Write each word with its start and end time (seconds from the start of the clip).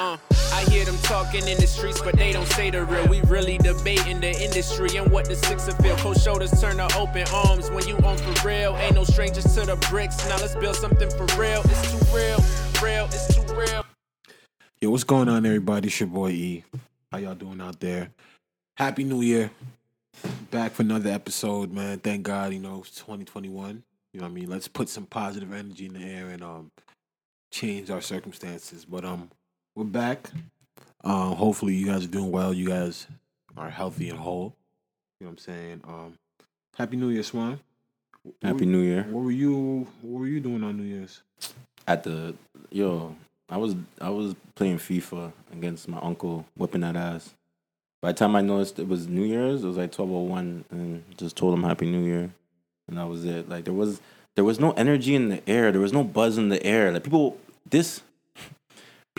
Uh, 0.00 0.16
I 0.54 0.64
hear 0.70 0.86
them 0.86 0.96
talking 1.02 1.46
in 1.46 1.58
the 1.58 1.66
streets, 1.66 2.00
but 2.00 2.16
they 2.16 2.32
don't 2.32 2.46
say 2.46 2.70
the 2.70 2.86
real. 2.86 3.06
We 3.08 3.20
really 3.20 3.58
debating 3.58 4.18
the 4.18 4.30
industry 4.30 4.96
and 4.96 5.12
what 5.12 5.26
the 5.26 5.36
sixer 5.36 5.72
feel. 5.72 5.94
Cold 5.98 6.18
shoulders 6.18 6.58
turn 6.58 6.78
to 6.78 6.88
open 6.96 7.26
arms 7.34 7.70
when 7.70 7.86
you 7.86 7.98
on 7.98 8.16
for 8.16 8.48
real. 8.48 8.74
Ain't 8.78 8.94
no 8.94 9.04
strangers 9.04 9.44
to 9.54 9.66
the 9.66 9.76
bricks. 9.90 10.26
Now 10.26 10.38
let's 10.38 10.54
build 10.54 10.76
something 10.76 11.10
for 11.10 11.26
real. 11.38 11.60
It's 11.66 11.92
too 11.92 12.16
real, 12.16 12.38
real, 12.82 13.04
it's 13.12 13.34
too 13.34 13.42
real. 13.54 13.84
Yo, 14.80 14.88
what's 14.88 15.04
going 15.04 15.28
on, 15.28 15.44
everybody? 15.44 15.88
It's 15.88 16.00
your 16.00 16.08
boy 16.08 16.30
E. 16.30 16.64
How 17.12 17.18
y'all 17.18 17.34
doing 17.34 17.60
out 17.60 17.78
there? 17.78 18.08
Happy 18.78 19.04
New 19.04 19.20
Year. 19.20 19.50
Back 20.50 20.72
for 20.72 20.80
another 20.80 21.10
episode, 21.10 21.70
man. 21.70 21.98
Thank 21.98 22.22
God, 22.22 22.54
you 22.54 22.60
know, 22.60 22.78
it's 22.78 22.96
2021. 22.96 23.82
You 24.14 24.20
know 24.20 24.24
what 24.24 24.30
I 24.30 24.32
mean? 24.32 24.48
Let's 24.48 24.66
put 24.66 24.88
some 24.88 25.04
positive 25.04 25.52
energy 25.52 25.84
in 25.84 25.92
the 25.92 26.00
air 26.00 26.30
and 26.30 26.42
um 26.42 26.70
change 27.52 27.90
our 27.90 28.00
circumstances. 28.00 28.86
But 28.86 29.04
um 29.04 29.30
we're 29.80 29.86
back. 29.86 30.28
Um 31.04 31.36
hopefully 31.36 31.74
you 31.74 31.86
guys 31.86 32.04
are 32.04 32.08
doing 32.08 32.30
well. 32.30 32.52
You 32.52 32.68
guys 32.68 33.06
are 33.56 33.70
healthy 33.70 34.10
and 34.10 34.18
whole. 34.18 34.54
You 35.18 35.24
know 35.24 35.30
what 35.30 35.32
I'm 35.32 35.38
saying? 35.38 35.80
Um 35.88 36.18
Happy 36.76 36.98
New 36.98 37.08
Year, 37.08 37.22
Swan. 37.22 37.60
Happy 38.42 38.66
New 38.66 38.80
Year. 38.80 39.04
What 39.04 39.24
were 39.24 39.30
you 39.30 39.86
what 40.02 40.20
were 40.20 40.26
you 40.26 40.40
doing 40.40 40.62
on 40.64 40.76
New 40.76 40.82
Year's? 40.82 41.22
At 41.88 42.02
the 42.02 42.34
yo, 42.70 43.16
I 43.48 43.56
was 43.56 43.74
I 44.02 44.10
was 44.10 44.34
playing 44.54 44.76
FIFA 44.76 45.32
against 45.50 45.88
my 45.88 45.98
uncle, 46.00 46.44
whipping 46.58 46.82
that 46.82 46.96
ass. 46.96 47.32
By 48.02 48.12
the 48.12 48.18
time 48.18 48.36
I 48.36 48.42
noticed 48.42 48.78
it 48.78 48.86
was 48.86 49.08
New 49.08 49.24
Year's, 49.24 49.64
it 49.64 49.66
was 49.66 49.78
like 49.78 49.92
twelve 49.92 50.10
oh 50.10 50.20
one, 50.20 50.66
and 50.70 51.02
just 51.16 51.38
told 51.38 51.54
him 51.54 51.62
Happy 51.62 51.90
New 51.90 52.04
Year, 52.04 52.30
and 52.86 52.98
that 52.98 53.08
was 53.08 53.24
it. 53.24 53.48
Like 53.48 53.64
there 53.64 53.72
was 53.72 54.02
there 54.36 54.44
was 54.44 54.60
no 54.60 54.72
energy 54.72 55.14
in 55.14 55.30
the 55.30 55.48
air, 55.48 55.72
there 55.72 55.80
was 55.80 55.94
no 55.94 56.04
buzz 56.04 56.36
in 56.36 56.50
the 56.50 56.62
air. 56.62 56.92
Like 56.92 57.04
people, 57.04 57.38
this 57.64 58.02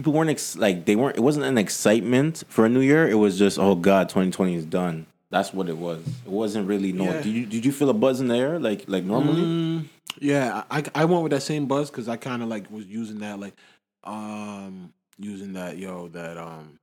people 0.02 0.14
weren't 0.14 0.30
ex- 0.30 0.58
like 0.58 0.86
they 0.86 0.96
weren't. 0.96 1.18
It 1.18 1.22
wasn't 1.22 1.46
an 1.46 1.58
excitement 1.58 2.44
for 2.50 2.66
a 2.66 2.70
New 2.70 2.80
Year. 2.82 3.08
It 3.08 3.16
was 3.16 3.38
just 3.38 3.60
oh 3.60 3.76
god, 3.76 4.10
twenty 4.10 4.32
twenty 4.32 4.56
is 4.56 4.66
done. 4.66 5.06
That's 5.30 5.54
what 5.54 5.70
it 5.70 5.78
was. 5.78 6.06
It 6.26 6.32
wasn't 6.32 6.68
really 6.68 6.92
no. 6.92 7.06
Yeah. 7.06 7.22
Did 7.22 7.34
you 7.34 7.46
did 7.46 7.66
you 7.66 7.72
feel 7.72 7.90
a 7.90 7.94
buzz 7.94 8.20
in 8.20 8.28
the 8.28 8.36
air 8.36 8.60
like 8.60 8.86
like 8.88 9.04
normally? 9.04 9.42
Mm, 9.42 9.86
yeah, 10.20 10.64
I 10.70 10.84
I 10.94 11.06
went 11.06 11.24
with 11.24 11.32
that 11.32 11.44
same 11.44 11.68
buzz 11.68 11.90
because 11.90 12.10
I 12.10 12.18
kind 12.18 12.42
of 12.42 12.50
like 12.50 12.70
was 12.72 12.86
using 12.86 13.20
that 13.20 13.40
like 13.40 13.54
um 14.04 14.94
using 15.18 15.54
that 15.54 15.78
yo 15.78 16.08
that 16.10 16.38
um. 16.38 16.78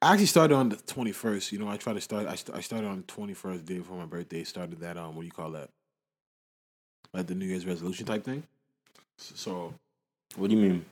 I 0.00 0.12
actually 0.12 0.26
started 0.26 0.54
on 0.54 0.68
the 0.68 0.76
twenty 0.76 1.12
first. 1.12 1.52
You 1.52 1.58
know, 1.58 1.68
I 1.68 1.76
tried 1.76 1.94
to 1.94 2.00
start. 2.00 2.26
I, 2.26 2.34
st- 2.34 2.56
I 2.56 2.60
started 2.60 2.88
on 2.88 3.02
twenty 3.04 3.34
first 3.34 3.64
day 3.64 3.78
before 3.78 3.96
my 3.96 4.06
birthday. 4.06 4.44
Started 4.44 4.80
that 4.80 4.96
um, 4.96 5.14
what 5.14 5.22
do 5.22 5.26
you 5.26 5.32
call 5.32 5.50
that? 5.52 5.70
Like 7.12 7.26
the 7.26 7.34
New 7.34 7.46
Year's 7.46 7.66
resolution 7.66 8.06
type 8.06 8.24
thing. 8.24 8.42
So, 9.18 9.72
What 10.36 10.50
do 10.50 10.56
you 10.56 10.62
mean? 10.62 10.84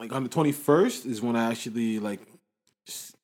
like 0.00 0.12
on 0.12 0.24
the 0.24 0.28
twenty 0.28 0.50
first 0.52 1.06
is 1.06 1.22
when 1.22 1.36
I 1.36 1.50
actually 1.50 2.00
like 2.00 2.20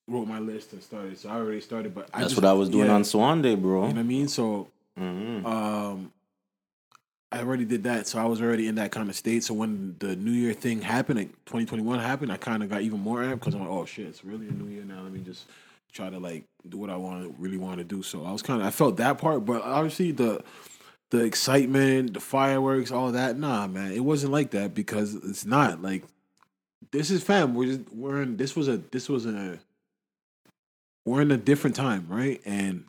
wrote 0.07 0.27
my 0.27 0.39
list 0.39 0.71
and 0.73 0.81
started. 0.81 1.17
So 1.19 1.29
I 1.29 1.33
already 1.33 1.61
started, 1.61 1.93
but 1.93 2.09
I 2.13 2.21
That's 2.21 2.31
just, 2.31 2.41
what 2.41 2.49
I 2.49 2.53
was 2.53 2.69
doing 2.69 2.87
yeah, 2.87 2.95
on 2.95 3.03
Swan 3.03 3.41
Day, 3.41 3.55
bro. 3.55 3.81
You 3.81 3.87
know 3.89 3.93
what 3.95 3.99
I 3.99 4.03
mean? 4.03 4.27
So 4.27 4.69
Mhm. 4.97 5.45
um 5.45 6.11
I 7.31 7.39
already 7.41 7.65
did 7.65 7.83
that, 7.83 8.07
so 8.07 8.17
I 8.17 8.25
was 8.25 8.41
already 8.41 8.67
in 8.67 8.75
that 8.75 8.91
kind 8.91 9.07
of 9.07 9.15
state. 9.15 9.43
So 9.43 9.53
when 9.53 9.95
the 9.99 10.15
New 10.15 10.31
Year 10.31 10.53
thing 10.53 10.81
happened, 10.81 11.19
like 11.19 11.29
2021 11.45 11.99
happened, 11.99 12.31
I 12.31 12.37
kind 12.37 12.63
of 12.63 12.69
got 12.69 12.81
even 12.81 12.99
more 12.99 13.19
amped 13.19 13.33
because 13.41 13.53
I'm 13.53 13.59
like, 13.59 13.69
oh 13.69 13.85
shit, 13.85 14.07
it's 14.07 14.25
really 14.25 14.47
a 14.47 14.51
New 14.51 14.67
Year 14.67 14.83
now. 14.83 15.01
Let 15.03 15.11
me 15.11 15.19
just 15.19 15.45
try 15.91 16.09
to 16.09 16.17
like 16.17 16.45
do 16.67 16.77
what 16.77 16.89
I 16.89 16.95
want, 16.95 17.35
really 17.37 17.57
want 17.57 17.77
to 17.77 17.83
do. 17.83 18.01
So 18.01 18.25
I 18.25 18.31
was 18.31 18.41
kind 18.41 18.61
of, 18.61 18.67
I 18.67 18.71
felt 18.71 18.97
that 18.97 19.19
part, 19.19 19.45
but 19.45 19.61
obviously 19.61 20.11
the 20.11 20.41
the 21.11 21.23
excitement, 21.23 22.13
the 22.13 22.19
fireworks, 22.19 22.91
all 22.91 23.11
that, 23.11 23.37
nah, 23.37 23.67
man, 23.67 23.91
it 23.91 24.01
wasn't 24.01 24.31
like 24.31 24.51
that 24.51 24.73
because 24.73 25.15
it's 25.15 25.45
not 25.45 25.81
like 25.81 26.03
this 26.91 27.11
is 27.11 27.23
fam. 27.23 27.55
We're 27.55 27.65
just, 27.77 27.93
we're 27.93 28.21
in. 28.21 28.37
This 28.37 28.55
was 28.55 28.67
a 28.67 28.77
this 28.77 29.09
was 29.09 29.25
a 29.25 29.59
we're 31.05 31.21
in 31.21 31.31
a 31.31 31.37
different 31.37 31.75
time, 31.75 32.05
right? 32.09 32.41
And 32.45 32.85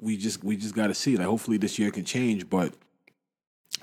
we 0.00 0.16
just 0.16 0.42
we 0.44 0.56
just 0.56 0.74
got 0.74 0.88
to 0.88 0.94
see. 0.94 1.16
Like, 1.16 1.26
hopefully 1.26 1.58
this 1.58 1.78
year 1.78 1.90
can 1.90 2.04
change, 2.04 2.48
but 2.48 2.72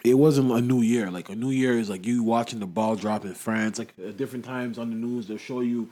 it 0.04 0.16
wasn't 0.16 0.52
a 0.52 0.62
new 0.62 0.82
year. 0.82 1.12
Like 1.12 1.30
a 1.30 1.36
new 1.36 1.50
year 1.50 1.78
is 1.78 1.90
like 1.90 2.06
you 2.06 2.24
watching 2.24 2.60
the 2.60 2.66
ball 2.66 2.96
drop 2.96 3.26
in 3.26 3.34
France. 3.34 3.80
Like 3.80 3.94
at 4.06 4.18
different 4.18 4.46
times 4.46 4.78
on 4.78 4.90
the 4.90 4.96
news, 4.96 5.28
they'll 5.28 5.38
show 5.38 5.62
you. 5.62 5.90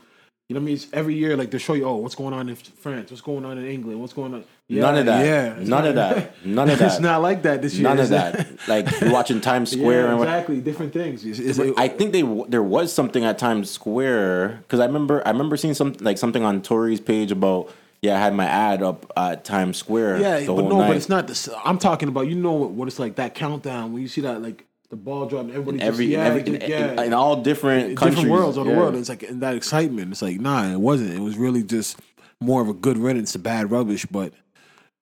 You 0.48 0.54
know 0.54 0.60
what 0.60 0.64
I 0.64 0.66
mean? 0.66 0.74
It's 0.74 0.86
every 0.92 1.14
year, 1.14 1.38
like 1.38 1.50
they 1.50 1.56
show 1.58 1.72
you, 1.72 1.86
oh, 1.86 1.96
what's 1.96 2.14
going 2.14 2.34
on 2.34 2.50
in 2.50 2.54
France? 2.56 3.10
What's 3.10 3.22
going 3.22 3.46
on 3.46 3.56
in 3.56 3.64
England? 3.66 3.98
What's 3.98 4.12
going 4.12 4.34
on? 4.34 4.44
None 4.68 4.98
of 4.98 5.06
that. 5.06 5.24
Yeah, 5.24 5.64
None 5.64 5.86
of 5.86 5.94
that. 5.94 6.32
None 6.44 6.68
of 6.68 6.78
that. 6.78 6.86
It's 6.92 7.00
not 7.00 7.22
like 7.22 7.42
that 7.44 7.62
this 7.62 7.74
year. 7.74 7.84
None 7.84 7.98
of 7.98 8.10
that. 8.10 8.46
Like 8.68 9.00
you're 9.00 9.10
watching 9.10 9.40
Times 9.40 9.70
Square 9.72 10.02
yeah, 10.02 10.08
and 10.10 10.18
what. 10.18 10.28
exactly. 10.28 10.60
Different 10.60 10.92
things. 10.92 11.24
It's- 11.24 11.58
it's- 11.58 11.74
I 11.78 11.88
think 11.88 12.12
they 12.12 12.22
there 12.48 12.62
was 12.62 12.92
something 12.92 13.24
at 13.24 13.38
Times 13.38 13.70
Square 13.70 14.58
because 14.62 14.80
I 14.80 14.84
remember 14.86 15.26
I 15.26 15.30
remember 15.30 15.56
seeing 15.56 15.72
something 15.74 16.04
like 16.04 16.18
something 16.18 16.44
on 16.44 16.60
Tory's 16.60 17.00
page 17.00 17.32
about 17.32 17.70
yeah 18.02 18.16
I 18.16 18.18
had 18.20 18.34
my 18.34 18.44
ad 18.46 18.82
up 18.82 19.10
at 19.16 19.44
Times 19.46 19.78
Square 19.78 20.18
Yeah, 20.20 20.40
the 20.40 20.46
but 20.48 20.52
whole 20.56 20.68
no, 20.68 20.78
night. 20.80 20.88
but 20.88 20.96
it's 20.98 21.08
not 21.08 21.26
this. 21.26 21.48
I'm 21.64 21.78
talking 21.78 22.08
about 22.08 22.28
you 22.28 22.34
know 22.34 22.52
what, 22.52 22.70
what 22.72 22.86
it's 22.88 22.98
like 22.98 23.16
that 23.16 23.34
countdown 23.34 23.94
when 23.94 24.02
you 24.02 24.08
see 24.08 24.20
that 24.20 24.42
like 24.42 24.66
the 24.94 25.02
ball 25.02 25.26
drop 25.26 25.42
and 25.42 25.50
everybody 25.50 25.80
every 25.80 26.06
just, 26.06 26.16
yeah, 26.16 26.24
every 26.24 26.40
in, 26.42 26.70
yeah. 26.70 26.92
in, 26.92 26.98
in 27.06 27.12
all 27.12 27.42
different 27.42 27.96
countries 27.96 28.20
different 28.20 28.30
worlds 28.30 28.56
of 28.56 28.64
the 28.64 28.70
yeah. 28.70 28.76
world. 28.76 28.94
It's 28.94 29.08
like 29.08 29.24
in 29.24 29.40
that 29.40 29.56
excitement. 29.56 30.12
It's 30.12 30.22
like 30.22 30.40
nah, 30.40 30.72
it 30.72 30.78
wasn't. 30.78 31.14
It 31.14 31.20
was 31.20 31.36
really 31.36 31.64
just 31.64 31.98
more 32.40 32.62
of 32.62 32.68
a 32.68 32.74
good 32.74 32.96
riddance 32.96 33.32
to 33.32 33.40
bad 33.40 33.72
rubbish. 33.72 34.06
But 34.06 34.32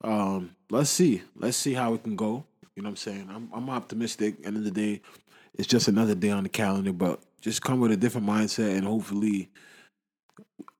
um, 0.02 0.56
let's 0.70 0.88
see, 0.88 1.22
let's 1.36 1.58
see 1.58 1.74
how 1.74 1.92
it 1.92 2.04
can 2.04 2.16
go. 2.16 2.44
You 2.74 2.82
know 2.82 2.86
what 2.86 2.92
I'm 2.92 2.96
saying? 2.96 3.28
I'm 3.30 3.50
I'm 3.52 3.68
optimistic. 3.68 4.36
End 4.44 4.56
of 4.56 4.64
the 4.64 4.70
day, 4.70 5.02
it's 5.54 5.68
just 5.68 5.88
another 5.88 6.14
day 6.14 6.30
on 6.30 6.42
the 6.42 6.48
calendar. 6.48 6.94
But 6.94 7.20
just 7.42 7.60
come 7.60 7.78
with 7.78 7.92
a 7.92 7.96
different 7.96 8.26
mindset 8.26 8.74
and 8.74 8.86
hopefully, 8.86 9.50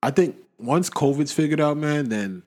I 0.02 0.10
think 0.10 0.36
once 0.58 0.88
COVID's 0.88 1.32
figured 1.32 1.60
out, 1.60 1.76
man, 1.76 2.08
then 2.08 2.44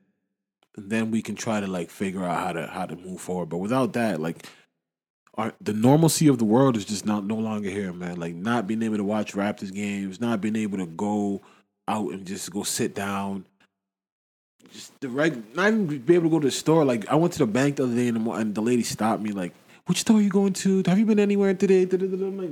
then 0.78 1.12
we 1.12 1.22
can 1.22 1.36
try 1.36 1.60
to 1.60 1.68
like 1.68 1.92
figure 1.92 2.24
out 2.24 2.40
how 2.40 2.54
to 2.54 2.68
how 2.68 2.88
to 2.88 2.96
move 2.96 3.22
forward. 3.22 3.50
But 3.50 3.58
without 3.58 3.94
that, 3.94 4.20
like 4.20 4.48
our, 5.38 5.54
the 5.62 5.74
normalcy 5.74 6.28
of 6.28 6.38
the 6.38 6.46
world 6.46 6.78
is 6.78 6.86
just 6.86 7.06
not 7.06 7.26
no 7.26 7.36
longer 7.36 7.70
here, 7.70 7.92
man. 7.94 8.18
Like 8.20 8.36
not 8.36 8.68
being 8.68 8.82
able 8.84 8.98
to 8.98 9.04
watch 9.04 9.34
Raptors 9.34 9.74
games, 9.74 10.22
not 10.22 10.42
being 10.42 10.56
able 10.56 10.78
to 10.78 10.86
go 10.86 11.42
out 11.88 12.12
and 12.12 12.26
just 12.26 12.52
go 12.52 12.64
sit 12.64 12.96
down. 12.96 13.46
Just 14.72 15.00
the 15.02 15.10
reg, 15.10 15.56
not 15.56 15.68
even 15.68 15.86
be 16.00 16.16
able 16.16 16.26
to 16.26 16.30
go 16.30 16.40
to 16.40 16.48
the 16.48 16.52
store. 16.52 16.84
Like 16.86 17.08
I 17.08 17.16
went 17.16 17.34
to 17.34 17.40
the 17.40 17.48
bank 17.48 17.76
the 17.78 17.84
other 17.84 17.96
day 17.96 18.08
and 18.08 18.26
the, 18.26 18.32
and 18.32 18.56
the 18.56 18.62
lady 18.62 18.84
stopped 18.84 19.22
me. 19.22 19.32
Like, 19.32 19.54
which 19.88 20.00
store 20.02 20.18
are 20.18 20.22
you 20.22 20.30
going 20.30 20.54
to? 20.54 20.84
Have 20.86 20.98
you 20.98 21.06
been 21.06 21.20
anywhere 21.20 21.54
today? 21.54 21.84
I'm 21.92 22.38
like, 22.38 22.50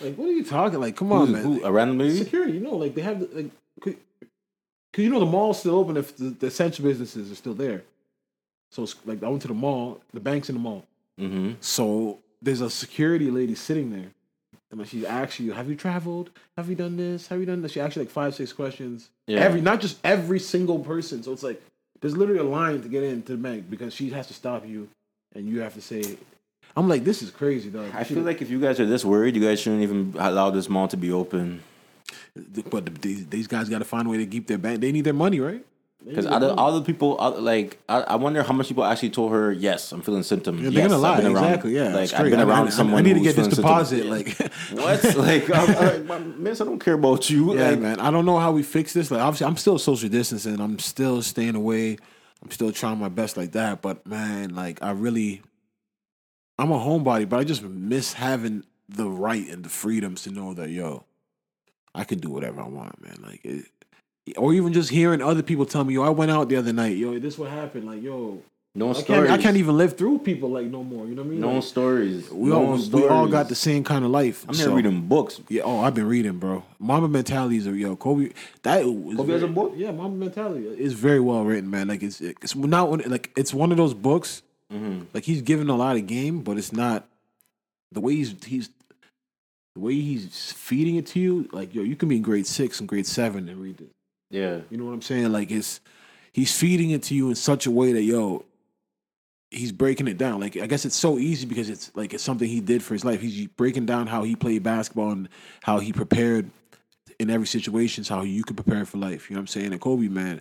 like 0.00 0.14
what 0.14 0.28
are 0.28 0.32
you 0.32 0.44
talking? 0.44 0.80
Like, 0.80 0.96
come 0.96 1.12
on, 1.12 1.28
Who's- 1.28 1.44
man. 1.44 1.58
who, 1.60 1.64
a 1.64 1.72
random 1.72 1.98
lady? 1.98 2.16
Security, 2.18 2.52
you 2.52 2.60
know, 2.60 2.76
like 2.76 2.94
they 2.94 3.02
have 3.02 3.20
the, 3.20 3.26
like, 3.34 3.50
because 3.80 5.04
you 5.04 5.10
know 5.10 5.20
the 5.20 5.26
mall's 5.26 5.60
still 5.60 5.76
open 5.76 5.96
if 5.96 6.16
the, 6.16 6.30
the 6.30 6.46
essential 6.46 6.84
businesses 6.84 7.30
are 7.30 7.34
still 7.34 7.54
there. 7.54 7.82
So 8.70 8.82
it's 8.84 8.96
like 9.04 9.22
I 9.22 9.28
went 9.28 9.42
to 9.42 9.48
the 9.48 9.54
mall, 9.54 10.00
the 10.12 10.20
bank's 10.20 10.48
in 10.48 10.54
the 10.56 10.60
mall. 10.60 10.84
Mm-hmm. 11.18 11.52
So 11.60 12.18
there's 12.40 12.60
a 12.60 12.70
security 12.70 13.30
lady 13.30 13.54
sitting 13.54 13.90
there, 13.90 14.10
and 14.70 14.86
she 14.86 15.06
asks 15.06 15.40
you, 15.40 15.52
"Have 15.52 15.68
you 15.68 15.76
traveled? 15.76 16.30
Have 16.56 16.68
you 16.68 16.76
done 16.76 16.96
this? 16.96 17.26
Have 17.28 17.40
you 17.40 17.46
done 17.46 17.62
this?" 17.62 17.72
She 17.72 17.80
asks 17.80 17.96
you 17.96 18.02
like 18.02 18.10
five, 18.10 18.34
six 18.34 18.52
questions. 18.52 19.10
Yeah. 19.26 19.40
Every, 19.40 19.60
not 19.60 19.80
just 19.80 19.98
every 20.04 20.38
single 20.38 20.78
person. 20.78 21.22
So 21.22 21.32
it's 21.32 21.42
like 21.42 21.60
there's 22.00 22.16
literally 22.16 22.40
a 22.40 22.44
line 22.44 22.82
to 22.82 22.88
get 22.88 23.02
into 23.02 23.32
the 23.32 23.38
bank 23.38 23.68
because 23.68 23.94
she 23.94 24.10
has 24.10 24.26
to 24.28 24.34
stop 24.34 24.66
you, 24.66 24.88
and 25.34 25.48
you 25.48 25.60
have 25.60 25.74
to 25.74 25.80
say. 25.82 26.16
I'm 26.76 26.88
like, 26.88 27.02
this 27.02 27.22
is 27.22 27.30
crazy, 27.30 27.70
dog. 27.70 27.90
I 27.92 28.04
feel 28.04 28.22
like 28.22 28.40
if 28.40 28.50
you 28.50 28.60
guys 28.60 28.78
are 28.78 28.86
this 28.86 29.04
worried, 29.04 29.34
you 29.34 29.42
guys 29.42 29.58
shouldn't 29.58 29.82
even 29.82 30.14
allow 30.16 30.50
this 30.50 30.68
mall 30.68 30.86
to 30.88 30.96
be 30.96 31.10
open. 31.10 31.60
but 32.70 33.02
these, 33.02 33.26
these 33.26 33.46
guys 33.48 33.68
got 33.68 33.78
to 33.78 33.84
find 33.84 34.06
a 34.06 34.10
way 34.10 34.18
to 34.18 34.26
keep 34.26 34.46
their 34.46 34.58
bank. 34.58 34.80
They 34.80 34.92
need 34.92 35.02
their 35.02 35.14
money, 35.14 35.40
right? 35.40 35.64
They 36.04 36.10
Because 36.10 36.26
need 36.26 36.30
their 36.30 36.34
all 36.34 36.40
the, 36.40 36.46
money. 36.48 36.58
all 36.60 36.72
the 36.80 36.82
people, 36.86 37.16
uh, 37.20 37.30
like, 37.40 37.78
I, 37.88 38.00
I 38.02 38.14
wonder 38.16 38.42
how 38.44 38.52
much 38.52 38.68
people 38.68 38.84
actually 38.84 39.10
told 39.10 39.32
her, 39.32 39.50
yes, 39.52 39.90
I'm 39.90 40.00
feeling 40.00 40.22
symptoms. 40.22 40.60
Yeah, 40.62 40.68
yes, 40.68 40.74
they're 40.74 40.88
gonna 40.88 40.98
lie. 41.00 41.10
I've 41.16 41.22
been 41.24 41.34
around- 41.34 41.44
Exactly. 41.46 41.74
Yeah. 41.74 41.94
Like, 41.94 42.08
straight. 42.08 42.20
I've 42.26 42.30
been 42.30 42.40
I- 42.40 42.42
around 42.44 42.66
I, 42.68 42.70
someone 42.70 42.98
I 43.00 43.02
need 43.02 43.14
to 43.14 43.20
get 43.20 43.34
this 43.34 43.48
feeling 43.48 43.90
symptoms. 43.90 43.90
deposit. 43.90 44.06
Like, 44.06 44.52
What? 44.72 45.16
like, 45.16 45.50
I'm, 45.52 46.06
like, 46.06 46.36
miss, 46.38 46.60
I 46.60 46.64
don't 46.66 46.78
care 46.78 46.94
about 46.94 47.28
you. 47.28 47.56
yeah, 47.58 47.70
like, 47.70 47.80
man. 47.80 47.98
I 48.00 48.10
don't 48.12 48.24
know 48.26 48.38
how 48.38 48.52
we 48.52 48.62
fix 48.62 48.92
this. 48.92 49.10
Like, 49.10 49.20
obviously, 49.20 49.46
I'm 49.48 49.56
still 49.56 49.76
social 49.78 50.08
distancing. 50.08 50.60
I'm 50.60 50.78
still 50.78 51.20
staying 51.20 51.56
away. 51.56 51.98
I'm 52.44 52.50
still 52.52 52.70
trying 52.70 52.98
my 52.98 53.08
best 53.08 53.36
like 53.36 53.52
that. 53.52 53.82
But 53.82 54.06
man, 54.06 54.54
like, 54.54 54.80
I 54.80 54.92
really, 54.92 55.42
I'm 56.60 56.70
a 56.70 56.78
homebody, 56.78 57.28
but 57.28 57.40
I 57.40 57.44
just 57.44 57.62
miss 57.64 58.12
having 58.12 58.62
the 58.88 59.10
right 59.10 59.48
and 59.48 59.64
the 59.64 59.68
freedoms 59.68 60.22
to 60.22 60.30
know 60.30 60.54
that 60.54 60.70
yo, 60.70 61.04
I 61.94 62.04
can 62.04 62.18
do 62.20 62.30
whatever 62.30 62.60
I 62.60 62.68
want, 62.68 63.02
man. 63.02 63.16
Like, 63.20 63.40
it, 63.44 63.64
or 64.36 64.52
even 64.54 64.72
just 64.72 64.90
hearing 64.90 65.22
other 65.22 65.42
people 65.42 65.64
tell 65.66 65.84
me, 65.84 65.94
yo, 65.94 66.02
I 66.02 66.10
went 66.10 66.30
out 66.30 66.48
the 66.48 66.56
other 66.56 66.72
night. 66.72 66.96
Yo, 66.96 67.18
this 67.18 67.38
what 67.38 67.50
happened. 67.50 67.86
Like, 67.86 68.02
yo, 68.02 68.42
no 68.74 68.90
I 68.90 68.92
stories. 68.92 69.28
can't, 69.28 69.40
I 69.40 69.42
can't 69.42 69.56
even 69.56 69.76
live 69.76 69.96
through 69.96 70.18
people 70.18 70.50
like 70.50 70.66
no 70.66 70.84
more. 70.84 71.06
You 71.06 71.14
know 71.14 71.22
what 71.22 71.28
I 71.28 71.30
mean? 71.30 71.40
No 71.40 71.54
Like, 71.54 71.62
stories. 71.64 72.30
we 72.30 72.50
no 72.50 72.56
all 72.66 72.76
we 72.92 73.08
all 73.08 73.26
got 73.28 73.48
the 73.48 73.54
same 73.54 73.82
kind 73.84 74.04
of 74.04 74.10
life. 74.10 74.44
I'm 74.48 74.54
here 74.54 74.66
So- 74.66 74.74
reading 74.74 75.00
books. 75.08 75.40
Yeah, 75.48 75.62
oh, 75.64 75.80
I've 75.80 75.94
been 75.94 76.06
reading, 76.08 76.38
bro. 76.38 76.64
Mamba 76.78 77.08
Mentalities 77.08 77.66
are 77.66 77.74
yo, 77.74 77.96
Kobe. 77.96 78.30
That 78.62 78.82
Kobe 78.82 79.32
has 79.32 79.42
a 79.42 79.48
book? 79.48 79.72
Yeah, 79.76 79.90
Mamba 79.92 80.16
Mentality 80.16 80.66
is 80.66 80.92
very 80.92 81.20
well 81.20 81.44
written, 81.44 81.70
man. 81.70 81.88
Like 81.88 82.02
it's 82.02 82.20
it's 82.20 82.54
not 82.54 82.90
one 82.90 83.02
like 83.06 83.30
it's 83.36 83.52
one 83.54 83.70
of 83.72 83.76
those 83.78 83.94
books. 83.94 84.42
Mm-hmm. 84.72 85.04
Like 85.14 85.24
he's 85.24 85.40
given 85.42 85.70
a 85.70 85.76
lot 85.76 85.96
of 85.96 86.06
game, 86.06 86.40
but 86.42 86.58
it's 86.58 86.72
not 86.72 87.08
the 87.90 88.00
way 88.00 88.14
he's 88.16 88.34
he's 88.44 88.68
the 89.74 89.80
way 89.80 89.94
he's 89.94 90.52
feeding 90.52 90.96
it 90.96 91.06
to 91.06 91.20
you, 91.20 91.48
like 91.52 91.74
yo, 91.74 91.82
you 91.82 91.96
can 91.96 92.08
be 92.08 92.16
in 92.16 92.22
grade 92.22 92.46
six 92.46 92.78
and 92.80 92.88
grade 92.88 93.06
seven 93.06 93.48
and 93.48 93.60
read 93.62 93.80
it. 93.80 93.88
Yeah. 94.30 94.60
You 94.70 94.76
know 94.76 94.84
what 94.84 94.92
I'm 94.92 95.02
saying? 95.02 95.32
Like 95.32 95.50
it's 95.50 95.80
he's 96.32 96.56
feeding 96.56 96.90
it 96.90 97.02
to 97.04 97.14
you 97.14 97.28
in 97.28 97.34
such 97.34 97.66
a 97.66 97.70
way 97.70 97.92
that 97.92 98.02
yo, 98.02 98.44
he's 99.50 99.72
breaking 99.72 100.08
it 100.08 100.18
down. 100.18 100.40
Like 100.40 100.56
I 100.56 100.66
guess 100.66 100.84
it's 100.84 100.96
so 100.96 101.18
easy 101.18 101.46
because 101.46 101.70
it's 101.70 101.90
like 101.94 102.14
it's 102.14 102.24
something 102.24 102.48
he 102.48 102.60
did 102.60 102.82
for 102.82 102.94
his 102.94 103.04
life. 103.04 103.20
He's 103.20 103.46
breaking 103.46 103.86
down 103.86 104.06
how 104.06 104.22
he 104.22 104.36
played 104.36 104.62
basketball 104.62 105.12
and 105.12 105.28
how 105.62 105.78
he 105.78 105.92
prepared 105.92 106.50
in 107.18 107.30
every 107.30 107.46
situation, 107.46 108.04
how 108.04 108.22
you 108.22 108.44
could 108.44 108.56
prepare 108.56 108.84
for 108.84 108.98
life. 108.98 109.28
You 109.28 109.34
know 109.34 109.40
what 109.40 109.42
I'm 109.42 109.46
saying? 109.48 109.72
And 109.72 109.80
Kobe, 109.80 110.08
man, 110.08 110.40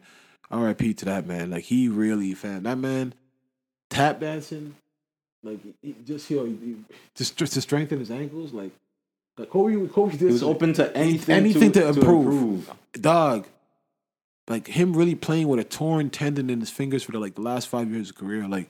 R.I.P. 0.51 0.93
to 0.95 1.05
that 1.05 1.25
man. 1.25 1.49
Like 1.49 1.63
he 1.63 1.87
really, 1.87 2.33
fan 2.33 2.63
that 2.63 2.77
man 2.77 3.13
tap 3.89 4.19
dancing, 4.19 4.75
like 5.43 5.59
he 5.81 5.95
just 6.05 6.27
he, 6.27 6.35
he, 6.35 6.75
just 7.15 7.37
to 7.37 7.61
strengthen 7.61 7.99
his 7.99 8.11
ankles, 8.11 8.53
like. 8.53 8.71
Like 9.39 9.51
Kobe, 9.51 9.87
Kobe 9.89 10.13
did 10.13 10.21
He 10.21 10.25
was 10.25 10.41
open 10.41 10.73
to 10.73 10.97
anything, 10.97 11.35
anything 11.35 11.71
to, 11.73 11.89
improve. 11.89 12.25
improve. 12.25 12.71
Dog, 12.93 13.45
like 14.47 14.67
him 14.67 14.93
really 14.93 15.15
playing 15.15 15.47
with 15.47 15.59
a 15.59 15.63
torn 15.63 16.09
tendon 16.09 16.49
in 16.49 16.59
his 16.59 16.69
fingers 16.69 17.03
for 17.03 17.11
the 17.11 17.19
like 17.19 17.35
the 17.35 17.41
last 17.41 17.67
five 17.67 17.89
years 17.91 18.09
of 18.09 18.15
career. 18.15 18.47
Like 18.47 18.69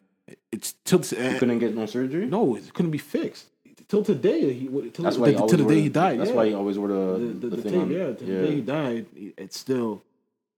it's 0.51 0.73
till 0.85 0.99
He 0.99 1.37
couldn't 1.39 1.59
get 1.59 1.75
no 1.75 1.85
surgery. 1.85 2.25
no, 2.25 2.55
it 2.55 2.73
couldn't 2.73 2.91
be 2.91 2.97
fixed 2.97 3.45
till 3.87 4.03
today. 4.03 4.53
He 4.53 4.67
till, 4.67 5.03
That's 5.05 5.17
why 5.17 5.29
he 5.29 5.33
till 5.35 5.43
always 5.43 5.51
the 5.51 5.57
day 5.57 5.75
the- 5.75 5.81
he 5.81 5.89
died. 5.89 6.19
That's 6.19 6.29
yeah. 6.31 6.35
why 6.35 6.47
he 6.47 6.53
always 6.53 6.77
wore 6.77 6.87
the 6.89 6.95
the, 6.95 7.27
the, 7.27 7.47
the, 7.49 7.55
the 7.57 7.69
thing 7.69 7.91
yeah, 7.91 8.13
till 8.13 8.27
the 8.27 8.47
day 8.47 8.55
he 8.55 8.61
died, 8.61 9.05
it 9.15 9.53
still 9.53 10.03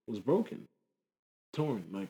was 0.08 0.20
broken, 0.20 0.66
torn. 1.54 1.84
Like 1.92 2.10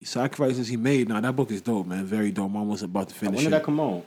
the 0.00 0.06
sacrifices 0.06 0.68
he 0.68 0.76
made. 0.76 1.08
Now 1.08 1.20
that 1.20 1.34
book 1.34 1.50
is 1.50 1.62
dope, 1.62 1.86
man. 1.86 2.04
Very 2.04 2.30
dope. 2.30 2.54
I'm 2.54 2.70
about 2.70 3.08
to 3.08 3.14
finish. 3.14 3.20
Now, 3.22 3.36
When 3.36 3.44
did 3.44 3.46
it. 3.46 3.50
that 3.50 3.64
come 3.64 3.80
out? 3.80 4.04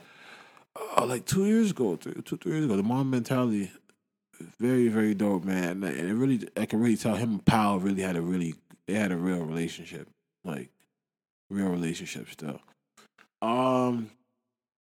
uh, 0.96 1.06
like 1.06 1.24
two 1.26 1.46
years 1.46 1.70
ago, 1.72 1.96
two, 1.96 2.12
two, 2.24 2.36
three 2.36 2.52
years 2.52 2.64
ago. 2.66 2.76
The 2.76 2.82
Mamba 2.82 3.04
mentality, 3.04 3.70
very, 4.58 4.88
very 4.88 5.14
dope, 5.14 5.44
man. 5.44 5.82
And 5.82 6.08
it 6.08 6.14
really, 6.14 6.48
I 6.56 6.66
can 6.66 6.80
really 6.80 6.96
tell 6.96 7.14
him 7.16 7.30
and 7.32 7.44
Pau 7.44 7.76
really 7.76 8.02
had 8.02 8.16
a 8.16 8.22
really, 8.22 8.54
they 8.86 8.94
had 8.94 9.12
a 9.12 9.16
real 9.16 9.44
relationship, 9.44 10.08
like 10.44 10.70
real 11.50 11.68
relationship 11.68 12.28
still. 12.30 12.60
Um, 13.42 14.10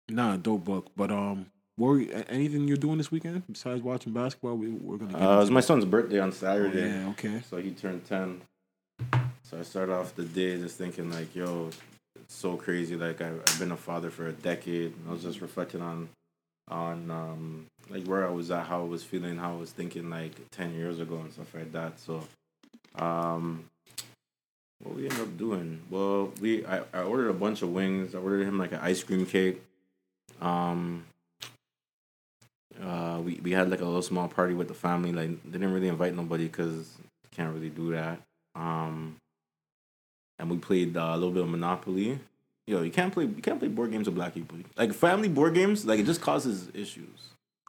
not 0.09 0.29
nah, 0.29 0.35
a 0.35 0.39
dope 0.39 0.65
book. 0.65 0.87
But 0.97 1.11
um, 1.11 1.47
what 1.77 1.89
were 1.89 2.01
anything 2.29 2.69
you're 2.69 2.77
doing 2.77 2.99
this 2.99 3.11
weekend 3.11 3.43
besides 3.51 3.83
watching 3.83 4.13
basketball? 4.13 4.57
We, 4.57 4.69
we're 4.69 4.99
gonna. 4.99 5.13
Get 5.13 5.23
Uh, 5.23 5.35
it 5.35 5.39
was 5.39 5.51
my 5.51 5.61
son's 5.61 5.85
birthday 5.85 6.19
on 6.19 6.29
Oh, 6.29 6.33
Saturday. 6.33 6.89
yeah, 6.89 7.09
okay. 7.11 7.43
So 7.49 7.57
he 7.59 7.71
turned 7.73 8.05
10. 8.07 8.41
So 9.43 9.59
I 9.59 9.63
started 9.63 9.93
off 9.93 10.15
the 10.15 10.25
day 10.25 10.57
just 10.59 10.79
thinking, 10.79 11.11
like, 11.11 11.35
yo, 11.35 11.71
it's 12.17 12.35
so 12.35 12.57
crazy. 12.57 12.97
Like, 12.97 13.21
I, 13.21 13.29
I've 13.29 13.59
been 13.59 13.73
a 13.73 13.77
father 13.77 14.11
for 14.11 14.27
a 14.27 14.33
decade. 14.33 14.93
And 14.93 15.09
I 15.09 15.13
was 15.13 15.23
just 15.23 15.41
reflecting 15.41 15.83
on, 15.83 16.09
on 16.69 17.11
um, 17.11 17.67
like, 17.89 18.05
where 18.07 18.27
I 18.27 18.31
was 18.31 18.51
at, 18.51 18.67
how 18.67 18.81
I 18.81 18.85
was 18.85 19.03
feeling, 19.05 19.37
how 19.37 19.53
I 19.53 19.57
was 19.57 19.71
thinking, 19.71 20.11
like, 20.11 20.51
10 20.51 20.75
years 20.75 21.01
ago 21.01 21.17
and 21.19 21.33
stuff 21.33 21.55
like 21.55 21.73
that. 21.73 21.99
So, 22.01 22.23
um, 22.97 23.65
what 24.83 24.95
we 24.95 25.05
ended 25.05 25.21
up 25.21 25.39
doing? 25.39 25.81
Well, 25.91 26.33
we 26.41 26.67
I, 26.67 26.83
I 26.93 27.03
ordered 27.03 27.31
a 27.31 27.35
bunch 27.35 27.63
of 27.63 27.73
wings. 27.73 28.15
I 28.15 28.19
ordered 28.19 28.47
him, 28.47 28.59
like, 28.59 28.73
an 28.73 28.81
ice 28.83 29.03
cream 29.03 29.25
cake. 29.25 29.63
Um, 30.41 31.05
uh, 32.83 33.21
we, 33.25 33.41
we 33.43 33.53
had 33.53 33.71
like 33.71 33.81
a 33.81 33.85
little 33.85 34.03
small 34.03 34.29
party 34.29 34.53
with 34.53 34.69
the 34.69 34.75
family. 34.75 35.13
Like, 35.13 35.51
didn't 35.51 35.73
really 35.73 35.89
invite 35.89 36.15
nobody 36.15 36.45
because 36.45 36.91
can't 37.37 37.53
really 37.53 37.69
do 37.69 37.93
that. 37.93 38.21
Um, 38.55 39.17
and 40.39 40.51
we 40.51 40.57
played 40.57 40.97
uh, 40.97 41.13
a 41.13 41.15
little 41.15 41.31
bit 41.31 41.43
of 41.43 41.51
Monopoly. 41.51 42.19
Yo, 42.67 42.83
you 42.83 42.91
can't 42.91 43.13
play 43.13 43.25
you 43.25 43.43
can't 43.43 43.59
play 43.59 43.69
board 43.69 43.93
games 43.93 44.07
with 44.07 44.17
black 44.17 44.35
people. 44.35 44.59
Like 44.77 44.93
family 44.93 45.29
board 45.29 45.55
games, 45.55 45.85
like 45.87 46.01
it 46.01 46.07
just 46.07 46.21
causes 46.21 46.69
issues. 46.75 47.21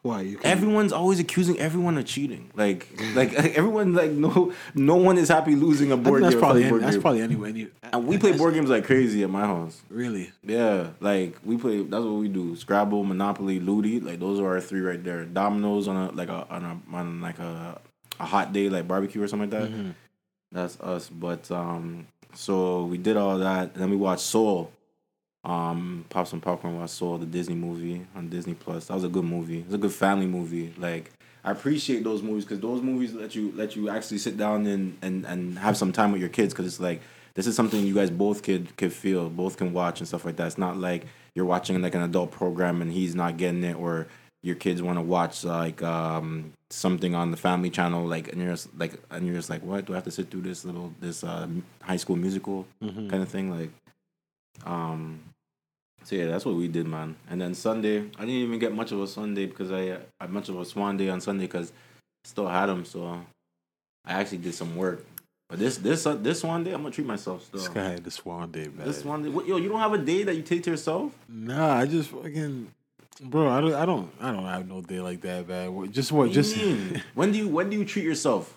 Why 0.02 0.22
you? 0.22 0.38
can't. 0.38 0.46
Everyone's 0.46 0.94
always 0.94 1.20
accusing 1.20 1.60
everyone 1.60 1.98
of 1.98 2.06
cheating. 2.06 2.50
Like 2.56 2.88
like 3.14 3.34
everyone 3.58 3.94
like 3.94 4.12
no 4.12 4.54
no 4.74 4.96
one 4.96 5.18
is 5.18 5.30
happy 5.30 5.56
losing 5.56 5.92
a 5.92 5.94
I 5.94 5.98
think 5.98 6.08
board 6.08 6.24
that's 6.24 6.34
game. 6.36 6.42
probably 6.42 6.70
board 6.70 6.82
that's 6.82 6.96
game. 6.96 7.02
probably 7.02 7.22
anyway. 7.22 7.50
Any, 7.50 7.68
and 7.84 8.08
we 8.08 8.18
play 8.18 8.32
board 8.36 8.54
games 8.56 8.70
like 8.70 8.86
crazy 8.86 9.24
at 9.24 9.30
my 9.30 9.42
house. 9.46 9.82
really. 9.90 10.32
Yeah, 10.44 10.92
like 11.00 11.38
we 11.44 11.58
play. 11.58 11.84
That's 11.84 12.04
what 12.04 12.14
we 12.14 12.28
do: 12.28 12.56
Scrabble, 12.56 13.04
Monopoly, 13.04 13.60
Ludi. 13.60 14.00
Like 14.00 14.20
those 14.20 14.40
are 14.40 14.48
our 14.48 14.62
three 14.62 14.82
right 14.82 15.04
there. 15.04 15.26
Dominoes 15.26 15.88
on 15.88 15.96
a 15.96 16.12
like 16.12 16.30
a 16.30 16.48
on 16.50 16.64
a 16.64 16.96
on 16.96 17.22
like 17.22 17.38
a 17.40 17.80
a 18.20 18.26
hot 18.26 18.54
day 18.54 18.70
like 18.70 18.88
barbecue 18.88 19.22
or 19.22 19.28
something 19.28 19.50
like 19.50 19.62
that. 19.62 19.70
Mm-hmm. 19.72 19.90
That's 20.52 20.80
us. 20.80 21.10
But 21.10 21.52
um, 21.52 22.08
so 22.34 22.86
we 22.86 22.98
did 22.98 23.18
all 23.18 23.38
that, 23.40 23.74
and 23.74 23.82
then 23.84 23.90
we 23.90 23.96
watched 23.98 24.22
Soul. 24.24 24.72
Um, 25.44 26.06
pop 26.10 26.28
some 26.28 26.42
popcorn, 26.42 26.82
I 26.82 26.88
saw 26.88 27.18
the 27.18 27.26
Disney 27.26 27.56
movie 27.56 28.06
on 28.16 28.30
Disney 28.30 28.54
Plus. 28.54 28.88
That 28.88 28.96
was 28.96 29.04
a 29.06 29.10
good 29.10 29.24
movie. 29.24 29.60
It 29.60 29.66
was 29.66 29.76
a 29.76 29.78
good 29.78 29.94
family 29.94 30.26
movie. 30.28 30.74
Like 30.78 31.12
I 31.46 31.52
appreciate 31.52 32.04
those 32.04 32.22
movies 32.22 32.44
because 32.44 32.60
those 32.60 32.82
movies 32.82 33.14
let 33.14 33.34
you 33.36 33.54
let 33.56 33.76
you 33.76 33.90
actually 33.90 34.18
sit 34.18 34.36
down 34.38 34.66
and 34.66 34.98
and 35.02 35.26
and 35.26 35.58
have 35.60 35.78
some 35.78 35.92
time 35.94 36.12
with 36.12 36.20
your 36.20 36.30
kids 36.30 36.54
because 36.54 36.66
it's 36.66 36.80
like 36.82 37.02
this 37.36 37.48
is 37.48 37.56
something 37.56 37.86
you 37.86 37.94
guys 37.94 38.10
both 38.10 38.44
could 38.44 38.76
could 38.78 38.92
feel, 38.92 39.30
both 39.30 39.58
can 39.58 39.72
watch 39.72 40.00
and 40.00 40.08
stuff 40.08 40.26
like 40.26 40.36
that. 40.38 40.48
It's 40.48 40.58
not 40.58 40.78
like 40.78 41.06
you're 41.36 41.46
watching 41.46 41.82
like 41.82 41.96
an 41.96 42.02
adult 42.02 42.32
program 42.32 42.82
and 42.82 42.92
he's 42.92 43.16
not 43.16 43.38
getting 43.38 43.64
it, 43.64 43.76
or 43.78 44.08
your 44.44 44.56
kids 44.56 44.82
want 44.82 44.98
to 44.98 45.02
watch 45.04 45.44
like 45.46 45.82
um 45.84 46.52
something 46.72 47.16
on 47.16 47.32
the 47.32 47.38
family 47.38 47.70
channel, 47.70 48.06
like 48.06 48.28
and 48.34 48.42
you're 48.42 48.52
just 48.52 48.78
like 48.78 48.94
and 49.12 49.26
you're 49.26 49.36
just 49.36 49.50
like, 49.50 49.64
what 49.64 49.86
do 49.86 49.94
I 49.94 49.96
have 49.98 50.04
to 50.06 50.12
sit 50.12 50.30
through 50.30 50.42
this 50.42 50.66
little 50.66 50.94
this 51.00 51.24
uh 51.24 51.48
high 51.82 51.98
school 51.98 52.18
musical 52.18 52.66
Mm-hmm. 52.84 53.08
kind 53.10 53.24
of 53.24 53.30
thing, 53.30 53.50
like 53.58 53.70
um. 54.66 55.22
So 56.04 56.16
yeah, 56.16 56.28
that's 56.28 56.46
what 56.46 56.56
we 56.56 56.70
did, 56.70 56.88
man. 56.88 57.18
And 57.30 57.42
then 57.42 57.54
Sunday, 57.54 57.98
I 57.98 58.22
didn't 58.22 58.30
even 58.30 58.60
get 58.60 58.74
much 58.74 58.94
of 58.94 59.02
a 59.02 59.08
Sunday 59.08 59.46
because 59.46 59.72
I 59.74 59.98
had 60.22 60.30
much 60.30 60.48
of 60.48 60.58
a 60.58 60.64
Swan 60.64 60.96
Day 60.96 61.10
on 61.10 61.20
Sunday 61.20 61.46
because 61.46 61.74
still 62.24 62.48
had 62.48 62.68
them. 62.68 62.86
So 62.86 63.20
I 64.06 64.14
actually 64.14 64.38
did 64.40 64.54
some 64.54 64.76
work. 64.78 65.06
But 65.50 65.60
this 65.60 65.78
this 65.78 66.06
uh, 66.06 66.16
this 66.16 66.44
one 66.44 66.64
day, 66.64 66.74
I'm 66.74 66.82
gonna 66.82 66.92
treat 66.94 67.08
myself 67.08 67.46
still. 67.46 67.60
This 67.60 67.70
guy 67.70 67.92
had 67.92 68.04
the 68.04 68.12
Swan 68.12 68.52
Day, 68.52 68.68
man. 68.68 68.86
This 68.86 69.04
one 69.06 69.24
day, 69.24 69.30
what, 69.30 69.48
yo, 69.48 69.58
you 69.58 69.70
don't 69.70 69.80
have 69.80 69.94
a 69.94 69.98
day 69.98 70.24
that 70.24 70.36
you 70.36 70.42
take 70.42 70.64
to 70.64 70.72
yourself? 70.72 71.14
Nah, 71.30 71.76
I 71.76 71.86
just 71.86 72.10
fucking, 72.10 72.70
bro. 73.22 73.50
I 73.50 73.62
don't, 73.62 73.74
I 73.74 73.86
don't, 73.86 74.12
I 74.20 74.32
don't 74.34 74.44
have 74.44 74.68
no 74.68 74.82
day 74.82 75.00
like 75.00 75.22
that, 75.22 75.48
man. 75.48 75.92
Just 75.92 76.12
what, 76.12 76.28
What 76.28 76.34
just. 76.34 76.58
when 77.14 77.32
do 77.32 77.38
you 77.38 77.48
when 77.48 77.70
do 77.70 77.78
you 77.78 77.86
treat 77.86 78.04
yourself? 78.04 78.57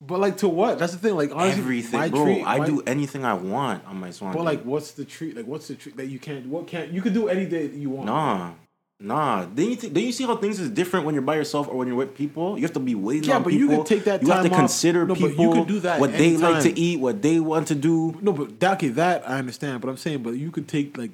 But 0.00 0.20
like 0.20 0.36
to 0.38 0.48
what? 0.48 0.78
That's 0.78 0.92
the 0.92 0.98
thing. 0.98 1.16
Like 1.16 1.30
honestly, 1.34 1.60
Everything, 1.62 2.10
bro. 2.10 2.24
treat- 2.24 2.44
I 2.44 2.58
my- 2.58 2.66
do 2.66 2.82
anything 2.86 3.24
I 3.24 3.34
want 3.34 3.84
on 3.86 3.98
my 4.00 4.10
Swan. 4.10 4.32
But 4.32 4.40
Day. 4.40 4.44
like, 4.44 4.62
what's 4.64 4.92
the 4.92 5.04
treat? 5.04 5.36
Like, 5.36 5.46
what's 5.46 5.68
the 5.68 5.74
treat 5.76 5.96
that 5.96 6.06
you 6.08 6.18
can't? 6.18 6.46
What 6.46 6.66
can't 6.66 6.90
you 6.92 7.00
can 7.00 7.14
do 7.14 7.28
any 7.28 7.46
day 7.46 7.66
that 7.68 7.76
you 7.76 7.88
want? 7.90 8.06
nah, 8.06 8.52
nah. 9.00 9.46
Then 9.54 9.70
you 9.70 9.76
th- 9.76 9.92
then 9.94 10.04
you 10.04 10.12
see 10.12 10.24
how 10.24 10.36
things 10.36 10.60
is 10.60 10.68
different 10.68 11.06
when 11.06 11.14
you're 11.14 11.22
by 11.22 11.36
yourself 11.36 11.68
or 11.68 11.76
when 11.76 11.88
you're 11.88 11.96
with 11.96 12.14
people. 12.14 12.56
You 12.58 12.62
have 12.64 12.72
to 12.74 12.80
be 12.80 12.94
waiting 12.94 13.30
Yeah, 13.30 13.38
but 13.38 13.50
people. 13.50 13.58
you 13.60 13.68
can 13.68 13.84
take 13.84 14.04
that 14.04 14.20
You 14.22 14.28
have 14.30 14.44
to 14.44 14.50
off. 14.50 14.56
consider 14.58 15.06
No, 15.06 15.14
but 15.14 15.30
you 15.38 15.52
can 15.52 15.64
do 15.64 15.80
that 15.80 16.00
what 16.00 16.12
they 16.12 16.36
like 16.36 16.62
to 16.64 16.78
eat, 16.78 17.00
what 17.00 17.22
they 17.22 17.40
want 17.40 17.68
to 17.68 17.74
do. 17.74 18.18
No, 18.20 18.32
but 18.32 18.60
that, 18.60 18.74
okay, 18.74 18.88
that 18.88 19.26
I 19.28 19.38
understand. 19.38 19.80
But 19.80 19.88
I'm 19.88 19.96
saying, 19.96 20.22
but 20.22 20.32
you 20.34 20.50
could 20.50 20.68
take 20.68 20.98
like, 20.98 21.12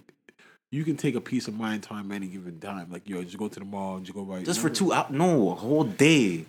you 0.72 0.82
can 0.84 0.96
take 0.96 1.14
a 1.14 1.20
piece 1.20 1.46
of 1.49 1.54
mind 1.56 1.82
time 1.84 2.10
any 2.10 2.26
given 2.26 2.58
time. 2.58 2.88
Like, 2.90 3.08
yo, 3.08 3.22
just 3.22 3.38
go 3.38 3.46
to 3.46 3.58
the 3.60 3.64
mall 3.66 3.96
and 3.99 4.06
just 4.06 4.14
go 4.16 4.22
right. 4.22 4.44
Just 4.44 4.58
for 4.60 4.70
two 4.70 4.92
hours? 4.92 5.10
No, 5.10 5.50
a 5.52 5.54
whole 5.54 5.84
day, 5.84 6.44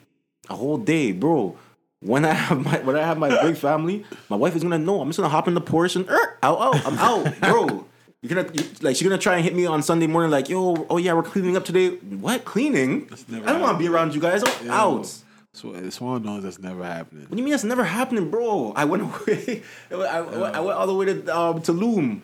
a 0.50 0.56
whole 0.56 0.78
day, 0.78 1.12
bro. 1.12 1.56
When 2.02 2.26
I 2.26 2.34
have 2.34 2.66
my 2.66 2.80
when 2.80 2.96
I 2.96 3.04
have 3.04 3.18
my 3.20 3.30
big 3.44 3.56
family, 3.58 4.04
my 4.30 4.36
wife 4.36 4.56
is 4.56 4.64
gonna 4.64 4.80
know. 4.80 5.02
I'm 5.02 5.10
just 5.10 5.18
gonna 5.18 5.30
hop 5.30 5.48
in 5.48 5.54
the 5.54 5.62
Porsche 5.62 5.98
and 5.98 6.10
er, 6.10 6.38
out, 6.42 6.60
out, 6.60 6.86
I'm 6.86 6.98
out, 6.98 7.40
bro. 7.40 7.86
You're 8.24 8.36
gonna 8.44 8.50
you, 8.54 8.64
like 8.82 8.96
she's 8.96 9.08
gonna 9.08 9.20
try 9.20 9.36
and 9.36 9.44
hit 9.44 9.56
me 9.56 9.68
on 9.68 9.84
Sunday 9.84 10.08
morning, 10.08 10.32
like, 10.32 10.50
yo, 10.50 10.88
oh 10.90 10.98
yeah, 10.98 11.14
we're 11.14 11.22
cleaning 11.24 11.56
up 11.56 11.64
today. 11.64 11.90
What 11.98 12.44
cleaning? 12.44 13.08
I 13.32 13.40
don't 13.54 13.62
want 13.62 13.76
to 13.76 13.80
be 13.80 13.88
around 13.88 14.16
you 14.16 14.22
guys. 14.22 14.44
I'm 14.44 14.66
Yeah, 14.66 14.82
out. 14.82 15.14
So 15.54 15.76
uh, 15.76 15.90
Swan 15.92 16.24
knows 16.24 16.42
that's 16.44 16.60
never 16.60 16.84
happening. 16.84 17.24
What 17.24 17.32
do 17.32 17.38
you 17.38 17.44
mean 17.44 17.52
that's 17.52 17.64
never 17.64 17.84
happening, 17.84 18.32
bro? 18.32 18.74
I 18.76 18.86
went 18.86 19.04
away. 19.28 19.62
I, 19.92 19.96
went- 19.96 20.10
I, 20.12 20.18
I 20.18 20.60
went 20.60 20.78
all 20.78 20.88
the 20.88 20.94
way 20.96 21.06
to 21.06 21.38
um, 21.38 21.62
Tulum. 21.62 22.22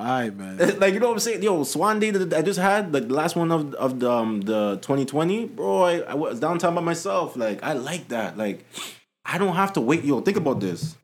All 0.00 0.06
right, 0.06 0.34
man. 0.34 0.56
like 0.80 0.94
you 0.94 1.00
know 1.00 1.08
what 1.08 1.14
I'm 1.14 1.20
saying? 1.20 1.42
Yo, 1.42 1.62
Swan 1.62 2.00
Day 2.00 2.10
that 2.10 2.32
I 2.32 2.40
just 2.40 2.58
had, 2.58 2.94
like 2.94 3.08
the 3.08 3.12
last 3.12 3.36
one 3.36 3.52
of 3.52 3.74
of 3.74 4.00
the 4.00 4.10
um, 4.10 4.40
the 4.40 4.78
2020, 4.80 5.44
bro. 5.48 5.82
I, 5.82 5.98
I 5.98 6.14
was 6.14 6.40
downtown 6.40 6.74
by 6.74 6.80
myself. 6.80 7.36
Like 7.36 7.62
I 7.62 7.74
like 7.74 8.08
that. 8.08 8.38
Like 8.38 8.64
I 9.26 9.36
don't 9.36 9.54
have 9.56 9.74
to 9.74 9.82
wait. 9.82 10.02
Yo, 10.02 10.22
think 10.22 10.38
about 10.38 10.60
this. 10.60 10.96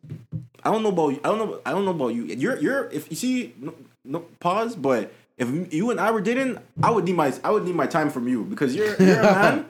I 0.65 0.73
don't 0.73 0.83
know 0.83 0.89
about 0.89 1.09
you. 1.11 1.21
I 1.23 1.29
don't 1.29 1.39
know. 1.39 1.61
I 1.67 1.73
don't 1.73 1.85
know 1.85 1.91
about 1.91 2.15
you. 2.15 2.25
You're 2.25 2.57
you're 2.59 2.87
if 2.87 3.11
you 3.11 3.17
see 3.17 3.55
no, 3.61 3.75
no 4.03 4.21
pause, 4.41 4.75
but 4.75 5.13
if 5.37 5.75
you 5.75 5.91
and 5.91 6.01
I 6.01 6.11
were 6.11 6.23
dating, 6.23 6.59
I 6.83 6.91
would 6.91 7.05
need 7.05 7.17
my 7.17 7.35
I 7.45 7.51
would 7.51 7.65
need 7.65 7.75
my 7.75 7.87
time 7.87 8.09
from 8.09 8.27
you 8.27 8.45
because 8.45 8.75
you're 8.75 8.97
you're 8.97 9.21
a 9.21 9.23
man. 9.43 9.67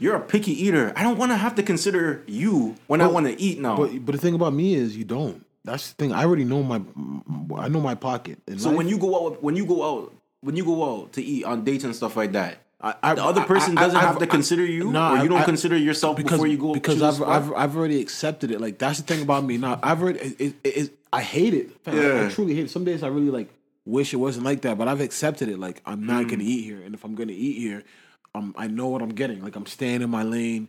You're 0.00 0.16
a 0.16 0.20
picky 0.20 0.52
eater. 0.64 0.92
I 0.96 1.04
don't 1.04 1.18
want 1.18 1.30
to 1.30 1.36
have 1.36 1.54
to 1.54 1.62
consider 1.62 2.24
you 2.26 2.74
when 2.88 3.00
I 3.00 3.06
want 3.06 3.26
to 3.26 3.40
eat 3.40 3.60
now. 3.60 3.76
But 3.76 4.04
but 4.04 4.12
the 4.12 4.20
thing 4.20 4.34
about 4.34 4.54
me 4.54 4.74
is 4.74 4.96
you 4.96 5.04
don't. 5.04 5.45
That's 5.66 5.88
the 5.90 5.94
thing. 5.96 6.12
I 6.12 6.24
already 6.24 6.44
know 6.44 6.62
my. 6.62 6.80
I 7.58 7.68
know 7.68 7.80
my 7.80 7.94
pocket. 7.96 8.38
In 8.46 8.58
so 8.58 8.68
life, 8.68 8.78
when 8.78 8.88
you 8.88 8.98
go 8.98 9.26
out, 9.26 9.42
when 9.42 9.56
you 9.56 9.66
go 9.66 9.82
out, 9.82 10.12
when 10.40 10.56
you 10.56 10.64
go 10.64 10.78
out 11.02 11.12
to 11.14 11.22
eat 11.22 11.44
on 11.44 11.64
dates 11.64 11.84
and 11.84 11.94
stuff 11.94 12.16
like 12.16 12.32
that, 12.32 12.58
I, 12.80 12.94
I, 13.02 13.14
the 13.14 13.24
other 13.24 13.42
person 13.44 13.76
I- 13.76 13.82
doesn't 13.82 13.98
have 14.00 14.18
to 14.20 14.26
consider 14.26 14.64
you, 14.64 14.92
Nah, 14.92 15.14
or 15.20 15.22
you 15.24 15.28
don't 15.28 15.44
consider 15.44 15.76
yourself 15.76 16.16
because 16.16 16.32
before 16.32 16.46
you 16.46 16.56
go. 16.56 16.72
because 16.72 17.02
I've. 17.02 17.20
I've 17.22 17.52
I've 17.52 17.76
already 17.76 18.00
accepted 18.00 18.50
it. 18.52 18.60
Like 18.60 18.78
that's 18.78 18.98
the 19.00 19.04
thing 19.04 19.22
about 19.22 19.44
me. 19.44 19.58
Now 19.58 19.78
I've 19.82 20.00
already. 20.02 20.20
It, 20.20 20.54
it, 20.64 20.76
it, 20.76 20.98
I 21.12 21.20
hate 21.22 21.52
it. 21.54 21.70
Fam, 21.84 22.26
I- 22.26 22.30
truly 22.30 22.54
hate 22.54 22.66
it. 22.66 22.70
Some 22.70 22.84
days 22.84 23.02
I 23.02 23.08
really 23.08 23.30
like 23.30 23.48
wish 23.84 24.12
it 24.14 24.18
wasn't 24.18 24.44
like 24.46 24.62
that, 24.62 24.78
but 24.78 24.86
I've 24.88 25.00
accepted 25.00 25.48
it. 25.48 25.58
Like 25.58 25.82
I'm 25.84 26.06
not 26.06 26.24
Mm. 26.26 26.30
gonna 26.30 26.44
eat 26.44 26.62
here, 26.62 26.80
and 26.80 26.94
if 26.94 27.04
I'm 27.04 27.14
gonna 27.16 27.32
eat 27.32 27.58
here, 27.58 27.82
I'm 28.36 28.54
I 28.56 28.68
know 28.68 28.86
what 28.86 29.02
I'm 29.02 29.14
getting. 29.14 29.42
Like 29.42 29.56
I'm 29.56 29.66
staying 29.66 30.02
in 30.02 30.10
my 30.10 30.22
lane. 30.22 30.68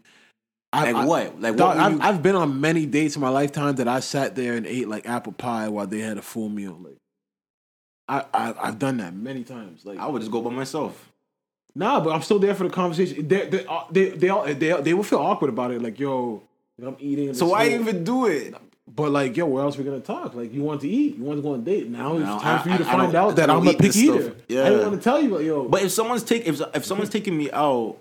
I, 0.73 0.83
Like 0.91 0.95
I- 0.95 1.05
what? 1.05 1.41
Like 1.41 1.55
dog, 1.55 1.77
what? 1.77 1.85
I've, 1.85 1.93
you- 1.93 1.99
I've 2.01 2.23
been 2.23 2.35
on 2.35 2.59
many 2.61 2.85
dates 2.85 3.15
in 3.15 3.21
my 3.21 3.29
lifetime 3.29 3.75
that 3.75 3.87
I 3.87 3.99
sat 4.01 4.35
there 4.35 4.53
and 4.55 4.65
ate 4.65 4.87
like 4.87 5.07
apple 5.07 5.31
pie 5.33 5.69
while 5.69 5.87
they 5.87 5.99
had 5.99 6.17
a 6.17 6.21
full 6.21 6.49
meal. 6.49 6.77
Like 6.79 6.97
I, 8.09 8.25
I 8.33 8.67
I've 8.67 8.79
done 8.79 8.97
that 8.97 9.13
many 9.13 9.43
times. 9.43 9.85
Like 9.85 9.97
I 9.99 10.07
would 10.07 10.21
just 10.21 10.31
go 10.31 10.41
by 10.41 10.49
myself. 10.51 11.11
Nah, 11.75 11.99
but 11.99 12.11
I'm 12.13 12.21
still 12.21 12.39
there 12.39 12.55
for 12.55 12.63
the 12.63 12.69
conversation. 12.69 13.27
They 13.27 13.47
they 13.47 13.65
uh, 13.65 13.83
they 13.91 14.09
they 14.09 14.29
all, 14.29 14.45
they, 14.45 14.53
they 14.81 14.93
will 14.93 15.03
feel 15.03 15.19
awkward 15.19 15.49
about 15.49 15.71
it. 15.71 15.81
Like 15.81 15.99
yo, 15.99 16.43
I'm 16.83 16.95
eating. 16.99 17.33
So 17.33 17.47
why 17.47 17.69
even 17.69 18.03
do 18.03 18.25
it? 18.27 18.55
But 18.93 19.11
like 19.11 19.35
yo, 19.37 19.45
where 19.45 19.63
else 19.63 19.77
we 19.77 19.83
gonna 19.83 19.99
talk? 19.99 20.33
Like 20.33 20.53
you 20.53 20.63
want 20.63 20.81
to 20.81 20.89
eat, 20.89 21.17
you 21.17 21.23
want 21.23 21.37
to 21.37 21.41
go 21.43 21.53
on 21.53 21.59
a 21.59 21.63
date. 21.63 21.89
Now 21.89 22.17
it's 22.17 22.25
time 22.43 22.59
I- 22.59 22.63
for 22.63 22.69
you 22.69 22.77
to 22.79 22.83
I- 22.85 22.87
I 22.87 22.91
find 22.91 23.11
don't- 23.13 23.29
out 23.29 23.35
that 23.35 23.49
I 23.49 23.55
I'm 23.55 23.67
a 23.67 23.73
picky 23.73 23.99
eater. 23.99 24.35
I 24.37 24.43
Yeah. 24.53 24.63
didn't 24.69 24.87
want 24.89 25.01
to 25.01 25.03
tell 25.03 25.21
you, 25.21 25.29
but 25.29 25.43
yo. 25.43 25.67
But 25.67 25.83
if 25.83 25.91
someone's 25.91 26.23
take 26.23 26.45
if 26.47 26.59
if 26.73 26.85
someone's 26.85 27.09
taking 27.09 27.37
me 27.37 27.51
out, 27.51 27.97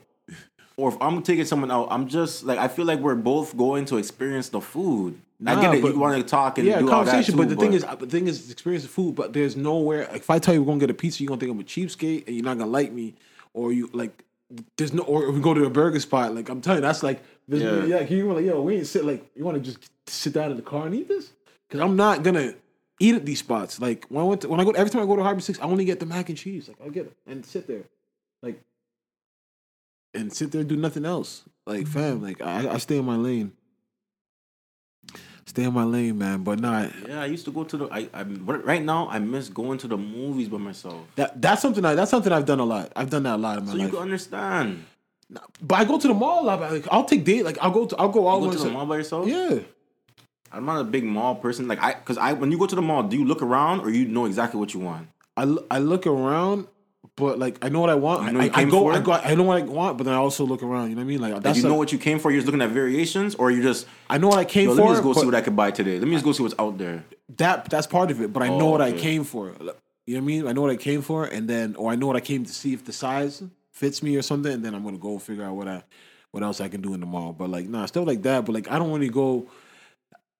or 0.76 0.90
if 0.90 0.96
I'm 1.00 1.22
taking 1.22 1.44
someone 1.44 1.70
out, 1.70 1.88
I'm 1.90 2.06
just 2.08 2.44
like 2.44 2.58
I 2.58 2.68
feel 2.68 2.84
like 2.84 3.00
we're 3.00 3.14
both 3.14 3.56
going 3.56 3.84
to 3.86 3.96
experience 3.96 4.48
the 4.50 4.60
food. 4.60 5.18
I 5.46 5.60
get 5.60 5.74
it. 5.74 5.82
but- 5.82 5.92
you 5.92 5.98
want 5.98 6.16
to 6.16 6.22
talk 6.26 6.58
and 6.58 6.66
yeah, 6.66 6.78
do 6.78 6.90
all 6.90 7.04
that 7.04 7.10
conversation. 7.10 7.34
too, 7.34 7.38
but 7.38 7.48
the 7.50 7.56
thing 7.56 7.74
is, 7.74 7.84
uh, 7.84 7.94
the 7.94 8.06
thing 8.06 8.26
is, 8.26 8.50
experience 8.50 8.84
the 8.84 8.88
food. 8.88 9.14
But 9.14 9.32
there's 9.34 9.54
nowhere. 9.56 10.06
Like, 10.10 10.22
if 10.22 10.30
I 10.30 10.38
tell 10.38 10.54
you 10.54 10.62
we're 10.62 10.66
gonna 10.68 10.80
get 10.80 10.90
a 10.90 10.94
pizza, 10.94 11.22
you're 11.22 11.28
gonna 11.28 11.40
think 11.40 11.52
I'm 11.52 11.60
a 11.60 11.64
cheapskate, 11.64 12.26
and 12.26 12.34
you're 12.36 12.44
not 12.44 12.56
gonna 12.58 12.70
like 12.70 12.92
me, 12.92 13.14
or 13.52 13.72
you 13.72 13.90
like. 13.92 14.22
There's 14.76 14.92
no, 14.92 15.02
or 15.02 15.28
if 15.28 15.34
we 15.34 15.40
go 15.40 15.54
to 15.54 15.64
a 15.64 15.70
burger 15.70 15.98
spot, 15.98 16.32
like 16.34 16.48
I'm 16.48 16.60
telling 16.60 16.78
you, 16.78 16.86
that's 16.86 17.02
like, 17.02 17.20
there's, 17.48 17.62
Yeah. 17.62 17.84
yeah. 17.84 17.96
Like, 18.02 18.10
you 18.10 18.26
were 18.28 18.34
like, 18.34 18.44
yo, 18.44 18.62
we 18.62 18.76
ain't 18.76 18.86
sit 18.86 19.04
like, 19.04 19.28
you 19.34 19.44
want 19.44 19.56
to 19.56 19.60
just 19.72 19.90
sit 20.06 20.32
down 20.32 20.52
in 20.52 20.56
the 20.56 20.62
car 20.62 20.86
and 20.86 20.94
eat 20.94 21.08
this? 21.08 21.32
Because 21.68 21.80
I'm 21.80 21.96
not 21.96 22.22
gonna 22.22 22.54
eat 23.00 23.16
at 23.16 23.26
these 23.26 23.40
spots. 23.40 23.80
Like 23.80 24.06
when 24.08 24.22
I 24.24 24.26
went, 24.28 24.42
to, 24.42 24.48
when 24.48 24.60
I 24.60 24.64
go, 24.64 24.70
every 24.70 24.88
time 24.88 25.02
I 25.02 25.06
go 25.06 25.16
to 25.16 25.22
Harbor 25.24 25.40
Six, 25.40 25.58
I 25.58 25.64
only 25.64 25.84
get 25.84 25.98
the 25.98 26.06
mac 26.06 26.28
and 26.28 26.38
cheese. 26.38 26.68
Like 26.68 26.76
I 26.84 26.88
get 26.90 27.06
it 27.06 27.12
and 27.26 27.44
sit 27.44 27.66
there, 27.66 27.82
like, 28.40 28.60
and 30.16 30.32
sit 30.32 30.52
there 30.52 30.60
and 30.60 30.68
do 30.68 30.76
nothing 30.76 31.04
else. 31.04 31.42
Like 31.66 31.86
fam, 31.86 32.16
mm-hmm. 32.16 32.24
like 32.24 32.40
I, 32.40 32.74
I 32.74 32.78
stay 32.78 32.98
in 32.98 33.04
my 33.04 33.16
lane. 33.16 33.52
Stay 35.46 35.62
in 35.64 35.72
my 35.72 35.84
lane, 35.84 36.18
man. 36.18 36.42
But 36.42 36.58
not 36.58 36.90
yeah, 37.08 37.22
I 37.22 37.26
used 37.26 37.44
to 37.44 37.52
go 37.52 37.64
to 37.64 37.76
the. 37.76 37.86
I, 37.86 38.08
I 38.12 38.22
right 38.22 38.82
now 38.82 39.08
I 39.08 39.18
miss 39.18 39.48
going 39.48 39.78
to 39.78 39.88
the 39.88 39.96
movies 39.96 40.48
by 40.48 40.58
myself. 40.58 41.06
that. 41.16 41.40
That's 41.40 41.62
something. 41.62 41.84
I, 41.84 41.94
that's 41.94 42.10
something 42.10 42.32
I've 42.32 42.46
done 42.46 42.60
a 42.60 42.64
lot. 42.64 42.92
I've 42.96 43.10
done 43.10 43.22
that 43.24 43.36
a 43.36 43.38
lot 43.38 43.58
in 43.58 43.64
my 43.66 43.72
life. 43.72 43.78
So 43.78 43.84
you 43.84 43.90
can 43.90 43.98
understand. 43.98 44.84
but 45.62 45.76
I 45.76 45.84
go 45.84 45.98
to 45.98 46.08
the 46.08 46.14
mall 46.14 46.42
a 46.42 46.44
lot. 46.44 46.60
Like 46.60 46.86
I'll 46.90 47.04
take 47.04 47.24
date. 47.24 47.44
Like 47.44 47.58
I'll 47.60 47.70
go. 47.70 47.86
To, 47.86 47.96
I'll 47.96 48.08
go 48.08 48.28
out. 48.28 48.42
You 48.42 48.50
go 48.50 48.58
to 48.58 48.64
the 48.64 48.70
mall 48.70 48.86
by 48.86 48.96
yourself. 48.96 49.28
Yeah. 49.28 49.60
I'm 50.52 50.64
not 50.64 50.80
a 50.80 50.84
big 50.84 51.04
mall 51.04 51.34
person. 51.34 51.68
Like 51.68 51.82
I, 51.82 51.94
because 51.94 52.18
I 52.18 52.32
when 52.32 52.50
you 52.50 52.58
go 52.58 52.66
to 52.66 52.74
the 52.74 52.82
mall, 52.82 53.02
do 53.02 53.16
you 53.16 53.24
look 53.24 53.42
around 53.42 53.80
or 53.80 53.90
you 53.90 54.06
know 54.06 54.26
exactly 54.26 54.58
what 54.58 54.74
you 54.74 54.80
want? 54.80 55.08
I, 55.36 55.56
I 55.70 55.78
look 55.78 56.06
around, 56.06 56.66
but 57.14 57.38
like 57.38 57.64
I 57.64 57.68
know 57.68 57.80
what 57.80 57.90
I 57.90 57.94
want. 57.94 58.26
You 58.26 58.32
know 58.32 58.40
I, 58.40 58.44
I 58.44 58.48
came 58.48 58.68
go. 58.68 58.80
for 58.80 58.92
I 58.92 59.00
go. 59.00 59.12
I 59.12 59.34
know 59.34 59.44
what 59.44 59.62
I 59.62 59.64
want, 59.64 59.96
but 59.98 60.04
then 60.04 60.14
I 60.14 60.16
also 60.16 60.44
look 60.44 60.62
around. 60.62 60.88
You 60.90 60.96
know 60.96 61.00
what 61.02 61.04
I 61.06 61.08
mean? 61.08 61.20
Like 61.20 61.32
Like 61.34 61.42
that's 61.42 61.56
you 61.58 61.62
know 61.64 61.74
a- 61.74 61.78
what 61.78 61.92
you 61.92 61.98
came 61.98 62.18
for. 62.18 62.30
You're 62.30 62.40
just 62.40 62.46
looking 62.46 62.62
at 62.62 62.70
variations, 62.70 63.34
or 63.36 63.50
you 63.50 63.62
just 63.62 63.86
I 64.10 64.18
know 64.18 64.28
what 64.28 64.38
I 64.38 64.44
came 64.44 64.68
Yo, 64.68 64.74
for. 64.74 64.80
let 64.82 64.84
me 64.88 64.90
just 64.92 65.02
go 65.04 65.12
see 65.12 65.24
what 65.26 65.34
I 65.34 65.40
can 65.40 65.54
buy 65.54 65.70
today. 65.70 65.98
Let 65.98 66.08
me 66.08 66.14
just 66.14 66.24
go 66.24 66.32
see 66.32 66.42
what's 66.42 66.54
out 66.58 66.78
there. 66.78 67.04
that 67.36 67.70
that's 67.70 67.86
part 67.86 68.10
of 68.10 68.20
it. 68.20 68.32
But 68.32 68.42
I 68.42 68.48
Oh, 68.48 68.58
know 68.58 68.66
what 68.66 68.80
I 68.82 68.92
came 68.92 69.24
for. 69.24 69.46
You 69.48 69.54
know 69.60 69.72
what 70.04 70.16
I 70.16 70.20
mean? 70.20 70.46
I 70.48 70.52
know 70.52 70.62
what 70.62 70.70
I 70.70 70.76
came 70.76 71.02
for, 71.02 71.24
and 71.24 71.48
then 71.48 71.74
or 71.76 71.90
I 71.92 71.96
know 71.96 72.06
what 72.06 72.16
I 72.16 72.20
came 72.20 72.44
to 72.44 72.52
see 72.52 72.72
if 72.72 72.84
the 72.84 72.92
size 72.92 73.42
fits 73.72 74.02
me 74.02 74.16
or 74.16 74.22
something, 74.22 74.52
and 74.52 74.64
then 74.64 74.74
I'm 74.74 74.82
gonna 74.84 74.98
go 74.98 75.18
figure 75.18 75.44
out 75.44 75.54
what 75.56 75.68
I 75.68 75.82
what 76.30 76.42
else 76.42 76.60
I 76.60 76.68
can 76.68 76.80
do 76.80 76.92
in 76.94 77.00
the 77.00 77.06
mall. 77.06 77.32
But 77.32 77.50
like, 77.50 77.66
nah, 77.68 77.86
stuff 77.86 78.06
like 78.06 78.22
that. 78.22 78.44
But 78.44 78.54
like, 78.54 78.70
I 78.70 78.78
don't 78.78 78.90
want 78.90 79.00
really 79.00 79.08
to 79.10 79.14
go. 79.14 79.46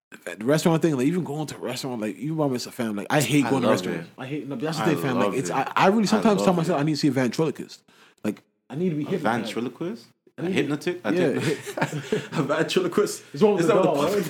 The 0.09 0.37
restaurant 0.45 0.81
thing, 0.81 0.95
like 0.95 1.05
even 1.07 1.23
going 1.25 1.47
to 1.47 1.55
a 1.55 1.59
restaurant, 1.59 1.99
like 2.01 2.15
even 2.17 2.37
by 2.37 2.47
myself, 2.47 2.75
fam, 2.75 2.95
like 2.95 3.07
I 3.09 3.19
hate 3.21 3.43
I 3.45 3.49
going 3.49 3.61
to 3.63 3.67
love 3.67 3.75
restaurants. 3.77 4.09
I 4.17 4.25
hate. 4.25 4.47
No, 4.47 4.55
but 4.55 4.63
that's 4.63 4.77
the 4.77 4.83
I 4.83 4.85
thing, 4.87 4.97
fam. 5.01 5.15
Like 5.17 5.25
love 5.25 5.35
it's. 5.35 5.49
it. 5.49 5.55
I, 5.55 5.71
I 5.75 5.87
really 5.87 6.03
I 6.03 6.05
sometimes 6.05 6.43
tell 6.43 6.53
myself 6.53 6.77
it. 6.79 6.81
I 6.81 6.85
need 6.85 6.93
to 6.93 6.97
see 6.97 7.09
a 7.09 7.11
ventriloquist. 7.11 7.83
Like 8.23 8.41
I 8.69 8.75
need 8.75 8.89
to 8.91 8.95
be 8.95 9.03
A 9.03 9.07
hypnotized. 9.09 9.43
ventriloquist? 9.53 10.05
A 10.37 10.43
hypnotic? 10.49 11.01
I 11.03 11.09
Yeah, 11.11 11.39
think- 11.39 12.23
a 12.37 12.43
ventriloquist. 12.43 13.23
It's 13.33 13.43
one 13.43 13.53
with 13.55 13.61
Is 13.61 13.67
the 13.67 13.73
that 13.73 13.83
doll, 13.83 13.97
what 13.97 14.13
right? 14.13 14.23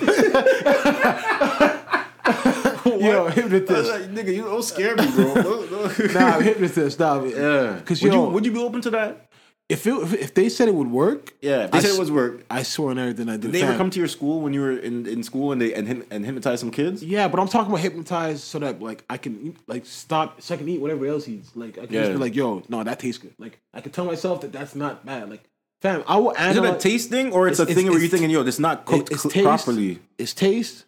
Yo, 3.00 3.26
I 3.26 3.30
hypnotist. 3.30 3.90
like, 3.90 4.02
nigga, 4.10 4.34
you 4.34 4.42
don't 4.44 4.62
scare 4.64 4.96
me, 4.96 5.08
bro. 5.12 5.34
Nah, 6.12 6.40
hypnotist. 6.40 6.98
Nah, 6.98 7.22
yeah. 7.22 7.74
Because 7.74 8.02
would 8.02 8.12
yo, 8.12 8.24
you 8.24 8.30
would 8.30 8.44
you 8.46 8.50
be 8.52 8.58
open 8.58 8.80
to 8.82 8.90
that? 8.90 9.27
If, 9.68 9.86
it, 9.86 9.92
if 10.14 10.32
they 10.34 10.48
said 10.48 10.66
it 10.68 10.74
would 10.74 10.90
work, 10.90 11.34
Yeah. 11.42 11.64
If 11.64 11.70
they 11.72 11.78
I 11.78 11.80
said 11.82 11.90
s- 11.90 11.96
it 11.96 12.00
was 12.00 12.10
work. 12.10 12.40
I 12.50 12.62
swear 12.62 12.90
on 12.90 12.98
everything 12.98 13.28
I 13.28 13.36
do. 13.36 13.42
Did 13.42 13.52
they 13.52 13.62
ever 13.62 13.72
Fam, 13.72 13.78
come 13.78 13.90
to 13.90 13.98
your 13.98 14.08
school 14.08 14.40
when 14.40 14.54
you 14.54 14.62
were 14.62 14.72
in, 14.78 15.06
in 15.06 15.22
school 15.22 15.52
and 15.52 15.60
they 15.60 15.74
and, 15.74 15.86
hyp- 15.86 16.06
and 16.10 16.24
hypnotize 16.24 16.60
some 16.60 16.70
kids? 16.70 17.02
Yeah, 17.02 17.28
but 17.28 17.38
I'm 17.38 17.48
talking 17.48 17.70
about 17.70 17.80
hypnotized 17.82 18.40
so 18.44 18.58
that 18.60 18.80
like 18.80 19.04
I 19.10 19.18
can 19.18 19.56
like 19.66 19.84
stop 19.84 20.40
so 20.40 20.54
I 20.54 20.56
can 20.56 20.68
eat 20.68 20.80
whatever 20.80 21.06
else 21.06 21.28
eats. 21.28 21.54
Like 21.54 21.76
I 21.78 21.82
can 21.86 21.92
just 21.92 22.08
Yeah. 22.08 22.12
be 22.14 22.18
like, 22.18 22.34
yo, 22.34 22.62
no, 22.68 22.82
that 22.82 22.98
tastes 22.98 23.20
good. 23.22 23.34
Like 23.38 23.60
I 23.74 23.80
can 23.82 23.92
tell 23.92 24.06
myself 24.06 24.40
that 24.40 24.52
that's 24.52 24.74
not 24.74 25.04
bad. 25.04 25.28
Like 25.28 25.44
fam, 25.82 26.02
I 26.06 26.16
will 26.16 26.30
Is 26.30 26.36
it 26.38 26.40
analyze. 26.40 26.76
a 26.76 26.78
taste 26.88 27.10
thing 27.10 27.32
or 27.32 27.46
it's, 27.48 27.60
It's- 27.60 27.70
a 27.70 27.74
thing 27.74 27.86
it's- 27.86 27.90
where 27.92 27.98
you're 28.00 28.06
it's- 28.06 28.10
thinking, 28.20 28.30
yo, 28.30 28.42
it's 28.46 28.58
not 28.58 28.86
cooked 28.86 29.10
it's 29.12 29.24
taste. 29.24 29.44
properly? 29.44 29.98
It's 30.16 30.32
taste. 30.32 30.84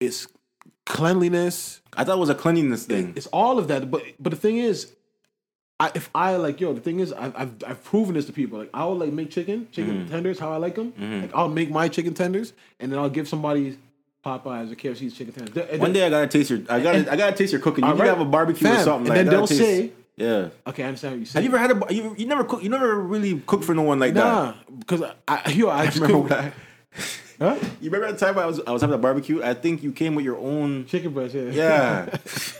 It's 0.00 0.26
cleanliness. 0.86 1.80
I 1.96 2.04
thought 2.04 2.16
it 2.16 2.20
was 2.20 2.30
a 2.30 2.34
cleanliness 2.34 2.86
thing. 2.86 3.12
It's 3.16 3.26
all 3.28 3.58
of 3.58 3.68
that. 3.68 3.90
But 3.90 4.02
but 4.18 4.30
the 4.30 4.36
thing 4.36 4.56
is, 4.56 4.92
I, 5.82 5.90
if 5.94 6.10
I 6.14 6.36
like 6.36 6.60
yo, 6.60 6.72
the 6.72 6.80
thing 6.80 7.00
is, 7.00 7.12
I've, 7.12 7.34
I've 7.36 7.52
I've 7.66 7.84
proven 7.84 8.14
this 8.14 8.26
to 8.26 8.32
people. 8.32 8.58
Like 8.58 8.70
I'll 8.72 8.94
like 8.96 9.12
make 9.12 9.30
chicken, 9.30 9.66
chicken 9.72 9.94
Mm-hmm. 10.00 10.10
tenders, 10.10 10.38
how 10.38 10.52
I 10.52 10.56
like 10.56 10.74
them. 10.76 10.92
Like 11.22 11.34
I'll 11.34 11.48
make 11.48 11.70
my 11.70 11.88
chicken 11.88 12.14
tenders, 12.14 12.52
and 12.80 12.90
then 12.92 12.98
I'll 12.98 13.10
give 13.10 13.26
somebody 13.28 13.78
Popeyes 14.24 14.70
or 14.70 14.76
KFC's 14.76 15.14
chicken 15.16 15.32
tenders. 15.34 15.80
One 15.80 15.92
day 15.92 16.06
I 16.06 16.10
gotta 16.10 16.28
taste 16.28 16.50
your 16.50 16.60
I 16.68 16.78
gotta 16.80 16.98
and- 16.98 17.08
I 17.08 17.16
gotta 17.16 17.36
taste 17.36 17.52
your 17.52 17.60
cooking. 17.60 17.82
You 17.84 17.90
All 17.90 17.96
need 17.96 18.02
to 18.04 18.08
right. 18.08 18.16
have 18.16 18.26
a 18.26 18.30
barbecue 18.30 18.68
or 18.68 18.76
something 18.78 19.08
and 19.08 19.08
like 19.08 19.16
then 19.16 19.26
they'll 19.26 19.46
Taste- 19.48 19.60
say- 19.60 19.90
Yeah. 20.16 20.48
okay, 20.68 20.84
I 20.84 20.86
understand 20.86 21.14
what 21.14 21.20
you 21.20 21.26
say. 21.26 21.38
Have 21.42 21.44
you 21.50 21.56
ever 21.58 21.58
had 21.58 21.90
a 21.90 21.94
you, 21.94 22.14
you 22.16 22.26
never 22.26 22.44
cook 22.44 22.62
you 22.62 22.68
never 22.68 23.00
really 23.00 23.40
cooked 23.40 23.64
for 23.64 23.74
no 23.74 23.82
one 23.82 23.98
like 23.98 24.14
that? 24.14 24.24
Nah, 24.24 24.54
because 24.78 25.02
I, 25.02 25.14
I, 25.46 25.50
yo, 25.50 25.68
I 25.68 25.86
just 25.90 25.98
Remember 25.98 26.28
cook, 26.28 26.38
I, 26.38 26.52
huh? 27.40 27.56
you 27.80 27.90
remember 27.90 28.12
that 28.12 28.18
time 28.24 28.38
I 28.38 28.46
was 28.46 28.60
I 28.66 28.70
was 28.70 28.82
having 28.82 28.94
a 28.94 28.98
barbecue? 28.98 29.42
I 29.42 29.54
think 29.54 29.82
you 29.82 29.90
came 29.90 30.14
with 30.14 30.24
your 30.24 30.38
own 30.38 30.86
chicken 30.86 31.10
breast, 31.12 31.34
yeah. 31.34 32.06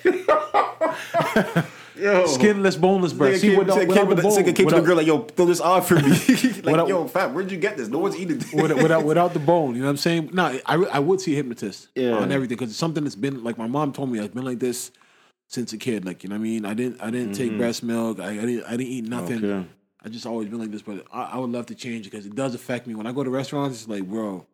Yeah. 0.05 1.64
Yo. 1.97 2.27
Skinless, 2.27 2.77
boneless 2.77 3.13
breast. 3.13 3.39
Nigga 3.39 3.41
See, 3.41 3.49
came, 3.51 3.59
without, 3.59 3.79
came 3.79 3.89
without 3.89 4.07
with 4.09 4.17
the 4.17 4.23
the, 4.23 4.29
bone, 4.29 4.55
came 4.55 4.69
to 4.69 4.75
the 4.77 4.81
girl 4.81 4.97
like, 4.97 5.07
yo, 5.07 5.19
throw 5.25 5.47
this 5.47 5.61
off 5.61 5.89
for 5.89 5.97
me. 5.97 6.03
like, 6.11 6.65
Without- 6.65 6.89
yo, 6.89 7.07
fam, 7.09 7.35
where'd 7.35 7.51
you 7.51 7.59
get 7.59 7.77
this? 7.77 7.89
No 7.89 7.99
one's 7.99 8.17
eating 8.17 8.39
this. 8.39 8.53
without, 8.53 8.77
without, 8.83 9.05
without 9.05 9.33
the 9.35 9.39
bone. 9.41 9.75
You 9.75 9.81
know 9.81 9.87
what 9.87 9.91
I'm 9.91 9.97
saying? 9.99 10.31
No, 10.33 10.59
I, 10.67 10.75
I 10.75 10.99
would 10.99 11.21
see 11.21 11.33
a 11.33 11.37
hypnotist 11.37 11.89
Yeah. 11.95 12.13
on 12.13 12.33
everything 12.33 12.57
because 12.57 12.71
it's 12.71 12.79
something 12.79 13.05
that's 13.05 13.17
been 13.17 13.45
like 13.45 13.59
my 13.59 13.67
mom 13.67 13.93
told 13.93 14.11
me. 14.11 14.21
I've 14.21 14.35
been 14.35 14.45
like 14.45 14.59
this 14.59 14.91
since 15.49 15.73
a 15.73 15.79
kid. 15.79 16.05
Like 16.05 16.23
you 16.23 16.29
know 16.31 16.37
what 16.37 16.41
I 16.41 16.43
mean? 16.45 16.65
I 16.65 16.75
didn't 16.75 17.01
I 17.03 17.11
didn't 17.11 17.35
take 17.35 17.57
breast 17.59 17.83
milk. 17.83 18.21
I, 18.21 18.31
I 18.31 18.35
didn't 18.37 18.65
I 18.65 18.71
didn't 18.73 18.87
eat 18.89 19.05
nothing. 19.05 19.39
Mm-hmm. 19.39 19.47
Okay. 19.61 19.69
I 20.05 20.09
just 20.09 20.27
always 20.27 20.49
been 20.49 20.59
like 20.59 20.71
this. 20.71 20.83
But 20.83 21.05
I, 21.13 21.25
I 21.25 21.39
would 21.39 21.51
love 21.51 21.67
to 21.67 21.75
change 21.75 22.07
it 22.07 22.11
because 22.11 22.27
it 22.27 22.35
does 22.35 22.55
affect 22.55 22.87
me 22.87 22.95
when 22.95 23.07
I 23.07 23.13
go 23.13 23.23
to 23.23 23.31
restaurants. 23.31 23.81
It's 23.81 23.89
like, 23.89 24.05
bro, 24.05 24.47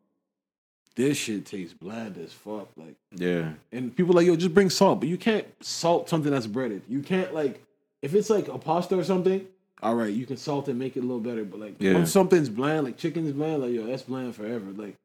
this 0.99 1.17
shit 1.17 1.47
tastes 1.47 1.73
bland 1.73 2.19
as 2.19 2.33
fuck. 2.33 2.69
Like. 2.77 2.97
Yeah. 3.15 3.53
And 3.73 3.95
people 3.97 4.15
like, 4.15 4.27
yo, 4.27 4.35
just 4.37 4.53
bring 4.53 4.69
salt, 4.69 4.99
but 5.01 5.09
you 5.09 5.17
can't 5.17 5.47
salt 5.65 6.09
something 6.11 6.31
that's 6.33 6.47
breaded. 6.49 6.83
You 6.89 7.01
can't 7.03 7.33
like 7.33 7.63
if 8.03 8.15
it's 8.15 8.29
like 8.29 8.49
a 8.49 8.59
pasta 8.59 8.99
or 8.99 9.05
something. 9.05 9.47
All 9.81 9.95
right, 9.95 10.13
you 10.13 10.27
can 10.27 10.37
salt 10.37 10.69
it, 10.69 10.75
make 10.75 10.97
it 10.97 11.01
a 11.01 11.03
little 11.03 11.21
better. 11.21 11.45
But 11.45 11.61
like, 11.61 11.77
Yeah. 11.79 11.95
when 11.95 12.05
something's 12.07 12.49
bland, 12.49 12.85
like 12.85 12.97
chicken's 12.97 13.31
bland, 13.33 13.63
like 13.63 13.71
yo, 13.73 13.87
that's 13.87 14.03
bland 14.03 14.35
forever. 14.35 14.67
Like, 14.77 14.97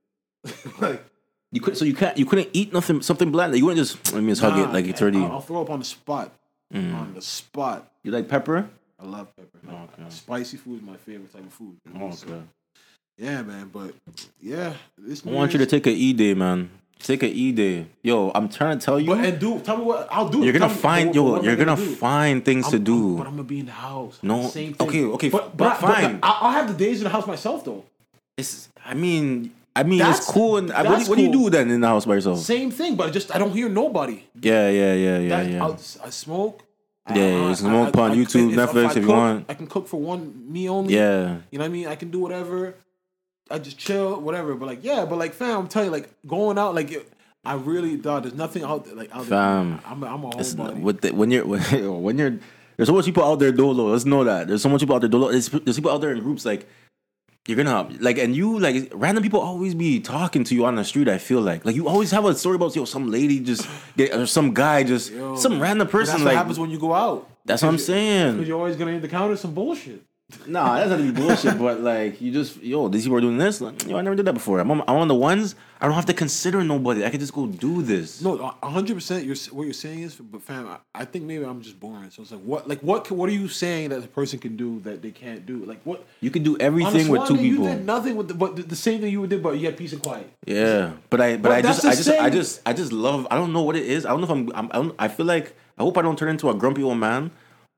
like 0.81 1.03
You 1.51 1.61
could 1.61 1.77
so 1.77 1.85
you 1.85 1.93
can't 1.93 2.17
you 2.17 2.25
couldn't 2.25 2.49
eat 2.53 2.73
nothing 2.73 3.01
something 3.03 3.31
bland. 3.31 3.55
You 3.55 3.65
wouldn't 3.65 3.87
just 3.87 4.11
let 4.13 4.23
me 4.23 4.31
just 4.31 4.41
hug 4.41 4.55
nah, 4.57 4.63
it 4.63 4.73
like 4.73 4.85
it's 4.85 4.99
I- 4.99 5.03
already. 5.03 5.19
I'll, 5.23 5.41
throw 5.41 5.61
up 5.61 5.69
on 5.69 5.79
the 5.79 5.85
spot. 5.85 6.31
Mm. 6.73 6.95
On 6.95 7.13
the 7.13 7.21
spot. 7.21 7.91
You 8.03 8.09
like 8.11 8.27
pepper? 8.27 8.67
I 8.99 9.05
love 9.05 9.27
pepper. 9.35 9.59
Okay. 9.71 10.09
Spicy 10.09 10.57
food 10.57 10.77
is 10.77 10.81
my 10.81 10.97
favorite 10.97 11.31
type 11.31 11.45
of 11.45 11.53
food. 11.53 11.77
So, 11.85 12.27
Okay. 12.27 12.41
Yeah, 13.17 13.41
man. 13.41 13.69
But 13.71 13.93
yeah, 14.41 14.73
this 14.97 15.25
I 15.25 15.29
want 15.29 15.53
you 15.53 15.59
to 15.59 15.65
take 15.65 15.87
a 15.87 15.91
E 15.91 16.13
day, 16.13 16.33
man. 16.33 16.69
Take 16.99 17.23
a 17.23 17.27
E 17.27 17.51
day. 17.51 17.85
Yo, 18.01 18.31
I'm 18.33 18.47
trying 18.47 18.79
to 18.79 18.85
tell 18.85 18.99
you. 18.99 19.07
But 19.07 19.25
and 19.25 19.39
do 19.39 19.59
tell 19.59 19.77
me 19.77 19.83
what 19.83 20.07
I'll 20.09 20.29
do. 20.29 20.43
you're 20.43 20.53
gonna 20.53 20.67
Tell 20.67 20.75
find 20.77 21.07
what- 21.09 21.15
yo. 21.15 21.23
what 21.23 21.41
I 21.41 21.45
You're 21.45 21.55
gonna 21.57 21.75
do? 21.75 21.95
find 21.95 22.45
things 22.45 22.67
to 22.69 22.77
I'm- 22.77 22.83
do. 22.83 22.93
I'm- 23.07 23.17
but 23.17 23.27
I'm 23.27 23.33
gonna 23.35 23.43
be 23.43 23.59
in 23.59 23.65
the 23.65 23.71
house. 23.73 24.19
No, 24.23 24.47
Same 24.47 24.73
thing. 24.73 24.87
okay, 24.87 25.03
okay, 25.03 25.29
But, 25.29 25.57
but 25.57 25.81
but, 25.81 25.93
fine. 25.95 26.19
But, 26.19 26.27
I'll 26.41 26.51
have 26.51 26.67
the 26.69 26.73
days 26.85 26.99
in 26.99 27.03
the 27.03 27.09
house 27.09 27.27
myself 27.27 27.65
though. 27.65 27.83
It's. 28.37 28.69
I 28.85 28.93
mean. 28.93 29.51
I 29.75 29.81
mean, 29.81 29.97
That's- 29.99 30.19
it's 30.19 30.31
cool. 30.31 30.57
And 30.57 30.69
what, 30.69 30.83
do, 31.03 31.09
what 31.09 31.15
do 31.17 31.23
you 31.23 31.31
do 31.31 31.49
then 31.49 31.71
in 31.71 31.81
the 31.81 31.87
house 31.87 32.05
by 32.05 32.13
yourself? 32.13 32.37
Same 32.39 32.69
thing, 32.69 32.95
but 32.95 33.11
just 33.11 33.33
I 33.35 33.39
don't 33.39 33.51
hear 33.51 33.67
nobody. 33.67 34.21
Yeah, 34.39 34.69
yeah, 34.69 34.93
yeah, 34.93 35.17
yeah, 35.17 35.29
That- 35.29 35.49
yeah. 35.51 35.63
I'll- 35.63 35.79
I 36.05 36.09
smoke. 36.11 36.61
I- 37.07 37.17
Yeah, 37.17 37.25
I- 37.25 37.49
you 37.49 37.55
smoke 37.55 37.97
I- 37.97 38.01
on 38.01 38.11
I- 38.11 38.15
YouTube, 38.15 38.51
if- 38.51 38.55
Netflix 38.59 38.85
I 38.85 38.89
if 38.91 38.95
you 38.97 39.01
cook, 39.01 39.09
want. 39.09 39.45
I 39.49 39.53
can 39.55 39.65
cook 39.67 39.87
for 39.87 39.99
one 39.99 40.31
me 40.47 40.69
only. 40.69 40.93
Yeah. 40.93 41.37
You 41.51 41.57
know 41.57 41.63
what 41.63 41.65
I 41.65 41.67
mean? 41.69 41.87
I 41.87 41.95
can 41.95 42.11
do 42.11 42.19
whatever. 42.19 42.75
I 43.49 43.59
just 43.59 43.77
chill, 43.77 44.19
whatever. 44.21 44.55
But 44.55 44.67
like, 44.67 44.83
yeah, 44.83 45.05
but 45.05 45.17
like, 45.17 45.33
fam, 45.33 45.59
I'm 45.61 45.67
telling 45.67 45.87
you, 45.87 45.91
like, 45.91 46.09
going 46.27 46.57
out, 46.57 46.75
like, 46.75 46.91
it- 46.91 47.09
I 47.45 47.55
really, 47.55 47.97
dog, 47.97 48.23
there's 48.23 48.35
nothing 48.35 48.63
out 48.63 48.85
there, 48.85 48.95
like, 48.95 49.13
out 49.13 49.25
Fam, 49.25 49.71
there. 49.71 49.79
I'm, 49.85 50.01
I'm 50.05 50.23
a 50.23 50.39
It's 50.39 50.55
homebody. 50.55 50.79
with 50.81 51.01
the, 51.01 51.11
when 51.11 51.29
you're 51.29 51.45
when 51.45 52.17
you're 52.17 52.39
there's 52.77 52.87
so 52.87 52.93
much 52.93 53.03
people 53.05 53.23
out 53.23 53.39
there 53.39 53.51
dolo. 53.51 53.91
Let's 53.91 54.05
know 54.05 54.23
that 54.23 54.47
there's 54.47 54.61
so 54.61 54.69
much 54.69 54.79
people 54.79 54.95
out 54.95 54.99
there 55.01 55.09
dolo. 55.09 55.29
There's, 55.29 55.49
there's 55.49 55.75
people 55.75 55.91
out 55.91 55.99
there 55.99 56.11
in 56.13 56.21
groups 56.23 56.45
like 56.45 56.67
you're 57.45 57.57
gonna 57.57 57.89
like 57.99 58.17
and 58.17 58.33
you 58.33 58.57
like 58.59 58.89
random 58.95 59.21
people 59.21 59.41
always 59.41 59.75
be 59.75 59.99
talking 59.99 60.45
to 60.45 60.55
you 60.55 60.63
on 60.65 60.75
the 60.75 60.85
street. 60.85 61.09
I 61.09 61.17
feel 61.17 61.41
like 61.41 61.65
like 61.65 61.75
you 61.75 61.89
always 61.89 62.11
have 62.11 62.23
a 62.23 62.33
story 62.33 62.55
about 62.55 62.73
yo 62.77 62.85
some 62.85 63.11
lady 63.11 63.41
just 63.41 63.67
get, 63.97 64.13
or 64.15 64.25
some 64.25 64.53
guy 64.53 64.83
just 64.83 65.11
Yo, 65.11 65.35
some 65.35 65.61
random 65.61 65.89
person 65.89 66.13
that's 66.13 66.23
like 66.23 66.35
what 66.35 66.37
happens 66.37 66.57
when 66.59 66.69
you 66.69 66.79
go 66.79 66.93
out. 66.93 67.29
that's 67.43 67.61
what 67.61 67.67
I'm 67.69 67.77
saying. 67.77 68.35
Because 68.35 68.47
you're 68.47 68.57
always 68.57 68.77
gonna 68.77 68.91
encounter 68.93 69.35
some 69.35 69.53
bullshit. 69.53 70.01
Nah, 70.47 70.75
that's 70.75 70.89
not 70.89 70.97
to 70.97 71.03
be 71.03 71.11
bullshit. 71.11 71.57
but 71.59 71.81
like, 71.81 72.21
you 72.21 72.31
just 72.31 72.61
yo, 72.61 72.87
these 72.87 73.03
people 73.03 73.17
are 73.17 73.21
doing 73.21 73.37
this. 73.37 73.61
Like, 73.61 73.87
yo, 73.87 73.97
I 73.97 74.01
never 74.01 74.15
did 74.15 74.25
that 74.25 74.33
before. 74.33 74.59
I'm 74.59 74.71
on, 74.71 74.81
I'm 74.81 74.97
on 74.97 75.07
the 75.07 75.15
ones. 75.15 75.55
I 75.81 75.85
don't 75.85 75.95
have 75.95 76.05
to 76.05 76.13
consider 76.13 76.63
nobody. 76.63 77.03
I 77.03 77.09
can 77.09 77.19
just 77.19 77.33
go 77.33 77.45
do 77.45 77.81
this. 77.81 78.21
No, 78.21 78.37
hundred 78.63 78.95
percent. 78.95 79.25
You're 79.25 79.35
what 79.51 79.63
you're 79.63 79.73
saying 79.73 79.99
is, 79.99 80.15
but 80.15 80.41
fam, 80.41 80.67
I, 80.67 80.77
I 80.95 81.03
think 81.05 81.25
maybe 81.25 81.43
I'm 81.43 81.61
just 81.61 81.77
boring. 81.77 82.09
So 82.09 82.21
it's 82.21 82.31
like, 82.31 82.41
what, 82.41 82.69
like, 82.69 82.79
what, 82.79 83.03
can, 83.03 83.17
what 83.17 83.27
are 83.29 83.33
you 83.33 83.49
saying 83.49 83.89
that 83.89 84.01
a 84.01 84.07
person 84.07 84.39
can 84.39 84.55
do 84.55 84.79
that 84.81 85.01
they 85.01 85.11
can't 85.11 85.45
do? 85.45 85.65
Like, 85.65 85.81
what? 85.83 86.05
You 86.21 86.31
can 86.31 86.41
do 86.43 86.55
everything 86.57 87.09
with 87.09 87.27
two 87.27 87.35
people. 87.35 87.65
You 87.65 87.75
did 87.75 87.85
nothing 87.85 88.15
with 88.15 88.29
the, 88.29 88.33
but 88.33 88.55
the, 88.55 88.63
the 88.63 88.75
same 88.77 89.01
thing 89.01 89.11
you 89.11 89.27
did, 89.27 89.43
but 89.43 89.57
you 89.57 89.65
had 89.65 89.75
peace 89.77 89.91
and 89.91 90.01
quiet. 90.01 90.31
Yeah, 90.45 90.93
but 91.09 91.19
I, 91.19 91.35
but 91.35 91.49
But 91.49 91.51
I 91.51 91.61
just, 91.61 91.85
I 91.85 91.89
the 91.89 91.95
just, 92.03 92.09
I 92.09 92.29
just, 92.29 92.61
I 92.67 92.73
just 92.73 92.91
love. 92.93 93.27
I 93.29 93.35
don't 93.35 93.51
know 93.51 93.63
what 93.63 93.75
it 93.75 93.85
is. 93.85 94.05
I 94.05 94.09
don't 94.09 94.21
know 94.21 94.25
if 94.27 94.31
I'm, 94.31 94.51
I'm 94.55 94.69
I, 94.71 94.75
don't, 94.75 94.95
I 94.97 95.07
feel 95.09 95.25
like 95.25 95.53
I 95.77 95.83
hope 95.83 95.97
I 95.97 96.01
don't 96.01 96.17
turn 96.17 96.29
into 96.29 96.49
a 96.49 96.55
grumpy 96.55 96.83
old 96.83 96.97
man. 96.97 97.31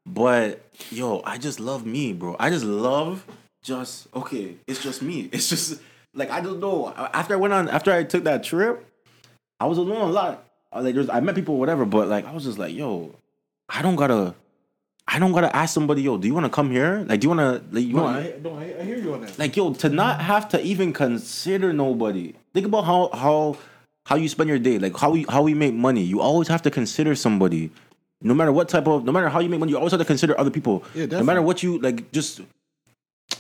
But 0.06 0.62
yo, 0.92 1.22
I 1.26 1.38
just 1.38 1.60
love 1.60 1.86
me, 1.86 2.14
bro. 2.14 2.36
I 2.40 2.50
just 2.50 2.66
love 2.66 3.26
just 3.64 4.08
okay. 4.16 4.56
It's 4.68 4.82
just 4.84 5.02
me. 5.02 5.30
It's 5.34 5.50
just 5.50 5.82
like 6.14 6.30
I 6.30 6.42
don't 6.42 6.60
know. 6.60 6.94
After 6.96 7.34
I 7.34 7.38
went 7.38 7.54
on, 7.54 7.70
after 7.70 7.92
I 7.92 8.04
took 8.04 8.24
that 8.26 8.44
trip, 8.44 8.86
I 9.60 9.66
was 9.66 9.78
alone 9.78 10.02
a 10.10 10.12
lot. 10.12 10.44
I 10.72 10.82
like, 10.82 10.94
there's, 10.94 11.10
I 11.10 11.22
met 11.22 11.36
people, 11.36 11.58
whatever. 11.58 11.86
But 11.86 12.08
like, 12.10 12.26
I 12.26 12.34
was 12.34 12.44
just 12.44 12.58
like, 12.60 12.76
yo, 12.76 13.16
I 13.70 13.82
don't 13.82 13.96
gotta. 13.96 14.36
I 15.08 15.20
don't 15.20 15.34
gotta 15.34 15.56
ask 15.56 15.72
somebody, 15.74 16.02
yo, 16.02 16.18
do 16.18 16.28
you 16.28 16.34
want 16.34 16.48
to 16.48 16.50
come 16.50 16.72
here? 16.72 17.06
Like, 17.08 17.20
do 17.20 17.26
you 17.30 17.36
want 17.36 17.40
to? 17.72 17.76
Like, 17.76 17.86
you 17.86 17.94
No, 17.94 18.04
wanna, 18.04 18.20
I, 18.20 18.34
no, 18.42 18.58
I, 18.58 18.64
I 18.80 18.84
hear 18.84 18.98
you 18.98 19.14
on 19.14 19.22
that. 19.22 19.38
like 19.38 19.56
yo 19.56 19.72
to 19.74 19.88
not 19.90 20.20
have 20.20 20.50
to 20.50 20.62
even 20.64 20.94
consider 20.94 21.72
nobody 21.72 22.34
think 22.56 22.66
about 22.66 22.86
how 22.86 23.10
how 23.14 23.56
how 24.08 24.16
you 24.16 24.28
spend 24.28 24.50
your 24.50 24.58
day 24.58 24.80
like 24.80 24.98
how 24.98 25.12
we 25.12 25.24
how 25.30 25.44
we 25.44 25.54
make 25.54 25.76
money 25.76 26.02
you 26.02 26.22
always 26.22 26.48
have 26.48 26.64
to 26.64 26.72
consider 26.72 27.14
somebody 27.14 27.70
no 28.22 28.34
matter 28.34 28.51
what 28.51 28.69
type 28.69 28.88
of 28.88 29.03
no 29.03 29.12
matter 29.12 29.29
how 29.29 29.39
you 29.39 29.50
make 29.50 29.60
money 29.60 29.72
you 29.72 29.77
always 29.77 29.91
have 29.91 30.00
to 30.01 30.05
consider 30.05 30.39
other 30.39 30.50
people. 30.51 30.84
Yeah, 30.93 31.05
no 31.07 31.24
matter 31.24 31.41
what 31.41 31.62
you 31.63 31.79
like 31.79 32.12
just 32.12 32.41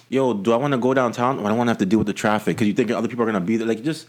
yo 0.09 0.33
do 0.33 0.51
i 0.51 0.55
want 0.55 0.71
to 0.73 0.77
go 0.77 0.93
downtown 0.93 1.39
or 1.39 1.45
i 1.45 1.49
don't 1.49 1.57
want 1.57 1.67
to 1.67 1.71
have 1.71 1.77
to 1.79 1.85
deal 1.85 1.99
with 1.99 2.07
the 2.07 2.13
traffic? 2.13 2.55
Because 2.57 2.67
you 2.67 2.73
think 2.73 2.91
other 2.91 3.07
people 3.07 3.23
are 3.23 3.27
gonna 3.27 3.39
be 3.41 3.57
there 3.57 3.67
like 3.67 3.83
just 3.83 4.07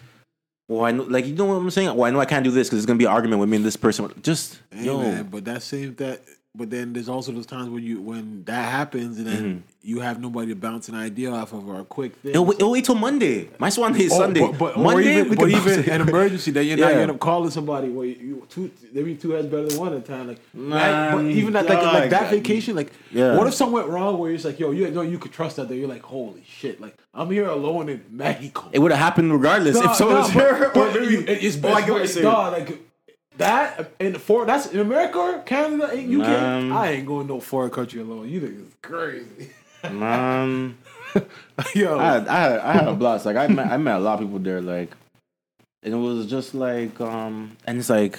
well 0.69 0.85
i 0.85 0.91
know 0.91 1.05
like 1.05 1.27
you 1.27 1.35
know 1.35 1.45
what 1.47 1.55
i'm 1.55 1.71
saying? 1.71 1.95
Well 1.95 2.05
i 2.05 2.11
know 2.11 2.21
i 2.21 2.27
can't 2.27 2.45
do 2.45 2.51
this 2.51 2.69
because 2.69 2.79
it's 2.81 2.87
gonna 2.87 2.99
be 2.99 3.05
an 3.05 3.13
argument 3.13 3.41
with 3.41 3.49
me 3.49 3.57
and 3.57 3.65
this 3.65 3.77
person. 3.77 4.13
Just 4.23 4.59
Hey, 4.71 4.85
yo. 4.87 5.01
man, 5.01 5.29
but 5.31 5.45
that 5.45 5.63
same 5.63 5.95
that. 5.97 6.21
But 6.57 6.71
then 6.71 6.93
there's 6.95 7.09
also 7.09 7.33
those 7.33 7.45
times 7.47 7.69
when 7.69 7.83
you 7.85 8.01
when 8.01 8.43
that 8.45 8.71
happens 8.71 9.19
and 9.19 9.27
then 9.27 9.37
Mm-hmm. 9.37 9.59
you 9.83 10.01
have 10.01 10.21
nobody 10.21 10.49
to 10.49 10.55
bounce 10.57 10.89
an 10.89 10.95
idea 10.95 11.31
off 11.31 11.53
of 11.53 11.69
or 11.69 11.81
a 11.81 11.85
quick 11.85 12.17
thing. 12.17 12.31
It'll, 12.31 12.47
wait- 12.47 12.55
it'll 12.57 12.71
wait 12.71 12.85
till 12.87 12.95
Monday. 12.95 13.51
My 13.59 13.69
swan 13.69 13.95
is 13.95 14.11
Oh, 14.13 14.19
Sunday. 14.19 14.41
But, 14.41 14.59
but, 14.59 14.79
Monday, 14.79 15.19
even, 15.19 15.29
we 15.29 15.37
but 15.37 15.51
even 15.51 15.91
an 15.91 16.01
emergency 16.09 16.51
that 16.53 16.65
you're 16.65 16.79
not 16.79 16.95
you 16.95 17.01
end 17.01 17.11
up 17.11 17.19
calling 17.21 17.51
somebody. 17.51 17.89
Well, 17.91 18.07
you 18.07 18.47
two 18.49 18.71
maybe 18.93 19.15
two 19.17 19.31
heads 19.33 19.47
better 19.49 19.67
than 19.69 19.79
one 19.79 19.93
at 19.93 19.99
a 19.99 20.01
time. 20.03 20.29
Like, 20.29 20.41
but 21.13 21.25
even 21.27 21.53
that 21.53 21.67
like, 21.67 21.83
like 21.83 22.11
that 22.11 22.31
vacation, 22.31 22.75
like, 22.75 22.91
Yeah. 23.13 23.37
what 23.37 23.47
if 23.47 23.53
something 23.55 23.75
went 23.75 23.89
wrong 23.89 24.19
where 24.19 24.33
it's 24.33 24.45
like, 24.45 24.59
yo, 24.59 24.71
you 24.71 24.91
know, 24.91 25.03
you 25.03 25.19
could 25.19 25.33
trust 25.33 25.57
that 25.57 25.69
day. 25.69 25.77
You're 25.77 25.89
like, 25.89 26.03
holy 26.03 26.43
shit, 26.49 26.81
like 26.81 26.97
I'm 27.13 27.31
here 27.31 27.47
alone 27.47 27.89
in 27.91 28.03
Mexico. 28.11 28.71
It 28.73 28.79
would 28.79 28.93
have 28.93 29.01
happened 29.01 29.31
regardless 29.33 29.77
Nah, 29.77 29.91
if 29.91 29.97
someone 29.97 30.17
nah, 30.17 30.23
was 30.23 30.33
but- 30.33 30.57
here. 30.57 30.71
but 30.75 30.97
or 30.97 31.03
you- 31.03 31.21
it- 31.21 31.45
it's 31.45 31.57
I 31.59 31.61
get 31.61 31.73
what 31.73 31.87
but, 31.87 31.97
you're 31.99 32.07
saying. 32.07 32.25
dog, 32.25 32.53
like 32.55 32.86
that 33.39 33.93
in 34.01 34.15
the 34.15 34.19
for 34.19 34.45
that's 34.47 34.67
in 34.67 34.81
America 34.81 35.19
or 35.19 35.39
Canada, 35.41 35.91
ain't 35.93 36.21
UK. 36.21 36.27
Man. 36.27 36.73
I 36.73 36.93
ain't 36.93 37.07
going 37.07 37.27
no 37.27 37.41
foreign 37.41 37.71
country 37.71 38.01
alone. 38.01 38.29
You 38.29 38.41
think 38.41 38.59
it's 38.59 38.77
crazy, 38.83 39.51
Man, 39.93 40.77
yo. 41.75 41.99
I 41.99 42.13
had, 42.13 42.29
I 42.29 42.41
had, 42.41 42.59
I 42.61 42.73
had 42.73 42.89
a 42.89 42.95
blast. 42.95 43.27
Like 43.27 43.37
I 43.37 43.47
met, 43.47 43.69
I 43.71 43.77
met 43.77 43.97
a 43.97 44.01
lot 44.01 44.15
of 44.15 44.21
people 44.21 44.39
there. 44.39 44.61
Like, 44.61 44.91
and 45.83 45.95
it 45.95 45.97
was 45.97 46.27
just 46.27 46.55
like, 46.55 47.01
um, 47.01 47.57
and 47.67 47.79
it's 47.79 47.91
like, 47.91 48.19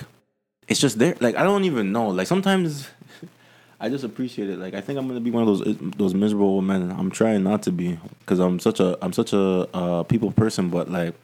it's 0.67 0.79
just 0.79 0.99
there. 0.99 1.15
Like 1.19 1.35
I 1.35 1.43
don't 1.43 1.65
even 1.65 1.91
know. 1.91 2.09
Like 2.09 2.27
sometimes, 2.27 2.87
I 3.79 3.89
just 3.89 4.03
appreciate 4.03 4.49
it. 4.49 4.59
Like 4.59 4.75
I 4.75 4.81
think 4.81 4.99
I'm 4.99 5.07
gonna 5.07 5.19
be 5.19 5.31
one 5.31 5.47
of 5.47 5.59
those 5.59 5.77
those 5.97 6.13
miserable 6.13 6.61
men. 6.61 6.91
I'm 6.91 7.09
trying 7.11 7.43
not 7.43 7.63
to 7.63 7.71
be 7.71 7.99
because 8.19 8.39
I'm 8.39 8.59
such 8.59 8.79
a 8.79 8.97
I'm 9.01 9.13
such 9.13 9.33
a 9.33 9.67
uh, 9.73 10.03
people 10.03 10.31
person. 10.31 10.69
But 10.69 10.89
like, 10.91 11.15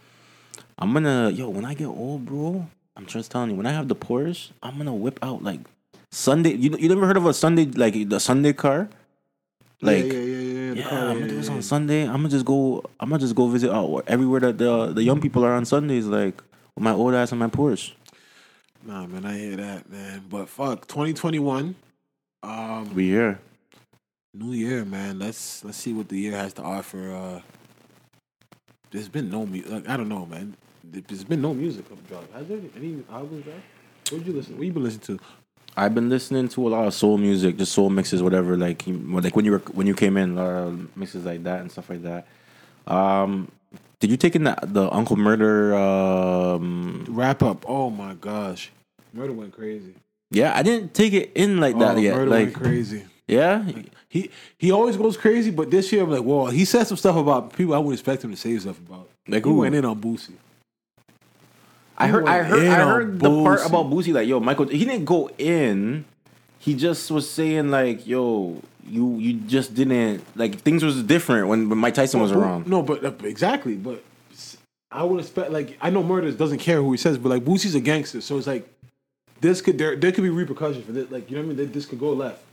I'm 0.79 0.93
gonna 0.93 1.29
yo 1.29 1.49
when 1.49 1.65
I 1.65 1.75
get 1.75 1.87
old, 1.87 2.25
bro. 2.25 2.67
I'm 2.95 3.05
just 3.07 3.31
telling 3.31 3.51
you, 3.51 3.55
when 3.55 3.65
I 3.65 3.71
have 3.73 3.87
the 3.87 3.95
Porsche, 3.95 4.51
I'm 4.61 4.77
gonna 4.77 4.93
whip 4.93 5.19
out 5.23 5.43
like 5.43 5.61
Sunday. 6.11 6.53
You 6.55 6.77
you 6.77 6.89
never 6.89 7.07
heard 7.07 7.17
of 7.17 7.25
a 7.25 7.33
Sunday 7.33 7.65
like 7.65 7.95
the 8.09 8.19
Sunday 8.19 8.53
car? 8.53 8.89
Like 9.81 10.05
yeah, 10.05 10.13
yeah, 10.13 10.39
yeah, 10.39 10.63
yeah. 10.69 10.73
the 10.75 10.81
yeah, 10.81 10.89
car, 10.89 10.99
I'm 11.09 11.19
gonna 11.19 11.27
do 11.29 11.35
this 11.37 11.49
on. 11.49 11.61
Sunday. 11.61 12.03
I'm 12.03 12.17
gonna 12.17 12.29
just 12.29 12.45
go. 12.45 12.83
I'm 12.99 13.09
gonna 13.09 13.19
just 13.19 13.35
go 13.35 13.47
visit 13.47 13.71
out 13.71 14.03
everywhere 14.07 14.39
that 14.41 14.57
the 14.59 14.93
the 14.93 15.03
young 15.03 15.21
people 15.21 15.45
are 15.45 15.53
on 15.53 15.65
Sundays, 15.65 16.05
like 16.05 16.41
with 16.75 16.83
my 16.83 16.93
old 16.93 17.13
ass 17.15 17.31
and 17.31 17.39
my 17.39 17.47
Porsche. 17.47 17.93
Nah, 18.85 19.07
man, 19.07 19.25
I 19.25 19.37
hear 19.37 19.55
that, 19.57 19.89
man. 19.89 20.23
But 20.29 20.49
fuck, 20.49 20.87
2021. 20.87 21.75
Um, 22.43 22.95
We 22.95 23.07
here. 23.09 23.39
new 24.33 24.53
year, 24.53 24.85
man. 24.85 25.19
Let's 25.19 25.63
let's 25.63 25.77
see 25.77 25.93
what 25.93 26.09
the 26.09 26.17
year 26.19 26.33
has 26.33 26.53
to 26.53 26.63
offer. 26.63 27.11
Uh, 27.13 27.41
there's 28.91 29.09
been 29.09 29.29
no 29.29 29.45
music. 29.45 29.71
Like, 29.71 29.89
I 29.89 29.97
don't 29.97 30.09
know, 30.09 30.25
man. 30.25 30.55
There's 30.93 31.23
been 31.23 31.41
no 31.41 31.53
music 31.53 31.85
up 31.91 32.07
drop. 32.07 32.31
Has 32.33 32.47
there 32.47 32.59
any 32.77 33.03
albums 33.11 33.43
drop? 33.45 33.55
What 34.09 34.17
did 34.19 34.27
you 34.27 34.33
listen? 34.33 34.57
What 34.57 34.65
you 34.67 34.73
been 34.73 34.83
listening 34.83 35.17
to? 35.17 35.23
I've 35.75 35.95
been 35.95 36.07
listening 36.09 36.49
to 36.49 36.67
a 36.67 36.69
lot 36.69 36.85
of 36.87 36.93
soul 36.93 37.17
music, 37.17 37.57
just 37.57 37.71
soul 37.71 37.89
mixes, 37.89 38.21
whatever. 38.21 38.55
Like 38.55 38.83
like 38.87 39.35
when 39.35 39.43
you 39.45 39.51
were 39.53 39.59
when 39.73 39.87
you 39.87 39.95
came 39.95 40.17
in, 40.17 40.37
a 40.37 40.41
lot 40.43 40.49
of 40.67 40.95
mixes 40.97 41.25
like 41.25 41.43
that 41.45 41.61
and 41.61 41.71
stuff 41.71 41.89
like 41.89 42.03
that. 42.03 42.27
Um, 42.85 43.51
did 43.99 44.11
you 44.11 44.17
take 44.17 44.35
in 44.35 44.43
the 44.43 44.55
the 44.61 44.91
Uncle 44.93 45.15
Murda? 45.17 46.55
Um, 46.57 47.05
Rap 47.09 47.41
Up. 47.41 47.65
Oh 47.67 47.89
my 47.89 48.13
gosh, 48.13 48.71
Murda 49.15 49.33
went 49.35 49.53
crazy. 49.53 49.95
yeah, 50.29 50.55
I 50.55 50.61
didn't 50.61 50.93
take 50.93 51.13
it 51.13 51.31
in 51.33 51.59
like 51.59 51.77
that 51.79 51.95
oh, 51.95 51.99
yet. 51.99 52.15
Murda 52.15 52.29
Like 52.29 52.45
went 52.47 52.53
crazy. 52.55 53.05
yeah, 53.27 53.65
He 54.09 54.29
he 54.59 54.71
always 54.71 54.95
goes 54.97 55.17
crazy, 55.17 55.49
but 55.49 55.71
this 55.71 55.91
year 55.91 56.03
I'm 56.03 56.11
like, 56.11 56.23
well, 56.23 56.47
he 56.47 56.65
said 56.65 56.85
some 56.85 56.97
stuff 56.97 57.15
about 57.15 57.53
people 57.53 57.73
I 57.73 57.79
wouldn't 57.79 57.99
expect 57.99 58.23
him 58.23 58.29
to 58.31 58.37
say 58.37 58.55
stuff 58.59 58.77
about. 58.77 59.09
Like 59.27 59.43
who? 59.43 59.55
went 59.59 59.73
in 59.73 59.85
on 59.85 59.99
Boosie. 59.99 60.33
I 62.03 62.07
heard, 62.07 62.27
I 62.27 62.43
heard, 62.43 62.67
I 62.67 62.83
heard 62.83 63.19
the 63.19 63.29
part 63.29 63.65
about 63.65 63.87
Boosie. 63.87 64.13
Like, 64.13 64.27
yo, 64.27 64.39
Michael, 64.39 64.67
he 64.67 64.85
didn't 64.85 65.05
go 65.05 65.29
in. 65.37 66.05
He 66.59 66.75
just 66.75 67.09
was 67.11 67.29
saying 67.29 67.71
like, 67.71 68.07
yo, 68.07 68.61
you, 68.87 69.17
you 69.17 69.33
just 69.33 69.73
didn't 69.73 70.23
like 70.35 70.59
things 70.59 70.83
was 70.83 71.01
different 71.03 71.47
when, 71.47 71.69
when 71.69 71.77
Mike 71.77 71.93
Tyson 71.93 72.19
was 72.19 72.31
Well, 72.31 72.41
around. 72.41 72.67
No, 72.67 72.81
but 72.81 73.03
uh, 73.03 73.11
exactly. 73.23 73.75
But 73.75 74.03
I 74.91 75.03
would 75.03 75.19
expect 75.19 75.51
like 75.51 75.77
I 75.81 75.89
know 75.89 76.03
Murders 76.03 76.35
doesn't 76.35 76.59
care 76.59 76.77
who 76.77 76.91
he 76.91 76.97
says, 76.97 77.17
but 77.17 77.29
like 77.29 77.43
Boosie's 77.43 77.75
a 77.75 77.79
gangster, 77.79 78.21
so 78.21 78.37
it's 78.37 78.47
like 78.47 78.67
this 79.41 79.61
could 79.61 79.77
there 79.77 79.95
there 79.95 80.11
could 80.11 80.23
be 80.23 80.29
repercussions 80.29 80.85
for 80.85 80.91
this. 80.91 81.09
Like 81.09 81.29
you 81.29 81.37
know 81.37 81.43
what 81.43 81.53
I 81.53 81.55
mean? 81.55 81.71
This 81.71 81.85
could 81.85 81.99
go 81.99 82.11
left. 82.13 82.43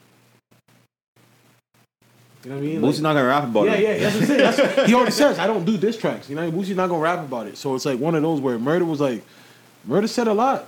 You 2.45 2.51
know 2.51 2.57
what 2.57 2.63
I 2.63 2.67
mean? 2.67 2.83
Like- 2.83 3.01
not 3.01 3.13
gonna 3.13 3.27
rap 3.27 3.45
about 3.45 3.67
yeah, 3.67 3.73
it. 3.73 3.83
Yeah, 3.83 3.91
yeah, 3.91 3.99
that's 3.99 4.15
what 4.15 4.23
I'm 4.23 4.27
saying. 4.27 4.67
That's, 4.67 4.87
he 4.89 4.95
already 4.95 5.11
says 5.11 5.39
I 5.39 5.47
don't 5.47 5.65
do 5.65 5.77
diss 5.77 5.99
tracks. 5.99 6.31
You 6.31 6.37
know, 6.37 6.51
Boosie's 6.51 6.77
not 6.77 6.89
gonna 6.89 7.03
rap 7.03 7.19
about 7.19 7.47
it. 7.47 7.59
So 7.59 7.75
it's 7.75 7.85
like 7.85 7.99
one 7.99 8.15
of 8.15 8.23
those 8.23 8.41
where 8.41 8.59
Murda 8.59 8.87
was 8.87 9.01
like, 9.01 9.23
Murda 9.89 10.09
said 10.09 10.27
a 10.29 10.33
lot. 10.35 10.67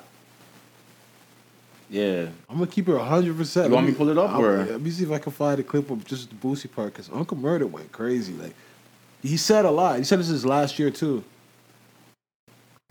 Yeah. 1.90 2.28
I'm 2.48 2.56
gonna 2.56 2.66
keep 2.66 2.88
it 2.88 2.98
hundred 2.98 3.36
percent. 3.36 3.68
You 3.68 3.74
want 3.74 3.86
me 3.86 3.92
to 3.92 3.98
pull 3.98 4.08
it 4.08 4.16
up, 4.18 4.38
or- 4.38 4.64
let 4.64 4.80
me 4.80 4.90
see 4.90 5.04
if 5.04 5.10
I 5.12 5.18
can 5.18 5.32
find 5.32 5.60
a 5.60 5.62
clip 5.62 5.90
of 5.90 6.04
just 6.06 6.30
the 6.30 6.36
Boosie 6.36 6.70
part 6.70 6.92
because 6.94 7.10
Uncle 7.12 7.36
Murda 7.36 7.70
went 7.70 7.92
crazy. 7.92 8.32
Like 8.32 8.54
he 9.22 9.36
said 9.36 9.64
a 9.66 9.70
lot. 9.70 9.98
He 9.98 10.04
said 10.04 10.18
this 10.18 10.30
is 10.30 10.46
last 10.46 10.78
year 10.78 10.90
too. 10.90 11.22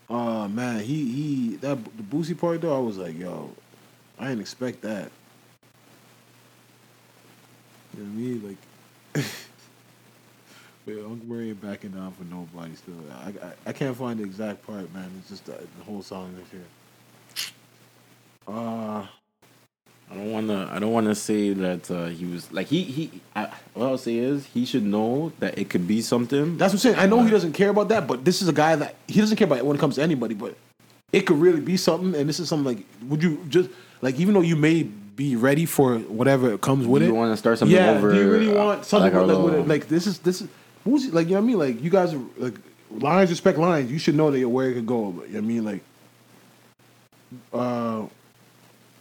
Oh 0.10 0.48
man, 0.48 0.82
he 0.82 1.12
he 1.12 1.56
that 1.58 1.80
the 1.98 2.04
Boosie 2.04 2.38
part 2.38 2.62
though. 2.62 2.76
I 2.76 2.80
was 2.80 2.98
like, 2.98 3.18
yo, 3.18 3.50
I 4.20 4.28
didn't 4.28 4.42
expect 4.42 4.82
that. 4.82 5.10
You 7.98 8.04
know 8.04 8.10
what 8.10 8.12
I 8.12 8.16
mean? 8.16 8.58
Like, 9.16 9.26
but 10.86 10.96
Uncle 10.96 11.54
backing 11.56 11.91
down 11.91 12.12
for 12.13 12.24
nobody. 12.24 12.76
Still, 12.76 12.96
I, 13.12 13.30
I 13.46 13.54
I 13.67 13.74
can't 13.74 13.96
find 13.96 14.20
the 14.20 14.24
exact 14.24 14.65
part, 14.65 14.94
man. 14.94 15.10
It's 15.20 15.30
just 15.30 15.46
the, 15.46 15.54
the 15.54 15.84
whole 15.86 16.02
song 16.02 16.36
is 16.41 16.52
here. 16.52 17.54
Uh 18.48 19.06
I 20.12 20.15
don't 20.15 20.32
wanna, 20.32 20.70
I 20.70 20.80
don't 20.80 20.91
wanna 20.91 21.15
say 21.15 21.54
that 21.54 21.89
uh, 21.89 22.08
he 22.08 22.26
was 22.26 22.52
like 22.52 22.67
he 22.67 22.84
he. 22.84 23.22
I, 23.34 23.50
what 23.74 23.86
I'll 23.86 23.98
say 23.98 24.17
is 24.17 24.46
he 24.46 24.65
should 24.65 24.84
know 24.84 25.32
that 25.39 25.58
it 25.58 25.70
could 25.70 25.88
be 25.88 26.02
something. 26.02 26.58
That's 26.58 26.74
what 26.74 26.86
I'm 26.86 26.94
saying. 26.94 26.96
I 26.98 27.06
know 27.06 27.24
he 27.24 27.32
doesn't 27.32 27.54
care 27.54 27.70
about 27.70 27.88
that, 27.89 28.08
but 28.08 28.26
this 28.26 28.41
is 28.41 28.50
a 28.50 28.54
guy 28.54 28.76
that 28.76 28.96
he 29.08 29.22
doesn't 29.22 29.38
care 29.38 29.46
about 29.46 29.60
it 29.60 29.65
when 29.65 29.78
it 29.78 29.80
comes 29.80 29.96
to 29.96 30.02
anybody. 30.02 30.36
But 30.36 30.58
it 31.13 31.22
could 31.22 31.38
really 31.38 31.62
be 31.62 31.78
something, 31.78 32.13
and 32.20 32.28
this 32.28 32.41
is 32.41 32.50
something 32.50 32.76
like, 32.76 32.86
would 33.08 33.24
you 33.24 33.46
just 33.48 33.70
like, 34.02 34.20
even 34.20 34.34
though 34.34 34.41
you 34.41 34.58
may 34.58 34.84
be 34.84 35.38
ready 35.38 35.65
for 35.65 36.00
whatever 36.00 36.58
comes 36.58 36.86
with 36.86 37.04
you 37.04 37.10
it, 37.10 37.12
want 37.13 37.32
to 37.32 37.38
start 37.38 37.58
something 37.60 37.76
yeah, 37.76 37.91
over? 37.91 38.12
do 38.12 38.20
you 38.20 38.30
really 38.30 38.52
uh, 38.52 38.65
want 38.65 38.86
something 38.86 39.13
like, 39.13 39.28
with, 39.28 39.60
like? 39.60 39.67
Like 39.67 39.88
this 39.88 40.08
is 40.08 40.20
this 40.20 40.41
is 40.41 40.50
who's 40.84 41.13
like 41.13 41.28
you 41.28 41.36
know 41.36 41.39
what 41.41 41.44
I 41.44 41.48
mean? 41.48 41.60
Like 41.60 41.84
you 41.84 41.89
guys 41.89 42.13
are 42.13 42.22
like 42.38 42.56
lines 42.89 43.30
respect 43.30 43.58
lines. 43.58 43.91
You 43.91 44.00
should 44.00 44.15
know 44.15 44.32
that 44.32 44.48
where 44.48 44.70
it 44.70 44.74
could 44.74 44.88
go. 44.88 45.12
But, 45.12 45.28
you 45.28 45.34
know 45.34 45.39
what 45.39 45.46
I 45.46 45.48
mean, 45.48 45.65
like, 45.65 45.84
uh, 47.54 48.06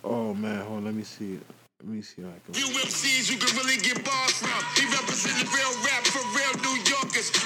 oh 0.04 0.34
man, 0.34 0.64
hold 0.64 0.78
on, 0.78 0.84
let 0.84 0.94
me 0.94 1.02
see 1.02 1.34
it. 1.34 1.42
Let 1.80 1.88
me 1.88 2.02
see 2.02 2.22
how 2.22 2.28
I 2.28 2.38
can. 2.44 2.54
You 2.54 2.68
MCs, 2.76 3.32
you 3.32 3.38
can 3.38 3.56
really 3.56 3.80
get 3.80 4.04
bars 4.04 4.36
from. 4.36 4.52
He 4.76 4.84
representing 4.92 5.48
real 5.48 5.72
rap 5.80 6.04
for 6.04 6.20
real 6.36 6.52
New 6.60 6.76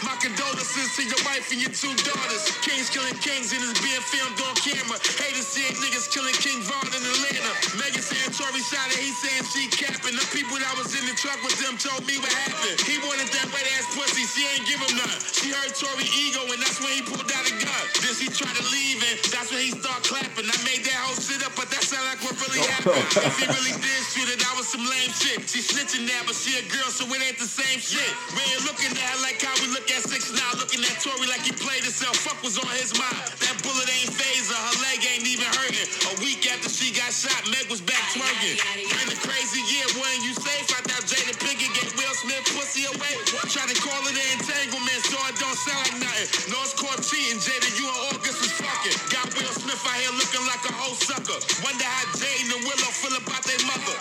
My 0.06 0.14
condolences 0.22 0.94
to 0.94 1.02
your 1.02 1.18
wife 1.26 1.50
and 1.50 1.58
your 1.58 1.74
two 1.74 1.90
daughters. 2.06 2.46
Kings 2.62 2.86
killing 2.94 3.18
kings 3.18 3.50
and 3.50 3.58
it's 3.58 3.74
being 3.82 4.04
filmed 4.06 4.38
on 4.46 4.54
camera. 4.62 5.02
Haters 5.18 5.50
seeing 5.50 5.74
niggas 5.82 6.06
killing 6.14 6.36
King 6.38 6.62
Von 6.62 6.86
in 6.94 7.02
Atlanta. 7.02 7.50
Megan 7.74 7.98
saying 7.98 8.30
Tory 8.38 8.62
shot 8.62 8.86
it, 8.94 9.02
he 9.02 9.10
saying 9.10 9.42
she 9.50 9.66
capping. 9.74 10.14
The 10.14 10.22
people 10.30 10.54
that 10.62 10.70
was 10.78 10.94
in 10.94 11.02
the 11.10 11.16
truck 11.18 11.42
with 11.42 11.58
them 11.58 11.74
told 11.74 12.06
me 12.06 12.22
what 12.22 12.30
happened. 12.46 12.86
He 12.86 13.02
wanted 13.02 13.26
that 13.34 13.50
wet 13.50 13.66
ass 13.74 13.90
pussy, 13.98 14.22
she 14.30 14.46
ain't 14.46 14.62
give 14.62 14.78
him 14.78 14.94
none. 14.94 15.18
She 15.34 15.50
heard 15.50 15.74
Tory 15.74 16.06
ego 16.22 16.46
and 16.54 16.62
that's 16.62 16.78
when 16.78 16.94
he 16.94 17.02
pulled 17.02 17.26
out 17.34 17.42
a 17.42 17.54
gun. 17.58 17.84
Then 17.98 18.14
she 18.14 18.30
tried 18.30 18.54
to 18.54 18.64
leave 18.70 19.02
and 19.02 19.18
that's 19.34 19.50
when 19.50 19.58
he 19.58 19.74
start 19.74 20.06
clapping. 20.06 20.46
I 20.46 20.54
made 20.62 20.86
that 20.86 20.98
whole 21.02 21.18
shit 21.18 21.42
up, 21.42 21.50
but 21.58 21.66
that 21.74 21.82
sound 21.82 22.06
like 22.14 22.22
what 22.22 22.38
really 22.46 22.62
happened. 22.62 23.02
if 23.26 23.34
he 23.42 23.46
really 23.50 23.74
did 23.74 24.00
shoot 24.14 24.30
it, 24.30 24.38
that 24.38 24.54
was 24.54 24.70
some 24.70 24.86
lame 24.86 25.10
shit. 25.18 25.42
She 25.50 25.66
snitching 25.66 26.06
now, 26.06 26.22
but 26.30 26.38
she 26.38 26.54
a 26.62 26.64
girl, 26.70 26.86
so 26.94 27.10
it 27.10 27.18
ain't 27.18 27.42
the 27.42 27.50
same 27.50 27.82
shit. 27.82 28.06
We 28.38 28.42
ain't 28.54 28.62
looking 28.70 28.94
at 28.94 29.02
her 29.02 29.18
like 29.26 29.42
how 29.42 29.54
we 29.60 29.63
look 29.70 29.88
at 29.92 30.02
six 30.04 30.32
now, 30.34 30.50
looking 30.58 30.82
at 30.84 30.96
Tory 31.00 31.28
like 31.30 31.44
he 31.46 31.52
played 31.54 31.84
himself. 31.86 32.16
Fuck 32.20 32.40
was 32.42 32.58
on 32.58 32.68
his 32.76 32.92
mind. 32.98 33.16
That 33.44 33.56
bullet 33.62 33.88
ain't 33.88 34.12
phaser, 34.12 34.56
her 34.56 34.76
leg 34.84 35.00
ain't 35.04 35.24
even 35.24 35.46
hurting. 35.46 35.88
A 36.10 36.14
week 36.20 36.44
after 36.50 36.68
she 36.68 36.92
got 36.92 37.14
shot, 37.14 37.44
Meg 37.48 37.70
was 37.70 37.80
back 37.80 38.02
twerking. 38.12 38.58
Been 38.58 39.10
a 39.14 39.18
crazy 39.22 39.62
year, 39.70 39.86
wasn't 39.96 40.26
you 40.26 40.34
safe? 40.36 40.68
I 40.74 40.80
thought 40.84 41.04
Jada 41.08 41.34
Pinkett 41.40 41.72
gave 41.72 41.92
Will 41.96 42.14
Smith 42.18 42.44
pussy 42.52 42.84
away. 42.90 43.14
Try 43.48 43.64
to 43.64 43.76
call 43.80 44.02
it 44.04 44.16
an 44.16 44.28
entanglement, 44.36 45.00
so 45.06 45.16
it 45.30 45.36
don't 45.40 45.56
sound 45.56 45.80
like 45.88 46.08
nothing. 46.08 46.28
No, 46.52 46.58
it's 46.64 46.74
called 46.76 47.00
cheating, 47.00 47.40
Jada. 47.40 47.68
You 47.78 47.86
and 47.88 48.00
August 48.12 48.38
was 48.44 48.52
fucking. 48.58 48.96
Got 49.08 49.28
Will 49.38 49.54
Smith 49.54 49.80
out 49.86 49.96
here 49.96 50.12
looking 50.18 50.44
like 50.50 50.64
a 50.68 50.74
whole 50.76 50.96
sucker. 50.98 51.38
Wonder 51.64 51.86
how 51.88 52.04
Jade 52.18 52.52
and 52.52 52.62
Willow 52.64 52.90
feel 52.92 53.16
about 53.16 53.42
their 53.48 53.60
mother. 53.64 53.96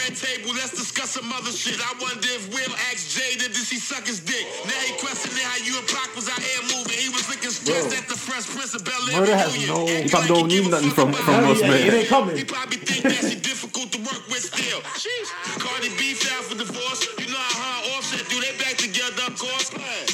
Fuck 0.00 0.08
that 0.08 0.08
red 0.08 0.16
table, 0.16 0.50
let's 0.56 0.70
discuss 0.72 1.10
some 1.10 1.30
other 1.32 1.52
shit. 1.52 1.76
I 1.80 1.92
wonder 2.00 2.26
if 2.32 2.48
Will 2.48 2.72
asked 2.90 3.16
Jada, 3.16 3.46
did 3.52 3.54
she 3.56 3.76
suck 3.76 4.06
his 4.06 4.20
dick? 4.20 4.46
Now 4.64 4.72
he 4.86 4.92
questioning 4.98 5.44
how 5.44 5.58
you 5.64 5.76
and 5.78 5.86
Pac 5.88 6.14
was 6.16 6.28
out 6.28 6.40
here 6.40 6.62
moving. 6.72 6.96
He 6.96 7.08
was 7.10 7.28
looking 7.28 7.50
stressed 7.50 7.92
at 7.96 8.08
the 8.08 8.16
Fresh 8.16 8.48
Prince 8.54 8.74
of 8.74 8.84
Bel 8.84 8.96
Air. 9.12 9.20
Murda 9.20 9.36
has 9.36 9.52
no- 9.68 9.84
Acting 9.84 10.04
He 10.04 10.08
probably 10.08 10.28
don't 10.28 10.48
give 10.48 10.64
need 10.64 10.70
nothing 10.72 10.90
from- 10.92 11.10
about 11.10 11.24
from 11.24 11.34
her. 11.34 11.46
Will 11.48 11.56
Smith. 11.56 11.84
It 11.86 11.94
ain't 11.94 12.08
coming. 12.08 12.36
He 12.36 12.44
probably 12.44 12.78
think 12.78 13.02
that 13.04 13.22
she 13.28 13.36
difficult 13.36 13.92
to 13.92 13.98
work 14.00 14.22
with 14.32 14.42
still. 14.44 14.80
Cardi 15.60 15.90
B 15.98 16.14
filed 16.14 16.44
for 16.48 16.56
divorce. 16.56 17.00
You 17.18 17.28
know 17.28 17.36
how 17.38 17.60
her 17.60 17.76
and 17.84 17.94
Offset 18.00 18.24
do. 18.28 18.40
They 18.40 18.52
back 18.56 18.76
together, 18.80 19.24
of 19.28 19.36
course. 19.38 19.70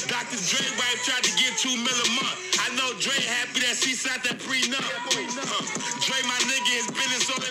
Dr. 0.07 0.37
Dre 0.39 0.63
wife 0.77 0.99
tried 1.07 1.23
to 1.23 1.31
get 1.39 1.55
two 1.57 1.71
mil 1.75 1.95
a 1.95 2.09
month. 2.19 2.35
I 2.59 2.75
know 2.75 2.91
Dre 2.99 3.15
happy 3.23 3.61
that 3.63 3.77
she 3.79 3.93
signed 3.95 4.23
that 4.27 4.39
prenup. 4.43 4.83
Huh. 4.83 5.63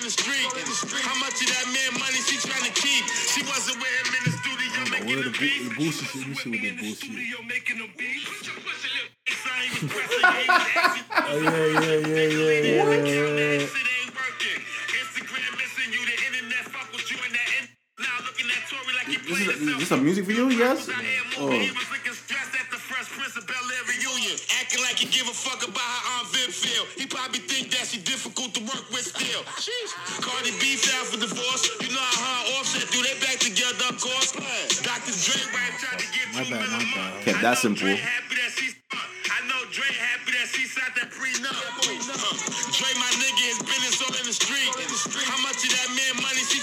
The 0.07 0.15
street. 0.15 1.03
How 1.03 1.19
much 1.19 1.43
of 1.43 1.49
that 1.51 1.67
man 1.75 1.91
money 1.99 2.21
she 2.23 2.39
trying 2.39 2.63
to 2.63 2.71
keep? 2.79 3.03
She 3.11 3.43
wasn't 3.43 3.83
with 3.83 3.91
him 3.91 4.15
in 4.15 4.23
the 4.31 4.35
studio 4.39 4.81
making 4.95 5.23
the 5.27 5.33
beat. 5.35 5.59
The 5.67 5.75
Boosie 5.75 6.07
shit, 6.07 6.27
you 6.27 6.35
see 6.35 6.51
what 6.51 6.61
the 6.63 6.69
in 6.69 6.77
the 6.79 6.83
Boosie- 6.83 7.11
studio 7.11 7.37
making 7.51 7.79
the 7.83 7.89
beat. 7.99 8.23
Son, 8.23 9.59
he 9.59 9.69
was 9.75 9.83
pressing, 9.91 10.23
he 10.23 10.47
was 10.47 10.63
asking. 10.79 11.07
Oh, 11.11 11.43
yeah, 11.43 11.51
yeah, 11.51 12.07
yeah, 12.07 12.31
yeah, 12.31 12.87
yeah. 13.03 13.67
Shit 13.67 13.91
ain't 13.99 14.15
working. 14.15 14.61
Instagram 14.95 15.53
the 15.59 16.15
internet 16.23 16.65
fuck 16.71 16.87
you, 17.11 17.17
that 17.19 17.49
in- 17.59 17.69
now 17.99 18.15
looking 18.23 18.47
at 18.47 18.63
Tory 18.71 18.93
like 18.95 19.09
he 19.11 19.17
This 19.19 19.27
played 19.27 19.51
is, 19.51 19.59
a, 19.59 19.75
this 19.75 19.91
is 19.91 19.93
a 19.93 19.97
music 19.99 20.25
video, 20.25 20.47
yes? 20.55 20.87
Was 20.87 20.95
out 20.95 21.03
here 21.03 21.23
Oh. 21.43 21.51
Prince 23.17 23.33
of 23.41 23.49
Bel 23.49 23.57
Air 23.57 23.85
reunion, 23.89 24.37
acting 24.61 24.85
like 24.85 25.01
he 25.01 25.09
give 25.09 25.25
a 25.25 25.33
fuck 25.33 25.65
about 25.65 25.81
how 25.81 26.21
Aunt 26.21 26.29
Viv 26.37 26.53
feel. 26.53 26.85
He 27.01 27.09
probably 27.09 27.41
think 27.41 27.73
that 27.73 27.89
she 27.89 27.97
difficult 27.97 28.53
to 28.53 28.63
work 28.69 28.85
with 28.93 29.09
still. 29.09 29.41
Cardi 30.21 30.53
B 30.61 30.77
filed 30.77 31.09
for 31.09 31.17
divorce. 31.17 31.65
You 31.81 31.97
know 31.97 32.09
how 32.13 32.45
her 32.45 32.61
Offset 32.61 32.85
do. 32.93 33.01
They 33.01 33.17
back 33.25 33.41
together, 33.41 33.89
of 33.89 33.97
course. 33.97 34.37
Dr. 34.85 35.17
Dre 35.17 35.41
wife 35.49 35.81
tried 35.81 35.97
to 35.97 36.09
get 36.13 36.29
My 36.37 36.45
bad, 36.45 36.69
my 36.69 36.85
bad. 36.93 37.25
Kept 37.25 37.41
I 37.41 37.57
that 37.57 37.57
know 37.57 37.65
simple. 37.65 37.89
Happy 37.89 38.37
that 38.37 38.53
she 38.53 38.77
I 38.93 39.41
know 39.49 39.65
Dre 39.73 39.89
happy 39.89 40.37
that 40.37 40.49
she 40.53 40.69
signed 40.69 40.93
that 41.01 41.09
prenup. 41.09 41.57
Dre, 42.77 42.91
my 43.01 43.11
nigga, 43.17 43.45
his 43.49 43.61
business 43.65 43.97
all 44.05 44.13
in 44.13 44.29
the 44.29 44.37
street. 44.37 44.77
How 45.25 45.41
much 45.41 45.65
of 45.65 45.73
that 45.73 45.89
man 45.89 46.21
money 46.21 46.45
she 46.45 46.61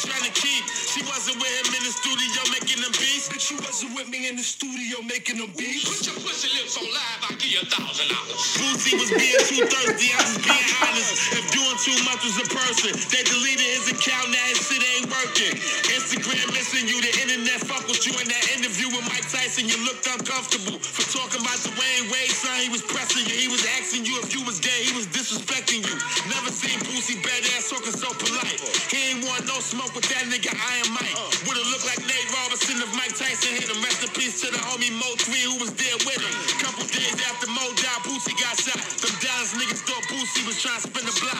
wasn't 1.23 1.39
with 1.39 1.55
him 1.55 1.71
in 1.79 1.83
the 1.87 1.95
studio 1.95 2.41
making 2.51 2.83
them 2.83 2.91
beats. 2.99 3.31
Bitch, 3.31 3.47
you 3.47 3.55
wasn't 3.63 3.95
with 3.95 4.11
me 4.11 4.27
in 4.27 4.35
the 4.35 4.43
studio 4.43 4.99
making 5.07 5.39
them 5.39 5.55
beats. 5.55 5.87
Put 5.87 6.03
your 6.03 6.19
pussy 6.19 6.51
lips 6.51 6.75
on 6.75 6.83
live, 6.83 7.19
I'll 7.31 7.39
give 7.39 7.47
you 7.47 7.63
a 7.63 7.69
thousand 7.71 8.11
dollars. 8.11 8.43
Boosie 8.59 8.99
was 8.99 9.07
being 9.07 9.39
too 9.47 9.63
thirsty, 9.63 10.11
I 10.11 10.19
was 10.19 10.35
being 10.43 10.67
honest. 10.83 11.31
If 11.31 11.47
doing 11.55 11.79
too 11.79 11.95
much 12.03 12.27
was 12.27 12.43
a 12.43 12.47
person, 12.51 12.91
they 13.07 13.23
deleted 13.23 13.63
his 13.63 13.87
account, 13.95 14.35
now 14.35 14.51
his 14.51 14.67
shit 14.67 14.83
ain't 14.83 15.07
working. 15.07 15.55
Instagram 15.95 16.43
missing 16.51 16.91
you, 16.91 16.99
the 16.99 17.13
internet 17.23 17.63
fuck 17.63 17.87
with 17.87 18.03
you 18.03 18.11
in 18.19 18.27
that 18.27 18.43
interview 18.59 18.91
with 18.91 19.07
Mike 19.07 19.23
Tyson. 19.31 19.71
You 19.71 19.79
looked 19.87 20.03
uncomfortable 20.03 20.75
for 20.75 21.07
talking 21.07 21.39
about 21.39 21.55
Dwyane 21.63 22.11
Wade, 22.11 22.35
son. 22.35 22.59
He 22.59 22.67
was 22.67 22.83
pressing 22.83 23.23
you, 23.23 23.35
he 23.39 23.47
was 23.47 23.63
asking 23.79 24.03
you 24.03 24.19
if 24.19 24.35
you 24.35 24.43
was 24.43 24.59
gay, 24.59 24.83
he 24.83 24.91
was 24.91 25.07
disrespecting 25.07 25.87
you. 25.87 25.95
Never 26.27 26.51
seen 26.51 26.83
Boosie 26.83 27.15
badass 27.23 27.71
talking 27.71 27.95
so 27.95 28.11
polite. 28.11 28.59
He 28.91 29.15
ain't 29.15 29.23
want 29.23 29.47
no 29.47 29.63
smoke 29.63 29.95
with 29.95 30.03
that 30.11 30.27
nigga 30.27 30.51
Iron 30.51 30.91
Mike. 30.99 31.12
Uh, 31.13 31.29
Would've 31.45 31.69
looked 31.69 31.85
like 31.85 32.01
Nate 32.09 32.29
Robinson 32.33 32.81
if 32.81 32.91
Mike 32.97 33.13
Tyson 33.13 33.53
hit 33.53 33.69
him. 33.69 33.79
Rest 33.85 34.01
in 34.01 34.09
peace 34.17 34.41
to 34.41 34.49
the 34.49 34.57
homie 34.57 34.91
Mo 34.97 35.09
3 35.21 35.33
who 35.45 35.55
was 35.61 35.71
there 35.77 35.97
with 36.03 36.17
him. 36.17 36.33
Couple 36.59 36.85
days 36.89 37.13
after 37.29 37.47
Mo 37.53 37.65
died, 37.77 38.01
got 38.41 38.55
shot. 38.57 38.81
Them 38.81 39.13
Dallas 39.21 39.53
niggas 39.53 39.85
thought 39.85 40.03
was 40.45 40.61
trying 40.61 40.81
to 40.81 40.87
spin 40.87 41.05
the 41.05 41.15
block. 41.21 41.37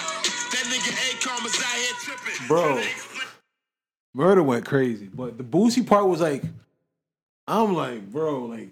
That 0.54 0.66
nigga 0.70 1.44
was 1.44 1.56
out 1.60 1.76
here 1.76 1.96
tripping. 2.00 2.48
Bro. 2.48 2.84
Murda 4.16 4.46
went 4.46 4.66
crazy, 4.66 5.10
but 5.12 5.38
the 5.38 5.44
Boosie 5.44 5.86
part 5.86 6.08
was 6.08 6.22
like, 6.22 6.44
I'm 7.48 7.74
like, 7.74 8.12
bro, 8.12 8.46
like 8.46 8.70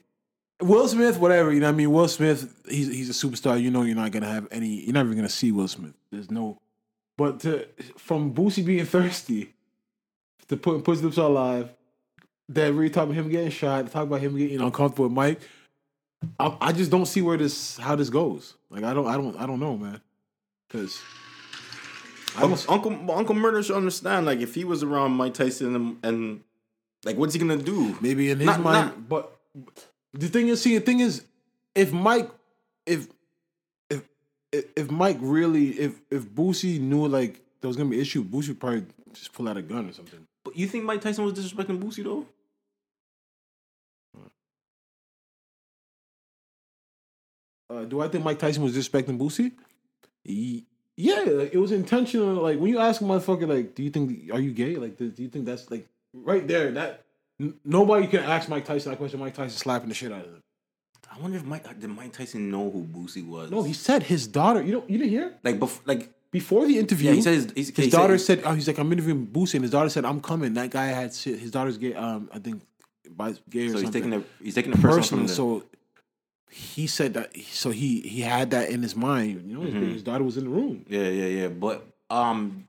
Will 0.62 0.88
Smith, 0.88 1.18
whatever. 1.18 1.52
You 1.52 1.60
know 1.60 1.68
what 1.68 1.74
I 1.74 1.78
mean? 1.78 1.92
Will 1.92 2.08
Smith, 2.08 2.54
he's 2.70 2.88
he's 2.88 3.10
a 3.10 3.28
superstar. 3.28 3.60
You 3.60 3.72
know, 3.72 3.82
you're 3.82 3.96
not 3.96 4.12
gonna 4.12 4.28
have 4.28 4.48
any. 4.52 4.86
You're 4.86 4.94
never 4.94 5.14
gonna 5.14 5.30
see 5.30 5.52
Will 5.52 5.68
Smith. 5.68 5.94
There's 6.12 6.30
no. 6.30 6.60
But 7.18 7.40
to 7.42 7.68
from 7.98 8.34
Boosie 8.34 8.66
being 8.66 8.86
thirsty 8.98 9.54
to 10.52 10.58
put 10.58 10.84
Pussy 10.84 11.02
Lips 11.04 11.18
on 11.18 11.34
live, 11.34 11.70
that 12.50 12.74
really 12.74 12.90
talk 12.90 13.06
about 13.06 13.16
him 13.16 13.30
getting 13.30 13.50
shot, 13.50 13.90
talk 13.90 14.04
about 14.04 14.20
him 14.20 14.38
getting 14.38 14.60
uncomfortable 14.60 15.06
with 15.06 15.14
Mike. 15.14 15.40
I, 16.38 16.56
I 16.60 16.72
just 16.74 16.92
don't 16.92 17.06
see 17.06 17.22
where 17.22 17.38
this 17.38 17.78
how 17.78 17.96
this 17.96 18.10
goes. 18.10 18.56
Like 18.70 18.84
I 18.84 18.94
don't 18.94 19.08
I 19.08 19.14
don't 19.14 19.36
I 19.38 19.46
don't 19.48 19.62
know, 19.62 19.78
man. 19.78 20.02
Because 20.68 21.00
I 22.38 22.42
don't 22.42 22.70
Uncle 22.70 23.12
Uncle 23.12 23.34
Murda 23.36 23.66
should 23.66 23.78
understand. 23.78 24.26
Like, 24.26 24.40
if 24.40 24.54
he 24.54 24.64
was 24.66 24.84
around 24.84 25.14
Mike 25.14 25.34
Tyson 25.34 25.74
and, 25.76 25.98
and 26.04 26.44
like, 27.06 27.16
what's 27.18 27.34
he 27.34 27.40
gonna 27.40 27.58
do? 27.58 27.98
maybe 28.02 28.30
in 28.30 28.40
his 28.40 28.46
Not- 28.46 28.62
mind. 28.62 28.88
not- 28.88 29.10
but 29.10 29.38
the 30.14 30.28
thing 30.28 30.50
is, 30.50 30.62
see, 30.62 30.78
the 30.78 30.84
thing 30.86 31.00
is, 31.00 31.24
if 31.76 31.94
Mike, 31.94 32.30
if 32.86 33.08
if 33.90 34.04
if, 34.52 34.66
if 34.76 34.92
Mike 34.92 35.18
really, 35.22 35.70
if 35.80 36.02
if 36.12 36.24
Boosie 36.24 36.80
knew 36.80 37.08
like 37.08 37.42
there 37.62 37.70
was 37.70 37.78
gonna 37.78 37.90
be 37.90 37.96
an 37.96 38.02
issue, 38.02 38.24
Boosie 38.24 38.50
would 38.50 38.60
probably 38.60 38.86
just 39.14 39.32
pull 39.34 39.48
out 39.48 39.56
a 39.58 39.62
gun 39.62 39.90
or 39.90 39.94
something. 39.94 40.28
But 40.44 40.56
you 40.58 40.68
think 40.68 40.84
Mike 40.86 41.02
Tyson 41.02 41.24
was 41.26 41.34
disrespecting 41.34 41.80
Boosie 41.82 42.04
though? 42.04 42.26
Uh, 47.70 47.86
do 47.86 48.02
I 48.02 48.08
think 48.08 48.24
Mike 48.24 48.40
Tyson 48.40 48.64
was 48.64 48.76
disrespecting 48.76 49.18
Boosie? 49.18 49.52
Ye- 50.24 50.66
Yeah, 50.98 51.22
like, 51.26 51.54
it 51.54 51.58
was 51.58 51.72
intentional. 51.72 52.36
Like 52.36 52.60
when 52.60 52.70
you 52.70 52.80
ask 52.80 53.02
a 53.02 53.04
motherfucker, 53.06 53.48
like, 53.48 53.76
do 53.76 53.84
you 53.84 53.90
think 53.90 54.30
are 54.32 54.40
you 54.40 54.52
gay? 54.52 54.76
Like, 54.76 54.98
do, 54.98 55.10
do 55.10 55.24
you 55.24 55.30
think 55.30 55.46
that's 55.46 55.72
like 55.72 55.88
right 56.14 56.46
there? 56.48 56.72
That 56.72 57.06
n- 57.40 57.56
nobody 57.64 58.08
can 58.08 58.20
ask 58.24 58.50
Mike 58.50 58.66
Tyson 58.66 58.92
that 58.92 58.98
question. 58.98 59.20
Mike 59.20 59.34
Tyson 59.34 59.58
slapping 59.58 59.90
the 59.90 59.96
shit 59.96 60.12
out 60.12 60.26
of 60.26 60.34
him. 60.34 60.42
I 61.14 61.20
wonder 61.20 61.38
if 61.38 61.44
Mike 61.46 61.64
did 61.80 61.90
Mike 61.90 62.14
Tyson 62.14 62.50
know 62.52 62.70
who 62.70 62.84
Boosie 62.84 63.26
was? 63.26 63.52
No, 63.52 63.64
he 63.64 63.74
said 63.74 64.04
his 64.04 64.28
daughter. 64.28 64.62
You 64.62 64.74
don't. 64.74 64.90
You 64.90 64.98
didn't 64.98 65.10
hear 65.12 65.34
like 65.44 65.60
bef- 65.60 65.80
like 65.86 66.10
before 66.32 66.66
the 66.66 66.78
interview. 66.80 67.10
yeah. 67.10 67.16
He 67.16 67.22
said 67.22 67.34
his, 67.34 67.48
he's, 67.56 67.76
His 67.76 67.90
daughter 67.90 68.18
said, 68.18 68.40
said, 68.40 68.48
"Oh, 68.48 68.54
he's 68.54 68.68
like, 68.68 68.78
I'm 68.78 68.92
interviewing 68.92 69.28
Boosie," 69.28 69.56
and 69.56 69.64
his 69.64 69.72
daughter 69.72 69.90
said, 69.90 70.06
"I'm 70.06 70.22
coming." 70.22 70.54
That 70.54 70.70
guy 70.72 70.86
had 70.88 71.14
shit. 71.14 71.40
His 71.40 71.52
daughter's 71.52 71.78
gay. 71.78 71.94
Um, 71.94 72.30
I 72.34 72.40
think 72.40 72.62
by 73.10 73.34
gay 73.50 73.66
or 73.66 73.70
so 73.70 73.74
he's 73.78 73.82
something. 73.84 73.92
taking 73.92 74.10
the 74.12 74.24
he's 74.44 74.56
taking 74.56 74.72
the 74.72 74.78
personal 74.78 75.26
personal. 75.26 75.28
So 75.28 75.64
he 76.50 76.88
said 76.88 77.14
that. 77.16 77.36
So 77.52 77.70
he 77.72 78.02
he 78.02 78.22
had 78.22 78.52
that 78.52 78.70
in 78.70 78.82
his 78.82 78.96
mind. 78.96 79.44
You 79.50 79.58
know, 79.58 79.62
his- 79.66 79.74
Mhm. 79.74 79.92
his 79.94 80.04
daughter 80.04 80.24
was 80.24 80.38
in 80.38 80.46
the 80.46 80.50
room. 80.50 80.86
yeah 80.90 81.08
yeah 81.10 81.26
yeah. 81.26 81.48
But 81.50 81.86
um, 82.10 82.68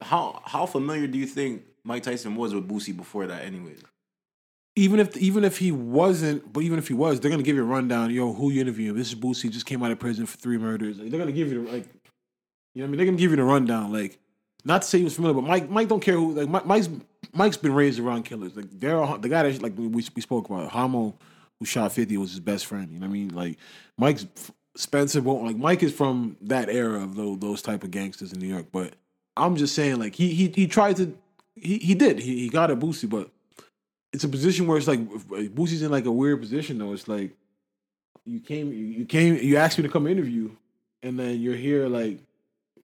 how 0.00 0.42
how 0.44 0.66
familiar 0.66 1.06
do 1.06 1.18
you 1.18 1.26
think 1.26 1.62
Mike 1.84 2.02
Tyson 2.04 2.36
was 2.36 2.54
with 2.54 2.68
Boosie 2.68 2.96
before 2.96 3.26
that? 3.26 3.44
Anyways, 3.44 3.82
Even 4.76 5.00
if 5.00 5.16
even 5.16 5.42
if 5.44 5.58
he 5.58 5.72
wasn't, 5.72 6.52
but 6.52 6.62
even 6.62 6.78
if 6.78 6.86
he 6.86 6.94
was, 6.94 7.18
they're 7.18 7.30
gonna 7.32 7.42
give 7.42 7.56
you 7.56 7.62
a 7.62 7.66
rundown. 7.66 8.10
Yo, 8.10 8.32
who 8.32 8.50
you 8.50 8.60
interviewing? 8.60 8.96
This 8.96 9.08
is 9.08 9.14
Boosie. 9.16 9.50
Just 9.50 9.66
came 9.66 9.82
out 9.82 9.90
of 9.90 9.98
prison 9.98 10.24
for 10.26 10.36
three 10.38 10.58
murders. 10.58 10.98
They're 10.98 11.08
gonna 11.18 11.32
give 11.32 11.50
you 11.52 11.64
the 11.64 11.72
like. 11.72 11.86
You 12.78 12.84
know 12.84 12.90
what 12.90 12.90
I 12.90 12.90
mean? 12.92 12.98
They're 12.98 13.06
gonna 13.06 13.18
give 13.18 13.30
you 13.32 13.36
the 13.36 13.42
rundown. 13.42 13.92
Like, 13.92 14.20
not 14.64 14.82
to 14.82 14.88
say 14.88 14.98
he 14.98 15.04
was 15.04 15.16
familiar, 15.16 15.34
but 15.34 15.48
Mike 15.48 15.68
Mike 15.68 15.88
don't 15.88 15.98
care 15.98 16.14
who. 16.14 16.32
Like 16.34 16.48
Mike, 16.48 16.64
Mike's 16.64 16.88
Mike's 17.32 17.56
been 17.56 17.74
raised 17.74 17.98
around 17.98 18.22
killers. 18.22 18.54
Like 18.54 18.66
they're 18.70 19.04
the 19.18 19.28
guy 19.28 19.50
that 19.50 19.60
like 19.60 19.76
we 19.76 19.88
we 19.88 20.02
spoke 20.02 20.48
about. 20.48 20.70
Hamo, 20.70 21.12
who 21.58 21.66
shot 21.66 21.90
Fifty, 21.90 22.16
was 22.16 22.30
his 22.30 22.38
best 22.38 22.66
friend. 22.66 22.92
You 22.92 23.00
know 23.00 23.06
what 23.08 23.10
I 23.10 23.14
mean? 23.14 23.34
Like 23.34 23.58
Mike's 23.96 24.26
Spencer 24.76 25.20
won't 25.20 25.44
like 25.44 25.56
Mike 25.56 25.82
is 25.82 25.92
from 25.92 26.36
that 26.42 26.68
era 26.68 27.02
of 27.02 27.16
those 27.16 27.40
those 27.40 27.62
type 27.62 27.82
of 27.82 27.90
gangsters 27.90 28.32
in 28.32 28.38
New 28.38 28.46
York. 28.46 28.66
But 28.70 28.94
I'm 29.36 29.56
just 29.56 29.74
saying, 29.74 29.98
like 29.98 30.14
he 30.14 30.32
he 30.32 30.46
he 30.46 30.68
tried 30.68 30.98
to 30.98 31.18
he 31.56 31.78
he 31.78 31.96
did 31.96 32.20
he 32.20 32.38
he 32.42 32.48
got 32.48 32.70
a 32.70 32.76
Boosie, 32.76 33.10
but 33.10 33.28
it's 34.12 34.22
a 34.22 34.28
position 34.28 34.68
where 34.68 34.78
it's 34.78 34.86
like 34.86 35.00
Boosie's 35.00 35.82
in 35.82 35.90
like 35.90 36.04
a 36.04 36.12
weird 36.12 36.40
position 36.40 36.78
though. 36.78 36.92
It's 36.92 37.08
like 37.08 37.32
you 38.24 38.38
came, 38.38 38.72
you, 38.72 38.84
you 38.84 39.04
came, 39.04 39.34
you 39.34 39.56
asked 39.56 39.78
me 39.78 39.82
to 39.82 39.90
come 39.90 40.06
interview, 40.06 40.52
and 41.02 41.18
then 41.18 41.40
you're 41.40 41.56
here 41.56 41.88
like 41.88 42.20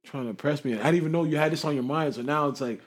trying 0.04 0.26
to 0.26 0.34
press 0.34 0.64
me. 0.64 0.72
And 0.72 0.80
I 0.80 0.84
didn't 0.84 0.96
even 0.96 1.12
know 1.12 1.24
you 1.24 1.36
had 1.36 1.52
this 1.52 1.64
on 1.64 1.74
your 1.74 1.82
mind. 1.82 2.14
So 2.14 2.22
now 2.22 2.48
it's 2.48 2.60
like, 2.60 2.80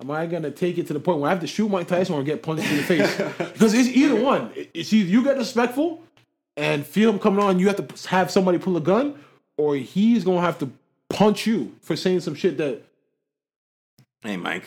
am 0.00 0.10
I 0.10 0.26
gonna 0.26 0.50
take 0.50 0.78
it 0.78 0.86
to 0.88 0.92
the 0.92 1.00
point 1.00 1.20
where 1.20 1.30
I 1.30 1.32
have 1.32 1.40
to 1.42 1.46
shoot 1.46 1.68
Mike 1.68 1.88
Tyson 1.88 2.14
or 2.14 2.22
get 2.22 2.42
punched 2.42 2.70
in 2.70 2.76
the 2.76 2.82
face? 2.82 3.16
Because 3.38 3.74
it's 3.74 3.88
either 3.88 4.16
one. 4.20 4.50
It's 4.74 4.92
either 4.92 5.08
you 5.08 5.22
get 5.22 5.36
respectful 5.36 6.02
and 6.56 6.86
feel 6.86 7.10
him 7.10 7.18
coming 7.18 7.40
on, 7.44 7.58
you 7.58 7.68
have 7.68 7.86
to 7.86 8.08
have 8.08 8.30
somebody 8.30 8.58
pull 8.58 8.76
a 8.76 8.80
gun, 8.80 9.18
or 9.56 9.76
he's 9.76 10.24
gonna 10.24 10.40
have 10.40 10.58
to 10.58 10.70
punch 11.08 11.46
you 11.46 11.74
for 11.80 11.96
saying 11.96 12.20
some 12.20 12.34
shit 12.34 12.56
that. 12.58 12.82
Hey, 14.22 14.36
Mike. 14.36 14.64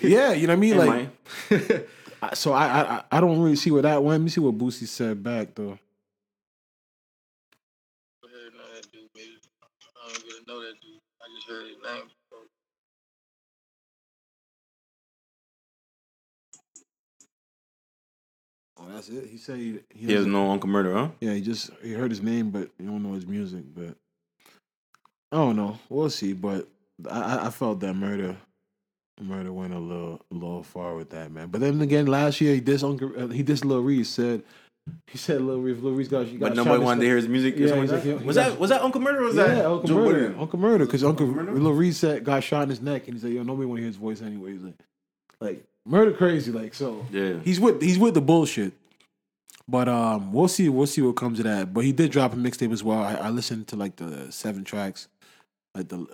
Yeah, 0.00 0.32
you 0.32 0.46
know 0.46 0.52
what 0.52 0.56
I 0.56 0.56
mean. 0.56 0.74
Hey, 0.74 1.08
like. 1.50 1.88
So 2.34 2.52
I, 2.52 2.64
I 2.66 3.02
I 3.12 3.20
don't 3.20 3.40
really 3.40 3.54
see 3.56 3.70
where 3.70 3.82
that 3.82 4.02
went. 4.02 4.20
Let 4.20 4.24
me 4.24 4.28
see 4.28 4.40
what 4.40 4.58
Boosie 4.58 4.88
said 4.88 5.22
back 5.22 5.54
though. 5.54 5.78
I 8.24 8.28
heard 8.28 8.52
know 8.54 8.74
that 8.74 8.90
dude, 8.90 9.12
baby. 9.14 9.38
I 9.62 10.12
don't 10.12 10.24
really 10.24 10.44
know 10.48 10.60
that 10.60 10.74
dude. 11.48 11.56
I 11.56 11.66
just 11.66 11.66
heard 11.66 11.66
his 11.68 11.82
name. 12.00 12.10
Oh, 18.80 18.84
that's 18.92 19.08
it. 19.08 19.26
He 19.28 19.38
said 19.38 19.56
he, 19.56 19.80
he, 19.90 20.06
He 20.06 20.06
has 20.06 20.14
doesn't- 20.20 20.32
no 20.32 20.50
Uncle 20.50 20.70
Murda, 20.70 20.92
huh? 20.94 21.08
Yeah, 21.20 21.32
he 21.34 21.40
just 21.40 21.70
he 21.82 21.92
heard 21.92 22.10
his 22.10 22.22
name, 22.22 22.50
but 22.50 22.70
you 22.78 22.86
don't 22.86 23.02
know 23.02 23.14
his 23.14 23.26
music. 23.26 23.64
But 23.74 23.96
I 25.32 25.36
don't 25.36 25.56
know. 25.56 25.78
We'll 25.88 26.10
see. 26.10 26.32
But 26.32 26.68
I 27.10 27.20
I- 27.20 27.46
I 27.46 27.50
felt 27.50 27.80
that 27.80 27.94
Murda 27.94 28.36
Murda 29.20 29.50
went 29.50 29.74
a 29.74 29.78
little 29.78 30.20
a 30.30 30.34
little 30.34 30.62
far 30.62 30.94
with 30.94 31.10
that 31.10 31.32
man. 31.32 31.48
But 31.48 31.60
then 31.60 31.80
again, 31.80 32.06
last 32.06 32.40
year 32.40 32.54
he 32.54 32.60
dissed 32.60 32.84
Uncle 32.88 33.12
uh, 33.20 33.26
he 33.28 33.42
dissed 33.42 33.64
Lil 33.64 33.82
Reese. 33.82 34.10
Said 34.10 34.44
he 35.06 35.18
said 35.18 35.40
Lil 35.40 35.60
Reese 35.60 35.82
Lil 35.82 35.94
Reese 35.94 36.08
got, 36.08 36.24
got 36.24 36.40
But 36.40 36.56
nobody 36.56 36.82
wanted 36.82 37.00
to 37.00 37.06
hear 37.06 37.16
his 37.16 37.28
music. 37.28 37.54
Yeah, 37.56 37.68
something 37.68 37.88
like 37.88 38.04
exactly. 38.04 38.26
Was 38.26 38.36
that 38.36 38.58
was 38.58 38.70
that 38.70 38.82
Uncle 38.82 39.00
Murda? 39.00 39.14
Or 39.16 39.22
was 39.22 39.36
Yeah, 39.36 39.46
that 39.46 39.66
Uncle 39.66 39.88
Joe 39.88 39.96
Murda. 39.96 40.12
Budden? 40.12 40.40
Uncle 40.40 40.58
Murda, 40.58 40.78
because 40.80 41.04
Uncle 41.04 41.26
Murda? 41.26 41.60
Lil 41.60 41.72
Reese 41.72 41.98
said, 41.98 42.24
got 42.24 42.42
shot 42.42 42.64
in 42.64 42.68
his 42.70 42.80
neck, 42.80 43.06
and 43.08 43.14
he 43.14 43.20
said, 43.20 43.32
"Yo, 43.32 43.42
nobody 43.42 43.66
want 43.66 43.78
to 43.78 43.82
hear 43.82 43.88
his 43.88 43.96
voice 43.96 44.22
anyway." 44.22 44.52
He's 44.52 44.62
like, 44.62 44.74
like 45.40 45.64
Murda 45.88 46.16
crazy, 46.16 46.52
like 46.52 46.74
so. 46.74 47.06
Yeah. 47.10 47.34
He's 47.44 47.60
with 47.60 47.80
he's 47.80 47.98
with 47.98 48.14
the 48.14 48.20
bullshit. 48.20 48.72
But 49.70 49.86
um, 49.88 50.32
we'll 50.32 50.48
see. 50.48 50.68
We'll 50.68 50.86
see 50.86 51.02
what 51.02 51.16
comes 51.16 51.38
of 51.40 51.44
that. 51.44 51.74
But 51.74 51.84
he 51.84 51.92
did 51.92 52.10
drop 52.10 52.32
a 52.32 52.36
mixtape 52.36 52.72
as 52.72 52.82
well. 52.82 52.98
I, 53.00 53.14
I 53.14 53.30
listened 53.30 53.68
to 53.68 53.76
like 53.76 53.96
the 53.96 54.32
seven 54.32 54.64
tracks, 54.64 55.08
like 55.74 55.88
the 55.88 56.06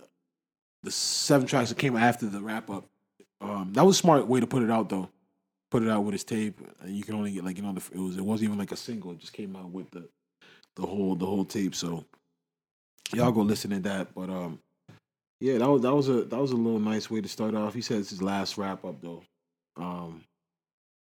the 0.83 0.91
seven 0.91 1.47
tracks 1.47 1.69
that 1.69 1.79
came 1.79 1.97
after 1.97 2.27
the 2.27 2.41
wrap 2.41 2.69
up. 2.69 2.87
Um, 3.41 3.73
that 3.75 3.85
was 3.85 3.97
a 3.97 3.99
smart 3.99 4.27
way 4.27 4.41
to 4.41 4.47
put 4.47 4.63
it 4.63 4.71
out 4.71 4.89
though. 4.89 5.09
Put 5.75 5.83
it 5.83 5.89
out 5.91 6.05
with 6.05 6.13
his 6.13 6.23
tape. 6.23 6.61
And 6.83 6.97
you 6.97 7.03
can 7.03 7.17
only 7.17 7.33
get 7.33 7.43
like 7.45 7.57
you 7.57 7.65
know 7.65 7.73
the, 7.73 7.83
it 7.93 7.99
was 7.99 8.17
it 8.17 8.25
wasn't 8.25 8.45
even 8.49 8.59
like 8.59 8.71
a 8.71 8.77
single. 8.77 9.11
It 9.11 9.19
just 9.19 9.33
came 9.33 9.57
out 9.57 9.71
with 9.71 9.91
the 9.91 10.09
the 10.77 10.87
whole 10.87 11.17
the 11.17 11.27
whole 11.27 11.45
tape. 11.45 11.75
So 11.75 12.05
y'all 13.13 13.33
go 13.33 13.41
listen 13.41 13.73
to 13.73 13.81
that. 13.81 14.15
But 14.15 14.31
um, 14.31 14.61
yeah, 15.41 15.59
that 15.59 15.69
was 15.69 15.83
that 15.83 15.93
was 15.93 16.09
a 16.09 16.23
that 16.23 16.39
was 16.39 16.53
a 16.53 16.57
little 16.57 16.79
nice 16.79 17.11
way 17.11 17.21
to 17.21 17.29
start 17.29 17.57
off. 17.57 17.75
He 17.75 17.81
said 17.81 17.99
it's 17.99 18.11
his 18.11 18.23
last 18.23 18.57
wrap 18.57 18.85
up 18.85 19.01
though. 19.03 19.25
Um, 19.77 20.23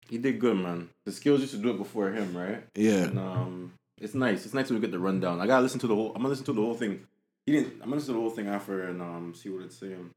He 0.07 0.19
did 0.19 0.39
good, 0.39 0.57
man. 0.57 0.89
The 1.07 1.11
skills 1.11 1.41
used 1.41 1.53
to 1.55 1.59
do 1.59 1.71
it 1.71 1.79
before 1.79 2.11
him, 2.11 2.37
right? 2.37 2.63
yeah. 2.75 3.05
And 3.05 3.17
um, 3.17 3.73
it's 3.99 4.13
nice. 4.13 4.45
It's 4.45 4.53
nice 4.53 4.67
to 4.67 4.79
get 4.79 4.91
the 4.91 4.99
rundown. 4.99 5.41
I 5.41 5.47
gotta 5.47 5.63
listen 5.63 5.79
to 5.79 5.87
the 5.87 5.95
whole. 5.95 6.09
I'm 6.09 6.17
gonna 6.21 6.29
listen 6.29 6.45
to 6.45 6.53
the 6.53 6.61
whole 6.61 6.75
thing. 6.75 7.07
He 7.47 7.51
didn't. 7.53 7.73
I'm 7.81 7.89
gonna 7.89 7.95
listen 7.95 8.13
to 8.13 8.19
the 8.19 8.19
whole 8.19 8.29
thing 8.29 8.47
after 8.47 8.83
and 8.83 9.01
um 9.01 9.33
see 9.33 9.49
what 9.49 9.63
it's 9.63 9.79
saying. 9.79 10.11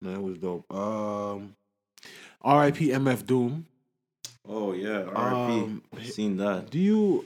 No, 0.00 0.12
that 0.12 0.22
was 0.22 0.38
dope. 0.38 0.64
Um, 0.72 1.56
R.I.P. 2.42 2.88
MF 2.88 3.26
Doom. 3.26 3.66
Oh 4.48 4.72
yeah, 4.72 5.02
R.I.P. 5.04 5.60
Um, 5.62 5.82
Seen 6.02 6.36
that? 6.38 6.70
Do 6.70 6.78
you? 6.78 7.24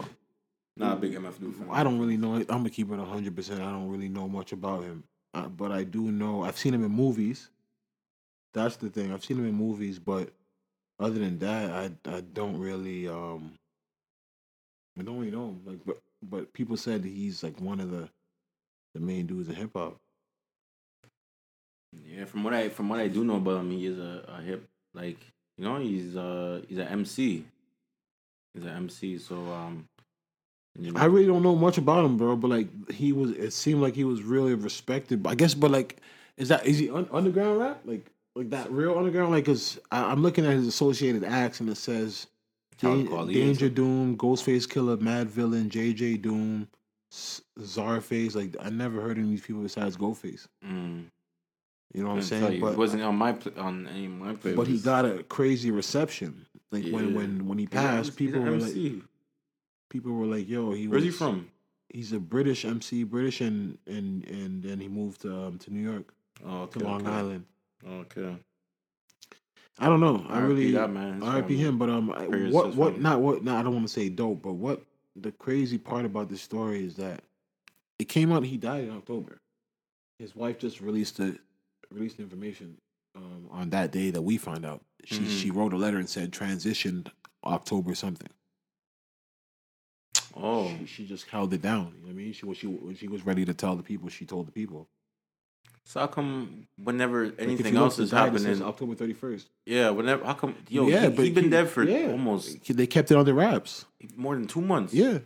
Not 0.77 0.95
a 0.95 1.01
big 1.01 1.15
MF 1.15 1.39
Doom 1.39 1.53
fan. 1.53 1.69
I 1.71 1.85
don't 1.85 1.99
really 1.99 2.17
know. 2.17 2.35
I'm 2.35 2.45
gonna 2.47 2.71
keep 2.71 2.91
it 2.91 2.99
hundred 2.99 3.37
percent. 3.37 3.61
I 3.61 3.71
don't 3.71 3.89
really 3.89 4.09
know 4.09 4.29
much 4.29 4.53
about 4.53 4.83
him, 4.83 5.05
uh, 5.33 5.49
but 5.49 5.71
I 5.71 5.85
do 5.85 6.11
know 6.11 6.43
I've 6.43 6.59
seen 6.59 6.75
him 6.75 6.85
in 6.85 6.91
movies. 6.91 7.51
That's 8.53 8.77
the 8.77 8.89
thing. 8.89 9.13
I've 9.13 9.25
seen 9.25 9.39
him 9.39 9.47
in 9.47 9.55
movies, 9.55 9.99
but 9.99 10.31
other 10.99 11.19
than 11.19 11.39
that, 11.39 11.71
I 11.71 11.91
I 12.11 12.21
don't 12.21 12.59
really 12.59 13.09
um. 13.09 13.53
I 14.99 15.03
don't 15.03 15.19
really 15.19 15.31
know 15.31 15.49
him. 15.49 15.61
Like, 15.65 15.85
but 15.87 16.01
but 16.23 16.53
people 16.53 16.77
said 16.77 17.05
he's 17.05 17.43
like 17.43 17.61
one 17.61 17.81
of 17.81 17.91
the 17.91 18.09
the 18.95 19.01
main 19.01 19.27
dudes 19.27 19.49
in 19.49 19.55
hip 19.55 19.71
hop. 19.75 20.01
Yeah, 21.93 22.25
from 22.25 22.43
what 22.43 22.55
I 22.55 22.69
from 22.69 22.89
what 22.89 22.99
I 22.99 23.07
do 23.07 23.25
know 23.25 23.37
about 23.37 23.61
him, 23.61 23.71
he 23.71 23.87
is 23.87 23.99
a, 23.99 24.25
a 24.27 24.43
hip 24.43 24.69
like 24.95 25.19
you 25.59 25.65
know 25.65 25.79
he's 25.79 26.17
uh 26.17 26.63
he's 26.69 26.79
an 26.79 26.89
MC. 26.89 27.45
He's 28.55 28.63
an 28.65 28.71
MC. 28.71 29.19
So 29.19 29.37
um. 29.53 29.89
You 30.77 30.91
know, 30.91 30.99
I 31.01 31.05
really 31.05 31.27
don't 31.27 31.45
know 31.45 31.55
much 31.55 31.79
about 31.79 32.05
him, 32.05 32.17
bro. 32.17 32.35
But 32.35 32.49
like 32.49 32.91
he 32.91 33.13
was, 33.13 33.31
it 33.31 33.53
seemed 33.53 33.81
like 33.81 33.95
he 33.95 34.03
was 34.03 34.23
really 34.23 34.55
respected. 34.55 35.23
But 35.23 35.31
I 35.31 35.35
guess, 35.37 35.55
but 35.55 35.71
like, 35.71 35.99
is 36.37 36.49
that 36.49 36.67
is 36.67 36.79
he 36.79 36.91
un- 36.91 37.09
underground 37.13 37.61
rap? 37.61 37.81
Like, 37.85 38.05
like 38.35 38.51
that 38.51 38.73
real 38.73 38.99
underground? 38.99 39.31
Like, 39.31 39.45
cause 39.45 39.79
I, 39.93 40.11
I'm 40.11 40.21
looking 40.21 40.45
at 40.45 40.53
his 40.53 40.67
associated 40.67 41.23
acts 41.23 41.61
and 41.61 41.69
it 41.69 41.77
says 41.77 42.27
Dan- 42.79 43.07
Danger 43.29 43.69
Doom, 43.69 44.17
Ghostface 44.17 44.67
Killah, 44.67 45.01
Mad 45.01 45.31
Villain, 45.31 45.71
JJ 45.71 46.23
Doom, 46.23 46.67
Czarface. 47.61 48.35
Like, 48.35 48.57
I 48.61 48.69
never 48.71 49.01
heard 49.01 49.17
of 49.19 49.29
these 49.29 49.43
people 49.43 49.63
besides 49.63 49.97
Ghostface. 49.97 50.49
mm, 50.67 51.05
You 51.95 52.03
know 52.03 52.09
what 52.11 52.17
I'm 52.17 52.23
saying? 52.23 52.61
But 52.61 52.73
it 52.73 52.79
wasn't 52.79 53.03
on 53.05 53.15
my 53.17 53.33
pl- 53.33 53.53
on 53.59 53.87
any 53.87 54.07
of 54.07 54.13
my 54.13 54.35
playlists. 54.35 54.57
but 54.57 54.67
he 54.67 54.79
got 54.79 55.05
a 55.05 55.23
crazy 55.23 55.71
reception. 55.71 56.45
Like 56.73 56.85
when 56.89 57.11
Yeah. 57.11 57.17
when 57.17 57.47
when 57.47 57.59
he 57.59 57.67
passed, 57.67 58.17
people 58.17 58.41
were 58.41 58.57
like, 58.59 58.75
people 59.91 60.13
were 60.13 60.27
like, 60.27 60.49
"Yo, 60.49 60.73
he 60.73 60.89
Where's 60.89 61.05
he 61.05 61.11
from? 61.11 61.51
He's 61.89 62.13
a 62.13 62.19
British 62.19 62.65
MC, 62.65 63.05
British, 63.05 63.41
and 63.41 63.79
and 63.87 64.25
and 64.29 64.63
then 64.63 64.81
he 64.81 64.89
moved 64.89 65.21
to 65.23 65.33
um, 65.33 65.59
to 65.59 65.73
New 65.73 65.89
York, 65.89 66.13
Oh, 66.45 66.63
okay, 66.63 66.81
to 66.81 66.85
Long 66.85 67.03
okay. 67.07 67.17
Island. 67.17 67.45
Okay. 67.87 68.37
I 69.79 69.87
don't 69.89 70.01
know. 70.01 70.25
I 70.29 70.41
really 70.41 70.73
that 70.73 70.91
man. 70.91 71.21
RIP 71.21 71.51
him, 71.51 71.79
but 71.79 71.89
um, 71.91 72.09
prayers 72.29 72.53
what 72.53 72.75
what 72.75 73.01
not 73.01 73.21
what? 73.21 73.45
Not 73.45 73.59
I 73.61 73.63
don't 73.63 73.75
want 73.75 73.87
to 73.87 73.93
say 73.93 74.09
dope, 74.09 74.43
but 74.43 74.55
what 74.55 74.83
the 75.15 75.31
crazy 75.31 75.79
part 75.79 76.05
about 76.05 76.29
this 76.29 76.43
story 76.43 76.85
is 76.85 76.97
that 76.97 77.23
it 78.01 78.07
came 78.09 78.33
out 78.33 78.43
he 78.45 78.57
died 78.57 78.85
in 78.85 78.91
October. 78.91 79.39
His 80.19 80.35
wife 80.35 80.59
just 80.59 80.81
released 80.81 81.19
the 81.19 81.39
released 81.91 82.19
information 82.21 82.77
um, 83.17 83.47
on 83.51 83.71
that 83.71 83.93
day 83.93 84.11
that 84.11 84.23
we 84.23 84.37
find 84.39 84.65
out. 84.65 84.83
She 85.05 85.21
Mhm. 85.21 85.41
she 85.41 85.51
wrote 85.51 85.73
a 85.73 85.77
letter 85.77 85.99
and 85.99 86.09
said 86.09 86.33
transitioned 86.33 87.09
October 87.45 87.95
something. 87.95 88.29
Oh, 90.37 90.69
She, 90.81 90.87
she 90.87 91.07
just 91.07 91.29
held 91.29 91.53
it 91.55 91.63
down. 91.63 91.93
You 91.97 92.01
know 92.01 92.07
what 92.07 92.11
I 92.11 92.15
mean? 92.15 92.33
She 92.33 92.47
when 92.47 92.55
she 92.57 92.67
when 92.67 92.97
she 92.97 93.09
was 93.09 93.25
ready 93.25 93.45
to 93.45 93.55
tell 93.55 93.77
the 93.77 93.83
people, 93.83 94.09
she 94.09 94.25
told 94.27 94.47
the 94.49 94.53
people. 94.53 94.89
so 95.85 96.01
how 96.01 96.07
come 96.09 96.67
whenever 96.83 97.27
Like, 97.27 97.35
anything 97.39 97.75
look 97.75 97.83
else 97.83 97.99
is 97.99 98.11
the 98.11 98.17
guide, 98.17 98.35
it 98.35 98.41
happening? 98.43 98.63
October 98.63 98.95
thirty 98.97 99.13
first. 99.13 99.49
Yeah, 99.67 99.91
whenever. 99.91 100.25
How 100.25 100.35
come? 100.35 100.57
Yo, 100.69 100.89
yeah, 100.89 101.03
he, 101.03 101.09
but 101.11 101.25
he 101.25 101.31
been 101.31 101.45
he- 101.45 101.51
dead 101.51 101.69
for 101.69 101.85
yeah. 101.85 102.11
almost 102.11 102.67
They 102.67 102.87
kept 102.87 103.11
it 103.13 103.17
under 103.17 103.35
wraps. 103.35 103.85
more 104.17 104.35
than 104.35 104.47
two 104.47 104.61
months. 104.63 104.93
Yeah, 104.93 105.19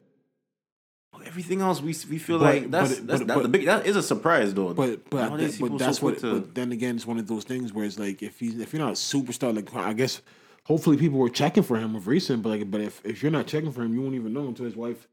Everything 1.28 1.60
else 1.60 1.80
we 1.80 1.94
we 2.10 2.18
feel 2.18 2.38
But- 2.38 2.44
like 2.54 2.70
that's 2.70 2.94
but- 2.96 3.06
that's 3.06 3.20
but- 3.20 3.26
that's 3.28 3.42
the 3.42 3.48
big 3.48 3.64
that 3.66 3.86
is 3.86 3.96
a 3.96 4.02
surprise 4.02 4.54
though. 4.54 4.72
but 4.74 5.08
but 5.10 5.28
Nowadays 5.28 5.52
that- 5.52 5.58
people 5.64 5.68
but 5.76 5.80
so 5.80 5.84
that's 5.86 6.02
what. 6.02 6.18
to- 6.20 6.40
But 6.40 6.54
then 6.54 6.72
again, 6.72 6.96
it's 6.96 7.06
one 7.06 7.18
of 7.18 7.26
those 7.26 7.44
things 7.44 7.72
where 7.72 7.84
it's 7.84 7.98
like 7.98 8.22
if 8.22 8.40
he's 8.40 8.58
if 8.58 8.72
you're 8.72 8.82
not 8.82 8.90
a 8.90 9.00
superstar, 9.12 9.54
like 9.54 9.72
I 9.74 9.92
guess 9.92 10.22
hopefully 10.64 10.96
people 10.96 11.18
were 11.18 11.28
checking 11.30 11.62
for 11.62 11.76
him 11.76 11.94
of 11.94 12.06
recent, 12.06 12.42
but 12.42 12.48
like 12.50 12.70
but 12.70 12.80
if 12.80 13.00
if 13.04 13.22
you're 13.22 13.32
not 13.32 13.46
checking 13.46 13.72
for 13.72 13.82
him, 13.82 13.92
you 13.94 14.00
won't 14.02 14.14
even 14.14 14.32
know 14.32 14.48
until 14.48 14.64
his 14.64 14.76
wife, 14.76 15.06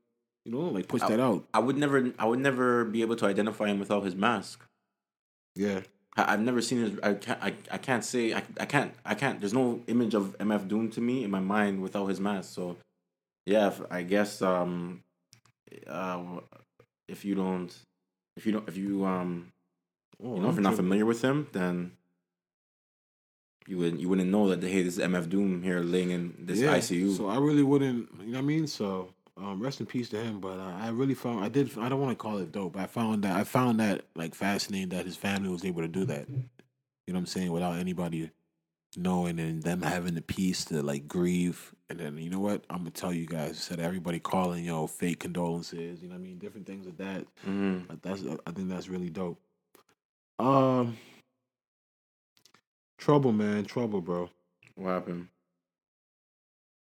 you 0.46 0.52
know, 0.52 0.62
like 0.62 0.88
push 0.88 1.02
that 1.02 1.20
out. 1.20 1.46
I 1.54 1.60
would 1.60 1.78
never 1.78 2.12
I 2.18 2.26
would 2.26 2.40
never 2.40 2.86
be 2.86 3.02
able 3.02 3.16
to 3.18 3.26
identify 3.26 3.68
him 3.68 3.80
without 3.80 4.04
his 4.04 4.16
mask. 4.16 4.64
Yeah, 5.56 5.82
I, 6.18 6.34
I've 6.34 6.42
never 6.42 6.62
seen 6.62 6.80
his. 6.80 7.00
I 7.02 7.14
can't. 7.14 7.40
I, 7.42 7.54
I 7.72 7.78
can't 7.78 8.04
say. 8.04 8.34
I, 8.34 8.44
I 8.60 8.66
can't. 8.66 8.94
I 9.06 9.16
can't. 9.16 9.40
There's 9.40 9.54
no 9.54 9.82
image 9.88 10.14
of 10.14 10.38
MF 10.38 10.68
Doom 10.68 10.90
to 10.92 11.02
me 11.02 11.24
in 11.24 11.32
my 11.32 11.40
mind 11.40 11.82
without 11.82 12.08
his 12.08 12.20
mask. 12.20 12.54
So, 12.54 12.76
yeah. 13.46 13.72
I 13.90 14.02
guess. 14.04 14.42
Um. 14.42 15.02
Uh. 15.88 16.40
If 17.08 17.24
you 17.24 17.36
don't. 17.36 17.74
If 18.36 18.46
you 18.46 18.52
don't. 18.54 18.68
If 18.68 18.78
you 18.78 19.06
um. 19.06 19.52
oh, 20.24 20.36
You 20.36 20.42
know, 20.42 20.50
if 20.50 20.56
you're 20.56 20.64
not 20.64 20.76
familiar 20.76 21.06
with 21.06 21.22
him, 21.22 21.48
then. 21.52 21.92
You 23.68 23.80
wouldn't. 23.80 24.00
You 24.00 24.10
wouldn't 24.10 24.30
know 24.30 24.50
that. 24.50 24.62
Hey, 24.62 24.84
this 24.84 24.98
is 24.98 25.04
MF 25.04 25.28
Doom 25.30 25.64
here 25.64 25.80
laying 25.80 26.12
in 26.12 26.36
this 26.40 26.60
Yeah, 26.60 26.78
ICU. 26.78 27.18
So 27.18 27.28
I 27.28 27.38
really 27.38 27.64
wouldn't, 27.64 28.10
you 28.20 28.28
know 28.28 28.34
what 28.34 28.38
I 28.38 28.42
mean? 28.42 28.68
So 28.68 29.10
um, 29.38 29.60
rest 29.60 29.80
in 29.80 29.88
peace 29.88 30.10
to 30.10 30.18
him. 30.18 30.40
But 30.40 30.60
uh, 30.60 30.74
I 30.80 30.90
really 30.90 31.16
found, 31.16 31.44
I 31.44 31.50
did, 31.50 31.76
I 31.80 31.90
don't 31.90 32.00
want 32.00 32.12
to 32.12 32.16
call 32.16 32.38
it 32.38 32.52
dope. 32.52 32.78
I 32.78 32.86
found 32.86 33.24
that, 33.24 33.36
I 33.36 33.44
found 33.44 33.80
that 33.80 34.06
like 34.16 34.36
fascinating 34.36 34.90
that 34.90 35.06
his 35.06 35.16
family 35.16 35.50
was 35.50 35.66
able 35.66 35.82
to 35.82 35.88
do 35.88 36.06
that. 36.06 36.30
You 36.30 37.14
know 37.14 37.14
what 37.14 37.20
I'm 37.20 37.26
saying? 37.26 37.52
Without 37.52 37.78
anybody 37.78 38.30
knowing 38.98 39.40
and 39.40 39.64
them 39.64 39.82
having 39.82 40.16
the 40.16 40.22
peace 40.22 40.66
to 40.66 40.82
like 40.82 41.08
grieve. 41.08 41.74
And 41.90 42.00
then, 42.00 42.18
you 42.18 42.30
know 42.30 42.40
what? 42.40 42.64
I'm 42.70 42.84
to 42.86 42.92
tell 42.92 43.14
you 43.14 43.26
guys, 43.26 43.50
instead 43.52 43.80
of 43.80 43.86
everybody 43.86 44.20
calling, 44.20 44.66
you 44.66 44.72
know, 44.72 44.88
fake 44.88 45.20
condolences, 45.20 46.02
you 46.02 46.08
know 46.08 46.16
what 46.16 46.22
I 46.22 46.24
mean? 46.24 46.38
Different 46.38 46.66
things 46.66 46.86
like 46.86 46.98
that. 46.98 47.26
Mhm. 47.46 47.88
Like, 47.90 48.02
That's, 48.02 48.24
I 48.48 48.52
think 48.52 48.70
that's 48.70 48.90
really 48.90 49.10
dope. 49.10 49.40
Um, 50.40 50.98
trouble, 52.98 53.32
man. 53.32 53.66
Trouble, 53.66 54.02
bro. 54.02 54.30
What 54.76 54.90
happened? 54.90 55.28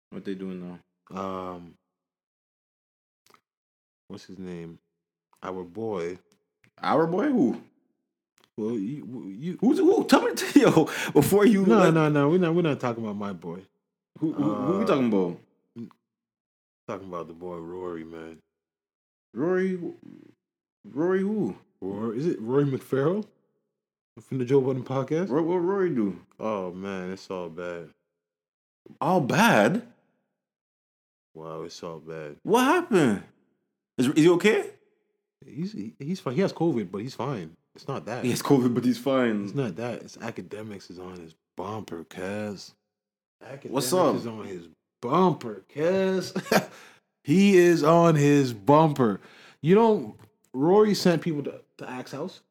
What 0.10 0.26
they 0.26 0.36
doing 0.36 0.80
now? 1.12 1.20
Um, 1.20 1.74
what's 4.08 4.26
his 4.26 4.40
name? 4.40 4.80
Our 5.44 5.64
boy. 5.64 6.18
Our 6.82 7.08
boy, 7.08 7.28
who? 7.30 7.62
Well, 8.58 8.72
you, 8.72 9.36
you 9.38 9.58
Who's 9.62 9.78
who? 9.78 10.04
Tell 10.06 10.22
me, 10.24 10.32
yo, 10.56 10.90
before 11.14 11.46
you. 11.46 11.66
no, 11.66 11.78
like, 11.80 11.94
no, 11.94 12.10
no. 12.10 12.30
We're 12.30 12.40
not. 12.40 12.56
We're 12.56 12.64
not 12.64 12.80
talking 12.80 13.04
about 13.04 13.16
my 13.16 13.34
boy. 13.34 13.60
Who, 14.20 14.34
who, 14.34 14.44
who 14.44 14.78
we 14.80 14.84
Uh, 14.84 14.88
talking 14.88 15.08
about? 15.08 15.38
Talking 16.88 17.08
about 17.08 17.28
the 17.28 17.34
boy 17.34 17.58
Rory, 17.58 18.04
man. 18.04 18.38
Rory. 19.34 19.78
Rory, 20.86 21.22
who? 21.22 21.56
Rory, 21.82 22.18
is 22.18 22.26
it 22.26 22.42
Rory 22.42 22.66
McFarrell 22.66 23.26
from 24.22 24.40
the 24.40 24.46
Joe 24.46 24.62
Budden 24.62 24.84
podcast? 24.84 25.28
What, 25.30 25.44
what 25.44 25.58
Rory 25.58 25.90
do? 25.94 26.20
Oh 26.40 26.72
man, 26.72 27.12
it's 27.12 27.30
all 27.30 27.50
bad. 27.50 27.90
All 29.00 29.22
bad. 29.22 29.84
Wow, 31.36 31.62
it's 31.64 31.84
all 31.84 32.00
bad. 32.00 32.38
What 32.42 32.64
happened? 32.64 33.22
Is, 33.98 34.08
is 34.08 34.24
he 34.24 34.30
okay? 34.30 34.72
He's 35.46 35.76
he's 36.00 36.20
fine. 36.20 36.34
He 36.34 36.42
has 36.42 36.54
COVID, 36.54 36.90
but 36.90 37.00
he's 37.00 37.14
fine. 37.14 37.52
It's 37.78 37.88
not 37.88 38.06
that. 38.08 38.24
He 38.24 38.32
has 38.32 38.42
COVID, 38.42 38.74
but 38.74 38.84
he's 38.84 38.98
fine. 38.98 39.44
It's 39.44 39.54
not 39.54 39.76
that. 39.76 40.02
It's 40.02 40.18
Akademiks 40.18 40.90
is 40.90 40.98
on 40.98 41.20
his 41.20 41.36
bumper, 41.56 42.06
cuz. 42.06 42.74
What's 43.70 43.94
up? 43.94 44.16
Is 44.16 44.26
on 44.26 44.46
his 44.46 44.68
bumper, 45.00 45.64
cuz. 45.72 46.34
he 47.24 47.56
is 47.56 47.84
on 47.84 48.16
his 48.16 48.52
bumper. 48.52 49.22
You 49.62 49.76
know, 49.76 50.16
Rory 50.54 50.96
sent 50.96 51.22
people 51.22 51.44
to, 51.44 51.62
to 51.78 51.88
Axe 51.88 52.14
House. 52.14 52.42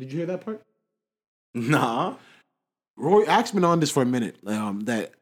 Did 0.00 0.10
you 0.10 0.16
hear 0.16 0.26
that 0.28 0.42
part? 0.42 0.62
Nah. 1.54 2.14
Roy 2.96 3.26
Axe 3.26 3.50
been 3.50 3.64
on 3.64 3.78
this 3.78 3.90
for 3.90 4.02
a 4.02 4.06
minute. 4.06 4.36
Um, 4.46 4.80
that, 4.86 5.12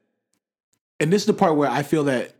and 1.00 1.12
this 1.12 1.22
is 1.22 1.26
the 1.26 1.34
part 1.34 1.56
where 1.56 1.68
I 1.68 1.82
feel 1.82 2.04
that 2.04 2.36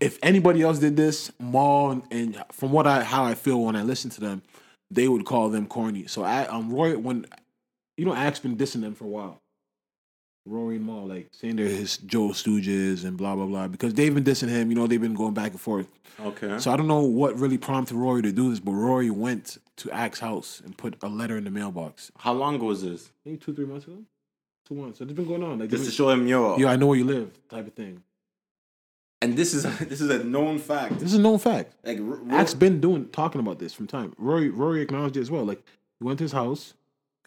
if 0.00 0.18
anybody 0.22 0.62
else 0.62 0.78
did 0.78 0.96
this, 0.96 1.30
Mal 1.38 1.90
and, 1.90 2.02
and 2.10 2.44
from 2.50 2.72
what 2.72 2.86
I 2.86 3.04
how 3.04 3.24
I 3.24 3.34
feel 3.34 3.60
when 3.60 3.76
I 3.76 3.82
listen 3.82 4.10
to 4.12 4.20
them, 4.22 4.42
they 4.94 5.08
would 5.08 5.24
call 5.24 5.48
them 5.48 5.66
corny. 5.66 6.06
So 6.06 6.22
I 6.22 6.46
um 6.46 6.70
Roy 6.72 6.96
when 6.96 7.26
you 7.96 8.04
know 8.04 8.14
Axe 8.14 8.40
been 8.40 8.56
dissing 8.56 8.80
them 8.82 8.94
for 8.94 9.04
a 9.04 9.08
while. 9.08 9.38
Rory 10.44 10.74
and 10.74 10.84
Mal 10.84 11.06
like 11.06 11.28
saying 11.30 11.54
they're 11.54 11.66
his 11.68 11.98
Joe 11.98 12.30
Stooges 12.30 13.04
and 13.04 13.16
blah 13.16 13.36
blah 13.36 13.46
blah 13.46 13.68
because 13.68 13.94
they've 13.94 14.12
been 14.12 14.24
dissing 14.24 14.48
him. 14.48 14.70
You 14.70 14.76
know 14.76 14.86
they've 14.88 15.00
been 15.00 15.14
going 15.14 15.34
back 15.34 15.52
and 15.52 15.60
forth. 15.60 15.86
Okay. 16.20 16.58
So 16.58 16.72
I 16.72 16.76
don't 16.76 16.88
know 16.88 17.00
what 17.00 17.38
really 17.38 17.58
prompted 17.58 17.94
Rory 17.94 18.22
to 18.22 18.32
do 18.32 18.50
this, 18.50 18.58
but 18.58 18.72
Rory 18.72 19.08
went 19.10 19.58
to 19.76 19.90
Axe 19.92 20.18
house 20.18 20.60
and 20.64 20.76
put 20.76 20.96
a 21.02 21.08
letter 21.08 21.36
in 21.36 21.44
the 21.44 21.50
mailbox. 21.50 22.10
How 22.18 22.32
long 22.32 22.56
ago 22.56 22.66
was 22.66 22.82
this? 22.82 23.12
Maybe 23.24 23.36
two 23.38 23.54
three 23.54 23.66
months 23.66 23.86
ago, 23.86 23.98
two 24.66 24.74
months. 24.74 24.98
So 24.98 25.04
it's 25.04 25.12
been 25.12 25.26
going 25.26 25.44
on 25.44 25.60
like 25.60 25.70
Just 25.70 25.84
to 25.84 25.92
show 25.92 26.10
him, 26.10 26.26
yo. 26.26 26.56
yeah, 26.58 26.72
I 26.72 26.76
know 26.76 26.88
where 26.88 26.98
you 26.98 27.04
live, 27.04 27.30
type 27.48 27.68
of 27.68 27.74
thing. 27.74 28.02
And 29.22 29.36
this 29.36 29.54
is 29.54 29.62
this 29.88 30.00
is 30.00 30.10
a 30.10 30.22
known 30.24 30.58
fact. 30.58 30.94
This 30.98 31.10
is 31.12 31.14
a 31.14 31.20
known 31.20 31.38
fact. 31.38 31.72
Like 31.84 31.98
Ro- 32.00 32.18
Ro- 32.22 32.36
Axe 32.36 32.54
been 32.54 32.80
doing 32.80 33.08
talking 33.08 33.40
about 33.40 33.58
this 33.58 33.72
from 33.72 33.86
time. 33.86 34.12
Rory 34.18 34.50
Rory 34.50 34.82
acknowledged 34.82 35.16
it 35.16 35.20
as 35.20 35.30
well. 35.30 35.44
Like 35.44 35.62
he 35.98 36.04
went 36.04 36.18
to 36.18 36.24
his 36.24 36.32
house 36.32 36.74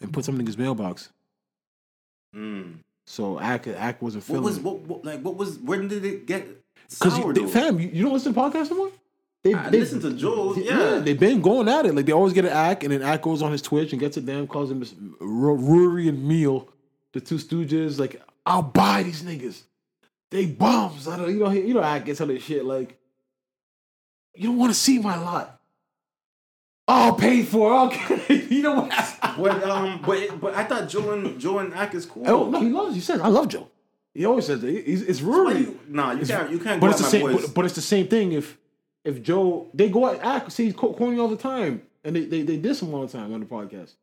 and 0.00 0.12
put 0.12 0.24
something 0.24 0.40
in 0.42 0.46
his 0.46 0.58
mailbox. 0.58 1.08
Mm. 2.34 2.78
So 3.06 3.38
Ack 3.40 3.66
Ack 3.68 4.02
wasn't 4.02 4.28
What 4.28 4.42
was 4.42 4.58
what, 4.60 4.80
what 4.80 5.04
like 5.04 5.20
what 5.22 5.36
was 5.36 5.58
when 5.58 5.88
did 5.88 6.04
it 6.04 6.26
get 6.26 6.46
Because 6.90 7.14
sour 7.14 7.32
they, 7.32 7.40
though? 7.42 7.48
fam, 7.48 7.80
you, 7.80 7.88
you 7.88 8.02
don't 8.02 8.12
listen 8.12 8.34
to 8.34 8.40
podcasts 8.40 8.66
anymore. 8.70 8.90
They, 9.42 9.54
I 9.54 9.70
they- 9.70 9.78
listen 9.80 10.00
to 10.00 10.12
Joel's, 10.12 10.58
yeah. 10.58 10.98
they've 10.98 11.18
been 11.18 11.40
going 11.40 11.68
at 11.68 11.86
it. 11.86 11.94
Like 11.94 12.04
they 12.06 12.12
always 12.12 12.32
get 12.32 12.44
an 12.44 12.50
Ack, 12.52 12.82
and 12.82 12.92
then 12.92 13.02
Ack 13.02 13.22
goes 13.22 13.42
on 13.42 13.52
his 13.52 13.62
Twitch 13.62 13.92
and 13.92 14.00
gets 14.00 14.16
a 14.16 14.20
damn 14.20 14.46
calls 14.48 14.70
him 14.70 14.82
R- 15.20 15.26
Rory 15.26 16.08
and 16.08 16.26
Meal, 16.26 16.68
the 17.12 17.20
two 17.20 17.36
Stooges. 17.36 17.98
Like 18.00 18.20
I'll 18.44 18.62
buy 18.62 19.02
these 19.04 19.22
niggas. 19.22 19.62
They 20.30 20.46
bums. 20.46 21.06
I 21.08 21.16
don't, 21.16 21.30
you 21.30 21.38
know, 21.40 21.50
you 21.50 21.74
know, 21.74 21.82
Ack 21.82 22.04
gets 22.04 22.20
on 22.20 22.28
this 22.28 22.42
shit. 22.42 22.64
Like 22.64 22.98
you 24.34 24.48
don't 24.48 24.58
want 24.58 24.72
to 24.72 24.78
see 24.78 24.98
my 24.98 25.16
lot. 25.16 25.60
I'll 26.88 27.14
pay 27.14 27.42
for. 27.42 27.86
Okay, 27.86 28.46
you 28.50 28.62
know 28.62 28.74
what? 28.82 28.90
But 29.38 29.62
um, 29.64 30.02
but 30.04 30.40
but 30.40 30.54
I 30.54 30.64
thought 30.64 30.88
Joe 30.88 31.12
and 31.12 31.38
Joe 31.40 31.58
and 31.58 31.74
Ack 31.74 31.94
is 31.94 32.06
cool. 32.06 32.24
Oh 32.26 32.48
no, 32.48 32.60
he 32.60 32.68
loves. 32.68 32.94
He 32.94 33.00
says, 33.00 33.20
"I 33.20 33.28
love 33.28 33.48
Joe." 33.48 33.68
He 34.14 34.24
always 34.24 34.46
says, 34.46 34.60
that. 34.60 34.70
He's, 34.70 35.02
"It's 35.02 35.20
Rory." 35.20 35.58
you, 35.60 35.80
nah, 35.88 36.12
you 36.12 36.24
can't 36.24 36.50
you 36.50 36.58
can't 36.58 36.80
but 36.80 36.90
it's 36.90 37.00
the 37.00 37.06
same. 37.06 37.32
But, 37.32 37.54
but 37.54 37.64
it's 37.64 37.74
the 37.74 37.80
same 37.82 38.06
thing. 38.08 38.32
If 38.32 38.56
if 39.04 39.22
Joe, 39.22 39.68
they 39.74 39.88
go 39.88 40.06
at 40.12 40.20
act, 40.24 40.52
say 40.52 40.64
he's 40.64 40.74
corny 40.74 41.18
all 41.18 41.28
the 41.28 41.36
time, 41.36 41.82
and 42.04 42.14
they 42.16 42.24
they, 42.24 42.42
they 42.42 42.56
diss 42.56 42.82
him 42.82 42.94
all 42.94 43.06
the 43.06 43.12
time 43.12 43.32
on 43.34 43.40
the 43.40 43.46
podcast. 43.46 43.94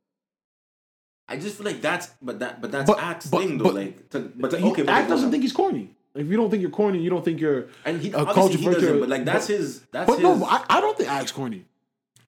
I 1.28 1.38
just 1.38 1.56
feel 1.58 1.66
like 1.66 1.82
that's 1.82 2.12
but 2.22 2.40
that 2.40 2.62
but 2.62 2.72
that's 2.72 2.90
But- 2.90 3.00
Ack's 3.00 3.28
but- 3.28 3.40
thing 3.40 3.58
though. 3.58 3.64
but- 3.66 3.76
like 3.76 4.10
to, 4.10 4.20
but 4.36 4.52
to, 4.52 4.58
He, 4.60 4.70
okay, 4.72 4.84
but 4.84 4.94
act 4.94 5.10
doesn't 5.10 5.32
think 5.32 5.44
he's 5.44 5.54
corny. 5.54 5.96
If 6.16 6.28
you 6.28 6.38
don't 6.38 6.50
think 6.50 6.62
you're 6.62 6.72
corny, 6.72 7.00
you 7.00 7.10
don't 7.10 7.26
think 7.26 7.40
you're 7.40 7.68
and 7.86 8.00
he 8.02 8.10
a 8.12 8.26
culture 8.26 8.58
he 8.58 8.66
doesn't. 8.66 9.00
But 9.00 9.10
like 9.10 9.26
that's 9.26 9.48
but- 9.48 9.58
his 9.58 9.80
that's 9.92 10.08
But 10.08 10.16
his. 10.20 10.24
no, 10.24 10.46
I, 10.46 10.64
I 10.70 10.82
don't 10.82 10.98
think 10.98 11.10
Act's 11.10 11.32
corny. 11.32 11.66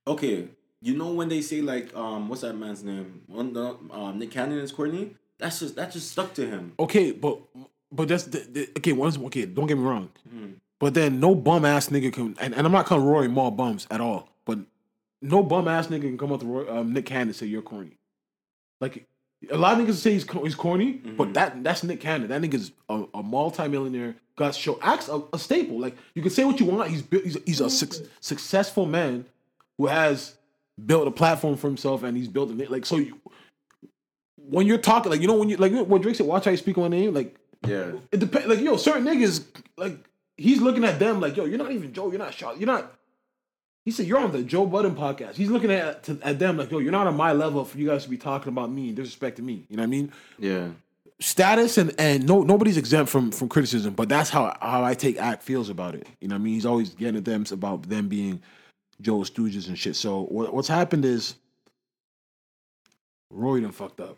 okay, 0.08 0.48
you 0.82 0.96
know 0.98 1.12
when 1.14 1.30
they 1.30 1.42
say 1.42 1.62
like 1.62 1.96
um 1.96 2.28
what's 2.30 2.42
that 2.42 2.54
man's 2.54 2.84
name? 2.84 3.22
One 3.28 3.54
the 3.54 3.78
um 3.92 4.18
Nick 4.20 4.32
Cannon 4.32 4.60
is 4.60 4.72
corny. 4.72 5.16
That's 5.38 5.60
just 5.60 5.76
that 5.76 5.92
just 5.92 6.12
stuck 6.12 6.34
to 6.36 6.48
him. 6.48 6.74
Okay, 6.80 7.12
but 7.12 7.40
but 7.92 8.08
that's 8.08 8.24
the, 8.24 8.40
the, 8.40 8.70
okay. 8.78 8.94
Once 8.94 9.18
okay, 9.18 9.46
don't 9.46 9.68
get 9.68 9.78
me 9.78 9.84
wrong. 9.84 10.10
Hmm. 10.30 10.54
But 10.80 10.94
then 10.94 11.20
no 11.20 11.36
bum 11.36 11.64
ass 11.64 11.88
nigga 11.90 12.12
can, 12.12 12.36
and, 12.40 12.54
and 12.54 12.66
I'm 12.66 12.72
not 12.72 12.86
calling 12.86 13.06
Rory 13.06 13.28
Mal 13.30 13.52
bums 13.52 13.88
at 13.90 14.02
all. 14.02 14.30
But 14.46 14.60
no 15.22 15.42
bum 15.44 15.68
ass 15.68 15.88
nigga 15.88 16.02
can 16.02 16.18
come 16.18 16.32
up 16.34 16.42
to 16.42 16.46
Roy, 16.46 16.80
um, 16.80 16.92
Nick 16.94 17.06
Cannon 17.06 17.30
and 17.30 17.36
say 17.36 17.46
you're 17.46 17.62
corny. 17.62 17.98
Like 18.82 19.08
a 19.52 19.58
lot 19.58 19.80
of 19.80 19.88
niggas 19.88 19.94
say 19.96 20.14
he's 20.14 20.30
he's 20.32 20.56
corny, 20.56 20.94
Mm-hmm. 20.96 21.16
but 21.18 21.34
that 21.36 21.64
that's 21.64 21.84
Nick 21.84 22.00
Cannon. 22.02 22.28
That 22.30 22.42
nigga's 22.42 22.72
a, 22.90 23.04
a 23.14 23.24
multi-millionaire. 23.24 24.16
Got 24.38 24.54
show 24.56 24.78
acts 24.82 25.08
a, 25.08 25.22
a 25.34 25.40
staple. 25.40 25.80
Like 25.80 25.96
you 26.14 26.22
can 26.22 26.32
say 26.32 26.44
what 26.44 26.60
you 26.60 26.66
want. 26.66 26.90
He's 26.90 27.04
he's, 27.10 27.38
he's 27.46 27.62
a 27.62 27.70
suc- 27.70 28.06
successful 28.20 28.86
man 28.86 29.26
who 29.78 29.88
has 29.88 30.36
built 30.86 31.08
a 31.08 31.12
platform 31.12 31.56
for 31.58 31.68
himself, 31.68 32.04
and 32.04 32.18
he's 32.18 32.28
built 32.28 32.50
a 32.52 32.70
like 32.70 32.86
so. 32.86 32.98
You, 32.98 33.18
when 34.36 34.68
you're 34.68 34.78
talking, 34.78 35.12
like 35.12 35.22
you 35.22 35.28
know, 35.28 35.36
when 35.36 35.50
you 35.50 35.58
like 35.58 35.72
what 35.74 36.02
Drake 36.02 36.16
said, 36.16 36.26
watch 36.28 36.46
how 36.46 36.52
you 36.52 36.58
speak 36.58 36.78
on 36.78 36.92
name. 36.92 37.14
Like 37.14 37.36
Yeah. 37.66 37.94
it 38.12 38.20
depends. 38.20 38.48
Like 38.48 38.60
yo, 38.60 38.78
certain 38.78 39.06
niggas, 39.06 39.44
like 39.78 39.98
he's 40.38 40.62
looking 40.62 40.84
at 40.84 41.00
them 41.00 41.20
like 41.20 41.38
yo, 41.38 41.46
you're 41.46 41.58
not 41.58 41.72
even 41.72 41.94
Joe. 41.94 42.10
You're 42.10 42.20
not 42.20 42.34
shot. 42.34 42.60
You're 42.60 42.68
not. 42.68 42.94
He 43.86 43.92
said 43.92 44.08
you're 44.08 44.18
on 44.18 44.32
the 44.32 44.42
Joe 44.42 44.66
Budden 44.66 44.96
podcast. 44.96 45.36
He's 45.36 45.52
looking 45.52 45.72
at 45.72 46.04
to, 46.04 46.20
at 46.24 46.40
them 46.40 46.58
like 46.58 46.72
yo, 46.72 46.80
you're 46.80 46.92
not 46.92 47.06
on 47.06 47.16
my 47.16 47.34
level 47.34 47.64
for 47.64 47.78
you 47.78 47.88
guys 47.88 48.04
to 48.04 48.10
be 48.10 48.18
talking 48.18 48.50
about 48.50 48.72
me 48.72 48.90
and 48.90 48.98
disrespecting 48.98 49.42
me. 49.42 49.66
You 49.70 49.78
know 49.78 49.84
what 49.84 49.88
I 49.88 49.90
mean? 49.90 50.12
Yeah. 50.40 50.70
Status 51.20 51.78
and 51.78 51.94
and 52.00 52.26
no 52.26 52.42
nobody's 52.42 52.78
exempt 52.78 53.12
from 53.12 53.32
from 53.32 53.48
criticism, 53.48 53.94
but 53.94 54.10
that's 54.10 54.32
how 54.32 54.58
how 54.60 54.84
I 54.84 54.96
take 54.96 55.18
Act 55.18 55.44
feels 55.44 55.70
about 55.70 55.94
it. 55.94 56.08
You 56.20 56.28
know 56.28 56.36
what 56.36 56.42
I 56.42 56.44
mean? 56.44 56.54
He's 56.56 56.66
always 56.66 56.90
getting 56.96 57.18
at 57.18 57.26
them 57.26 57.46
about 57.52 57.88
them 57.88 58.10
being 58.10 58.42
Joe 59.02 59.20
Stooges 59.20 59.68
and 59.68 59.78
shit. 59.78 59.96
So 59.96 60.24
what, 60.24 60.54
what's 60.54 60.68
happened 60.68 61.06
is 61.06 61.36
Roy 63.30 63.62
done 63.62 63.72
fucked 63.72 64.02
up. 64.02 64.18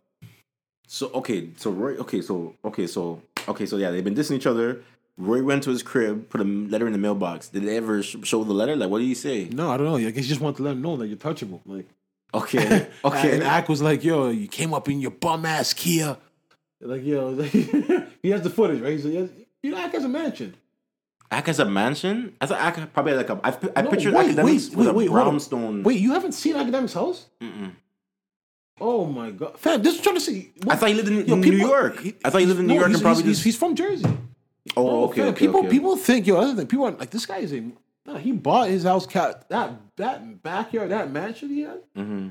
So 0.88 1.12
okay, 1.14 1.50
so 1.58 1.72
Roy. 1.72 1.98
Okay, 1.98 2.22
so 2.22 2.56
okay, 2.64 2.88
so 2.88 3.22
okay, 3.50 3.66
so 3.66 3.76
yeah, 3.76 3.92
they've 3.92 4.04
been 4.04 4.16
dissing 4.16 4.38
each 4.38 4.48
other. 4.48 4.82
Roy 5.18 5.42
went 5.44 5.64
to 5.64 5.72
his 5.72 5.82
crib, 5.82 6.30
put 6.30 6.42
a 6.42 6.44
letter 6.44 6.86
in 6.86 6.94
the 6.94 7.00
mailbox. 7.00 7.50
Did 7.50 7.64
they 7.64 7.78
ever 7.78 8.04
sh- 8.04 8.18
show 8.24 8.44
the 8.44 8.54
letter? 8.54 8.76
Like, 8.76 8.90
what 8.90 9.00
did 9.00 9.06
he 9.06 9.16
say? 9.16 9.46
No, 9.52 9.72
I 9.72 9.78
don't 9.78 9.88
know. 9.88 9.96
I 9.96 10.12
guess 10.12 10.24
you 10.24 10.30
just 10.30 10.42
want 10.42 10.58
to 10.58 10.64
let 10.64 10.72
them 10.72 10.82
know 10.84 10.96
that 10.98 11.08
you're 11.08 11.18
touchable. 11.18 11.62
Like 11.66 11.88
Okay, 12.34 12.88
okay. 13.06 13.34
And 13.36 13.44
Ack 13.44 13.68
was 13.70 13.82
like, 13.82 14.04
yo, 14.04 14.30
you 14.30 14.48
came 14.48 14.74
up 14.74 14.88
in 14.90 15.00
your 15.02 15.12
bum 15.12 15.46
ass 15.46 15.74
Kia. 15.74 16.18
Like, 16.82 17.04
yo, 17.04 17.36
he 18.22 18.30
has 18.30 18.42
the 18.44 18.50
footage, 18.52 18.82
right? 18.82 18.92
He's 18.92 19.06
like, 19.06 19.14
yes, 19.16 19.30
you 19.64 19.72
know, 19.72 19.78
Ack 19.78 19.94
has 19.94 20.04
a 20.04 20.10
mansion. 20.10 20.56
Ack 21.32 21.48
has 21.48 21.60
a 21.60 21.66
mansion. 21.66 22.36
I 22.40 22.46
thought 22.46 22.60
Ack 22.62 22.94
probably 22.94 23.14
had 23.18 23.28
like 23.28 23.30
a. 23.30 23.40
I, 23.44 23.80
I 23.80 23.82
No, 23.82 23.90
pictured 23.90 24.14
wait, 24.14 24.36
Akademiks 24.36 24.44
wait, 24.46 24.76
with 24.76 24.76
wait, 24.76 24.88
a 24.88 24.94
wait, 24.94 25.10
brownstone. 25.10 25.84
Wait, 25.84 26.00
you 26.00 26.14
haven't 26.14 26.34
seen 26.34 26.54
Akademiks' 26.56 26.94
house? 26.94 27.26
Mm-mm. 27.42 27.72
Oh 28.80 29.06
my 29.06 29.32
god, 29.32 29.58
fam! 29.58 29.82
This 29.82 29.96
is 29.96 30.02
trying 30.02 30.16
to 30.16 30.22
see. 30.22 30.52
I 30.70 30.76
thought 30.76 30.90
he 30.90 30.96
lived 30.96 31.08
in, 31.10 31.26
Yo, 31.26 31.34
in 31.34 31.42
people- 31.42 31.58
New 31.60 31.68
York. 31.68 32.00
he- 32.00 32.14
I 32.24 32.30
thought 32.30 32.42
he 32.42 32.46
lived 32.46 32.60
in 32.60 32.68
New 32.68 32.76
no, 32.76 32.82
York 32.82 32.94
and 32.94 33.02
probably 33.02 33.24
he's, 33.24 33.38
just. 33.38 33.44
he's 33.46 33.58
from 33.58 33.76
Jersey. 33.76 34.06
Oh, 34.76 35.06
okay, 35.10 35.24
okay, 35.24 35.40
people 35.40 35.60
okay. 35.62 35.70
people 35.70 35.96
think 35.96 36.28
yo. 36.28 36.38
Other 36.38 36.56
thing, 36.56 36.68
people 36.68 36.86
are 36.86 36.92
like 36.92 37.10
this 37.10 37.26
guy 37.26 37.38
is 37.38 37.54
a. 37.54 37.62
Nah, 38.06 38.18
he 38.18 38.32
bought 38.32 38.70
his 38.70 38.84
house 38.84 39.06
cat 39.06 39.48
that 39.50 39.74
that 39.98 40.42
backyard 40.42 40.92
that 40.92 41.12
mansion 41.12 41.50
he 41.50 41.62
had. 41.62 41.82
Mm-hmm. 41.96 42.30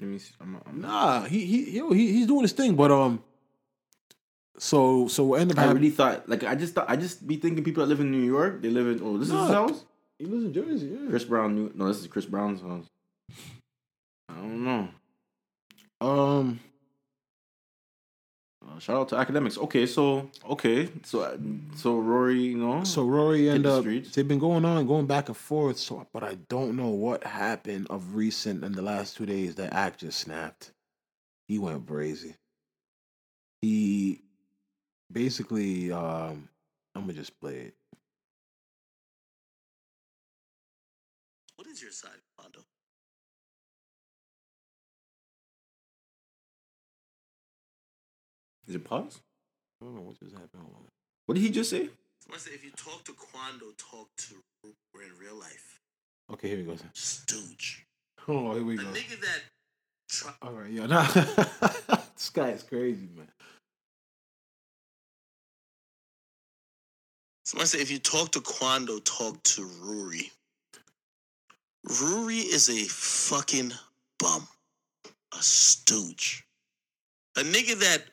Let 0.00 0.08
me 0.08 0.18
see. 0.18 0.34
I'm, 0.40 0.60
I'm, 0.66 0.80
Nah, 0.80 1.22
he 1.24 1.44
he 1.46 1.76
yo, 1.76 1.92
he 1.92 2.12
he's 2.12 2.26
doing 2.26 2.42
his 2.42 2.52
thing, 2.52 2.74
but 2.74 2.90
um. 2.90 3.22
So 4.58 5.08
so 5.08 5.24
what 5.24 5.40
ended 5.40 5.56
up 5.58 5.62
I 5.62 5.66
happening? 5.66 5.82
really 5.82 5.94
thought 5.94 6.28
like 6.28 6.44
I 6.44 6.54
just 6.54 6.74
thought 6.74 6.88
I 6.88 6.96
just 6.96 7.26
be 7.26 7.36
thinking 7.36 7.64
people 7.64 7.82
that 7.82 7.88
live 7.88 7.98
in 8.00 8.10
New 8.12 8.22
York 8.22 8.62
they 8.62 8.70
live 8.70 8.86
in 8.86 9.00
oh 9.02 9.18
this 9.18 9.26
is 9.28 9.34
his 9.34 9.48
house 9.48 9.84
He 10.16 10.26
lives 10.26 10.44
in 10.44 10.52
Jersey. 10.52 10.86
Yeah. 10.88 11.10
Chris 11.10 11.24
Brown 11.24 11.56
knew 11.56 11.72
no 11.74 11.88
this 11.88 11.98
is 11.98 12.06
Chris 12.06 12.24
Brown's 12.24 12.60
house 12.62 12.86
I 14.28 14.34
don't 14.34 14.64
know 14.64 14.88
Um. 16.00 16.60
Uh, 18.66 18.78
shout 18.78 18.96
out 18.96 19.08
to 19.08 19.16
Akademiks. 19.16 19.58
Okay, 19.58 19.86
so 19.86 20.30
okay, 20.48 20.88
so 21.04 21.20
uh, 21.20 21.36
so 21.76 21.98
Rory, 21.98 22.40
you 22.40 22.56
know, 22.56 22.84
So 22.84 23.04
Rory 23.04 23.48
and 23.48 23.64
the 23.64 23.72
up. 23.72 23.84
They've 23.84 24.26
been 24.26 24.38
going 24.38 24.64
on, 24.64 24.86
going 24.86 25.06
back 25.06 25.28
and 25.28 25.36
forth. 25.36 25.78
So, 25.78 26.06
but 26.12 26.22
I 26.22 26.36
don't 26.48 26.76
know 26.76 26.88
what 26.88 27.24
happened 27.24 27.88
of 27.90 28.14
recent 28.14 28.64
in 28.64 28.72
the 28.72 28.82
last 28.82 29.16
two 29.16 29.26
days. 29.26 29.56
That 29.56 29.72
act 29.74 30.00
just 30.00 30.18
snapped. 30.18 30.72
He 31.46 31.58
went 31.58 31.86
crazy. 31.86 32.36
He 33.60 34.22
basically, 35.12 35.92
um, 35.92 36.48
I'm 36.94 37.02
gonna 37.02 37.12
just 37.12 37.38
play 37.40 37.56
it. 37.56 37.74
What 41.56 41.68
is 41.68 41.82
your 41.82 41.92
side, 41.92 42.10
Is 48.68 48.74
it 48.74 48.84
pause? 48.84 49.20
I 49.80 49.84
don't 49.86 49.94
know 49.96 50.02
what 50.02 50.18
just 50.18 50.32
happened. 50.32 50.62
Hold 50.62 50.74
on. 50.76 50.82
What 51.26 51.34
did 51.34 51.42
he 51.42 51.50
just 51.50 51.70
say? 51.70 51.88
Someone 52.20 52.40
said 52.40 52.54
if 52.54 52.64
you 52.64 52.70
talk 52.76 53.04
to 53.04 53.12
Quando, 53.12 53.66
talk 53.76 54.08
to 54.16 54.34
Rooper 54.64 55.04
in 55.04 55.10
real 55.20 55.38
life. 55.38 55.80
Okay, 56.32 56.48
here 56.48 56.56
we 56.58 56.62
go. 56.64 56.76
Stooge. 56.94 57.84
Oh, 58.26 58.54
here 58.54 58.64
we 58.64 58.74
A 58.74 58.78
go. 58.78 58.84
nigga 58.84 59.20
that 59.20 59.40
try- 60.08 60.32
All 60.40 60.52
right, 60.52 60.70
yeah, 60.70 60.86
nah. 60.86 61.06
this 62.16 62.30
guy 62.30 62.50
is 62.50 62.62
crazy, 62.62 63.08
man. 63.14 63.28
Someone 67.44 67.66
said 67.66 67.80
if 67.80 67.90
you 67.90 67.98
talk 67.98 68.32
to 68.32 68.40
Quando, 68.40 68.98
talk 69.00 69.42
to 69.42 69.62
Ruri. 69.62 70.30
Ruri 71.86 72.38
is 72.40 72.70
a 72.70 72.84
fucking 72.88 73.72
bum. 74.18 74.48
A 75.38 75.42
stooge. 75.42 76.44
A 77.36 77.40
nigga 77.40 77.78
that 77.80 78.04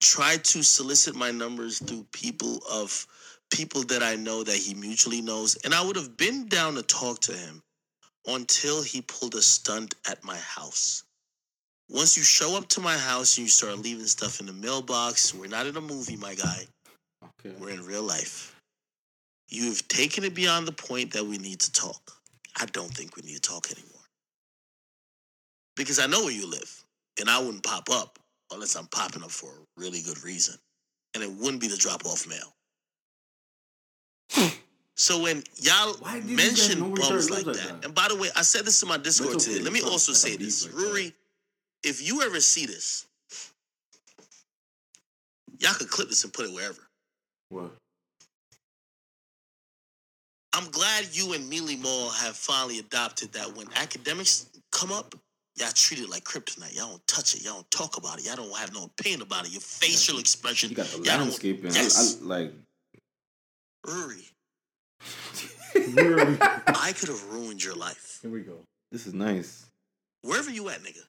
tried 0.00 0.44
to 0.44 0.62
solicit 0.62 1.14
my 1.14 1.30
numbers 1.30 1.78
through 1.78 2.06
people 2.12 2.60
of 2.70 3.06
people 3.50 3.82
that 3.84 4.02
I 4.02 4.14
know 4.16 4.44
that 4.44 4.56
he 4.56 4.74
mutually 4.74 5.20
knows. 5.20 5.56
And 5.64 5.74
I 5.74 5.84
would 5.84 5.96
have 5.96 6.16
been 6.16 6.48
down 6.48 6.74
to 6.74 6.82
talk 6.82 7.20
to 7.22 7.32
him 7.32 7.62
until 8.26 8.82
he 8.82 9.00
pulled 9.02 9.34
a 9.34 9.42
stunt 9.42 9.94
at 10.08 10.22
my 10.22 10.36
house. 10.36 11.04
Once 11.88 12.16
you 12.16 12.22
show 12.22 12.56
up 12.56 12.68
to 12.68 12.80
my 12.80 12.96
house 12.96 13.38
and 13.38 13.46
you 13.46 13.48
start 13.48 13.78
leaving 13.78 14.04
stuff 14.04 14.40
in 14.40 14.46
the 14.46 14.52
mailbox, 14.52 15.34
we're 15.34 15.48
not 15.48 15.66
in 15.66 15.76
a 15.76 15.80
movie, 15.80 16.16
my 16.16 16.34
guy. 16.34 16.66
Okay. 17.24 17.56
We're 17.58 17.70
in 17.70 17.86
real 17.86 18.02
life. 18.02 18.54
You've 19.48 19.88
taken 19.88 20.24
it 20.24 20.34
beyond 20.34 20.68
the 20.68 20.72
point 20.72 21.12
that 21.12 21.24
we 21.24 21.38
need 21.38 21.60
to 21.60 21.72
talk. 21.72 22.12
I 22.60 22.66
don't 22.66 22.94
think 22.94 23.16
we 23.16 23.22
need 23.22 23.36
to 23.36 23.40
talk 23.40 23.70
anymore. 23.70 24.02
Because 25.76 25.98
I 25.98 26.06
know 26.06 26.24
where 26.24 26.32
you 26.32 26.50
live, 26.50 26.84
and 27.18 27.30
I 27.30 27.38
wouldn't 27.38 27.62
pop 27.62 27.88
up 27.90 28.18
unless 28.52 28.76
I'm 28.76 28.86
popping 28.86 29.22
up 29.22 29.30
for 29.30 29.50
a 29.50 29.80
really 29.80 30.02
good 30.02 30.22
reason. 30.24 30.54
And 31.14 31.22
it 31.22 31.30
wouldn't 31.30 31.60
be 31.60 31.68
the 31.68 31.76
drop 31.76 32.04
off 32.04 32.26
mail. 32.28 32.54
so 34.94 35.22
when 35.22 35.42
y'all 35.56 35.96
mention 36.24 36.80
know 36.80 36.94
bums 36.94 37.30
like 37.30 37.44
that, 37.44 37.54
that? 37.54 37.84
and 37.84 37.94
by 37.94 38.08
the 38.08 38.16
way, 38.16 38.28
I 38.36 38.42
said 38.42 38.64
this 38.64 38.82
in 38.82 38.88
my 38.88 38.98
Discord 38.98 39.36
okay. 39.36 39.52
today. 39.52 39.60
Let 39.64 39.72
me 39.72 39.80
also 39.82 40.12
say 40.12 40.36
this. 40.36 40.66
like. 40.66 40.74
Ruri, 40.74 41.12
if 41.82 42.06
you 42.06 42.22
ever 42.22 42.40
see 42.40 42.66
this, 42.66 43.06
y'all 45.58 45.74
could 45.74 45.88
clip 45.88 46.08
this 46.08 46.24
and 46.24 46.32
put 46.32 46.46
it 46.46 46.52
wherever. 46.52 46.80
What? 47.48 47.70
I'm 50.54 50.70
glad 50.70 51.06
you 51.12 51.34
and 51.34 51.48
Mealy 51.48 51.76
Mal 51.76 52.10
have 52.10 52.36
finally 52.36 52.80
adopted 52.80 53.32
that 53.32 53.56
when 53.56 53.66
Akademiks 53.68 54.46
come 54.72 54.90
up, 54.90 55.14
y'all 55.58 55.70
treat 55.74 56.00
it 56.00 56.08
like 56.08 56.24
kryptonite. 56.24 56.74
Y'all 56.76 56.88
don't 56.90 57.06
touch 57.06 57.34
it. 57.34 57.42
Y'all 57.44 57.54
don't 57.54 57.70
talk 57.70 57.96
about 57.96 58.18
it. 58.18 58.26
Y'all 58.26 58.36
don't 58.36 58.56
have 58.56 58.72
no 58.74 58.84
opinion 58.84 59.22
about 59.22 59.46
it. 59.46 59.52
Your 59.52 59.60
facial 59.60 60.18
expression. 60.18 60.70
You 60.70 60.76
got 60.76 60.86
the 60.86 60.96
y'all 60.98 61.04
don't- 61.04 61.20
landscaping. 61.22 61.72
Yes. 61.72 62.20
I, 62.20 62.24
I, 62.24 62.26
like 62.26 62.52
Rory, 63.86 64.24
Here 65.72 66.38
I 66.66 66.92
could 66.98 67.08
have 67.08 67.24
ruined 67.30 67.62
your 67.64 67.74
life. 67.74 68.18
Here 68.22 68.30
we 68.30 68.40
go. 68.40 68.58
this 68.92 69.06
is 69.06 69.14
nice. 69.14 69.66
Wherever 70.22 70.50
you 70.50 70.68
at, 70.68 70.82
nigga. 70.82 71.00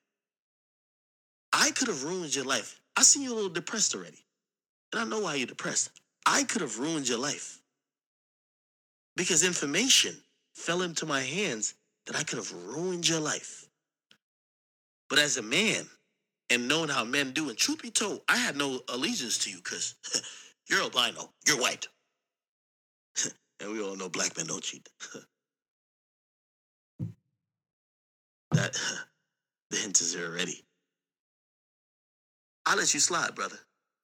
I 1.51 1.71
could 1.71 1.87
have 1.87 2.03
ruined 2.03 2.35
your 2.35 2.45
life. 2.45 2.79
I 2.95 3.01
seen 3.01 3.23
you 3.23 3.33
a 3.33 3.35
little 3.35 3.49
depressed 3.49 3.95
already. 3.95 4.23
And 4.93 5.01
I 5.01 5.05
know 5.05 5.21
why 5.21 5.35
you're 5.35 5.47
depressed. 5.47 5.89
I 6.25 6.43
could 6.43 6.61
have 6.61 6.77
ruined 6.79 7.09
your 7.09 7.17
life. 7.17 7.59
Because 9.15 9.43
information 9.43 10.15
fell 10.53 10.81
into 10.83 11.05
my 11.05 11.21
hands 11.21 11.73
that 12.05 12.15
I 12.15 12.23
could 12.23 12.37
have 12.37 12.51
ruined 12.67 13.07
your 13.07 13.19
life. 13.19 13.67
But 15.09 15.19
as 15.19 15.37
a 15.37 15.41
man, 15.41 15.85
and 16.49 16.67
knowing 16.67 16.89
how 16.89 17.03
men 17.03 17.31
do, 17.31 17.49
and 17.49 17.57
truth 17.57 17.81
be 17.81 17.89
told, 17.91 18.21
I 18.29 18.37
had 18.37 18.55
no 18.55 18.79
allegiance 18.89 19.37
to 19.39 19.49
you 19.51 19.57
because 19.57 19.95
you're 20.69 20.81
albino, 20.81 21.31
you're 21.47 21.59
white. 21.61 21.87
and 23.59 23.71
we 23.71 23.81
all 23.81 23.95
know 23.95 24.09
black 24.09 24.35
men 24.37 24.47
don't 24.47 24.63
cheat. 24.63 24.87
that 28.51 28.75
the 29.71 29.77
hint 29.77 29.99
is 30.01 30.13
there 30.13 30.27
already. 30.27 30.63
I'll 32.65 32.77
let 32.77 32.93
you 32.93 32.99
slide, 32.99 33.33
brother. 33.35 33.57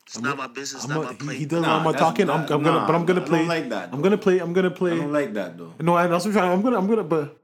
It's 0.08 0.18
I'm 0.18 0.24
not 0.24 0.34
a- 0.34 0.38
my 0.38 0.48
business, 0.48 0.84
I'm 0.86 0.90
not 0.92 1.00
a- 1.00 1.04
my 1.04 1.12
he, 1.12 1.18
plate. 1.18 1.38
he 1.40 1.46
does 1.46 1.62
Nah, 1.62 1.74
all 1.78 1.80
my 1.84 1.92
that's 1.92 2.02
talking. 2.02 2.30
I'm, 2.30 2.42
not- 2.42 2.52
I'm 2.52 2.64
gonna, 2.64 2.86
but 2.86 2.96
I'm 2.96 3.06
gonna 3.06 3.22
play. 3.22 3.40
I 3.40 3.42
don't 3.42 3.48
play. 3.48 3.60
like 3.62 3.70
that, 3.70 3.90
I'm 3.94 4.02
gonna 4.02 4.18
play. 4.18 4.40
I'm 4.40 4.54
gonna 4.54 4.72
play. 4.72 4.92
I 4.94 4.98
don't 4.98 5.12
like 5.14 5.34
that 5.34 5.58
though. 5.58 5.74
no, 5.80 5.96
I, 5.96 6.08
that's 6.08 6.26
what 6.26 6.30
I'm 6.32 6.38
trying. 6.42 6.52
I'm 6.52 6.62
gonna. 6.62 6.78
I'm 6.78 6.88
gonna. 6.88 7.04
But 7.04 7.38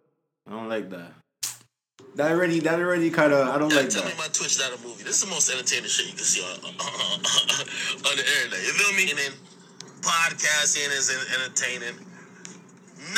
I 0.47 0.51
don't 0.51 0.70
like 0.70 0.89
that. 0.91 1.12
That 2.22 2.38
already. 2.38 2.59
That 2.61 2.78
already 2.78 3.09
kind 3.09 3.34
of. 3.34 3.49
I 3.49 3.57
don't 3.57 3.74
Yeah, 3.74 3.82
like 3.82 3.89
tell 3.89 4.05
me 4.05 4.13
that. 4.13 4.17
my 4.22 4.30
Twitch 4.30 4.59
not 4.61 4.69
a 4.69 4.78
movie. 4.86 5.01
This 5.01 5.17
is 5.17 5.26
the 5.26 5.34
most 5.34 5.49
entertaining 5.49 5.89
shit 5.89 6.05
you 6.05 6.13
can 6.13 6.22
see 6.22 6.45
on, 6.45 6.53
on 6.69 8.13
the 8.13 8.22
internet. 8.22 8.61
You 8.61 8.74
feel 8.78 8.93
me? 8.93 9.09
And 9.09 9.17
then 9.17 9.34
podcasting 10.05 10.93
is 10.93 11.09
entertaining. 11.09 11.97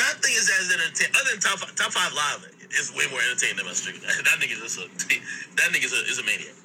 Nothing 0.00 0.32
is 0.32 0.48
as 0.48 0.72
entertaining 0.72 1.12
other 1.20 1.36
than 1.36 1.40
top 1.44 1.60
top 1.76 1.92
five 1.92 2.16
live. 2.16 2.48
It's 2.72 2.96
way 2.96 3.04
more 3.12 3.20
entertaining 3.28 3.60
than 3.60 3.66
my 3.68 3.76
stream. 3.76 4.00
That 4.24 4.40
nigga 4.40 4.56
just 4.56 4.80
a 4.80 4.88
that 5.60 5.68
nigga 5.68 5.84
is 5.84 5.92
a, 5.92 6.00
is 6.08 6.18
a 6.18 6.24
maniac. 6.24 6.56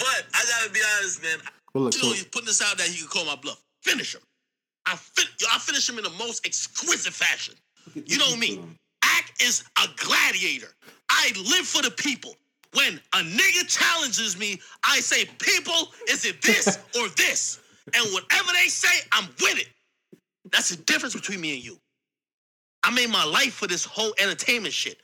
But 0.00 0.24
I 0.32 0.40
gotta 0.48 0.72
be 0.72 0.80
honest, 0.96 1.20
man. 1.22 1.38
but 1.76 1.80
look. 1.80 1.92
You 1.92 2.00
So, 2.00 2.06
know, 2.08 2.12
he's 2.16 2.24
putting 2.24 2.46
this 2.48 2.62
out 2.64 2.78
that 2.80 2.88
he 2.88 3.04
could 3.04 3.10
call 3.12 3.26
my 3.28 3.36
bluff. 3.36 3.60
Finish 3.84 4.14
him. 4.16 4.22
I 4.88 4.96
fin- 4.96 5.28
I 5.52 5.58
finish 5.58 5.84
him 5.86 5.98
in 6.00 6.04
the 6.08 6.16
most 6.16 6.46
exquisite 6.48 7.12
fashion. 7.12 7.52
You 7.92 8.16
know 8.16 8.32
me. 8.34 8.64
Act 9.04 9.42
is 9.44 9.62
a 9.76 9.86
gladiator. 10.00 10.72
I 11.10 11.32
live 11.36 11.66
for 11.66 11.82
the 11.82 11.90
people. 11.90 12.34
When 12.74 13.00
a 13.14 13.18
nigga 13.18 13.66
challenges 13.68 14.38
me, 14.38 14.60
I 14.84 15.00
say, 15.00 15.24
people, 15.38 15.88
is 16.08 16.24
it 16.24 16.42
this 16.42 16.78
or 17.00 17.08
this? 17.16 17.60
And 17.94 18.12
whatever 18.12 18.50
they 18.52 18.68
say, 18.68 19.06
I'm 19.12 19.26
with 19.40 19.58
it. 19.58 19.68
That's 20.52 20.70
the 20.70 20.82
difference 20.84 21.14
between 21.14 21.40
me 21.40 21.54
and 21.54 21.64
you. 21.64 21.78
I 22.82 22.90
made 22.90 23.10
my 23.10 23.24
life 23.24 23.54
for 23.54 23.66
this 23.66 23.84
whole 23.84 24.14
entertainment 24.18 24.74
shit. 24.74 24.98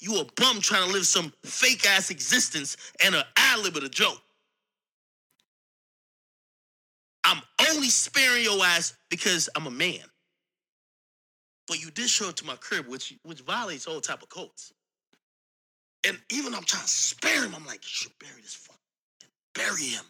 You 0.00 0.20
a 0.20 0.24
bum 0.36 0.60
trying 0.60 0.86
to 0.86 0.92
live 0.92 1.06
some 1.06 1.32
fake 1.44 1.86
ass 1.86 2.10
existence 2.10 2.76
and 3.04 3.14
an 3.14 3.24
ad 3.36 3.60
lib 3.60 3.76
of 3.76 3.84
a 3.84 3.88
joke. 3.88 4.20
I'm 7.24 7.42
only 7.70 7.88
sparing 7.88 8.44
your 8.44 8.64
ass 8.64 8.94
because 9.10 9.48
I'm 9.56 9.66
a 9.66 9.70
man. 9.70 10.00
But 11.66 11.82
you 11.82 11.90
did 11.90 12.08
show 12.08 12.28
up 12.28 12.36
to 12.36 12.46
my 12.46 12.56
crib, 12.56 12.86
which 12.86 13.14
which 13.24 13.40
violates 13.40 13.86
all 13.86 14.00
type 14.00 14.22
of 14.22 14.28
codes. 14.28 14.72
And 16.06 16.18
even 16.30 16.52
though 16.52 16.58
I'm 16.58 16.64
trying 16.64 16.84
to 16.84 16.88
spare 16.88 17.44
him, 17.44 17.54
I'm 17.54 17.66
like, 17.66 17.82
you 17.82 17.88
should 17.88 18.12
bury 18.20 18.40
this 18.40 18.54
fuck. 18.54 18.76
Bury 19.54 19.84
him. 19.84 20.04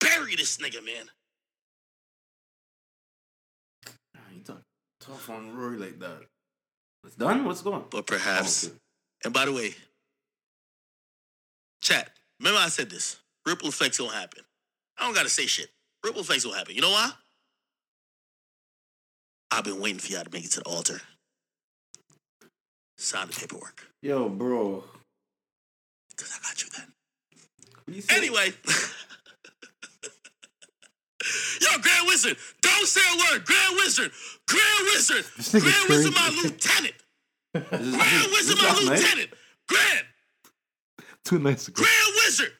Bury 0.00 0.34
this 0.36 0.56
nigga, 0.56 0.84
man. 0.84 1.10
You 4.34 4.42
talk 4.42 4.62
tough 5.00 5.28
on 5.28 5.56
Rory 5.56 5.76
like 5.76 5.98
that. 5.98 6.22
It's 7.04 7.16
done. 7.16 7.44
What's 7.44 7.62
going? 7.62 7.84
But 7.90 8.06
perhaps. 8.06 8.66
Okay. 8.66 8.76
And 9.24 9.34
by 9.34 9.44
the 9.44 9.52
way, 9.52 9.74
chat. 11.82 12.10
Remember 12.38 12.60
I 12.60 12.68
said 12.68 12.88
this. 12.88 13.18
Ripple 13.44 13.68
effects 13.68 13.98
don't 13.98 14.12
happen. 14.12 14.44
I 14.98 15.04
don't 15.04 15.14
gotta 15.14 15.28
say 15.28 15.46
shit. 15.46 15.68
Ripple 16.04 16.20
effects 16.20 16.44
won't 16.46 16.56
happen. 16.56 16.74
You 16.74 16.82
know 16.82 16.90
why? 16.90 17.10
I've 19.50 19.64
been 19.64 19.80
waiting 19.80 19.98
for 19.98 20.12
y'all 20.12 20.24
to 20.24 20.30
make 20.32 20.44
it 20.44 20.52
to 20.52 20.60
the 20.60 20.66
altar. 20.66 21.00
Sign 22.96 23.26
the 23.26 23.34
paperwork. 23.34 23.86
Yo, 24.02 24.28
bro. 24.28 24.84
Cause 26.20 26.36
I 26.36 26.38
got 26.42 26.62
you 26.62 26.68
then. 26.76 26.92
You? 27.88 28.02
Anyway. 28.10 28.52
Yo, 31.60 31.68
Grand 31.80 32.06
Wizard, 32.06 32.36
don't 32.60 32.86
say 32.86 33.00
a 33.00 33.16
word. 33.16 33.44
Grand 33.44 33.76
Wizard, 33.76 34.10
Grand 34.48 34.84
Wizard, 34.84 35.24
Grand 35.60 35.88
Wizard, 35.88 36.14
my 36.14 36.28
lieutenant. 36.42 36.94
Grand 37.52 38.30
Wizard, 38.32 38.58
my 38.58 38.68
eh? 38.68 38.74
lieutenant. 38.84 39.30
Grand, 39.68 40.06
two 41.24 41.38
nights 41.38 41.68
ago, 41.68 41.82
Grand 41.82 42.14
Wizard. 42.24 42.52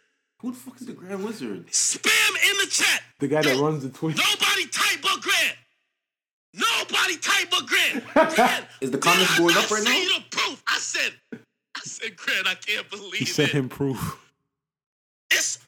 Who 0.43 0.53
the 0.53 0.57
fuck 0.57 0.81
is 0.81 0.87
the 0.87 0.93
Grand 0.93 1.25
Wizard? 1.25 1.67
Spam 1.69 2.51
in 2.51 2.59
the 2.59 2.67
chat. 2.71 3.03
the 3.19 3.29
guy 3.29 3.43
that 3.43 3.57
runs 3.57 3.83
the 3.83 3.91
Twitch. 3.91 4.17
Nobody 4.17 4.67
type 4.69 5.01
but 5.03 5.21
Grand. 5.23 5.57
Nobody 6.55 7.17
type 7.17 7.51
but 7.51 7.67
Grand. 7.67 8.05
Grant. 8.35 8.67
Is 8.81 8.91
the 8.91 8.99
comments 8.99 9.33
I 9.35 9.39
going 9.39 9.57
up 9.57 9.71
right 9.71 9.85
now? 9.85 9.97
you 9.97 10.19
the 10.19 10.25
proof. 10.31 10.63
I 10.67 10.79
said, 10.79 11.13
I 11.81 11.83
said, 11.85 12.16
Grant, 12.16 12.47
I 12.47 12.55
can't 12.55 12.89
believe 12.91 13.14
He 13.14 13.24
sent 13.24 13.49
it. 13.51 13.55
him 13.55 13.68
proof. 13.68 14.18
It's 15.31 15.59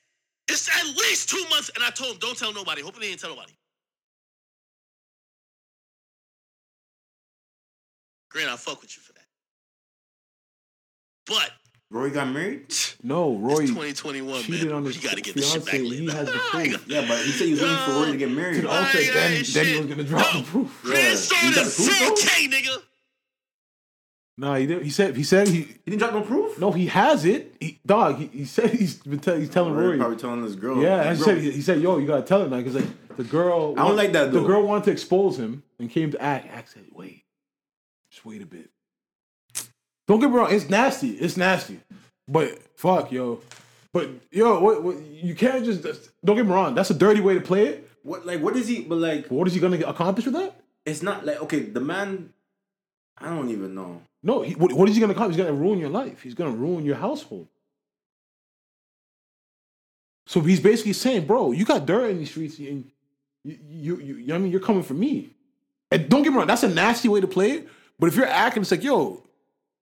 it's 0.49 0.69
at 0.69 0.85
least 0.97 1.31
two 1.31 1.43
months, 1.49 1.71
and 1.75 1.83
I 1.83 1.91
told 1.91 2.13
him, 2.15 2.19
don't 2.19 2.37
tell 2.37 2.53
nobody. 2.53 2.83
Hopefully, 2.83 3.07
he 3.07 3.13
didn't 3.13 3.23
tell 3.23 3.31
nobody. 3.31 3.53
Grant, 8.31 8.51
I 8.51 8.57
fuck 8.57 8.81
with 8.83 8.95
you 8.97 9.03
for 9.03 9.13
that. 9.15 9.25
But 11.27 11.51
Roy 11.91 12.11
got 12.11 12.29
married? 12.29 12.75
No, 13.03 13.37
Roy 13.37 13.61
it's 13.63 13.71
2021, 13.71 14.43
cheated 14.43 14.67
man. 14.69 14.77
on 14.77 14.85
his 14.85 14.97
you 14.97 15.09
gotta 15.09 15.21
get 15.21 15.35
this 15.35 15.53
shit 15.53 15.65
back 15.65 15.75
He 15.75 16.07
has 16.11 16.27
the 16.27 16.33
proof. 16.51 16.89
Yeah, 16.89 17.05
but 17.07 17.19
he 17.21 17.33
said 17.33 17.47
he 17.47 17.53
was 17.53 17.61
waiting 17.63 17.77
for 17.79 17.91
Roy 17.93 18.11
to 18.13 18.17
get 18.17 18.31
married. 18.31 18.57
To 18.57 18.63
the 18.63 18.69
then, 19.13 19.45
then 19.53 19.67
he 19.67 19.77
was 19.79 19.87
gonna 19.87 20.05
drop 20.05 20.35
Yo, 20.35 20.41
the 20.41 20.47
proof. 20.47 20.83
Grant 20.83 21.03
Yeah. 21.05 21.15
started 21.15 21.49
You 21.49 21.55
got 21.55 21.65
proof, 21.73 21.99
though? 21.99 22.15
4K, 22.15 22.49
nigga. 22.51 22.83
Nah, 24.39 24.57
he 24.57 24.67
didn't. 24.67 24.85
He 24.85 24.91
said 24.91 25.15
he 25.17 25.23
said 25.25 25.47
he 25.49 25.63
He 25.63 25.79
didn't 25.91 25.99
drop 25.99 26.15
no 26.15 26.23
proof. 26.23 26.59
no 26.59 26.73
he 26.73 26.87
has 26.87 27.25
it. 27.25 27.55
He, 27.61 27.79
dog, 27.85 28.17
he, 28.19 28.27
he 28.29 28.45
said 28.47 28.71
he's 28.71 28.97
been 28.97 29.19
tell, 29.19 29.37
he's 29.37 29.51
telling 29.51 29.75
Rory 29.75 29.99
probably 29.99 30.17
telling 30.17 30.43
this 30.43 30.55
girl. 30.55 30.83
Yeah, 30.83 31.01
I 31.03 31.15
Bro, 31.15 31.25
said 31.25 31.39
he, 31.39 31.51
he 31.53 31.61
said 31.63 31.81
yo, 31.81 31.99
you 31.99 32.07
gotta 32.07 32.23
tell 32.23 32.43
him 32.43 32.51
that 32.51 32.59
because 32.65 32.75
like 32.77 33.17
the 33.17 33.25
girl. 33.25 33.75
I 33.77 33.87
don't 33.87 33.97
like 33.97 34.13
that, 34.13 34.33
The 34.33 34.43
girl 34.43 34.63
wanted 34.63 34.85
to 34.85 34.91
expose 34.91 35.39
him 35.39 35.63
and 35.79 35.91
came 35.91 36.11
to 36.13 36.21
act. 36.23 36.49
Act 36.51 36.71
said, 36.73 36.85
wait, 36.93 37.25
just 38.11 38.25
wait 38.25 38.41
a 38.43 38.47
bit. 38.47 38.71
Don't 40.09 40.19
get 40.19 40.31
me 40.31 40.37
wrong, 40.37 40.53
it's 40.53 40.69
nasty. 40.69 41.11
It's 41.11 41.37
nasty, 41.37 41.81
but 42.27 42.59
fuck 42.77 43.13
yo. 43.13 43.41
But 43.93 44.09
yo, 44.31 44.59
what, 44.61 44.83
what 44.83 44.97
you 45.03 45.35
can't 45.35 45.63
just 45.65 45.83
don't 46.25 46.37
get 46.37 46.47
me 46.47 46.53
wrong. 46.53 46.75
That's 46.75 46.91
a 46.91 46.95
dirty 46.95 47.21
way 47.21 47.35
to 47.35 47.41
play 47.43 47.67
it. 47.67 47.91
What 48.03 48.25
like 48.27 48.41
what 48.41 48.57
is 48.57 48.67
he? 48.67 48.81
But 48.81 48.97
like 48.97 49.27
What 49.29 49.47
is 49.47 49.53
he 49.55 49.61
gonna 49.61 49.79
accomplish 49.87 50.25
with 50.25 50.35
that? 50.35 50.57
it's 50.87 51.03
not 51.03 51.25
like 51.27 51.41
okay. 51.43 51.61
The 51.61 51.81
man, 51.81 52.33
I 53.19 53.27
don't 53.29 53.51
even 53.51 53.75
know. 53.75 54.01
No, 54.23 54.43
he, 54.43 54.55
what, 54.55 54.73
what 54.73 54.89
is 54.89 54.95
he 54.95 55.01
gonna 55.01 55.13
accomplish? 55.13 55.37
He's 55.37 55.45
gonna 55.45 55.57
ruin 55.57 55.79
your 55.79 55.91
life. 55.91 56.23
He's 56.23 56.35
gonna 56.35 56.53
ruin 56.53 56.85
your 56.85 56.97
household. 56.97 57.49
So 60.27 60.41
he's 60.41 60.61
basically 60.61 60.93
saying, 60.93 61.27
bro, 61.27 61.53
you 61.53 61.65
got 61.65 61.85
dirt 61.85 62.11
in 62.11 62.19
these 62.19 62.31
streets, 62.31 62.59
and 62.59 62.91
you, 63.45 63.59
you, 63.69 63.97
you, 63.97 64.17
you 64.17 64.35
I 64.35 64.39
mean, 64.39 64.53
you're 64.53 64.61
coming 64.61 64.83
for 64.83 64.95
me. 64.95 65.35
And 65.91 66.09
don't 66.09 66.23
get 66.23 66.31
me 66.31 66.39
wrong, 66.39 66.47
that's 66.47 66.63
a 66.63 66.69
nasty 66.69 67.09
way 67.09 67.21
to 67.21 67.27
play 67.27 67.51
it. 67.53 67.69
But 67.99 68.07
if 68.07 68.17
you're 68.17 68.27
acting, 68.27 68.63
it's 68.63 68.71
like, 68.71 68.83
yo, 68.83 69.27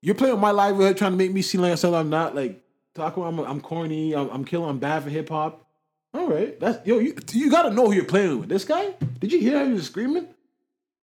you're 0.01 0.15
playing 0.15 0.35
with 0.35 0.41
my 0.41 0.51
livelihood, 0.51 0.97
trying 0.97 1.13
to 1.13 1.17
make 1.17 1.33
me 1.33 1.43
seem 1.43 1.61
like 1.61 1.77
something 1.79 1.99
I'm 1.99 2.11
not. 2.11 2.35
Like, 2.35 2.63
talking, 2.95 3.23
I'm, 3.23 3.39
I'm 3.39 3.61
corny, 3.61 4.15
I'm, 4.15 4.29
I'm 4.31 4.45
killing, 4.45 4.69
I'm 4.69 4.79
bad 4.79 5.05
for 5.05 5.11
hip 5.11 5.29
hop. 5.29 5.67
All 6.13 6.29
right, 6.29 6.59
that's 6.59 6.85
yo, 6.87 6.99
you, 6.99 7.15
you 7.33 7.51
got 7.51 7.63
to 7.63 7.71
know 7.71 7.87
who 7.87 7.93
you're 7.93 8.05
playing 8.05 8.41
with. 8.41 8.49
This 8.49 8.65
guy, 8.65 8.95
did 9.21 9.33
you 9.33 9.39
hear 9.39 9.59
how 9.59 9.67
he 9.67 9.75
was 9.75 9.87
screaming? 9.87 10.27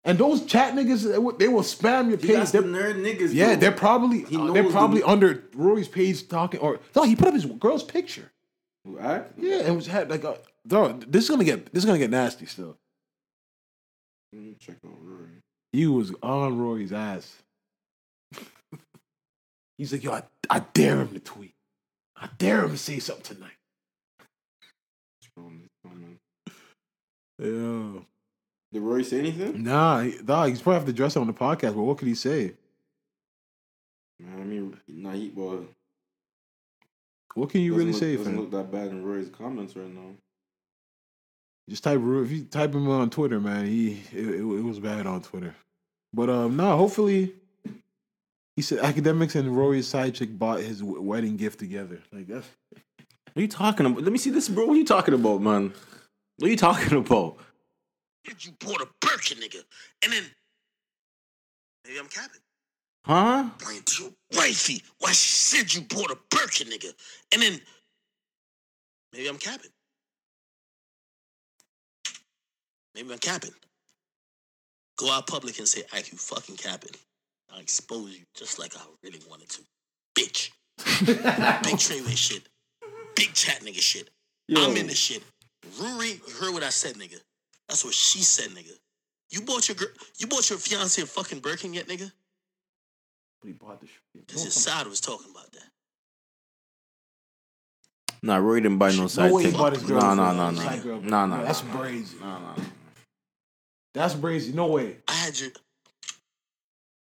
And 0.07 0.17
those 0.17 0.45
chat 0.45 0.73
niggas, 0.73 1.03
they 1.37 1.47
will- 1.49 1.61
spam 1.63 2.07
your 2.09 2.17
He 2.17 2.27
page. 2.27 2.51
They're- 2.51 2.63
nerd 2.63 2.95
niggas. 2.95 3.33
yeah, 3.33 3.47
bro. 3.47 3.55
they're 3.57 3.71
probably 3.73 4.23
He 4.23 4.37
they're 4.53 4.69
probably 4.71 5.01
the- 5.01 5.07
under 5.07 5.43
Rory's 5.53 5.89
page 5.89 6.27
talking 6.29 6.59
or 6.61 6.79
no, 6.95 7.03
he 7.03 7.15
put 7.15 7.27
up 7.27 7.33
his 7.33 7.45
girl's 7.45 7.83
picture. 7.83 8.31
Act? 9.01 9.33
Yeah, 9.37 9.59
and 9.65 9.75
was 9.75 9.87
had 9.87 10.09
like 10.09 10.23
a 10.23 10.39
dog. 10.65 11.03
This 11.11 11.25
is 11.25 11.29
gonna 11.29 11.43
get 11.43 11.73
this 11.73 11.83
is 11.83 11.85
gonna 11.85 11.99
get 11.99 12.09
nasty 12.09 12.45
still. 12.45 12.77
Check 14.59 14.77
on 14.85 14.95
Rory. 15.01 15.41
He 15.73 15.87
was 15.87 16.13
on 16.23 16.57
Rory's 16.57 16.93
ass. 16.93 17.35
He's 19.77 19.91
like, 19.91 20.03
yo, 20.03 20.13
I, 20.13 20.23
I 20.49 20.59
dare 20.73 21.01
him 21.01 21.09
to 21.09 21.19
tweet. 21.19 21.53
I 22.15 22.29
dare 22.37 22.63
him 22.63 22.71
to 22.71 22.77
say 22.77 22.99
something 22.99 23.35
tonight. 23.35 23.57
Scrolling 25.23 25.59
this 25.61 25.69
comment. 25.85 26.19
Yeah. 27.39 27.99
Did 28.73 28.81
Rory 28.81 29.03
say 29.03 29.19
anything? 29.19 29.63
Nah, 29.63 30.01
he, 30.01 30.17
dog, 30.17 30.49
he's 30.49 30.61
probably 30.61 30.75
have 30.79 30.85
to 30.85 30.91
address 30.91 31.15
it 31.15 31.19
on 31.19 31.27
the 31.27 31.33
podcast, 31.33 31.75
but 31.75 31.83
what 31.83 31.97
could 31.97 32.07
he 32.07 32.15
say? 32.15 32.53
Man, 34.19 34.39
I 34.41 34.43
mean, 34.43 34.77
nah, 34.87 35.11
he 35.13 35.31
well. 35.35 35.65
What 37.35 37.49
can 37.51 37.61
you 37.61 37.75
really 37.75 37.91
look, 37.91 37.99
say, 37.99 38.15
Doesn't 38.15 38.33
fam? 38.33 38.41
look 38.41 38.51
that 38.51 38.71
bad 38.71 38.87
in 38.87 39.05
Rory's 39.05 39.29
comments 39.29 39.75
right 39.75 39.93
now. 39.93 40.15
Just 41.69 41.83
type 41.83 41.99
Ro- 42.01 42.23
if 42.23 42.31
you 42.31 42.45
type 42.45 42.73
him 42.73 42.89
on 42.89 43.09
Twitter, 43.09 43.39
man. 43.39 43.65
He 43.67 44.01
it, 44.11 44.25
it, 44.27 44.39
it 44.39 44.63
was 44.63 44.79
bad 44.79 45.05
on 45.05 45.21
Twitter, 45.21 45.55
but 46.13 46.29
um, 46.29 46.55
no, 46.57 46.75
hopefully, 46.77 47.33
he 48.55 48.61
said 48.61 48.79
Akademiks 48.79 49.35
and 49.35 49.55
Rory's 49.55 49.87
side 49.87 50.15
chick 50.15 50.37
bought 50.37 50.59
his 50.61 50.83
wedding 50.83 51.37
gift 51.37 51.59
together. 51.59 51.99
Like 52.11 52.27
that's 52.27 52.47
What 53.33 53.37
are 53.37 53.41
you 53.41 53.47
talking 53.47 53.85
about? 53.85 54.01
Let 54.01 54.11
me 54.11 54.17
see 54.17 54.29
this, 54.31 54.49
bro. 54.49 54.65
What 54.65 54.73
are 54.73 54.77
you 54.77 54.85
talking 54.85 55.13
about, 55.13 55.41
man? 55.41 55.73
What 56.37 56.47
are 56.47 56.51
you 56.51 56.57
talking 56.57 56.97
about? 57.05 57.37
Said 58.27 58.43
You 58.43 58.51
bought 58.59 58.81
a 58.81 58.87
Birkin, 58.99 59.37
nigga. 59.37 59.63
And 60.03 60.11
then, 60.11 60.23
maybe 61.85 61.97
I'm 61.97 62.07
capping. 62.07 62.41
Huh? 63.05 63.49
Lying 63.65 63.83
to 63.83 64.03
your 64.03 64.11
wifey. 64.35 64.83
Why 64.99 65.11
she 65.11 65.29
said 65.29 65.73
you 65.73 65.81
bought 65.81 66.11
a 66.11 66.17
Birkin, 66.29 66.67
nigga. 66.67 66.91
And 67.31 67.41
then, 67.41 67.61
maybe 69.13 69.27
I'm 69.29 69.37
capping. 69.37 69.71
Maybe 72.95 73.11
I'm 73.11 73.19
capping. 73.19 73.53
Go 74.97 75.11
out 75.11 75.27
public 75.27 75.59
and 75.59 75.67
say, 75.67 75.83
I 75.93 75.97
you 75.97 76.17
fucking 76.17 76.57
capping. 76.57 76.95
I'll 77.53 77.61
expose 77.61 78.11
you 78.17 78.25
just 78.35 78.59
like 78.59 78.75
I 78.75 78.81
really 79.03 79.21
wanted 79.29 79.49
to. 79.49 79.61
Bitch. 80.17 80.49
Big 81.05 81.75
Treyway 81.77 82.17
shit. 82.17 82.43
Big 83.15 83.33
chat 83.33 83.61
nigga 83.61 83.79
shit. 83.79 84.09
I'm 84.55 84.75
in 84.75 84.87
this 84.87 84.97
shit. 84.97 85.23
Ruri, 85.79 86.19
you 86.27 86.33
heard 86.35 86.53
what 86.53 86.63
I 86.63 86.69
said, 86.69 86.95
nigga. 86.95 87.19
That's 87.67 87.83
what 87.83 87.93
she 87.93 88.19
said, 88.19 88.51
nigga. 88.51 88.71
You 89.29 89.41
bought 89.41 89.67
your 89.67 89.75
girl, 89.75 89.89
you 90.17 90.27
bought 90.27 90.49
your 90.49 90.59
fiance 90.59 91.01
a 91.01 91.05
fucking 91.05 91.39
Birkin 91.39 91.73
yet, 91.73 91.87
nigga? 91.87 92.11
he 93.45 93.53
bought 93.53 93.79
the 93.79 93.87
shit. 93.87 94.27
Because 94.27 94.43
his 94.43 94.53
side 94.53 94.87
was 94.87 94.99
talking 94.99 95.31
about 95.31 95.51
that. 95.53 95.63
Nah, 98.21 98.37
Rory 98.37 98.61
didn't 98.61 98.77
buy 98.77 98.91
no 98.91 99.07
side 99.07 99.29
No 99.29 99.35
way 99.35 99.45
he 99.45 99.51
bought 99.51 99.73
his 99.73 99.83
girl. 99.83 99.99
Nah, 99.99 100.13
nah, 100.13 100.33
nah, 100.33 100.51
nah. 100.51 100.61
Side. 100.61 101.03
Nah, 101.03 101.25
nah. 101.27 101.43
That's 101.43 101.61
brazy. 101.61 102.19
Nah, 102.19 102.39
nah. 102.39 102.55
That's 103.93 104.15
brazy. 104.15 104.53
No 104.53 104.67
way. 104.67 104.97
I 105.07 105.13
had 105.13 105.39
your 105.39 105.51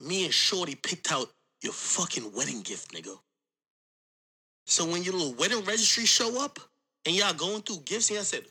me 0.00 0.24
and 0.24 0.34
Shorty 0.34 0.74
picked 0.74 1.12
out 1.12 1.28
your 1.62 1.72
fucking 1.72 2.32
wedding 2.34 2.62
gift, 2.62 2.92
nigga. 2.92 3.16
So 4.66 4.84
when 4.84 5.02
your 5.02 5.14
little 5.14 5.34
wedding 5.34 5.64
registry 5.64 6.04
show 6.04 6.42
up 6.42 6.58
and 7.06 7.16
y'all 7.16 7.32
going 7.32 7.62
through 7.62 7.80
gifts, 7.84 8.10
and 8.10 8.18
I 8.18 8.22
said, 8.22 8.44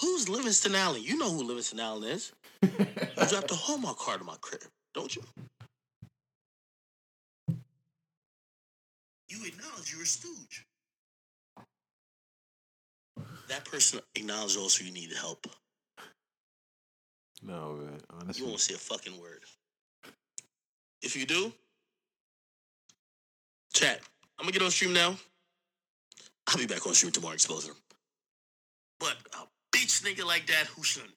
Who's 0.00 0.28
Livingston 0.28 0.74
Allen? 0.74 1.02
You 1.02 1.18
know 1.18 1.30
who 1.30 1.42
Livingston 1.42 1.80
Allen 1.80 2.04
is. 2.04 2.32
you 2.62 2.70
dropped 3.28 3.50
a 3.50 3.54
Hallmark 3.54 3.98
card 3.98 4.20
in 4.20 4.26
my 4.26 4.36
crib, 4.40 4.62
don't 4.94 5.14
you? 5.14 5.22
You 9.28 9.44
acknowledge 9.44 9.92
you're 9.92 10.02
a 10.02 10.06
stooge. 10.06 10.64
That 13.48 13.64
person 13.64 14.00
acknowledged 14.14 14.56
also 14.56 14.84
you 14.84 14.92
needed 14.92 15.16
help. 15.16 15.46
No, 17.42 17.78
man. 17.80 18.34
You 18.34 18.46
won't 18.46 18.60
say 18.60 18.74
a 18.74 18.78
fucking 18.78 19.18
word. 19.20 19.42
If 21.02 21.16
you 21.16 21.26
do, 21.26 21.52
chat. 23.72 24.00
I'm 24.38 24.44
gonna 24.44 24.52
get 24.52 24.62
on 24.62 24.70
stream 24.70 24.92
now. 24.92 25.16
I'll 26.48 26.56
be 26.56 26.66
back 26.66 26.86
on 26.86 26.94
stream 26.94 27.12
tomorrow 27.12 27.34
exposing 27.34 27.70
them. 27.70 27.78
But 29.00 29.16
a 29.34 29.57
bitch 29.88 30.02
nigga 30.02 30.26
like 30.26 30.46
that 30.46 30.66
who 30.66 30.82
should 30.82 31.10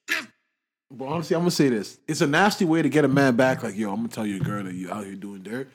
But 0.92 1.06
honestly, 1.06 1.36
I'm 1.36 1.42
gonna 1.42 1.52
say 1.52 1.70
this: 1.70 2.00
it's 2.08 2.22
a 2.22 2.28
nasty 2.28 2.66
way 2.66 2.82
to 2.82 2.90
get 2.90 3.06
a 3.06 3.08
man 3.08 3.36
back. 3.36 3.64
Like, 3.64 3.78
yo, 3.78 3.90
I'm 3.92 3.98
gonna 3.98 4.10
tell 4.10 4.26
your 4.26 4.40
girl 4.40 4.64
that 4.64 4.74
you 4.74 4.92
out 4.92 5.06
here 5.06 5.16
doing 5.16 5.44
dirt. 5.44 5.70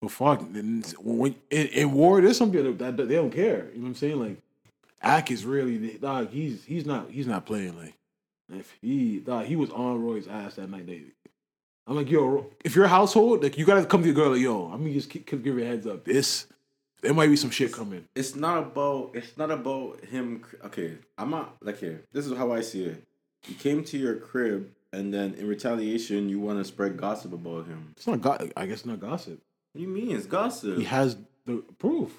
But 0.00 0.10
fuck, 0.10 0.40
then 0.52 0.82
when 0.98 1.34
in, 1.50 1.66
in 1.68 1.92
war, 1.92 2.20
there's 2.20 2.36
some 2.36 2.50
people 2.50 2.72
that, 2.72 2.96
they 2.96 3.14
don't 3.14 3.30
care. 3.30 3.68
You 3.72 3.78
know 3.78 3.82
what 3.82 3.88
I'm 3.88 3.94
saying? 3.94 4.20
Like, 4.20 4.36
Ack 5.00 5.30
is 5.30 5.44
really 5.44 5.98
dog. 5.98 6.30
He's 6.30 6.64
he's 6.64 6.86
not 6.86 7.10
he's 7.10 7.26
not 7.26 7.46
playing. 7.46 7.78
Like, 7.78 7.94
if 8.52 8.72
he 8.80 9.20
dog, 9.20 9.46
he 9.46 9.56
was 9.56 9.70
on 9.70 10.02
Roy's 10.02 10.28
ass 10.28 10.56
that 10.56 10.70
night. 10.70 10.86
They, 10.86 11.02
I'm 11.88 11.96
like, 11.96 12.10
yo, 12.10 12.46
if 12.64 12.76
your 12.76 12.86
household, 12.86 13.42
like, 13.42 13.58
you 13.58 13.64
gotta 13.64 13.84
come 13.84 14.02
to 14.02 14.06
your 14.06 14.14
girl, 14.14 14.30
like, 14.30 14.40
yo, 14.40 14.66
I'm 14.66 14.82
gonna 14.82 14.92
just 14.92 15.10
keep, 15.10 15.26
keep 15.26 15.44
a 15.44 15.64
heads 15.64 15.84
up. 15.84 16.04
This, 16.04 16.46
there 17.02 17.12
might 17.14 17.28
be 17.28 17.36
some 17.36 17.50
shit 17.50 17.72
coming. 17.72 18.06
It's 18.14 18.34
not 18.34 18.58
about. 18.58 19.10
It's 19.14 19.36
not 19.36 19.50
about 19.50 20.04
him. 20.04 20.44
Okay, 20.64 20.96
I'm 21.18 21.30
not 21.30 21.56
like 21.60 21.78
here. 21.78 22.02
This 22.12 22.26
is 22.26 22.36
how 22.36 22.52
I 22.52 22.60
see 22.62 22.84
it. 22.84 23.04
He 23.42 23.54
came 23.54 23.82
to 23.84 23.98
your 23.98 24.16
crib, 24.16 24.70
and 24.92 25.12
then 25.12 25.34
in 25.34 25.46
retaliation, 25.48 26.28
you 26.28 26.38
want 26.40 26.58
to 26.58 26.64
spread 26.64 26.96
gossip 26.96 27.32
about 27.32 27.66
him. 27.66 27.92
It's 27.96 28.06
not 28.06 28.20
go- 28.20 28.48
I 28.56 28.66
guess 28.66 28.86
not 28.86 29.00
gossip. 29.00 29.40
What 29.72 29.78
do 29.78 29.82
you 29.82 29.88
mean? 29.88 30.16
It's 30.16 30.26
gossip. 30.26 30.78
He 30.78 30.84
has 30.84 31.16
the 31.44 31.62
proof. 31.78 32.12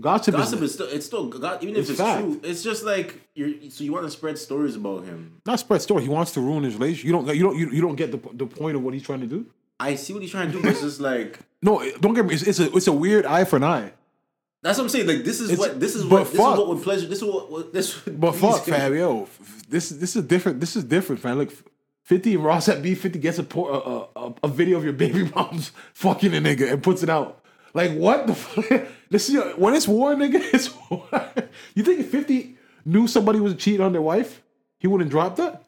Gossip, 0.00 0.34
gossip 0.34 0.60
is 0.62 0.70
is 0.70 0.74
still. 0.74 0.88
It's 0.88 1.06
still. 1.06 1.26
Even 1.62 1.76
if 1.76 1.90
It's 1.90 1.90
it's, 1.90 1.98
true, 1.98 2.40
it's 2.42 2.62
just 2.62 2.84
like 2.84 3.20
you're. 3.34 3.50
So 3.70 3.84
you 3.84 3.92
want 3.92 4.06
to 4.06 4.10
spread 4.10 4.38
stories 4.38 4.76
about 4.76 5.04
him. 5.04 5.42
not 5.44 5.60
spread 5.60 5.82
story. 5.82 6.02
He 6.04 6.08
wants 6.08 6.32
to 6.32 6.40
ruin 6.40 6.62
his 6.62 6.74
relationship. 6.76 7.04
You 7.06 7.12
don't. 7.12 7.26
You 7.36 7.42
don't. 7.42 7.58
You, 7.58 7.70
you 7.70 7.80
don't 7.82 7.96
get 7.96 8.10
the 8.12 8.20
the 8.34 8.46
point 8.46 8.76
of 8.76 8.82
what 8.82 8.94
he's 8.94 9.02
trying 9.02 9.20
to 9.20 9.26
do. 9.26 9.46
I 9.80 9.94
see 9.96 10.12
what 10.12 10.22
he's 10.22 10.30
trying 10.30 10.48
to 10.48 10.52
do, 10.56 10.62
but 10.62 10.72
it's 10.72 10.82
just 10.82 11.00
like 11.00 11.38
No, 11.62 11.82
don't 12.00 12.14
get 12.14 12.24
me. 12.26 12.34
It's, 12.34 12.42
it's 12.44 12.60
a 12.60 12.70
it's 12.76 12.86
a 12.86 12.92
weird 12.92 13.26
eye 13.26 13.44
for 13.44 13.56
an 13.56 13.64
eye. 13.64 13.92
that's 14.62 14.78
what 14.78 14.84
I'm 14.84 14.90
saying. 14.90 15.06
Like 15.06 15.24
this 15.24 15.40
is 15.40 15.50
It's- 15.50 15.58
what 15.58 15.80
this 15.80 15.94
is 15.96 16.04
what 16.04 16.24
this 16.24 16.32
is 16.34 16.38
fuck. 16.38 16.58
what 16.58 16.68
would 16.68 16.82
pleasure. 16.82 17.06
This 17.06 17.18
is 17.22 17.24
what, 17.24 17.50
what 17.50 17.72
this. 17.72 17.98
But 18.00 18.32
fuck, 18.44 18.64
fam, 18.64 18.94
yo, 18.94 19.28
this 19.68 19.88
this 19.88 20.14
is 20.16 20.24
different. 20.24 20.60
This 20.60 20.76
is 20.76 20.84
different, 20.84 21.20
fam. 21.22 21.38
Look, 21.38 21.52
Fifty 22.02 22.36
Ross 22.36 22.68
at 22.68 22.82
B 22.82 22.94
Fifty 22.94 23.18
gets 23.18 23.38
a, 23.38 23.42
por- 23.44 23.70
a, 24.16 24.20
a 24.20 24.34
a 24.44 24.48
video 24.48 24.76
of 24.78 24.84
your 24.84 24.92
baby 24.92 25.30
mom's 25.34 25.72
fucking 25.94 26.34
a 26.34 26.40
nigga 26.40 26.70
and 26.72 26.82
puts 26.82 27.02
it 27.02 27.08
out. 27.10 27.42
Like 27.72 27.92
what 27.92 28.26
the? 28.26 28.34
Fuck? 28.34 28.86
This 29.10 29.28
is 29.28 29.56
when 29.56 29.74
it's 29.74 29.86
war, 29.88 30.14
nigga. 30.14 30.40
It's 30.54 30.70
war. 30.90 31.04
You 31.74 31.82
think 31.84 32.06
Fifty 32.06 32.56
knew 32.84 33.06
somebody 33.06 33.38
was 33.40 33.54
cheating 33.56 33.80
on 33.82 33.92
their 33.92 34.02
wife, 34.02 34.42
he 34.78 34.86
wouldn't 34.88 35.10
drop 35.10 35.36
that? 35.36 35.59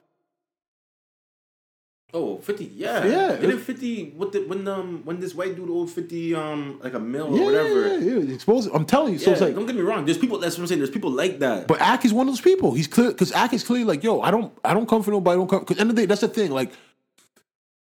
Oh, 2.15 2.37
50, 2.39 2.65
yeah. 2.77 3.07
Yeah. 3.07 3.37
Didn't 3.37 3.61
50 3.61 4.11
what 4.17 4.33
the 4.33 4.41
when 4.45 4.69
um 4.69 5.01
when 5.05 5.19
this 5.19 5.35
white 5.35 5.57
dude 5.57 5.71
owed 5.71 5.91
50 5.91 6.35
um 6.35 6.79
like 6.83 6.93
a 6.93 6.99
mill 7.01 7.35
Yeah, 7.35 7.43
or 7.43 7.45
whatever. 7.47 7.89
yeah, 7.89 7.97
yeah, 7.99 8.21
yeah. 8.21 8.35
Exposed. 8.35 8.69
I'm 8.75 8.85
telling 8.85 9.15
you. 9.15 9.19
So 9.19 9.27
Yeah, 9.27 9.33
it's 9.33 9.41
like, 9.41 9.55
don't 9.55 9.65
get 9.65 9.75
me 9.77 9.81
wrong. 9.83 10.05
There's 10.05 10.19
people. 10.19 10.39
That's 10.39 10.57
what 10.59 10.65
I'm 10.65 10.67
saying. 10.69 10.81
There's 10.81 10.91
people 10.91 11.11
like 11.11 11.39
that. 11.39 11.67
But 11.69 11.81
Ack 11.81 12.05
is 12.05 12.13
one 12.13 12.29
of 12.29 12.33
those 12.35 12.43
people. 12.43 12.75
He's 12.75 12.87
clear 12.87 13.09
because 13.09 13.33
Ack 13.33 13.55
is 13.55 13.65
clearly 13.65 13.85
like, 13.85 14.05
yo, 14.05 14.21
I 14.21 14.31
don't, 14.31 14.53
I 14.63 14.75
don't 14.75 14.87
come 14.89 15.03
for 15.03 15.11
nobody. 15.11 15.37
I 15.37 15.39
don't 15.39 15.49
come 15.49 15.61
because 15.61 15.79
end 15.79 15.89
of 15.89 15.97
the 15.97 16.03
day, 16.03 16.07
that's 16.07 16.21
the 16.21 16.29
thing. 16.29 16.51
Like, 16.51 16.73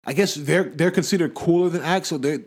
I 0.06 0.14
guess 0.14 0.36
they're 0.36 0.66
they're 0.66 0.92
considered 0.92 1.34
cooler 1.34 1.70
than 1.70 1.82
Ack, 1.82 2.06
so 2.06 2.18
they 2.18 2.40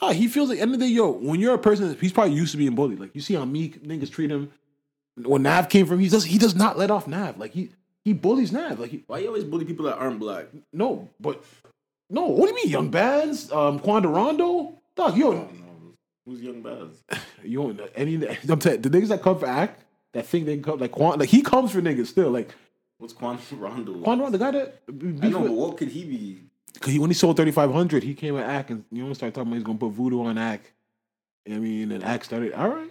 nah, 0.00 0.12
he 0.12 0.26
feels 0.28 0.48
like 0.48 0.58
end 0.58 0.72
of 0.74 0.80
the 0.80 0.86
day, 0.86 0.90
yo, 0.92 1.10
when 1.10 1.38
you're 1.38 1.54
a 1.54 1.58
person, 1.58 1.96
he's 2.00 2.12
probably 2.12 2.34
used 2.34 2.52
to 2.52 2.58
being 2.58 2.74
bullied. 2.74 2.98
Like 2.98 3.14
you 3.14 3.20
see 3.20 3.34
how 3.34 3.44
meek 3.44 3.82
niggas 3.84 4.10
treat 4.10 4.30
him. 4.30 4.50
When 5.16 5.42
Nav 5.42 5.68
came 5.68 5.84
from, 5.86 5.98
he 6.00 6.08
does 6.08 6.24
he 6.24 6.38
does 6.38 6.54
not 6.54 6.78
let 6.78 6.90
off 6.90 7.06
Nav. 7.06 7.38
Like 7.38 7.52
he 7.52 7.70
he 8.04 8.12
bullies 8.12 8.52
Nav. 8.52 8.78
Like 8.80 8.90
he 8.90 9.04
Why 9.06 9.18
you 9.18 9.28
always 9.28 9.44
bully 9.44 9.64
people 9.64 9.86
that 9.86 9.96
aren't 9.96 10.18
black? 10.18 10.46
no, 10.72 11.08
but 11.20 11.42
no. 12.10 12.26
What 12.26 12.46
do 12.46 12.50
you 12.50 12.56
mean, 12.56 12.68
Young 12.68 12.90
Bands, 12.90 13.50
um, 13.52 13.78
Quando 13.78 14.08
Rondo, 14.10 14.78
dog? 14.94 15.16
Yo, 15.16 15.48
Who's 16.26 16.40
Young 16.40 16.62
Baz? 16.62 17.02
you 17.44 17.58
don't 17.62 17.76
know 17.76 17.88
any. 17.94 18.14
I'm 18.14 18.58
telling 18.58 18.82
you, 18.82 18.90
the 18.90 18.90
niggas 18.90 19.08
that 19.08 19.22
come 19.22 19.38
for 19.38 19.46
act 19.46 19.84
that 20.14 20.26
think 20.26 20.46
they 20.46 20.54
can 20.54 20.62
come 20.62 20.78
like 20.78 20.92
Quan, 20.92 21.18
like 21.18 21.28
he 21.28 21.42
comes 21.42 21.70
for 21.72 21.80
niggas 21.82 22.06
still. 22.06 22.30
Like 22.30 22.54
What's 22.98 23.12
Quan 23.12 23.38
Rondo? 23.52 24.00
Quando 24.02 24.24
Rondo, 24.24 24.30
the 24.30 24.38
guy 24.38 24.50
that 24.52 24.80
I 24.88 24.92
beef 24.92 25.22
know, 25.32 25.40
with- 25.40 25.50
but 25.50 25.56
what 25.56 25.76
could 25.76 25.88
he 25.88 26.04
be? 26.04 26.40
Cause 26.80 26.92
he, 26.92 26.98
when 26.98 27.08
he 27.10 27.14
sold 27.14 27.36
thirty 27.36 27.52
five 27.52 27.72
hundred, 27.72 28.02
he 28.02 28.14
came 28.14 28.36
at 28.36 28.48
Ack 28.48 28.70
and 28.70 28.84
you 28.90 29.04
know 29.04 29.12
started 29.12 29.34
talking 29.34 29.48
about 29.48 29.56
he's 29.56 29.64
gonna 29.64 29.78
put 29.78 29.90
voodoo 29.90 30.22
on 30.24 30.36
Ack. 30.38 30.72
You 31.46 31.52
what 31.52 31.56
I 31.58 31.60
mean, 31.60 31.92
and 31.92 32.02
Ack 32.02 32.24
started 32.24 32.52
all 32.54 32.68
right. 32.68 32.90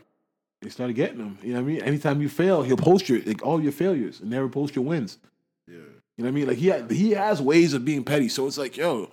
They 0.64 0.70
started 0.70 0.93
getting 0.93 1.18
them. 1.20 1.38
You 1.43 1.49
know 1.53 1.61
what 1.61 1.70
I 1.70 1.74
mean? 1.74 1.82
Anytime 1.84 2.22
you 2.22 2.30
fail, 2.30 2.64
he'll 2.64 2.78
post 2.78 3.07
your 3.09 3.22
like 3.22 3.45
all 3.45 3.61
your 3.61 3.72
failures 3.72 4.20
and 4.22 4.30
never 4.30 4.47
post 4.49 4.76
your 4.76 4.86
wins. 4.86 5.18
Yeah. 5.68 5.76
You 5.76 6.24
know 6.24 6.24
what 6.24 6.28
I 6.28 6.32
mean? 6.32 6.47
Like 6.47 6.57
he 6.57 6.70
ha- 6.70 6.88
he 6.89 7.11
has 7.11 7.41
ways 7.41 7.74
of 7.74 7.84
being 7.86 8.03
petty. 8.03 8.30
So 8.30 8.47
it's 8.47 8.57
like 8.57 8.78
yo, 8.78 9.09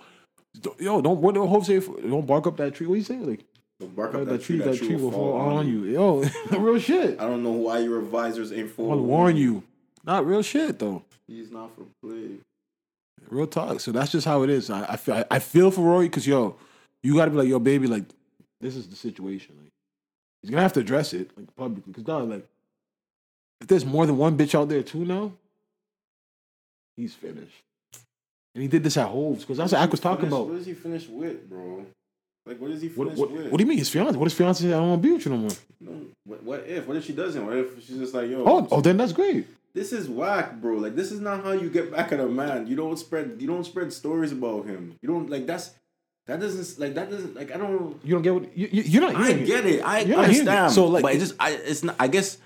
don't- 0.59 0.79
yo, 0.81 1.01
don't 1.01 1.19
what 1.21 1.35
do 1.35 1.45
Hope 1.45 1.65
say? 1.65 1.79
Don't 1.79 2.25
bark 2.25 2.47
up 2.47 2.57
that 2.57 2.73
tree. 2.73 2.87
What 2.87 2.95
you 2.95 3.03
saying? 3.03 3.27
Like 3.29 3.43
Don't 3.79 3.95
bark 3.95 4.13
that, 4.13 4.21
up 4.21 4.27
that, 4.29 4.41
tree, 4.43 4.57
that 4.59 4.77
tree 4.77 4.95
will 4.95 5.11
fall 5.11 5.33
on 5.33 5.57
on 5.57 5.67
you. 5.67 5.83
Yo, 5.85 6.23
real 6.57 6.79
shit. 6.79 7.19
I 7.19 7.25
don't 7.25 7.43
know 7.43 7.51
why 7.51 7.79
your 7.79 7.99
advisors 7.99 8.51
ain't 8.53 8.69
I 8.69 8.71
for. 8.71 8.95
to 8.95 9.01
warn 9.01 9.35
you. 9.35 9.63
Not 10.05 10.25
real 10.25 10.41
shit 10.41 10.79
though. 10.79 11.03
He's 11.27 11.51
not 11.51 11.69
for 11.75 11.85
play. 12.01 12.37
Real 13.29 13.47
talk. 13.47 13.79
So 13.79 13.91
that's 13.91 14.11
just 14.11 14.25
how 14.25 14.43
it 14.43 14.49
is. 14.49 14.69
I, 14.69 14.93
I 14.93 14.95
feel 14.97 15.15
I, 15.15 15.25
I 15.31 15.39
feel 15.39 15.71
for 15.71 15.81
Rory 15.81 16.07
because 16.07 16.27
yo, 16.27 16.55
you 17.03 17.15
got 17.15 17.25
to 17.25 17.31
be 17.31 17.37
like 17.37 17.47
yo, 17.47 17.59
baby, 17.59 17.87
like 17.87 18.03
this 18.61 18.75
is 18.75 18.87
the 18.87 18.95
situation. 18.95 19.55
Like 19.61 19.70
he's 20.41 20.49
gonna 20.51 20.61
have 20.61 20.73
to 20.73 20.79
address 20.79 21.13
it 21.13 21.29
like 21.37 21.53
publicly 21.55 21.83
because 21.91 22.03
dog, 22.03 22.29
like 22.29 22.45
if 23.61 23.67
there's 23.67 23.85
more 23.85 24.05
than 24.05 24.17
one 24.17 24.37
bitch 24.37 24.55
out 24.59 24.69
there 24.69 24.83
too 24.83 25.05
now, 25.05 25.31
he's 26.97 27.13
finished. 27.13 27.63
And 28.53 28.61
he 28.61 28.67
did 28.67 28.83
this 28.83 28.97
at 28.97 29.07
Hoves 29.07 29.41
because 29.41 29.57
that's 29.57 29.71
what 29.71 29.81
I 29.81 29.85
was 29.85 29.99
talking 29.99 30.25
Finish- 30.29 30.33
about. 30.33 30.47
What 30.47 30.57
does 30.57 30.65
he 30.65 30.73
finish 30.73 31.07
with, 31.07 31.49
bro? 31.49 31.85
Like, 32.45 32.59
what 32.59 32.71
does 32.71 32.81
he 32.81 32.89
What, 32.89 33.05
finish 33.09 33.19
what, 33.19 33.31
with? 33.31 33.51
what 33.51 33.57
do 33.59 33.63
you 33.63 33.67
mean 33.69 33.77
his 33.77 33.89
fiance? 33.89 34.17
What 34.17 34.27
if 34.27 34.33
fiance 34.33 34.67
I 34.67 34.71
don't 34.71 34.89
want 34.89 35.01
to 35.03 35.07
be 35.07 35.13
with 35.13 35.25
you 35.25 35.31
no 35.31 35.37
more? 35.37 35.51
No, 35.79 36.05
what, 36.25 36.43
what 36.43 36.59
if? 36.67 36.87
What 36.87 36.97
if 36.97 37.05
she 37.05 37.13
doesn't? 37.13 37.45
What 37.45 37.55
if 37.55 37.85
she's 37.85 37.97
just 37.97 38.13
like, 38.13 38.29
yo, 38.29 38.43
Oh, 38.45 38.67
oh, 38.71 38.81
then 38.81 38.97
that's 38.97 39.13
great. 39.13 39.45
this 39.75 39.93
is 39.93 40.09
whack, 40.09 40.59
bro. 40.59 40.77
Like, 40.77 40.95
this 40.95 41.11
is 41.11 41.21
not 41.21 41.43
how 41.43 41.51
you 41.51 41.69
get 41.69 41.91
back 41.91 42.11
at 42.11 42.19
a 42.19 42.25
man. 42.27 42.65
You 42.67 42.75
don't 42.75 42.97
spread. 42.97 43.37
You 43.39 43.47
don't 43.47 43.63
spread 43.63 43.93
stories 43.93 44.31
about 44.31 44.65
him. 44.65 44.95
You 45.01 45.07
don't 45.09 45.29
like 45.29 45.45
that's. 45.45 45.71
That 46.27 46.39
doesn't 46.39 46.79
like 46.79 46.93
that 46.95 47.09
doesn't 47.09 47.35
like 47.35 47.51
I 47.53 47.57
don't. 47.57 47.99
You 48.03 48.13
don't 48.13 48.21
get 48.21 48.33
what 48.33 48.57
you, 48.57 48.69
you, 48.71 48.83
you're 48.83 49.01
not. 49.01 49.15
I 49.15 49.33
get 49.33 49.65
it. 49.65 49.81
I 49.81 49.99
You're 50.01 50.17
not 50.17 50.25
it. 50.25 50.29
understand. 50.29 50.71
So, 50.71 50.85
like- 50.87 51.01
but 51.03 51.15
it 51.15 51.19
just 51.19 51.35
I 51.39 51.51
it's 51.51 51.83
not. 51.83 51.95
I 51.99 52.07
guess. 52.07 52.37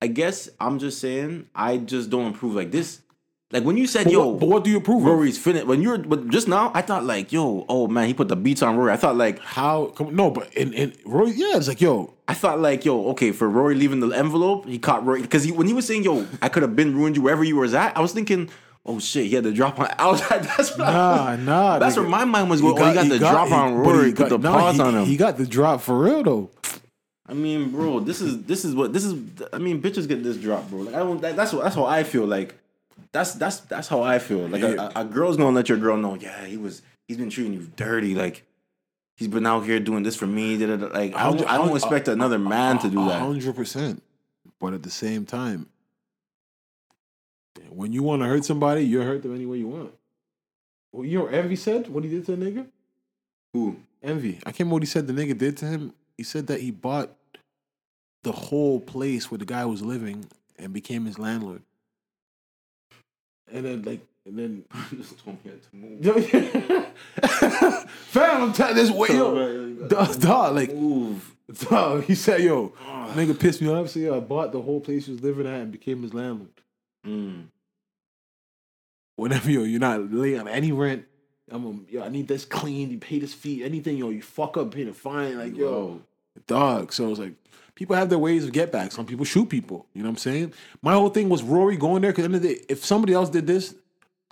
I 0.00 0.08
guess 0.08 0.48
I'm 0.58 0.80
just 0.80 0.98
saying. 0.98 1.46
I 1.54 1.78
just 1.78 2.10
don't 2.10 2.34
approve 2.34 2.54
like 2.56 2.72
this. 2.72 3.00
Like 3.52 3.62
when 3.64 3.76
you 3.76 3.86
said, 3.86 4.04
But 4.04 4.12
"Yo, 4.14 4.26
what, 4.28 4.40
but 4.40 4.48
what 4.48 4.64
do 4.64 4.70
you 4.70 4.78
approve? 4.78 5.04
Rory's 5.04 5.38
finished," 5.38 5.66
when 5.66 5.80
you're 5.82 5.98
but 5.98 6.28
just 6.30 6.48
now, 6.48 6.72
I 6.74 6.82
thought 6.82 7.04
like, 7.04 7.30
"Yo, 7.32 7.64
oh 7.68 7.86
man, 7.86 8.08
he 8.08 8.14
put 8.14 8.28
the 8.28 8.34
beats 8.34 8.62
on 8.62 8.76
Rory." 8.76 8.90
I 8.92 8.96
thought 8.96 9.16
like, 9.16 9.38
How? 9.40 9.86
Come, 9.94 10.16
no, 10.16 10.30
but 10.30 10.52
in 10.54 10.72
in 10.72 10.94
Roy, 11.04 11.26
yeah, 11.26 11.56
it's 11.58 11.68
like 11.68 11.80
yo, 11.82 12.14
I 12.26 12.32
thought 12.34 12.60
like, 12.60 12.84
yo, 12.86 13.10
okay, 13.10 13.30
for 13.30 13.48
Rory 13.48 13.74
leaving 13.76 14.00
the 14.00 14.08
envelope, 14.08 14.66
he 14.66 14.78
caught 14.78 15.04
Rory 15.06 15.20
because 15.22 15.44
he 15.44 15.52
when 15.52 15.66
he 15.68 15.74
was 15.74 15.86
saying, 15.86 16.02
"Yo, 16.02 16.26
I 16.40 16.48
could 16.48 16.62
have 16.62 16.74
been 16.74 16.96
ruined 16.96 17.14
you 17.16 17.22
wherever 17.22 17.44
you 17.44 17.56
was 17.56 17.74
at," 17.74 17.94
I 17.96 18.00
was 18.00 18.12
thinking, 18.12 18.48
"Oh 18.84 18.98
shit, 18.98 19.26
he 19.26 19.34
had 19.34 19.44
to 19.44 19.52
drop 19.52 19.78
on." 19.78 19.88
I 19.98 20.06
was 20.10 20.20
like, 20.30 20.42
"That's 20.42 20.76
what 20.76 20.88
I- 20.88 21.36
Nah, 21.36 21.36
nah. 21.36 21.78
That's 21.78 21.94
nigga. 21.96 22.00
where 22.00 22.08
my 22.08 22.24
mind 22.24 22.50
was 22.50 22.60
going. 22.60 22.78
oh, 22.78 22.86
he 22.88 22.94
got 22.94 23.08
the 23.08 23.18
drop 23.18 23.48
he- 23.48 23.54
on 23.54 23.82
but 23.82 23.90
he 23.92 23.96
Rory, 23.98 24.12
got- 24.12 24.28
put 24.28 24.40
the 24.42 24.48
nah, 24.50 24.58
pause 24.58 24.76
he- 24.76 24.80
on 24.82 24.94
him. 24.94 25.04
He 25.06 25.16
got 25.16 25.36
the 25.38 25.46
drop 25.46 25.80
for 25.80 25.98
real 25.98 26.22
though. 26.22 26.50
I 27.26 27.34
mean, 27.34 27.70
bro, 27.70 28.00
this 28.00 28.20
is 28.20 28.42
this 28.44 28.64
is 28.64 28.74
what 28.74 28.92
this 28.92 29.04
is. 29.04 29.14
I 29.52 29.58
mean, 29.58 29.80
bitches 29.80 30.08
get 30.08 30.22
this 30.22 30.36
drop, 30.36 30.68
bro. 30.68 30.80
Like 30.80 30.94
I 30.94 30.98
don't. 30.98 31.20
That, 31.22 31.36
that's 31.36 31.52
what 31.52 31.62
that's 31.64 31.76
how 31.76 31.84
I 31.86 32.02
feel. 32.02 32.26
Like 32.26 32.54
that's 33.12 33.34
that's 33.34 33.60
that's 33.60 33.88
how 33.88 34.02
I 34.02 34.18
feel. 34.18 34.48
Like 34.48 34.62
a, 34.62 34.76
a, 34.96 35.00
a 35.02 35.04
girl's 35.04 35.36
gonna 35.36 35.54
let 35.54 35.68
your 35.68 35.78
girl 35.78 35.96
know. 35.96 36.14
Yeah, 36.16 36.44
he 36.44 36.56
was. 36.56 36.82
He's 37.08 37.16
been 37.16 37.30
treating 37.30 37.52
you 37.54 37.70
dirty. 37.76 38.14
Like 38.14 38.44
he's 39.16 39.28
been 39.28 39.46
out 39.46 39.64
here 39.64 39.78
doing 39.80 40.02
this 40.02 40.16
for 40.16 40.26
me. 40.26 40.58
da, 40.58 40.66
da, 40.66 40.76
da. 40.76 40.86
Like 40.88 41.14
I 41.14 41.24
don't, 41.30 41.48
I 41.48 41.56
don't 41.58 41.74
expect 41.76 42.08
another 42.08 42.38
man 42.38 42.78
to 42.80 42.90
do 42.90 42.96
that. 43.06 43.20
hundred 43.20 43.54
percent. 43.54 44.02
But 44.60 44.74
at 44.74 44.82
the 44.82 44.90
same 44.90 45.24
time, 45.24 45.68
when 47.70 47.92
you 47.92 48.02
want 48.02 48.22
to 48.22 48.28
hurt 48.28 48.44
somebody, 48.44 48.82
you 48.82 49.00
hurt 49.00 49.22
them 49.22 49.34
any 49.34 49.46
way 49.46 49.58
you 49.58 49.68
want. 49.68 49.92
Well, 50.92 51.06
you 51.06 51.18
know, 51.18 51.24
what 51.24 51.34
Envy 51.34 51.56
said 51.56 51.88
what 51.88 52.04
he 52.04 52.10
did 52.10 52.26
to 52.26 52.36
the 52.36 52.44
nigga. 52.44 52.66
Who? 53.52 53.76
Envy. 54.02 54.38
I 54.40 54.50
can't 54.50 54.60
remember 54.60 54.74
what 54.74 54.82
he 54.82 54.86
said 54.86 55.06
the 55.06 55.12
nigga 55.12 55.36
did 55.36 55.56
to 55.58 55.66
him. 55.66 55.92
He 56.16 56.22
said 56.22 56.46
that 56.48 56.60
he 56.60 56.70
bought 56.70 57.10
the 58.22 58.32
whole 58.32 58.80
place 58.80 59.30
where 59.30 59.38
the 59.38 59.44
guy 59.44 59.64
was 59.64 59.82
living 59.82 60.26
and 60.58 60.72
became 60.72 61.06
his 61.06 61.18
landlord. 61.18 61.62
And 63.52 63.64
then 63.64 63.82
like 63.82 64.00
and 64.24 64.38
then 64.38 64.64
just 64.96 65.18
told 65.24 65.44
me 65.44 65.50
had 65.50 65.62
to 65.62 65.76
move. 65.76 66.86
Fam, 67.90 68.42
I'm 68.42 68.52
telling 68.52 68.76
this 68.76 68.90
way 68.90 69.08
yo. 69.08 69.88
Dog, 69.88 70.20
dog, 70.20 70.54
like 70.54 70.72
Move. 70.74 71.34
dog, 71.68 72.04
he 72.04 72.14
said, 72.14 72.40
yo, 72.40 72.72
ah. 72.86 73.12
nigga 73.14 73.38
pissed 73.38 73.60
me 73.60 73.68
off. 73.68 73.88
So 73.90 73.98
yeah, 73.98 74.14
I 74.14 74.20
bought 74.20 74.52
the 74.52 74.62
whole 74.62 74.80
place 74.80 75.06
he 75.06 75.12
was 75.12 75.22
living 75.22 75.46
at 75.46 75.60
and 75.60 75.72
became 75.72 76.02
his 76.02 76.14
landlord. 76.14 76.50
Mm. 77.06 77.46
Whenever 79.16 79.50
yo, 79.50 79.62
you're 79.62 79.80
not 79.80 80.12
laying 80.12 80.40
on 80.40 80.48
any 80.48 80.72
rent. 80.72 81.04
I'm 81.50 81.66
a, 81.66 81.92
yo, 81.92 82.02
I 82.02 82.08
need 82.08 82.28
this 82.28 82.44
clean, 82.44 82.90
you 82.90 82.98
pay 82.98 83.18
this 83.18 83.34
fee, 83.34 83.62
anything, 83.64 83.98
yo, 83.98 84.08
you 84.10 84.22
fuck 84.22 84.56
up, 84.56 84.72
pay 84.72 84.84
the 84.84 84.92
fine, 84.92 85.38
like 85.38 85.56
yo. 85.56 85.64
Yo. 85.64 86.02
dog. 86.46 86.92
So 86.92 87.10
it's 87.10 87.18
like 87.18 87.34
people 87.74 87.96
have 87.96 88.08
their 88.08 88.18
ways 88.18 88.44
of 88.44 88.52
get 88.52 88.72
back. 88.72 88.92
Some 88.92 89.06
people 89.06 89.24
shoot 89.24 89.48
people. 89.48 89.86
You 89.92 90.02
know 90.02 90.08
what 90.08 90.14
I'm 90.14 90.18
saying? 90.18 90.54
My 90.80 90.94
whole 90.94 91.10
thing 91.10 91.28
was 91.28 91.42
Rory 91.42 91.76
going 91.76 92.02
there 92.02 92.12
because 92.12 92.28
the 92.28 92.38
the 92.38 92.64
if 92.72 92.84
somebody 92.84 93.12
else 93.12 93.28
did 93.28 93.46
this, 93.46 93.74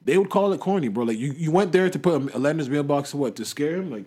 they 0.05 0.17
would 0.17 0.31
call 0.31 0.53
it 0.53 0.61
corny, 0.61 0.89
bro. 0.89 1.05
Like 1.05 1.19
you, 1.19 1.33
you 1.33 1.51
went 1.51 1.73
there 1.73 1.91
to 1.91 1.99
put 1.99 2.35
a 2.35 2.39
letter 2.39 2.53
in 2.53 2.59
his 2.59 2.71
mailbox 2.71 3.11
to 3.11 3.17
what 3.17 3.37
to 3.37 3.45
scare 3.45 3.77
him, 3.77 3.91
like. 3.91 4.07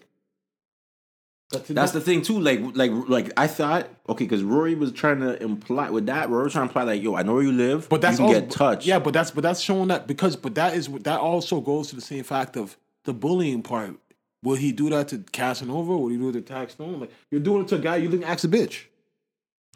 That's, 1.53 1.67
That's 1.69 1.91
the 1.91 2.01
thing 2.01 2.21
too. 2.21 2.39
Like, 2.39 2.59
like, 2.75 2.91
like 3.07 3.31
I 3.37 3.47
thought. 3.47 3.89
Okay, 4.09 4.25
because 4.25 4.43
Rory 4.43 4.75
was 4.75 4.91
trying 4.91 5.19
to 5.21 5.41
imply 5.41 5.89
with 5.89 6.05
that. 6.07 6.29
Rory 6.29 6.43
was 6.45 6.53
trying 6.53 6.67
to 6.67 6.69
imply 6.69 6.83
like, 6.83 7.01
yo, 7.01 7.15
I 7.15 7.23
know 7.23 7.35
where 7.35 7.43
you 7.43 7.51
live, 7.51 7.87
But 7.89 8.01
that's 8.01 8.19
you 8.19 8.25
can 8.25 8.35
also, 8.35 8.41
get 8.41 8.51
touched. 8.51 8.85
Yeah, 8.85 8.99
but 8.99 9.13
that's 9.13 9.31
but 9.31 9.41
that's 9.41 9.61
showing 9.61 9.87
that 9.87 10.07
because 10.07 10.35
but 10.35 10.55
that 10.55 10.73
is 10.75 10.87
that 10.87 11.19
also 11.19 11.61
goes 11.61 11.89
to 11.89 11.95
the 11.95 12.01
same 12.01 12.23
fact 12.23 12.57
of 12.57 12.77
the 13.05 13.13
bullying 13.13 13.61
part. 13.61 13.95
Will 14.43 14.55
he 14.55 14.73
do 14.73 14.89
that 14.89 15.07
to 15.09 15.19
Casanova? 15.31 15.97
Will 15.97 16.09
he 16.09 16.17
do 16.17 16.29
it 16.29 16.33
to 16.33 16.41
Taxstone? 16.41 16.99
Like 16.99 17.11
you're 17.31 17.41
doing 17.41 17.63
it 17.63 17.69
to 17.69 17.75
a 17.75 17.79
guy 17.79 17.95
you 17.97 18.09
think 18.11 18.27
acts 18.27 18.43
a 18.43 18.49
bitch. 18.49 18.85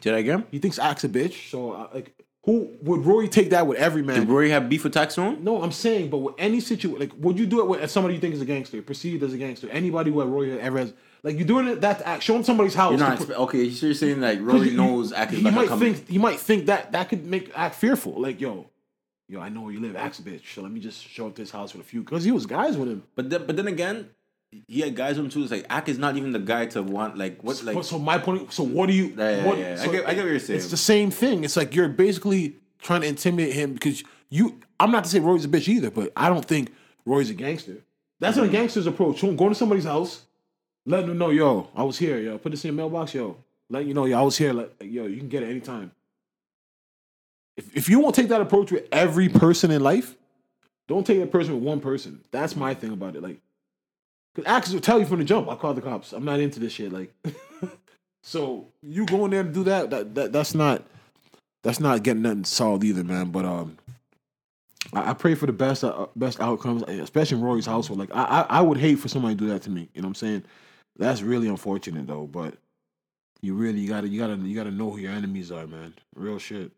Did 0.00 0.14
I 0.14 0.22
get 0.22 0.34
him? 0.36 0.44
He 0.50 0.58
thinks 0.58 0.78
acts 0.78 1.04
a 1.04 1.08
bitch. 1.08 1.50
So 1.50 1.72
uh, 1.72 1.88
like, 1.92 2.14
who 2.44 2.76
would 2.82 3.04
Rory 3.04 3.28
take 3.28 3.50
that 3.50 3.66
with 3.66 3.78
every 3.78 4.02
man? 4.02 4.20
Did 4.20 4.28
Rory 4.28 4.50
have 4.50 4.68
beef 4.68 4.84
with 4.84 4.94
Taxstone? 4.94 5.40
No, 5.40 5.62
I'm 5.62 5.72
saying, 5.72 6.08
but 6.10 6.18
with 6.18 6.34
any 6.38 6.60
situation, 6.60 7.00
like, 7.00 7.12
would 7.18 7.38
you 7.38 7.46
do 7.46 7.60
it 7.60 7.66
with 7.66 7.90
somebody 7.90 8.14
you 8.14 8.20
think 8.20 8.34
is 8.34 8.40
a 8.40 8.46
gangster, 8.46 8.80
perceived 8.80 9.22
as 9.22 9.32
a 9.32 9.38
gangster? 9.38 9.68
Anybody 9.70 10.10
who 10.10 10.22
Rory 10.22 10.58
ever 10.58 10.78
has, 10.78 10.92
like, 11.22 11.36
you're 11.36 11.46
doing 11.46 11.68
it 11.68 11.80
that 11.80 12.02
act, 12.02 12.22
showing 12.22 12.44
somebody's 12.44 12.74
house. 12.74 12.90
You're 12.92 13.00
not 13.00 13.18
put- 13.18 13.30
okay. 13.30 13.70
So 13.70 13.86
you're 13.86 13.94
saying 13.94 14.20
like 14.20 14.40
Rory 14.40 14.70
you- 14.70 14.76
knows 14.76 15.10
you- 15.10 15.16
acting 15.16 15.38
He 15.38 15.44
like 15.44 15.54
might 15.54 15.68
company. 15.68 15.94
think 15.94 16.08
he 16.08 16.18
might 16.18 16.38
think 16.40 16.66
that 16.66 16.92
that 16.92 17.08
could 17.08 17.24
make 17.26 17.50
act 17.54 17.74
fearful. 17.76 18.20
Like, 18.20 18.40
yo, 18.40 18.70
yo, 19.28 19.40
I 19.40 19.48
know 19.48 19.62
where 19.62 19.72
you 19.72 19.80
live, 19.80 19.96
act 19.96 20.24
bitch. 20.24 20.42
So 20.54 20.62
let 20.62 20.70
me 20.72 20.80
just 20.80 21.02
show 21.06 21.26
up 21.26 21.34
to 21.36 21.42
his 21.42 21.50
house 21.50 21.72
with 21.74 21.82
a 21.82 21.88
few, 21.88 22.02
because 22.02 22.24
he 22.24 22.30
was 22.32 22.46
guys 22.46 22.76
with 22.76 22.88
him. 22.88 23.02
But 23.14 23.30
then, 23.30 23.44
but 23.46 23.56
then 23.56 23.66
again, 23.68 24.08
he 24.66 24.80
had 24.80 24.94
guys 24.96 25.16
with 25.16 25.26
him 25.26 25.30
too. 25.30 25.42
It's 25.42 25.50
like 25.52 25.66
Ak 25.68 25.88
is 25.88 25.98
not 25.98 26.16
even 26.16 26.32
the 26.32 26.38
guy 26.38 26.66
to 26.66 26.82
want 26.82 27.18
like 27.18 27.42
what 27.42 27.62
like. 27.64 27.82
So 27.84 27.98
my 27.98 28.18
point, 28.18 28.52
so 28.52 28.62
what 28.62 28.86
do 28.86 28.92
you? 28.94 29.14
Yeah, 29.16 29.30
yeah, 29.36 29.44
what, 29.46 29.58
yeah. 29.58 29.72
I 29.72 29.84
so 29.84 29.90
get- 29.92 30.06
I 30.08 30.14
get 30.14 30.22
what 30.24 30.30
you're 30.30 30.38
saying. 30.40 30.58
It's 30.60 30.70
the 30.70 30.76
same 30.76 31.10
thing. 31.10 31.44
It's 31.44 31.56
like 31.56 31.74
you're 31.74 31.88
basically 31.88 32.56
trying 32.80 33.00
to 33.02 33.06
intimidate 33.08 33.54
him 33.54 33.72
because 33.74 34.02
you. 34.30 34.60
I'm 34.80 34.92
not 34.92 35.02
to 35.04 35.10
say 35.10 35.18
Roy's 35.18 35.44
a 35.44 35.48
bitch 35.48 35.66
either, 35.68 35.90
but 35.90 36.12
I 36.16 36.28
don't 36.28 36.44
think 36.44 36.72
Roy's 37.04 37.30
a 37.30 37.34
gangster. 37.34 37.78
That's 38.20 38.36
Mm-hmm. 38.36 38.46
what 38.46 38.48
a 38.48 38.52
gangster's 38.52 38.86
approach. 38.86 39.20
Going 39.20 39.36
to 39.36 39.54
somebody's 39.54 39.84
house, 39.84 40.22
letting 40.88 41.08
them 41.08 41.18
know, 41.18 41.30
yo, 41.30 41.68
I 41.76 41.82
was 41.82 41.98
here, 41.98 42.18
yo. 42.18 42.38
Put 42.38 42.50
this 42.50 42.64
in 42.64 42.68
your 42.68 42.76
mailbox, 42.76 43.14
yo. 43.14 43.36
Let 43.70 43.84
you 43.84 43.94
know, 43.94 44.06
yo, 44.06 44.18
I 44.18 44.22
was 44.22 44.38
here. 44.38 44.52
Like, 44.52 44.74
yo, 44.80 45.06
you 45.06 45.18
can 45.18 45.28
get 45.28 45.42
it 45.42 45.50
anytime. 45.50 45.92
If 47.56 47.76
if 47.76 47.88
you 47.88 48.00
won't 48.00 48.14
take 48.14 48.28
that 48.28 48.40
approach 48.40 48.72
with 48.72 48.88
every 48.90 49.28
person 49.28 49.70
in 49.70 49.82
life, 49.82 50.16
don't 50.88 51.06
take 51.06 51.20
that 51.20 51.30
person 51.30 51.54
with 51.54 51.62
one 51.62 51.80
person. 51.80 52.20
That's 52.30 52.56
my 52.56 52.72
thing 52.72 52.92
about 52.92 53.16
it. 53.16 53.22
Like, 53.22 53.38
because 54.34 54.50
actors 54.50 54.72
will 54.72 54.80
tell 54.80 54.98
you 54.98 55.04
from 55.04 55.18
the 55.18 55.24
jump, 55.24 55.48
I 55.48 55.56
call 55.56 55.74
the 55.74 55.82
cops. 55.82 56.12
I'm 56.12 56.24
not 56.24 56.40
into 56.40 56.60
this 56.60 56.72
shit. 56.72 56.92
Like, 56.92 57.12
so 58.22 58.66
you 58.82 59.04
going 59.04 59.30
there 59.32 59.42
to 59.42 59.50
do 59.50 59.64
that, 59.64 59.90
that, 59.90 60.14
that 60.14 60.32
that's 60.32 60.54
not 60.54 60.82
that's 61.62 61.80
not 61.80 62.02
getting 62.02 62.22
nothing 62.22 62.44
solved 62.44 62.84
either, 62.84 63.04
man. 63.04 63.30
But 63.30 63.44
um, 63.44 63.76
I, 64.94 65.10
I 65.10 65.14
pray 65.14 65.34
for 65.34 65.44
the 65.44 65.52
best 65.52 65.84
uh, 65.84 66.06
best 66.16 66.40
outcomes, 66.40 66.82
especially 66.84 67.36
in 67.36 67.44
Rory's 67.44 67.66
household. 67.66 67.98
Like, 67.98 68.14
I, 68.14 68.22
I 68.22 68.40
I 68.48 68.60
would 68.62 68.78
hate 68.78 68.94
for 68.94 69.08
somebody 69.08 69.34
to 69.34 69.38
do 69.38 69.48
that 69.48 69.62
to 69.62 69.70
me. 69.70 69.90
You 69.92 70.00
know 70.00 70.06
what 70.06 70.10
I'm 70.10 70.14
saying? 70.14 70.44
That's 70.98 71.22
really 71.22 71.48
unfortunate 71.48 72.06
though. 72.06 72.26
But 72.26 72.54
you 73.40 73.54
really 73.54 73.80
you 73.80 73.88
gotta 73.88 74.08
you 74.08 74.18
gotta 74.18 74.36
you 74.36 74.54
gotta 74.54 74.70
know 74.70 74.90
who 74.90 74.98
your 74.98 75.12
enemies 75.12 75.52
are, 75.52 75.66
man. 75.66 75.94
Real 76.14 76.38
shit. 76.38 76.72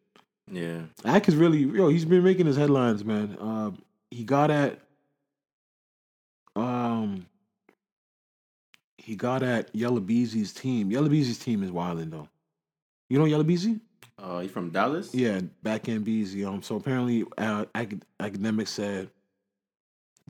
yeah, 0.51 0.83
Ack 1.05 1.29
is 1.29 1.37
really 1.37 1.59
yo. 1.61 1.89
He's 1.89 2.05
been 2.05 2.23
making 2.23 2.47
his 2.47 2.57
headlines, 2.57 3.05
man. 3.05 3.37
Uh, 3.41 3.71
he 4.11 4.25
got 4.25 4.51
at 4.51 4.79
um. 6.57 7.27
He 8.99 9.17
got 9.17 9.43
at 9.43 9.75
Yella 9.75 10.01
Beezy's 10.01 10.53
team. 10.53 10.91
Yella 10.91 11.09
Beezy's 11.09 11.39
team 11.39 11.63
is 11.63 11.71
wilding 11.73 12.11
though. 12.11 12.29
You 13.09 13.19
know 13.19 13.25
Yella 13.25 13.45
Beezy? 13.45 13.81
Uh, 14.23 14.41
you 14.41 14.49
from 14.51 14.69
Dallas? 14.71 15.15
Yeah, 15.15 15.41
back 15.63 15.89
end 15.89 16.05
Beezy. 16.05 16.45
Um, 16.45 16.63
so 16.63 16.77
apparently, 16.77 17.25
uh, 17.39 17.65
acad- 17.75 18.05
Akademiks 18.21 18.69
said 18.69 19.09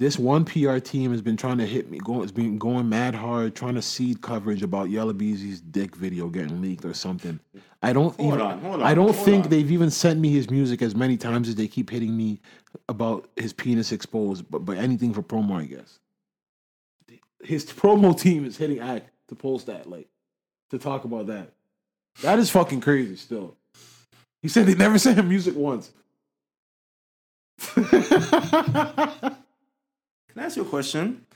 this 0.00 0.18
one 0.18 0.46
PR 0.46 0.78
team 0.78 1.10
has 1.10 1.20
been 1.20 1.36
trying 1.36 1.58
to 1.58 1.66
hit 1.66 1.90
me. 1.90 1.98
Going, 1.98 2.22
it's 2.22 2.32
been 2.32 2.56
going 2.56 2.88
mad 2.88 3.14
hard, 3.14 3.54
trying 3.54 3.74
to 3.74 3.82
seed 3.82 4.22
coverage 4.22 4.62
about 4.62 4.88
Yella 4.88 5.12
Beezy's 5.12 5.60
dick 5.60 5.94
video 5.94 6.28
getting 6.28 6.62
leaked 6.62 6.86
or 6.86 6.94
something. 6.94 7.38
I 7.82 7.92
don't 7.92 8.16
Hold 8.16 8.34
even. 8.34 8.40
on, 8.40 8.60
hold 8.60 8.74
on, 8.76 8.82
I 8.82 8.94
don't 8.94 9.12
think 9.12 9.44
on. 9.44 9.50
they've 9.50 9.70
even 9.70 9.90
sent 9.90 10.18
me 10.18 10.30
his 10.30 10.48
music 10.48 10.80
as 10.80 10.94
many 10.94 11.18
times 11.18 11.50
as 11.50 11.54
they 11.56 11.68
keep 11.68 11.90
hitting 11.90 12.16
me 12.16 12.40
about 12.88 13.28
his 13.36 13.52
penis 13.52 13.92
exposed. 13.92 14.50
But 14.50 14.64
but 14.64 14.78
anything 14.78 15.12
for 15.12 15.22
promo, 15.22 15.60
I 15.60 15.66
guess. 15.66 15.98
His 17.42 17.66
promo 17.70 18.18
team 18.18 18.46
is 18.46 18.56
hitting 18.56 18.78
act 18.80 19.10
to 19.28 19.34
post 19.34 19.66
that, 19.66 19.86
like 19.86 20.08
to 20.70 20.78
talk 20.78 21.04
about 21.04 21.26
that. 21.26 21.52
That 22.22 22.38
is 22.38 22.50
fucking 22.50 22.80
crazy. 22.80 23.16
Still, 23.16 23.54
he 24.40 24.48
said 24.48 24.64
they 24.64 24.74
never 24.74 24.98
sent 24.98 25.18
him 25.18 25.28
music 25.28 25.54
once. 25.56 25.92
Can 30.32 30.42
I 30.42 30.46
ask 30.46 30.56
you 30.56 30.62
a 30.62 30.66
question? 30.66 31.26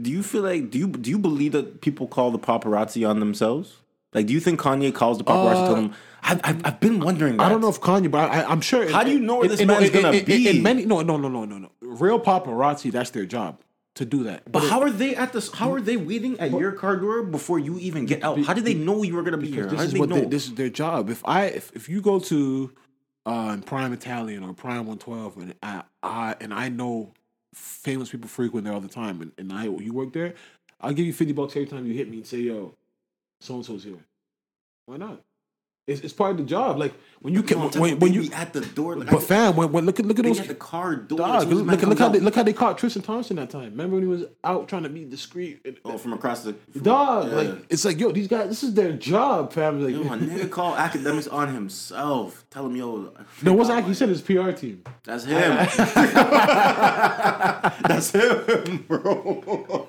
Do 0.00 0.10
you 0.10 0.22
feel 0.22 0.42
like 0.42 0.70
do 0.70 0.78
you 0.78 0.88
do 0.88 1.10
you 1.10 1.18
believe 1.18 1.52
that 1.52 1.80
people 1.80 2.06
call 2.06 2.30
the 2.30 2.38
paparazzi 2.38 3.08
on 3.08 3.20
themselves? 3.20 3.78
Like, 4.14 4.26
do 4.26 4.34
you 4.34 4.40
think 4.40 4.60
Kanye 4.60 4.94
calls 4.94 5.18
the 5.18 5.24
paparazzi? 5.24 5.64
Uh, 5.64 5.68
to 5.68 5.74
them? 5.74 5.94
I've, 6.22 6.40
I've 6.44 6.66
I've 6.66 6.80
been 6.80 7.00
wondering. 7.00 7.36
That. 7.36 7.46
I 7.46 7.48
don't 7.48 7.60
know 7.60 7.68
if 7.68 7.80
Kanye, 7.80 8.10
but 8.10 8.30
I, 8.30 8.44
I'm 8.44 8.60
sure. 8.60 8.90
How 8.90 9.04
do 9.04 9.10
you 9.10 9.20
know 9.20 9.36
where 9.36 9.48
this 9.48 9.64
man's 9.64 9.90
gonna 9.90 10.12
in, 10.12 10.24
be? 10.24 10.48
In 10.48 10.62
many, 10.62 10.84
no, 10.84 11.00
no, 11.02 11.16
no, 11.16 11.28
no, 11.28 11.44
no, 11.44 11.58
no. 11.58 11.70
Real 11.80 12.20
paparazzi, 12.20 12.90
that's 12.90 13.10
their 13.10 13.26
job 13.26 13.60
to 13.94 14.04
do 14.04 14.24
that. 14.24 14.50
But 14.50 14.64
how 14.64 14.80
are 14.80 14.90
they 14.90 15.14
at 15.14 15.32
this? 15.32 15.52
How 15.52 15.72
are 15.72 15.80
they 15.80 15.96
waiting 15.96 16.38
at 16.40 16.50
your 16.50 16.72
car 16.72 16.96
door 16.96 17.22
before 17.22 17.58
you 17.58 17.78
even 17.78 18.06
get 18.06 18.22
out? 18.22 18.40
How 18.44 18.54
did 18.54 18.64
they 18.64 18.74
know 18.74 19.02
you 19.02 19.14
were 19.14 19.22
gonna 19.22 19.36
be 19.36 19.50
here? 19.50 19.66
This 19.66 19.82
is 19.82 19.98
what 19.98 20.08
they, 20.08 20.24
this 20.24 20.46
is 20.46 20.54
their 20.54 20.70
job. 20.70 21.10
If 21.10 21.22
I 21.26 21.46
if, 21.46 21.72
if 21.74 21.88
you 21.88 22.00
go 22.00 22.18
to 22.20 22.72
uh, 23.26 23.58
Prime 23.66 23.92
Italian 23.92 24.42
or 24.42 24.54
Prime 24.54 24.86
One 24.86 24.98
Twelve 24.98 25.36
and 25.36 25.54
I, 25.62 25.82
I 26.02 26.36
and 26.40 26.54
I 26.54 26.68
know 26.68 27.12
famous 27.54 28.10
people 28.10 28.28
frequent 28.28 28.64
there 28.64 28.74
all 28.74 28.80
the 28.80 28.88
time, 28.88 29.20
and, 29.22 29.32
and 29.38 29.52
I 29.52 29.64
you 29.64 29.92
work 29.92 30.12
there, 30.12 30.34
I'll 30.80 30.92
give 30.92 31.06
you 31.06 31.12
fifty 31.12 31.32
bucks 31.32 31.56
every 31.56 31.66
time 31.66 31.86
you 31.86 31.94
hit 31.94 32.10
me 32.10 32.18
and 32.18 32.26
say, 32.26 32.38
"Yo, 32.38 32.74
so 33.40 33.54
and 33.56 33.64
so's 33.64 33.84
here." 33.84 34.04
Why 34.86 34.96
not? 34.96 35.20
It's, 35.84 36.00
it's 36.02 36.12
part 36.12 36.30
of 36.32 36.36
the 36.36 36.44
job. 36.44 36.78
Like 36.78 36.94
when 37.20 37.34
you 37.34 37.42
can 37.42 37.58
No, 37.58 37.68
when, 37.70 37.98
when, 37.98 38.12
you 38.12 38.30
at 38.32 38.52
the 38.52 38.60
door. 38.60 38.94
Like, 38.96 39.10
but 39.10 39.22
fam 39.22 39.56
when, 39.56 39.72
when 39.72 39.84
look 39.84 39.98
at 39.98 40.06
look 40.06 40.18
at 40.20 40.24
those 40.24 40.38
at 40.38 40.46
the 40.46 40.54
car 40.54 40.94
door. 40.94 41.18
Dog, 41.18 41.36
as 41.36 41.42
soon 41.42 41.52
as 41.52 41.58
look, 41.62 41.80
look, 41.80 41.88
look 41.88 41.98
how 41.98 42.08
they 42.08 42.20
look 42.20 42.34
how 42.36 42.42
they 42.44 42.52
caught 42.52 42.78
Tristan 42.78 43.02
Thompson 43.02 43.34
that 43.36 43.50
time. 43.50 43.70
Remember 43.70 43.96
when 43.96 44.04
he 44.04 44.08
was 44.08 44.24
out 44.44 44.68
trying 44.68 44.84
to 44.84 44.88
be 44.88 45.04
discreet? 45.04 45.60
And- 45.64 45.76
Oh, 45.84 45.98
from 45.98 46.12
across 46.12 46.44
the 46.44 46.52
Dog, 46.80 47.28
Yeah. 47.30 47.34
like 47.34 47.66
it's 47.68 47.84
like 47.84 47.98
yo, 47.98 48.12
these 48.12 48.28
guys, 48.28 48.48
this 48.48 48.62
is 48.62 48.74
their 48.74 48.92
job, 48.92 49.52
fam. 49.52 49.82
Like, 49.82 49.94
Yo, 49.94 50.04
my 50.04 50.16
nigga 50.18 50.48
call 50.48 50.76
Akademiks 50.76 51.32
on 51.32 51.52
himself. 51.52 52.44
Tell 52.50 52.66
him, 52.66 52.76
yo. 52.76 53.12
no, 53.42 53.52
what's 53.52 53.68
actually 53.68 53.88
he 53.90 53.94
said 53.94 54.08
his 54.08 54.22
PR 54.22 54.52
team. 54.52 54.84
That's 55.02 55.24
him. 55.24 55.56
That's 57.88 58.12
him, 58.12 58.84
bro. 58.86 59.88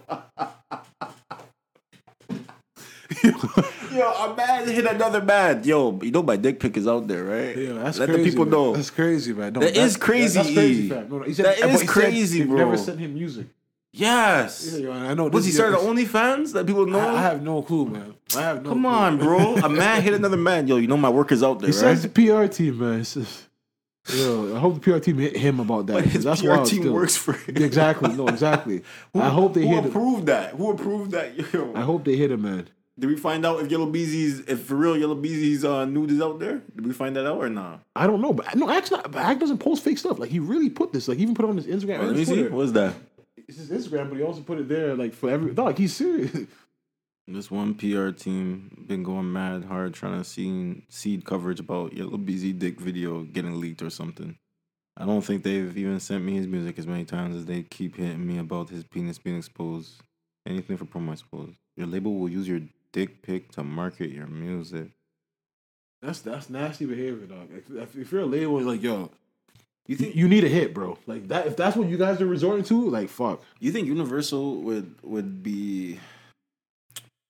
Yo, 3.93 4.11
a 4.11 4.35
man 4.35 4.67
hit 4.67 4.85
another 4.85 5.21
man. 5.21 5.63
Yo, 5.63 5.99
you 6.01 6.11
know 6.11 6.23
my 6.23 6.35
dick 6.35 6.59
pic 6.59 6.75
is 6.77 6.87
out 6.87 7.07
there, 7.07 7.23
right? 7.23 7.55
Yeah, 7.57 7.73
that's 7.73 7.99
Let 7.99 8.09
crazy, 8.09 8.23
the 8.23 8.29
people 8.29 8.45
man. 8.45 8.51
know. 8.51 8.73
That's 8.75 8.89
crazy, 8.89 9.33
man. 9.33 9.53
No, 9.53 9.59
That 9.59 9.73
that's- 9.73 9.91
is 9.91 9.97
crazy, 9.97 10.35
That's 10.39 10.53
crazy, 10.53 10.89
fam. 10.89 11.09
No, 11.09 11.17
no, 11.19 11.23
he 11.25 11.33
said, 11.33 11.45
That 11.45 11.61
but 11.71 11.81
he 11.81 11.87
crazy, 11.87 12.39
they've 12.39 12.47
bro. 12.47 12.57
Never 12.57 12.77
sent 12.77 12.99
him 12.99 13.13
music. 13.13 13.47
yes. 13.91 14.75
Yeah, 14.79 14.89
I 14.91 15.13
know. 15.13 15.27
Was 15.27 15.45
he 15.45 15.49
is- 15.49 15.55
started 15.55 15.77
OnlyFans 15.79 16.53
that 16.53 16.65
people 16.65 16.85
know? 16.85 16.99
I, 16.99 17.13
I 17.17 17.21
have 17.21 17.41
no 17.43 17.61
clue, 17.61 17.85
man. 17.85 18.15
I 18.35 18.41
have 18.41 18.63
no. 18.63 18.69
Come 18.69 18.81
clue. 18.81 18.89
on, 18.91 19.17
bro. 19.17 19.55
A 19.63 19.69
man 19.69 20.01
hit 20.01 20.13
another 20.13 20.37
man. 20.37 20.67
Yo, 20.67 20.77
you 20.77 20.87
know 20.87 20.97
my 20.97 21.09
work 21.09 21.31
is 21.31 21.43
out 21.43 21.59
there, 21.59 21.69
He 21.69 21.75
right? 21.75 21.97
says 21.97 22.01
the 22.03 22.09
PR 22.09 22.47
team, 22.47 22.79
man. 22.79 23.01
It's 23.01 23.13
just, 23.13 23.47
yo, 24.09 24.55
I 24.55 24.59
hope 24.59 24.75
the 24.75 24.91
PR 24.91 24.97
team 24.99 25.17
hit 25.19 25.37
him 25.37 25.59
about 25.59 25.85
that. 25.87 25.93
But 25.93 26.05
his 26.05 26.23
that's 26.23 26.41
PR 26.41 26.47
wild 26.49 26.67
team 26.67 26.81
still. 26.81 26.93
works 26.93 27.15
for 27.15 27.33
him. 27.33 27.57
Exactly. 27.57 28.13
No, 28.13 28.27
exactly. 28.27 28.81
I 29.15 29.29
hope 29.29 29.53
they 29.53 29.61
Who 29.61 29.67
hit 29.67 29.83
him. 29.83 29.89
approved 29.91 30.25
that? 30.25 30.55
Who 30.55 30.71
approved 30.71 31.11
that? 31.11 31.37
Yo, 31.53 31.73
I 31.75 31.81
hope 31.81 32.03
they 32.05 32.15
hit 32.15 32.31
him, 32.31 32.41
man. 32.41 32.67
Did 32.99 33.07
we 33.07 33.15
find 33.15 33.43
out 33.43 33.59
if 33.61 33.71
Yella 33.71 33.87
Beezy's, 33.87 34.41
if 34.41 34.61
for 34.61 34.75
real 34.75 34.95
Yella 34.95 35.15
Beezy's 35.15 35.65
uh, 35.65 35.85
nude 35.85 36.11
is 36.11 36.21
out 36.21 36.39
there? 36.39 36.61
Did 36.75 36.85
we 36.85 36.93
find 36.93 37.15
that 37.15 37.25
out 37.25 37.37
or 37.37 37.49
not? 37.49 37.81
I 37.95 38.05
don't 38.05 38.21
know, 38.21 38.33
but 38.33 38.55
no, 38.55 38.69
actually, 38.69 39.01
but 39.03 39.15
Act 39.15 39.39
doesn't 39.39 39.57
post 39.57 39.83
fake 39.83 39.97
stuff. 39.97 40.19
Like 40.19 40.29
he 40.29 40.39
really 40.39 40.69
put 40.69 40.93
this. 40.93 41.07
Like 41.07 41.17
he 41.17 41.23
even 41.23 41.33
put 41.33 41.45
it 41.45 41.49
on 41.49 41.57
his 41.57 41.65
Instagram. 41.65 42.05
Let 42.05 42.15
me 42.15 42.25
see. 42.25 42.47
What's 42.47 42.71
that? 42.73 42.93
It's 43.47 43.57
his 43.57 43.71
Instagram, 43.71 44.09
but 44.09 44.17
he 44.17 44.23
also 44.23 44.41
put 44.41 44.59
it 44.59 44.69
there, 44.69 44.95
like 44.95 45.13
for 45.13 45.29
every. 45.29 45.53
Dog, 45.53 45.77
he's 45.77 45.95
serious. 45.95 46.47
This 47.25 47.49
one 47.49 47.75
PR 47.75 48.09
team 48.09 48.83
been 48.85 49.01
going 49.01 49.31
mad 49.31 49.63
hard 49.63 49.93
trying 49.93 50.17
to 50.17 50.25
see 50.25 50.83
seed 50.89 51.23
coverage 51.23 51.61
about 51.61 51.93
Yellow 51.93 52.17
dick 52.17 52.81
video 52.81 53.23
getting 53.23 53.61
leaked 53.61 53.81
or 53.81 53.89
something. 53.89 54.37
I 54.97 55.05
don't 55.05 55.21
think 55.21 55.43
they've 55.43 55.77
even 55.77 56.01
sent 56.01 56.25
me 56.25 56.35
his 56.35 56.47
music 56.47 56.77
as 56.77 56.85
many 56.85 57.05
times 57.05 57.37
as 57.37 57.45
they 57.45 57.63
keep 57.63 57.95
hitting 57.95 58.27
me 58.27 58.39
about 58.39 58.69
his 58.69 58.83
penis 58.83 59.19
being 59.19 59.37
exposed. 59.37 60.01
Anything 60.45 60.75
for 60.75 60.83
promo 60.83 61.13
exposed. 61.13 61.53
Your 61.77 61.87
label 61.87 62.13
will 62.13 62.27
use 62.27 62.45
your 62.45 62.59
dick 62.93 63.21
pic 63.21 63.51
to 63.53 63.63
market 63.63 64.11
your 64.11 64.27
music. 64.27 64.91
That's 66.01 66.19
that's 66.21 66.49
nasty 66.49 66.85
behavior, 66.85 67.25
dog. 67.25 67.49
If, 67.51 67.69
if- 67.75 67.95
if 67.97 68.11
you're 68.11 68.21
a 68.21 68.25
label, 68.25 68.61
like 68.61 68.81
yo, 68.81 69.11
You 69.87 69.95
you, 69.95 69.95
think 69.97 70.15
you 70.15 70.27
need 70.29 70.43
a 70.45 70.49
hit, 70.49 70.73
bro. 70.73 70.97
Like 71.07 71.27
that. 71.29 71.47
If 71.47 71.55
that's 71.57 71.75
what 71.75 71.87
you 71.89 71.97
guys 71.97 72.21
are 72.21 72.25
resorting 72.25 72.63
to, 72.65 72.89
like 72.89 73.09
fuck. 73.09 73.41
you 73.59 73.71
think 73.71 73.87
Universal 73.87 74.61
would 74.61 74.95
would 75.03 75.43
be 75.43 75.99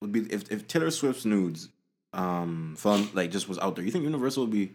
would 0.01 0.11
be 0.11 0.21
if 0.33 0.51
if 0.51 0.67
Taylor 0.67 0.91
Swift's 0.91 1.25
nudes 1.25 1.69
um 2.13 2.75
fun 2.77 3.09
like 3.13 3.31
just 3.31 3.47
was 3.49 3.57
out 3.59 3.75
there, 3.75 3.85
you 3.85 3.91
think 3.91 4.03
Universal 4.03 4.43
would 4.43 4.51
be 4.53 4.73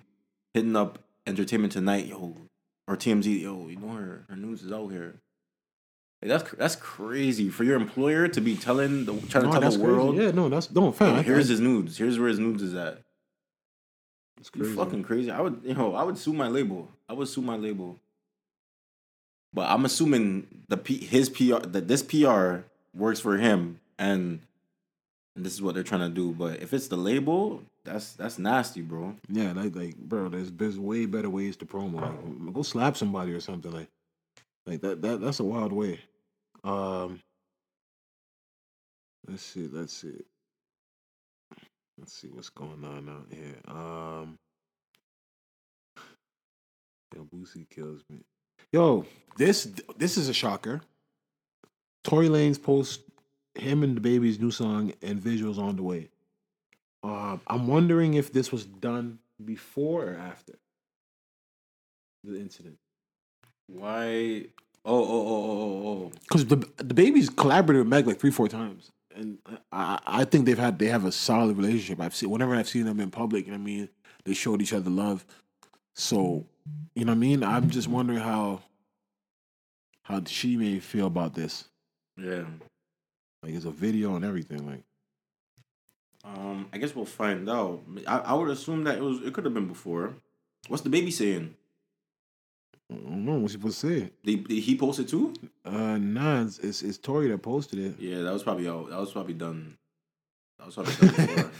hitting 0.54 0.74
up 0.76 0.98
Entertainment 1.26 1.72
Tonight, 1.72 2.06
yo, 2.06 2.36
or 2.88 2.96
TMZ, 2.96 3.40
yo, 3.42 3.68
you 3.68 3.76
know 3.76 3.88
her 3.94 4.24
her 4.28 4.36
nudes 4.36 4.62
is 4.62 4.72
out 4.72 4.88
here. 4.88 5.16
Like, 6.20 6.28
that's 6.30 6.50
that's 6.52 6.76
crazy 6.76 7.48
for 7.48 7.62
your 7.64 7.76
employer 7.76 8.26
to 8.28 8.40
be 8.40 8.56
telling 8.56 9.04
the 9.04 9.12
trying 9.28 9.44
No, 9.44 9.52
to 9.52 9.60
tell 9.60 9.70
the 9.70 9.76
crazy. 9.78 9.78
world. 9.78 10.16
Yeah, 10.16 10.30
no, 10.32 10.48
that's 10.48 10.70
no 10.70 10.90
fam. 10.92 11.14
"Yo, 11.14 11.20
I- 11.20 11.22
here's 11.22 11.48
his 11.48 11.60
nudes. 11.60 11.96
Here's 11.96 12.18
where 12.18 12.28
his 12.28 12.38
nudes 12.40 12.62
is 12.62 12.74
at. 12.74 13.02
It's 14.40 14.50
You 14.54 14.62
crazy. 14.62 14.76
fucking 14.76 15.02
crazy. 15.04 15.30
I 15.30 15.40
would, 15.40 15.60
you 15.64 15.74
know, 15.74 15.94
I 15.94 16.02
would 16.02 16.18
sue 16.18 16.32
my 16.32 16.48
label. 16.48 16.88
I 17.08 17.12
would 17.12 17.28
sue 17.28 17.42
my 17.42 17.56
label. 17.56 17.98
But 19.52 19.70
I'm 19.70 19.84
assuming 19.84 20.46
the 20.68 20.76
P, 20.76 20.98
his 20.98 21.28
PR 21.30 21.58
that 21.66 21.88
this 21.88 22.02
PR 22.02 22.64
works 22.94 23.20
for 23.20 23.36
him, 23.38 23.80
and, 23.98 24.40
and 25.34 25.44
this 25.46 25.54
is 25.54 25.62
what 25.62 25.74
they're 25.74 25.82
trying 25.84 26.02
to 26.08 26.14
do. 26.14 26.32
But 26.32 26.60
if 26.60 26.74
it's 26.74 26.88
the 26.88 26.96
label, 26.96 27.62
that's 27.84 28.12
that's 28.12 28.38
nasty, 28.38 28.82
bro. 28.82 29.16
Yeah, 29.28 29.52
like 29.52 29.74
like 29.74 29.96
bro, 29.96 30.28
there's 30.28 30.50
there's 30.52 30.78
way 30.78 31.06
better 31.06 31.30
ways 31.30 31.56
to 31.58 31.64
promo. 31.66 32.00
Like 32.44 32.54
go 32.54 32.62
slap 32.62 32.96
somebody 32.96 33.32
or 33.32 33.40
something 33.40 33.72
like 33.72 33.88
like 34.66 34.80
that 34.82 35.00
that 35.02 35.20
that's 35.22 35.40
a 35.40 35.44
wild 35.44 35.72
way. 35.72 36.00
Um 36.64 37.20
let's 39.26 39.42
see, 39.42 39.68
let's 39.70 39.92
see. 39.92 40.22
Let's 41.98 42.12
see 42.12 42.28
what's 42.28 42.50
going 42.50 42.84
on 42.84 43.08
out 43.08 43.26
here. 43.30 43.56
Um 43.66 44.38
Yo, 47.14 47.24
Boosie 47.24 47.68
kills 47.70 48.02
me. 48.10 48.18
Yo, 48.72 49.06
this 49.36 49.68
this 49.96 50.18
is 50.18 50.28
a 50.28 50.34
shocker. 50.34 50.82
Tory 52.04 52.28
Lanez 52.28 52.62
post 52.62 53.02
him 53.54 53.82
and 53.82 54.00
DaBaby's 54.00 54.38
new 54.38 54.50
song 54.50 54.92
and 55.02 55.20
visuals 55.20 55.58
on 55.58 55.76
the 55.76 55.82
way. 55.82 56.08
Uh, 57.02 57.38
I'm 57.46 57.66
wondering 57.66 58.14
if 58.14 58.32
this 58.32 58.50
was 58.52 58.64
done 58.64 59.18
before 59.44 60.10
or 60.10 60.16
after 60.16 60.54
the 62.24 62.38
incident. 62.38 62.78
Why? 63.66 64.46
Oh, 64.90 65.04
oh, 65.04 65.04
oh, 65.04 65.50
oh, 65.50 65.60
oh, 65.60 65.88
oh. 66.06 66.12
Because 66.22 66.46
the 66.46 66.56
DaBaby's 66.56 67.28
collaborated 67.28 67.84
with 67.84 67.88
Meg 67.88 68.06
like 68.06 68.18
three, 68.18 68.30
four 68.30 68.48
times, 68.48 68.90
and 69.14 69.38
I 69.70 69.98
I 70.06 70.24
think 70.24 70.46
they've 70.46 70.58
had 70.58 70.78
they 70.78 70.86
have 70.86 71.04
a 71.04 71.12
solid 71.12 71.58
relationship. 71.58 72.00
I've 72.00 72.14
seen 72.14 72.30
whenever 72.30 72.54
I've 72.54 72.68
seen 72.68 72.86
them 72.86 72.98
in 72.98 73.10
public, 73.10 73.44
you 73.46 73.52
know 73.52 73.58
what 73.58 73.62
I 73.62 73.66
mean, 73.66 73.88
they 74.24 74.32
showed 74.32 74.62
each 74.62 74.72
other 74.72 74.88
love. 74.90 75.26
So, 75.94 76.46
you 76.94 77.04
know 77.04 77.12
what 77.12 77.16
I 77.16 77.20
mean. 77.20 77.42
I'm 77.42 77.68
just 77.68 77.88
wondering 77.88 78.20
how 78.20 78.62
how 80.02 80.22
she 80.24 80.56
may 80.56 80.78
feel 80.78 81.06
about 81.06 81.34
this. 81.34 81.68
Yeah. 82.16 82.44
Like 83.42 83.52
it's 83.54 83.66
a 83.66 83.70
video 83.70 84.16
and 84.16 84.24
everything. 84.24 84.66
Like 84.66 84.84
Um, 86.24 86.68
I 86.72 86.78
guess 86.78 86.94
we'll 86.96 87.04
find 87.04 87.48
out. 87.50 87.82
I, 88.06 88.18
I 88.18 88.34
would 88.34 88.48
assume 88.48 88.84
that 88.84 88.96
it 88.96 89.02
was. 89.02 89.20
It 89.22 89.34
could 89.34 89.44
have 89.44 89.54
been 89.54 89.68
before. 89.68 90.14
What's 90.68 90.82
DaBaby 90.82 91.12
saying? 91.12 91.54
I 92.90 92.94
don't 92.94 93.24
know 93.24 93.34
what's 93.34 93.52
supposed 93.52 93.80
to 93.82 93.88
say. 93.88 94.10
Did, 94.24 94.48
did 94.48 94.62
he 94.62 94.76
post 94.76 94.98
it 94.98 95.08
too? 95.08 95.34
Uh, 95.64 95.98
nah, 95.98 96.42
it's, 96.42 96.58
it's 96.58 96.82
it's 96.82 96.98
Tory 96.98 97.28
that 97.28 97.42
posted 97.42 97.78
it. 97.78 97.94
Yeah, 97.98 98.22
that 98.22 98.32
was 98.32 98.42
probably 98.42 98.68
out. 98.68 98.88
That 98.90 98.98
was 98.98 99.12
probably 99.12 99.34
done. 99.34 99.76
That 100.58 100.66
was 100.66 100.74
probably 100.74 100.94
done 100.94 101.26
before. 101.26 101.50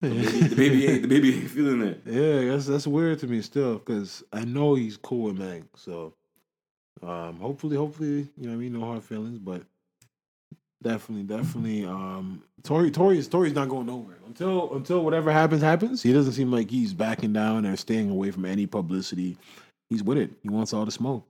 the, 0.00 0.54
baby, 0.56 0.82
DaBaby 0.82 0.88
ain't 0.88 1.04
DaBaby 1.04 1.42
ain't 1.42 1.50
feeling 1.50 1.82
it. 1.82 2.02
Yeah, 2.04 2.50
that's 2.50 2.66
that's 2.66 2.86
weird 2.86 3.20
to 3.20 3.28
me 3.28 3.40
still 3.42 3.74
because 3.78 4.24
I 4.32 4.44
know 4.44 4.74
he's 4.74 4.96
cool 4.96 5.24
with 5.24 5.38
Meg. 5.38 5.64
So, 5.76 6.14
um, 7.02 7.36
hopefully, 7.36 7.76
hopefully, 7.76 8.08
you 8.08 8.28
know, 8.38 8.48
what 8.48 8.54
I 8.54 8.56
mean, 8.56 8.72
no 8.72 8.84
hard 8.84 9.04
feelings. 9.04 9.38
But 9.38 9.62
Definitely, 10.82 11.24
definitely. 11.24 11.84
Um, 11.84 12.42
Tory, 12.64 12.90
Tory's 12.90 13.28
Tory's 13.28 13.54
not 13.54 13.68
going 13.68 13.86
nowhere 13.86 14.18
until 14.26 14.74
until 14.74 15.04
whatever 15.04 15.30
happens 15.30 15.62
happens. 15.62 16.02
He 16.02 16.12
doesn't 16.12 16.32
seem 16.32 16.50
like 16.50 16.70
he's 16.70 16.92
backing 16.92 17.32
down 17.32 17.64
or 17.66 17.76
staying 17.76 18.10
away 18.10 18.32
from 18.32 18.44
any 18.44 18.66
publicity. 18.66 19.36
He's 19.92 20.02
with 20.02 20.16
it. 20.16 20.30
He 20.42 20.48
wants 20.48 20.72
all 20.72 20.86
the 20.86 20.90
smoke. 20.90 21.26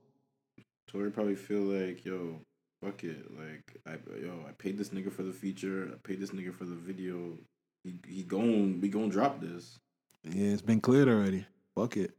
Tory 0.87 1.11
probably 1.11 1.35
feel 1.35 1.59
like, 1.59 2.05
yo, 2.05 2.39
fuck 2.81 3.03
it. 3.03 3.29
Like, 3.37 3.75
I, 3.85 3.97
yo, 4.21 4.39
I 4.47 4.53
paid 4.53 4.77
this 4.77 4.89
nigga 4.89 5.11
for 5.11 5.23
the 5.23 5.33
feature. 5.33 5.89
I 5.91 5.97
paid 6.07 6.21
this 6.21 6.29
nigga 6.29 6.53
for 6.53 6.63
the 6.63 6.75
video. 6.75 7.37
He, 7.83 7.95
he 8.07 8.23
gon' 8.23 8.79
we 8.79 8.87
gonna 8.87 9.09
drop 9.09 9.41
this. 9.41 9.79
Yeah, 10.23 10.53
it's 10.53 10.61
been 10.61 10.79
cleared 10.79 11.09
already. 11.09 11.45
Fuck 11.75 11.97
it. 11.97 12.11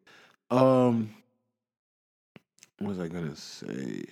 Um, 0.50 1.14
what 2.78 2.90
was 2.90 3.00
I 3.00 3.08
gonna 3.08 3.36
say? 3.36 4.04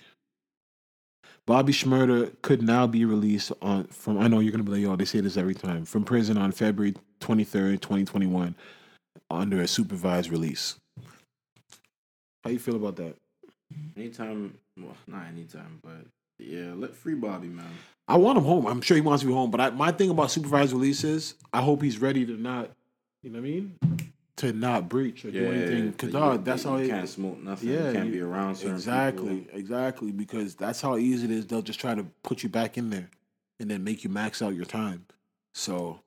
Bobby 1.45 1.71
Shmurda 1.71 2.31
could 2.41 2.63
now 2.63 2.87
be 2.87 3.05
released 3.05 3.51
on 3.61 3.83
from. 3.89 4.17
I 4.17 4.27
know 4.27 4.39
you're 4.39 4.51
gonna 4.51 4.63
be 4.63 4.71
like, 4.71 4.81
yo, 4.81 4.95
they 4.95 5.05
say 5.05 5.19
this 5.19 5.37
every 5.37 5.53
time 5.53 5.85
from 5.85 6.03
prison 6.03 6.39
on 6.39 6.51
February 6.51 6.95
23rd, 7.19 7.79
2021, 7.79 8.55
under 9.29 9.61
a 9.61 9.67
supervised 9.67 10.31
release. 10.31 10.79
How 12.43 12.49
you 12.49 12.59
feel 12.59 12.75
about 12.75 12.95
that? 12.97 13.15
Anytime, 13.95 14.55
well, 14.77 14.95
not 15.07 15.27
anytime, 15.27 15.79
but 15.83 16.05
yeah, 16.39 16.73
let 16.75 16.93
free 16.95 17.15
Bobby, 17.15 17.47
man. 17.47 17.65
I 18.07 18.17
want 18.17 18.37
him 18.37 18.43
home. 18.43 18.67
I'm 18.67 18.81
sure 18.81 18.95
he 18.95 19.01
wants 19.01 19.21
to 19.21 19.27
be 19.27 19.33
home. 19.33 19.49
But 19.49 19.61
I, 19.61 19.69
my 19.69 19.91
thing 19.91 20.09
about 20.09 20.29
supervised 20.29 20.73
release 20.73 21.03
is, 21.03 21.35
I 21.53 21.61
hope 21.61 21.81
he's 21.81 21.99
ready 21.99 22.25
to 22.25 22.33
not, 22.33 22.69
you 23.23 23.29
know 23.29 23.39
what 23.39 23.47
I 23.47 23.49
mean, 23.49 23.79
to 24.37 24.51
not 24.51 24.89
breach 24.89 25.23
or 25.23 25.31
do 25.31 25.45
anything. 25.45 25.91
Because 25.91 26.07
you- 26.07 26.19
dog, 26.19 26.43
that's 26.43 26.65
you 26.65 26.69
how 26.71 26.85
can't 26.85 27.07
smoke 27.07 27.41
nothing. 27.41 27.69
Yeah, 27.69 27.87
you 27.87 27.93
can't 27.93 28.05
you- 28.07 28.11
be 28.13 28.21
around 28.21 28.55
certain 28.55 28.75
exactly, 28.75 29.35
people. 29.41 29.57
exactly. 29.59 30.11
Because 30.11 30.55
that's 30.55 30.81
how 30.81 30.97
easy 30.97 31.25
it 31.25 31.31
is. 31.31 31.47
They'll 31.47 31.61
just 31.61 31.79
try 31.79 31.95
to 31.95 32.03
put 32.23 32.43
you 32.43 32.49
back 32.49 32.77
in 32.77 32.89
there, 32.89 33.09
and 33.59 33.71
then 33.71 33.83
make 33.85 34.03
you 34.03 34.09
max 34.09 34.41
out 34.41 34.53
your 34.53 34.65
time. 34.65 35.05
So, 35.53 36.01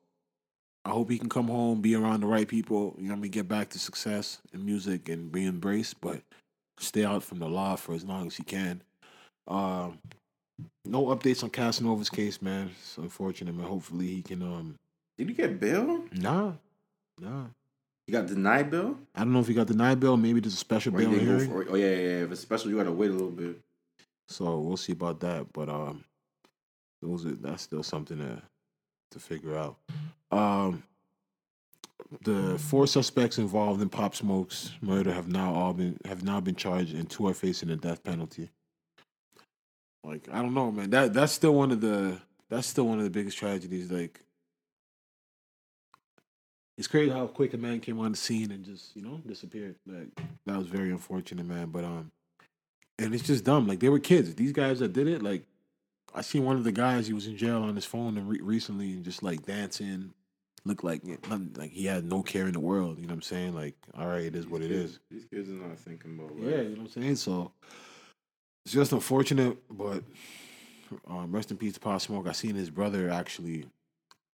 I 0.86 0.90
hope 0.90 1.10
he 1.10 1.18
can 1.18 1.28
come 1.28 1.48
home, 1.48 1.80
be 1.80 1.96
around 1.96 2.20
the 2.20 2.28
right 2.28 2.46
people. 2.46 2.94
You 2.96 3.08
know 3.08 3.14
what 3.14 3.18
I 3.18 3.22
mean, 3.22 3.30
get 3.32 3.48
back 3.48 3.70
to 3.70 3.78
success 3.78 4.38
in 4.54 4.64
music 4.64 5.08
and 5.08 5.32
be 5.32 5.44
embraced, 5.44 6.00
but 6.00 6.20
stay 6.78 7.04
out 7.04 7.24
from 7.24 7.40
the 7.40 7.48
law 7.48 7.74
for 7.74 7.92
as 7.94 8.04
long 8.04 8.28
as 8.28 8.36
he 8.36 8.44
can. 8.44 8.82
Um, 9.48 9.98
no 10.84 11.06
updates 11.06 11.42
on 11.42 11.50
Casanova's 11.50 12.08
case, 12.08 12.40
man. 12.40 12.70
It's 12.78 12.96
unfortunate, 12.98 13.54
man. 13.54 13.66
Hopefully 13.66 14.06
he 14.06 14.22
can. 14.22 14.42
Um, 14.42 14.76
Did 15.18 15.28
he 15.28 15.34
get 15.34 15.58
bail? 15.58 16.04
nah, 16.12 16.52
nah. 17.20 17.46
He 18.06 18.12
got 18.12 18.26
denied 18.26 18.70
bail. 18.70 18.96
I 19.16 19.20
don't 19.24 19.32
know 19.32 19.40
if 19.40 19.48
he 19.48 19.54
got 19.54 19.66
denied 19.66 19.98
bail. 19.98 20.16
Maybe 20.16 20.38
there's 20.38 20.54
a 20.54 20.58
special 20.58 20.94
Or 20.94 20.98
bail 20.98 21.10
hearing. 21.10 21.50
for, 21.50 21.66
oh 21.68 21.74
yeah, 21.74 21.86
yeah, 21.86 21.96
yeah. 21.96 22.22
If 22.24 22.30
it's 22.30 22.40
special, 22.40 22.70
you 22.70 22.76
gotta 22.76 22.92
wait 22.92 23.10
a 23.10 23.12
little 23.12 23.30
bit. 23.30 23.60
So 24.28 24.60
we'll 24.60 24.76
see 24.76 24.92
about 24.92 25.18
that. 25.20 25.52
But 25.52 25.68
um, 25.68 26.04
those 27.02 27.26
are 27.26 27.32
that's 27.32 27.64
still 27.64 27.82
something 27.82 28.18
to 28.18 28.40
to 29.10 29.18
figure 29.18 29.56
out. 29.56 29.76
Um, 30.30 30.82
the 32.22 32.58
four 32.58 32.86
suspects 32.86 33.38
involved 33.38 33.82
in 33.82 33.88
Pop 33.88 34.14
Smoke's 34.14 34.72
murder 34.80 35.12
have 35.12 35.28
now 35.28 35.52
all 35.54 35.72
been 35.72 35.98
have 36.04 36.22
now 36.22 36.40
been 36.40 36.54
charged, 36.54 36.94
and 36.94 37.08
two 37.08 37.26
are 37.26 37.34
facing 37.34 37.68
the 37.68 37.76
death 37.76 38.02
penalty. 38.04 38.50
Like 40.04 40.28
I 40.32 40.42
don't 40.42 40.54
know, 40.54 40.70
man. 40.70 40.90
That 40.90 41.12
that's 41.12 41.32
still 41.32 41.54
one 41.54 41.72
of 41.72 41.80
the 41.80 42.20
that's 42.48 42.66
still 42.66 42.86
one 42.86 42.98
of 42.98 43.04
the 43.04 43.10
biggest 43.10 43.38
tragedies. 43.38 43.90
Like 43.90 44.20
it's 46.78 46.86
crazy 46.86 47.10
how 47.10 47.26
quick 47.26 47.54
a 47.54 47.56
man 47.56 47.80
came 47.80 47.98
on 47.98 48.12
the 48.12 48.16
scene 48.16 48.52
and 48.52 48.64
just 48.64 48.94
you 48.94 49.02
know 49.02 49.20
disappeared. 49.26 49.76
Like 49.86 50.08
that 50.46 50.58
was 50.58 50.68
very 50.68 50.90
unfortunate, 50.90 51.46
man. 51.46 51.70
But 51.70 51.84
um, 51.84 52.12
and 52.98 53.14
it's 53.14 53.26
just 53.26 53.44
dumb. 53.44 53.66
Like 53.66 53.80
they 53.80 53.88
were 53.88 53.98
kids. 53.98 54.34
These 54.34 54.52
guys 54.52 54.78
that 54.78 54.92
did 54.92 55.08
it, 55.08 55.22
like 55.22 55.44
I 56.14 56.22
seen 56.22 56.44
one 56.44 56.56
of 56.56 56.64
the 56.64 56.72
guys. 56.72 57.06
He 57.06 57.12
was 57.12 57.26
in 57.26 57.36
jail 57.36 57.62
on 57.62 57.74
his 57.74 57.84
phone 57.84 58.16
and 58.16 58.28
re- 58.28 58.40
recently, 58.40 58.92
and 58.92 59.04
just 59.04 59.22
like 59.22 59.44
dancing, 59.44 60.12
looked 60.64 60.84
like 60.84 61.04
nothing, 61.04 61.54
like 61.56 61.70
he 61.70 61.84
had 61.84 62.04
no 62.04 62.22
care 62.22 62.46
in 62.46 62.52
the 62.52 62.60
world. 62.60 62.96
You 62.98 63.02
know 63.06 63.08
what 63.12 63.16
I'm 63.16 63.22
saying? 63.22 63.54
Like, 63.54 63.74
all 63.96 64.06
right, 64.06 64.22
it 64.24 64.34
is 64.34 64.46
what 64.46 64.62
it 64.62 64.70
is. 64.70 64.98
These 65.10 65.26
kids 65.26 65.48
are 65.50 65.52
not 65.52 65.78
thinking 65.78 66.18
about 66.18 66.36
Yeah, 66.38 66.62
you 66.62 66.70
know 66.70 66.82
what 66.82 66.96
I'm 66.96 67.02
saying. 67.02 67.16
So 67.16 67.52
it's 68.64 68.74
just 68.74 68.92
unfortunate, 68.92 69.58
but 69.70 70.02
um, 71.08 71.32
rest 71.32 71.50
in 71.50 71.56
peace 71.56 71.74
to 71.74 71.80
Pop 71.80 72.00
Smoke. 72.00 72.26
I 72.28 72.32
seen 72.32 72.54
his 72.54 72.70
brother 72.70 73.10
actually. 73.10 73.66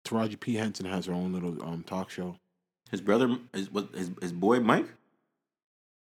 Taraji 0.04 0.40
P 0.40 0.54
Henson 0.54 0.86
has 0.86 1.06
her 1.06 1.12
own 1.12 1.32
little 1.32 1.62
um 1.62 1.82
talk 1.82 2.10
show. 2.10 2.36
His 2.90 3.00
brother, 3.00 3.36
his 3.52 3.70
what, 3.70 3.94
his 3.94 4.10
his 4.20 4.32
boy 4.32 4.60
Mike. 4.60 4.86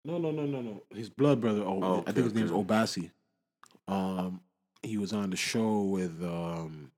No, 0.04 0.18
no, 0.18 0.30
no, 0.30 0.44
no, 0.44 0.60
no. 0.60 0.82
His 0.94 1.08
blood 1.08 1.40
brother. 1.40 1.62
Oh, 1.62 1.80
Oh, 1.82 1.94
I 1.94 1.98
okay, 1.98 2.12
think 2.12 2.24
his 2.24 2.34
name's 2.34 2.50
okay. 2.50 2.62
Obasi. 2.62 3.10
Um, 3.88 4.40
he 4.84 4.98
was 4.98 5.12
on 5.12 5.30
the 5.30 5.36
show 5.36 5.82
with 5.82 6.22
um, 6.22 6.90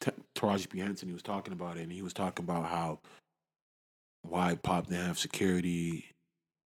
T- 0.00 0.10
Taraji 0.34 0.68
P 0.68 0.78
Henson. 0.78 1.08
He 1.08 1.14
was 1.14 1.22
talking 1.22 1.52
about 1.52 1.76
it, 1.76 1.82
and 1.82 1.92
he 1.92 2.02
was 2.02 2.12
talking 2.12 2.44
about 2.44 2.66
how 2.66 3.00
why 4.22 4.56
Pop 4.56 4.86
didn't 4.86 5.06
have 5.06 5.18
security, 5.18 6.06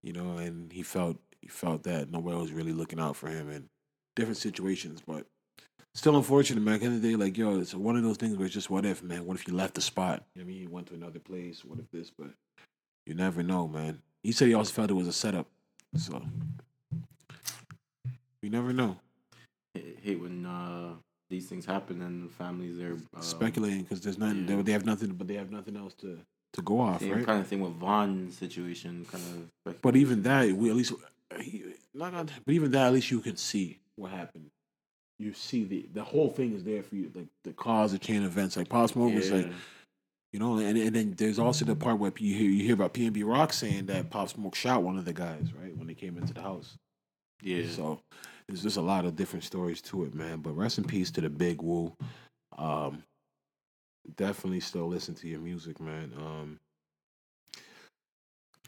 you 0.04 0.14
know, 0.14 0.38
and 0.38 0.72
he 0.72 0.84
felt 0.84 1.18
he 1.42 1.48
felt 1.48 1.84
that 1.84 2.12
nobody 2.12 2.38
was 2.38 2.52
really 2.52 2.74
looking 2.74 3.00
out 3.00 3.16
for 3.16 3.28
him 3.28 3.50
in 3.50 3.70
different 4.16 4.38
situations, 4.38 5.02
but. 5.06 5.26
Still 5.96 6.16
unfortunate, 6.16 6.62
man. 6.62 6.76
At 6.76 6.80
the 6.82 6.86
end 6.86 6.96
of 6.98 7.02
the 7.02 7.10
day, 7.10 7.16
like, 7.16 7.36
yo, 7.36 7.60
it's 7.60 7.74
one 7.74 7.98
of 7.98 8.04
those 8.04 8.16
things 8.16 8.38
where 8.38 8.46
it's 8.46 8.54
just 8.54 8.70
what 8.70 8.86
if, 8.86 9.02
man? 9.02 9.26
What 9.26 9.36
if 9.36 9.48
you 9.48 9.56
left 9.56 9.74
the 9.74 9.82
spot? 9.82 10.24
You 10.36 10.42
know 10.42 10.46
what 10.46 10.52
I 10.52 10.54
mean? 10.54 10.62
You 10.62 10.70
went 10.70 10.88
to 10.88 10.94
another 10.94 11.20
place. 11.20 11.66
What 11.66 11.80
if 11.80 11.90
this? 11.92 12.12
But 12.12 12.30
you 13.08 13.16
never 13.16 13.42
know, 13.42 13.68
man. 13.68 14.02
He 14.22 14.32
said 14.32 14.50
he 14.50 14.54
also 14.54 14.72
felt 14.72 14.92
it 14.92 14.94
was 14.94 15.08
a 15.08 15.12
setup. 15.14 15.48
So 15.96 16.22
you 18.42 18.50
never 18.50 18.72
know. 18.72 18.98
Hate 19.76 20.20
when 20.20 20.46
uh, 20.46 20.94
these 21.30 21.48
things 21.48 21.66
happen 21.66 22.02
and 22.02 22.30
the 22.30 22.34
families 22.34 22.80
are 22.80 22.98
uh, 23.16 23.22
Speculating 23.22 23.84
because 23.84 24.02
there's 24.02 24.18
nothing. 24.18 24.48
yeah. 24.48 24.56
They, 24.58 24.62
they 24.64 24.72
have 24.72 24.86
nothing, 24.86 25.14
but 25.14 25.28
they 25.28 25.36
have 25.36 25.52
nothing 25.52 25.76
else 25.78 25.94
to 25.96 26.18
to 26.54 26.62
go 26.64 26.80
off, 26.80 27.00
Same 27.02 27.14
right? 27.14 27.26
kind 27.26 27.40
of 27.42 27.48
thing 27.48 27.62
with 27.62 27.74
Vaughn's 27.74 28.36
situation, 28.36 29.06
kind 29.12 29.24
of. 29.66 29.82
But 29.84 29.96
even 29.96 30.24
that, 30.24 30.52
we 30.52 30.70
at 30.72 30.76
least 30.76 30.94
he, 31.40 31.64
not, 31.94 32.12
not 32.12 32.32
but 32.46 32.54
even 32.56 32.72
that, 32.72 32.88
at 32.88 32.94
least 32.94 33.12
you 33.12 33.20
can 33.20 33.38
see 33.38 33.78
what 33.96 34.12
happened. 34.12 34.50
You 35.20 35.34
see 35.34 35.64
the 35.66 35.86
the 35.94 36.04
whole 36.04 36.30
thing 36.30 36.54
is 36.56 36.64
there 36.64 36.82
for 36.82 36.96
you, 36.96 37.12
like 37.14 37.28
the 37.44 37.54
cause 37.54 37.94
of 37.94 38.00
chain 38.00 38.24
of 38.24 38.32
events. 38.32 38.58
Like 38.58 38.70
Pop 38.70 38.90
Smoke 38.90 39.14
was 39.14 39.30
like, 39.32 39.52
you 40.34 40.40
know, 40.40 40.58
and 40.58 40.76
and 40.78 40.96
then 40.96 41.14
there's 41.16 41.38
also 41.38 41.66
the 41.66 41.76
part 41.76 42.00
where 42.00 42.12
you 42.18 42.34
hear 42.34 42.50
you 42.50 42.64
hear 42.64 42.74
about 42.74 42.94
PNB 42.96 43.24
Rock 43.28 43.54
saying 43.54 43.86
that 43.88 44.10
Pop 44.10 44.30
Smoke 44.30 44.56
shot 44.56 44.82
one 44.82 44.98
of 44.98 45.06
the 45.06 45.14
guys, 45.14 45.54
right, 45.62 45.78
when 45.78 45.86
they 45.88 45.94
came 45.94 46.18
into 46.18 46.34
the 46.34 46.42
house. 46.42 46.78
yeah. 47.44 47.66
So 47.70 48.00
there's 48.50 48.64
just 48.64 48.78
a 48.78 48.82
lot 48.82 49.06
of 49.06 49.16
different 49.16 49.44
stories 49.46 49.80
to 49.84 50.04
it, 50.06 50.16
man. 50.16 50.40
But 50.40 50.58
rest 50.58 50.80
in 50.80 50.84
peace 50.84 51.12
to 51.12 51.22
the 51.22 51.30
Big 51.30 51.62
Woo. 51.62 51.94
Um, 52.58 53.04
definitely 54.16 54.60
still 54.60 54.88
listen 54.88 55.14
to 55.16 55.28
your 55.28 55.40
music, 55.40 55.80
man. 55.80 56.12
Um, 56.18 56.60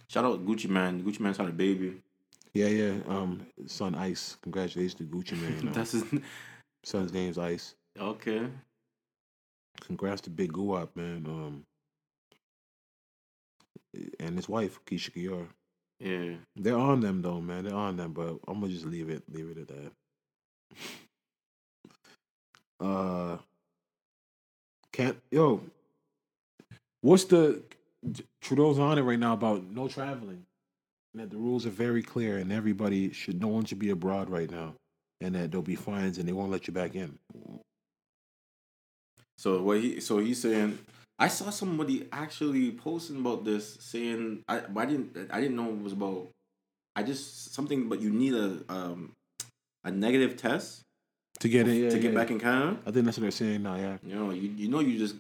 Shout 0.08 0.24
out 0.26 0.46
Gucci 0.46 0.70
Mane. 0.70 1.02
Gucci 1.04 1.20
Mane's 1.22 1.38
had 1.38 1.48
a 1.48 1.52
baby. 1.52 2.00
yeah, 2.54 2.68
yeah. 2.68 2.94
Um, 3.08 3.48
son 3.66 3.96
Ice. 3.96 4.38
Congratulations 4.44 4.94
to 4.96 5.04
Gucci 5.04 5.34
Mane. 5.42 5.68
Uh, 5.70 5.74
That's 5.74 5.94
his. 5.94 6.04
son's 6.84 7.12
name's 7.12 7.40
Ice. 7.40 7.74
Okay. 8.00 8.46
Congrats 9.80 10.22
to 10.22 10.30
Big 10.30 10.54
Guap, 10.54 10.90
man. 10.96 11.26
Um, 11.28 11.64
and 14.20 14.36
his 14.36 14.48
wife 14.48 14.80
Keyshia 14.86 15.14
Ka'oir. 15.28 15.48
Yeah. 16.02 16.34
They're 16.56 16.78
on 16.78 17.00
them 17.00 17.22
though, 17.22 17.40
man. 17.40 17.66
They're 17.66 17.76
on 17.76 17.96
them, 17.96 18.14
but 18.14 18.40
I'm 18.48 18.60
gonna 18.60 18.70
just 18.70 18.86
leave 18.86 19.10
it, 19.10 19.24
leave 19.32 19.50
it 19.52 19.60
at 19.60 19.68
that. 19.68 19.92
Uh, 22.86 23.38
can't 24.92 25.18
yo. 25.30 25.62
What's 27.02 27.26
the 27.26 27.62
Trudeau's 28.42 28.80
on 28.80 28.98
it 28.98 29.04
right 29.04 29.20
now 29.20 29.34
about 29.34 29.64
no 29.64 29.88
traveling, 29.88 30.44
and 31.14 31.22
that 31.22 31.30
the 31.30 31.38
rules 31.38 31.68
are 31.68 31.72
very 31.72 32.02
clear, 32.02 32.38
and 32.38 32.52
everybody 32.52 33.12
should, 33.14 33.40
no 33.40 33.48
one 33.48 33.66
should 33.66 33.80
be 33.80 33.92
abroad 33.92 34.30
right 34.30 34.50
now, 34.50 34.74
and 35.20 35.36
that 35.36 35.52
there'll 35.52 35.62
be 35.62 35.76
fines 35.76 36.18
and 36.18 36.28
they 36.28 36.34
won't 36.34 36.52
let 36.52 36.68
you 36.68 36.74
back 36.74 36.96
in. 36.96 37.18
So 39.38 39.62
what 39.62 39.80
he 39.80 40.00
so 40.00 40.18
he's 40.18 40.42
saying 40.42 40.80
I 41.22 41.28
saw 41.28 41.52
somebody 41.52 42.08
actually 42.12 42.72
posting 42.72 43.18
about 43.18 43.46
this 43.46 43.78
saying 43.80 44.44
I 44.50 44.64
I 44.76 44.86
didn't 44.88 45.30
I 45.32 45.40
didn't 45.40 45.56
know 45.56 45.70
it 45.70 45.82
was 45.82 45.94
about 45.94 46.30
I 46.96 47.04
just 47.04 47.54
something 47.54 47.88
but 47.88 48.02
you 48.02 48.10
need 48.10 48.34
a 48.34 48.64
um 48.70 49.12
a 49.84 49.92
negative 49.92 50.36
test 50.36 50.82
To 51.42 51.48
get 51.48 51.68
in, 51.68 51.76
yeah, 51.76 51.90
to 51.92 52.00
get 52.00 52.14
yeah. 52.14 52.20
back 52.20 52.32
in 52.32 52.40
Canada. 52.40 52.80
I 52.88 52.92
think 52.92 53.06
that's 53.06 53.18
what 53.18 53.22
they're 53.22 53.32
saying 53.32 53.62
now. 53.62 53.76
Yeah, 53.76 53.98
You 54.04 54.16
know, 54.16 54.32
you 54.32 54.50
you 54.50 54.68
know 54.68 54.80
you 54.80 54.98
just 54.98 55.16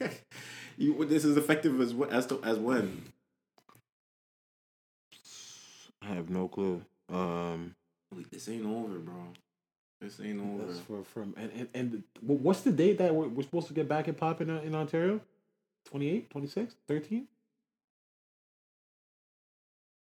you 0.76 1.04
this 1.04 1.24
is 1.24 1.36
effective 1.36 1.80
as 1.80 1.94
as 2.10 2.26
to, 2.26 2.42
as 2.42 2.58
when. 2.58 3.04
I 6.02 6.06
have 6.06 6.28
no 6.28 6.48
clue. 6.48 6.82
Um, 7.08 7.74
Wait, 8.14 8.30
this 8.32 8.48
ain't 8.48 8.66
over, 8.66 8.98
bro. 8.98 9.28
This 10.00 10.20
ain't 10.20 10.40
over. 10.40 10.66
That's 10.66 10.80
for 10.80 11.04
from 11.04 11.34
and, 11.36 11.50
and 11.52 11.68
and 11.72 12.02
what's 12.20 12.62
the 12.62 12.72
date 12.72 12.98
that 12.98 13.14
we're, 13.14 13.28
we're 13.28 13.42
supposed 13.42 13.68
to 13.68 13.74
get 13.74 13.88
back 13.88 14.08
and 14.08 14.16
pop 14.16 14.40
in 14.40 14.50
uh, 14.50 14.60
in 14.60 14.74
Ontario? 14.74 15.20
28, 15.86 16.30
26, 16.30 16.74
13? 16.88 17.26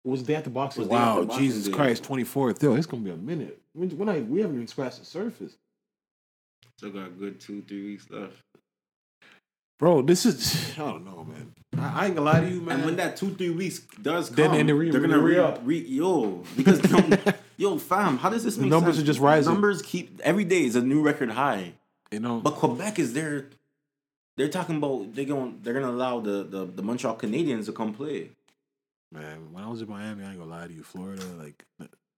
Was 0.03 0.21
it 0.21 0.27
day 0.27 0.35
after 0.35 0.49
Boxing? 0.51 0.81
Was 0.83 0.89
Wow, 0.89 1.13
after 1.15 1.25
Boxing 1.25 1.43
Jesus 1.45 1.65
Day. 1.65 1.71
Christ, 1.71 2.03
twenty 2.03 2.23
fourth. 2.23 2.61
Yo, 2.61 2.75
it's 2.75 2.85
gonna 2.85 3.01
be 3.03 3.09
a 3.09 3.15
minute. 3.17 3.59
When, 3.73 3.89
when 3.97 4.07
I 4.07 4.19
we 4.19 4.41
haven't 4.41 4.55
even 4.55 4.67
scratched 4.67 4.99
the 4.99 5.05
surface. 5.05 5.55
Still 6.77 6.91
got 6.91 7.07
a 7.07 7.09
good 7.09 7.39
two, 7.39 7.63
three 7.67 7.85
weeks 7.85 8.07
left. 8.11 8.33
Bro, 9.79 10.03
this 10.03 10.25
is 10.27 10.73
I 10.77 10.81
don't 10.81 11.05
know, 11.05 11.23
man. 11.27 11.53
I, 11.79 12.01
I 12.01 12.05
ain't 12.05 12.15
gonna 12.15 12.29
lie 12.29 12.39
to 12.41 12.47
you, 12.47 12.61
man. 12.61 12.75
And 12.77 12.85
when 12.85 12.95
that 12.97 13.17
two, 13.17 13.31
three 13.33 13.49
weeks 13.49 13.79
does 14.01 14.27
come, 14.27 14.35
Then- 14.35 14.51
then 14.51 14.67
they 14.67 14.73
re- 14.73 14.91
they're 14.91 15.01
gonna 15.01 15.17
re- 15.17 15.33
re 15.33 15.39
up. 15.39 15.59
Re, 15.63 15.79
yo, 15.79 16.43
because 16.55 16.79
yo, 17.57 17.79
fam, 17.79 18.17
how 18.19 18.29
does 18.29 18.43
this 18.43 18.57
make 18.57 18.69
numbers 18.69 18.97
sense? 18.97 19.03
are 19.03 19.07
just 19.07 19.19
rising. 19.19 19.53
Numbers 19.53 19.81
keep 19.81 20.21
every 20.23 20.43
day 20.45 20.65
is 20.65 20.75
a 20.75 20.81
new 20.83 21.01
record 21.01 21.31
high. 21.31 21.73
you 22.11 22.19
know, 22.19 22.41
But 22.41 22.53
Quebec 22.55 22.99
is 22.99 23.13
there. 23.13 23.47
They're 24.37 24.49
talking 24.49 24.77
about 24.77 25.13
they're 25.13 25.25
going 25.25 25.59
they're 25.61 25.73
gonna 25.73 25.89
allow 25.91 26.19
the, 26.19 26.43
the, 26.43 26.65
the 26.65 26.81
Montreal 26.81 27.17
Canadiens 27.17 27.65
to 27.65 27.71
come 27.71 27.93
play. 27.93 28.31
man, 29.11 29.53
when 29.53 29.63
I 29.63 29.69
was 29.69 29.81
in 29.81 29.89
Miami, 29.89 30.23
I 30.23 30.29
ain't 30.29 30.39
gonna 30.39 30.51
lie 30.51 30.67
to 30.67 30.73
you, 30.73 30.83
Florida, 30.83 31.23
like 31.37 31.65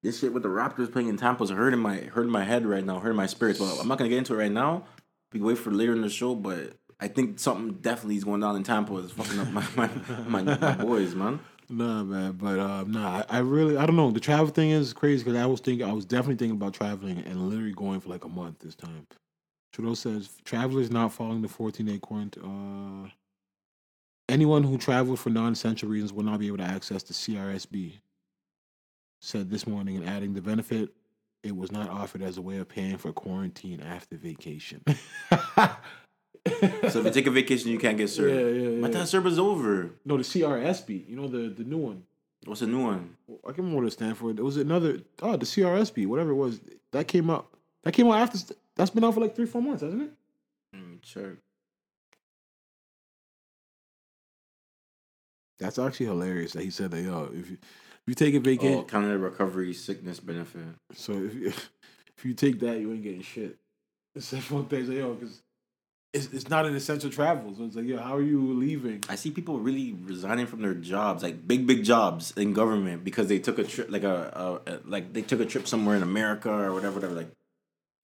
This 0.03 0.19
shit 0.19 0.33
with 0.33 0.43
the 0.43 0.49
Raptors 0.49 0.91
playing 0.91 1.09
in 1.09 1.17
Tampa 1.17 1.43
is 1.43 1.49
hurting 1.51 1.79
my 1.79 1.97
hurting 1.97 2.31
my 2.31 2.43
head 2.43 2.65
right 2.65 2.83
now, 2.83 2.99
hurting 2.99 3.17
my 3.17 3.27
spirits. 3.27 3.59
But 3.59 3.77
I'm 3.79 3.87
not 3.87 3.97
gonna 3.97 4.09
get 4.09 4.17
into 4.19 4.33
it 4.33 4.37
right 4.37 4.51
now. 4.51 4.85
We 5.31 5.39
can 5.39 5.47
wait 5.47 5.57
for 5.57 5.71
later 5.71 5.93
in 5.93 6.01
the 6.01 6.09
show, 6.09 6.33
but 6.33 6.73
I 6.99 7.07
think 7.07 7.37
something 7.39 7.73
definitely 7.75 8.15
is 8.15 8.23
going 8.23 8.41
down 8.41 8.55
in 8.55 8.63
Tampa. 8.63 8.95
Is 8.97 9.11
fucking 9.11 9.39
up 9.39 9.51
my 9.51 9.65
my, 9.75 9.89
my, 10.27 10.57
my 10.57 10.75
boys, 10.75 11.13
man. 11.15 11.39
Nah, 11.69 12.01
man, 12.01 12.31
but 12.31 12.59
uh, 12.59 12.85
nah, 12.87 13.23
I, 13.29 13.37
I 13.37 13.39
really, 13.39 13.75
I 13.75 13.85
don't 13.85 13.97
know. 13.97 14.09
The 14.09 14.21
travel 14.21 14.47
thing 14.47 14.69
is 14.69 14.93
crazy 14.93 15.25
because 15.25 15.37
I 15.37 15.45
was 15.45 15.59
thinking, 15.59 15.85
I 15.85 15.91
was 15.91 16.05
definitely 16.05 16.37
thinking 16.37 16.55
about 16.55 16.73
traveling 16.73 17.19
and 17.19 17.49
literally 17.49 17.73
going 17.73 17.99
for 17.99 18.07
like 18.07 18.23
a 18.23 18.29
month 18.29 18.59
this 18.59 18.73
time. 18.73 19.05
Trudeau 19.77 19.93
says 19.93 20.31
travelers 20.43 20.89
not 20.89 21.13
following 21.13 21.43
the 21.43 21.47
14 21.47 21.85
day 21.85 21.99
quarantine. 21.99 22.43
Uh, 22.43 23.09
anyone 24.27 24.63
who 24.63 24.75
traveled 24.75 25.19
for 25.19 25.29
non 25.29 25.53
essential 25.53 25.87
reasons 25.87 26.11
will 26.11 26.23
not 26.23 26.39
be 26.39 26.47
able 26.47 26.57
to 26.57 26.63
access 26.63 27.03
the 27.03 27.13
CRSB. 27.13 27.91
Said 29.21 29.51
this 29.51 29.67
morning, 29.67 29.97
and 29.97 30.09
adding 30.09 30.33
the 30.33 30.41
benefit, 30.41 30.89
it 31.43 31.55
was 31.55 31.71
not 31.71 31.91
offered 31.91 32.23
as 32.23 32.37
a 32.37 32.41
way 32.41 32.57
of 32.57 32.67
paying 32.67 32.97
for 32.97 33.11
quarantine 33.11 33.79
after 33.79 34.17
vacation. 34.17 34.81
So 36.89 36.99
if 36.99 37.05
you 37.05 37.11
take 37.11 37.27
a 37.27 37.31
vacation, 37.31 37.69
you 37.69 37.77
can't 37.77 37.97
get 37.97 38.09
served. 38.09 38.33
Yeah, 38.33 38.69
yeah, 38.69 38.69
yeah. 38.79 38.87
that 38.87 39.07
server's 39.07 39.37
over. 39.37 39.91
no, 40.05 40.17
the 40.17 40.23
CRSB, 40.23 41.07
you 41.07 41.15
know 41.15 41.27
the 41.27 41.49
the 41.49 41.63
new 41.63 41.77
one. 41.77 42.01
What's 42.45 42.61
the 42.61 42.67
new 42.67 42.81
one? 42.81 43.15
I 43.29 43.47
can't 43.47 43.59
remember 43.59 43.81
what 43.81 43.87
it 43.87 43.91
stands 43.91 44.17
for. 44.17 44.33
There 44.33 44.45
was 44.45 44.57
another 44.57 45.01
oh 45.21 45.37
the 45.37 45.45
CRSB, 45.45 46.07
whatever 46.07 46.31
it 46.31 46.35
was. 46.35 46.61
That 46.93 47.07
came 47.07 47.29
out. 47.29 47.47
That 47.83 47.91
came 47.91 48.07
out 48.07 48.17
after. 48.19 48.55
That's 48.77 48.91
been 48.91 49.03
out 49.03 49.13
for 49.15 49.19
like 49.21 49.35
three, 49.35 49.45
four 49.45 49.61
months, 49.61 49.81
hasn't 49.83 50.03
it? 50.03 50.11
Mm, 50.75 51.03
Sure. 51.03 51.37
That's 55.59 55.79
actually 55.79 56.05
hilarious 56.05 56.53
that 56.53 56.63
he 56.63 56.69
said 56.69 56.91
that. 56.91 57.01
Yo, 57.01 57.29
if 57.33 57.49
you 57.49 57.57
if 57.61 58.03
you 58.05 58.13
take 58.13 58.35
a 58.35 58.39
vacation, 58.39 58.77
Oh, 58.79 58.83
Canada 58.83 59.17
Recovery 59.17 59.73
Sickness 59.73 60.19
Benefit. 60.19 60.61
so 60.93 61.13
if 61.13 61.33
you, 61.33 61.47
if 62.17 62.23
you 62.25 62.33
take 62.35 62.59
that, 62.59 62.79
you 62.79 62.93
ain't 62.93 63.01
getting 63.03 63.21
shit. 63.23 63.57
It's 64.15 64.29
that 64.31 64.49
one 64.51 64.65
thing. 64.67 64.87
Like, 64.87 64.97
yo, 64.97 65.13
because 65.15 65.41
it's 66.13 66.27
it's 66.27 66.47
not 66.47 66.67
an 66.67 66.75
essential 66.75 67.09
travel. 67.09 67.55
So 67.55 67.63
it's 67.65 67.75
like, 67.75 67.85
yo, 67.85 67.97
how 67.97 68.15
are 68.15 68.21
you 68.21 68.53
leaving? 68.53 69.03
I 69.09 69.15
see 69.15 69.31
people 69.31 69.57
really 69.59 69.93
resigning 69.93 70.45
from 70.45 70.61
their 70.61 70.75
jobs, 70.75 71.23
like 71.23 71.47
big, 71.47 71.65
big 71.65 71.83
jobs 71.83 72.31
in 72.37 72.53
government, 72.53 73.03
because 73.03 73.27
they 73.27 73.39
took 73.39 73.57
a 73.57 73.63
trip, 73.63 73.89
like 73.89 74.03
a, 74.03 74.59
a, 74.67 74.71
a 74.73 74.79
like 74.85 75.11
they 75.13 75.23
took 75.23 75.39
a 75.39 75.45
trip 75.45 75.67
somewhere 75.67 75.95
in 75.95 76.03
America 76.03 76.51
or 76.51 76.71
whatever, 76.71 76.93
whatever. 76.95 77.15
Like, 77.15 77.31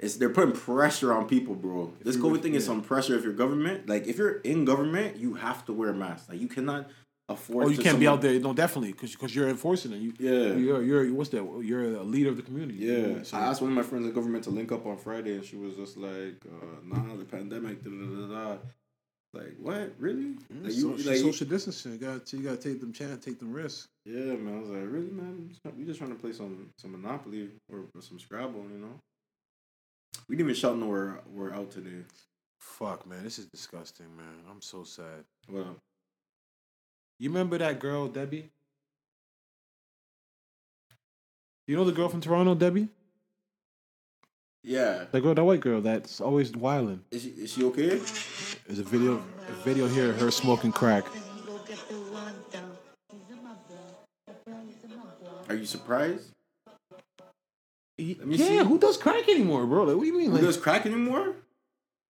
it's 0.04 0.16
they're 0.18 0.30
putting 0.30 0.54
pressure 0.54 1.14
on 1.14 1.28
people, 1.28 1.56
bro. 1.56 1.94
This 2.04 2.18
COVID 2.18 2.42
thing 2.42 2.54
is 2.56 2.66
some 2.66 2.82
pressure. 2.82 3.16
If 3.18 3.24
you're 3.24 3.34
government, 3.34 3.88
like 3.90 4.08
if 4.08 4.18
you're 4.18 4.38
in 4.42 4.66
government, 4.66 5.18
you 5.18 5.34
have 5.36 5.66
to 5.66 5.74
wear 5.74 5.90
a 5.90 5.94
mask. 5.94 6.30
Like 6.30 6.40
you 6.40 6.48
cannot 6.48 6.90
afford. 7.30 7.66
Oh, 7.66 7.70
you 7.70 7.78
can't 7.78 8.00
be 8.00 8.08
out 8.08 8.22
there. 8.22 8.38
No, 8.40 8.54
definitely, 8.54 8.92
because 8.92 9.12
because 9.14 9.34
you're 9.36 9.50
enforcing 9.50 9.92
it. 9.94 10.00
You, 10.06 10.14
Yeah. 10.20 10.56
you're 10.56 10.84
you're 10.84 11.14
what's 11.14 11.30
that? 11.32 11.44
You're 11.64 11.96
a 11.96 12.04
leader 12.04 12.30
of 12.30 12.38
the 12.38 12.44
community. 12.44 12.80
Yeah, 12.80 13.24
So- 13.24 13.38
I 13.38 13.42
asked 13.42 13.62
one 13.62 13.72
of 13.72 13.76
my 13.76 13.84
friends 13.84 14.06
in 14.06 14.14
government 14.14 14.44
to 14.46 14.50
link 14.50 14.72
up 14.72 14.86
on 14.86 14.98
Friday, 14.98 15.36
and 15.36 15.46
she 15.46 15.56
was 15.56 15.76
just 15.76 15.96
like, 15.98 16.38
uh, 16.46 16.66
"Nah, 16.86 17.16
the 17.16 17.26
pandemic." 17.26 17.84
Da, 17.84 17.90
da, 17.90 18.28
da, 18.28 18.28
da. 18.56 18.58
Like, 19.36 19.56
what? 19.60 19.96
Really? 19.98 20.36
Mm, 20.54 20.64
Like, 20.64 20.72
so- 20.74 20.78
you, 20.96 20.98
like, 21.10 21.18
social 21.18 21.48
distancing. 21.48 21.94
You 21.94 21.98
got 21.98 22.32
you 22.34 22.40
got 22.40 22.62
to 22.62 22.70
take 22.70 22.80
them 22.82 22.94
chance, 22.94 23.24
take 23.26 23.40
them 23.40 23.52
risks. 23.52 23.88
yeah, 24.06 24.36
man. 24.36 24.58
I 24.58 24.60
was 24.60 24.70
like, 24.70 24.84
really, 24.92 25.10
man? 25.10 25.50
We 25.78 25.86
just 25.86 25.98
trying 25.98 26.12
to 26.12 26.20
play 26.24 26.34
some 26.34 26.70
some 26.78 26.92
Monopoly 26.92 27.50
or, 27.72 27.80
or 27.96 28.02
some 28.02 28.20
Scrabble, 28.20 28.66
you 28.72 28.78
know? 28.80 29.00
We 30.28 30.36
didn't 30.36 30.50
even 30.50 30.60
shout 30.60 30.78
no 30.78 30.88
we're 30.88 31.20
we're 31.34 31.54
out 31.54 31.72
today. 31.72 32.04
Fuck, 32.60 33.06
man, 33.06 33.24
this 33.24 33.40
is 33.40 33.46
disgusting, 33.48 34.16
man. 34.16 34.26
I'm 34.50 34.62
so 34.62 34.84
sad. 34.84 35.26
What 35.48 35.62
up? 35.62 35.78
You 37.20 37.30
remember 37.30 37.58
that 37.58 37.80
girl, 37.80 38.08
Debbie? 38.08 38.50
You 41.68 41.76
know 41.76 41.84
the 41.84 41.92
girl 41.92 42.10
from 42.10 42.22
Toronto, 42.22 42.56
Debbie? 42.56 42.90
Yeah, 44.66 45.06
That 45.12 45.22
girl, 45.22 45.34
that 45.34 45.44
white 45.44 45.60
girl 45.60 45.82
that's 45.82 46.22
always 46.22 46.52
wilding. 46.54 47.02
is 47.12 47.22
she 47.24 47.30
is 47.30 47.52
she 47.52 47.66
okay? 47.66 48.00
There's 48.66 48.80
a 48.80 48.84
video, 48.84 49.22
a 49.50 49.52
video 49.64 49.88
here 49.90 50.12
of 50.12 50.20
her 50.22 50.32
smoking 50.32 50.72
crack. 50.72 51.04
Are 55.50 55.56
you 55.56 55.66
surprised? 55.66 56.33
Yeah, 57.98 58.16
see. 58.38 58.58
who 58.58 58.80
does 58.80 58.98
crack 58.98 59.28
anymore, 59.30 59.66
bro? 59.66 59.84
Like, 59.84 59.96
what 59.96 60.02
do 60.04 60.08
you 60.08 60.18
mean? 60.18 60.28
Who 60.28 60.34
Like, 60.34 60.42
does 60.42 60.58
crack 60.58 60.86
anymore? 60.86 61.36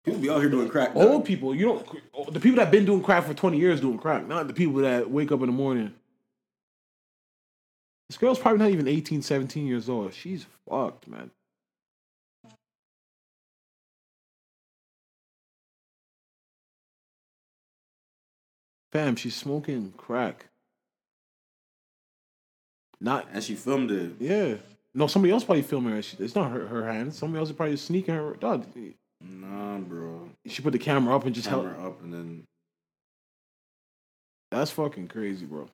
People 0.06 0.20
be 0.20 0.30
out 0.30 0.40
here 0.42 0.50
doing 0.50 0.68
crack. 0.70 0.96
old 0.96 1.26
people, 1.26 1.56
you 1.56 1.66
don't. 1.66 2.34
The 2.34 2.40
people 2.40 2.58
that 2.58 2.72
been 2.72 2.86
doing 2.86 3.02
crack 3.02 3.24
for 3.26 3.34
20 3.34 3.58
years 3.58 3.80
doing 3.80 3.98
crack, 3.98 4.28
not 4.28 4.48
the 4.48 4.54
people 4.54 4.82
that 4.82 5.10
wake 5.10 5.32
up 5.32 5.40
in 5.42 5.46
the 5.48 5.54
morning. 5.54 5.94
This 8.10 8.18
girl's 8.18 8.38
probably 8.40 8.60
not 8.60 8.70
even 8.72 8.88
18, 8.88 9.22
17 9.22 9.66
years 9.66 9.88
old. 9.90 10.14
She's 10.14 10.46
fucked, 10.70 11.08
man. 11.08 11.32
Fam, 18.92 19.16
she's 19.16 19.36
smoking 19.36 19.94
crack. 19.98 20.48
Not, 23.02 23.28
and 23.34 23.44
she 23.44 23.56
filmed 23.56 23.92
it. 23.92 24.14
yeah. 24.20 24.56
No, 24.96 25.08
somebody 25.08 25.32
else 25.34 25.44
probably 25.44 25.64
filming 25.64 25.94
her. 25.94 26.02
She- 26.02 26.18
It's 26.20 26.36
not 26.36 26.52
her, 26.52 26.68
her 26.68 26.92
hand. 26.92 27.14
Somebody 27.14 27.40
else 27.40 27.50
is 27.50 27.56
probably 27.56 27.78
sneaking 27.78 28.14
her. 28.16 28.36
Dog, 28.36 28.66
Nah, 29.22 29.78
bro. 29.80 30.30
she 30.46 30.62
put 30.62 30.72
the 30.74 30.80
camera 30.80 31.16
up 31.16 31.26
and 31.26 31.34
just 31.34 31.48
held. 31.48 31.66
Camera 31.66 31.88
up 31.88 32.02
and 32.04 32.14
then 32.14 32.44
That's 34.52 34.70
fucking 34.72 35.08
crazy, 35.08 35.46
bro. 35.46 35.68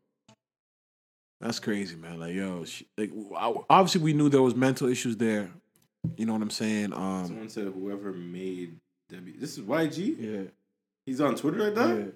That's 1.42 1.60
crazy, 1.60 1.96
man. 1.96 2.20
Like, 2.20 2.34
yo, 2.34 2.64
she, 2.66 2.86
like, 2.98 3.12
obviously 3.70 4.02
we 4.02 4.14
knew 4.14 4.30
there 4.30 4.42
was 4.42 4.56
mental 4.56 4.88
issues 4.88 5.18
there. 5.18 5.50
You 6.16 6.26
know 6.26 6.34
what 6.34 6.42
I'm 6.42 6.50
saying? 6.50 6.94
Um, 6.94 7.26
someone 7.26 7.50
said 7.50 7.68
whoever 7.74 8.12
made 8.14 8.78
Debbie. 9.10 9.34
This 9.38 9.58
is 9.58 9.64
YG. 9.66 10.16
yeah, 10.20 10.50
He's 11.06 11.20
on 11.20 11.36
Twitter 11.36 11.58
like 11.58 11.76
that. 11.76 12.14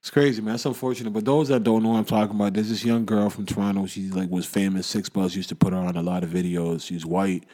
It's 0.00 0.10
crazy, 0.10 0.40
man. 0.40 0.54
That's 0.54 0.66
unfortunate. 0.66 1.12
But 1.12 1.24
those 1.24 1.48
that 1.48 1.64
don't 1.64 1.82
know 1.82 1.90
what 1.90 1.98
I'm 1.98 2.04
talking 2.04 2.36
about, 2.36 2.54
there's 2.54 2.68
this 2.68 2.84
young 2.84 3.04
girl 3.04 3.30
from 3.30 3.46
Toronto. 3.46 3.86
She 3.86 4.08
like 4.08 4.30
was 4.30 4.46
famous. 4.46 4.86
Six 4.86 5.08
Buzz 5.08 5.34
used 5.34 5.48
to 5.48 5.56
put 5.56 5.72
her 5.72 5.78
on 5.78 5.96
a 5.96 6.02
lot 6.02 6.22
of 6.22 6.30
videos. 6.30 6.86
She's 6.86 7.04
white. 7.04 7.44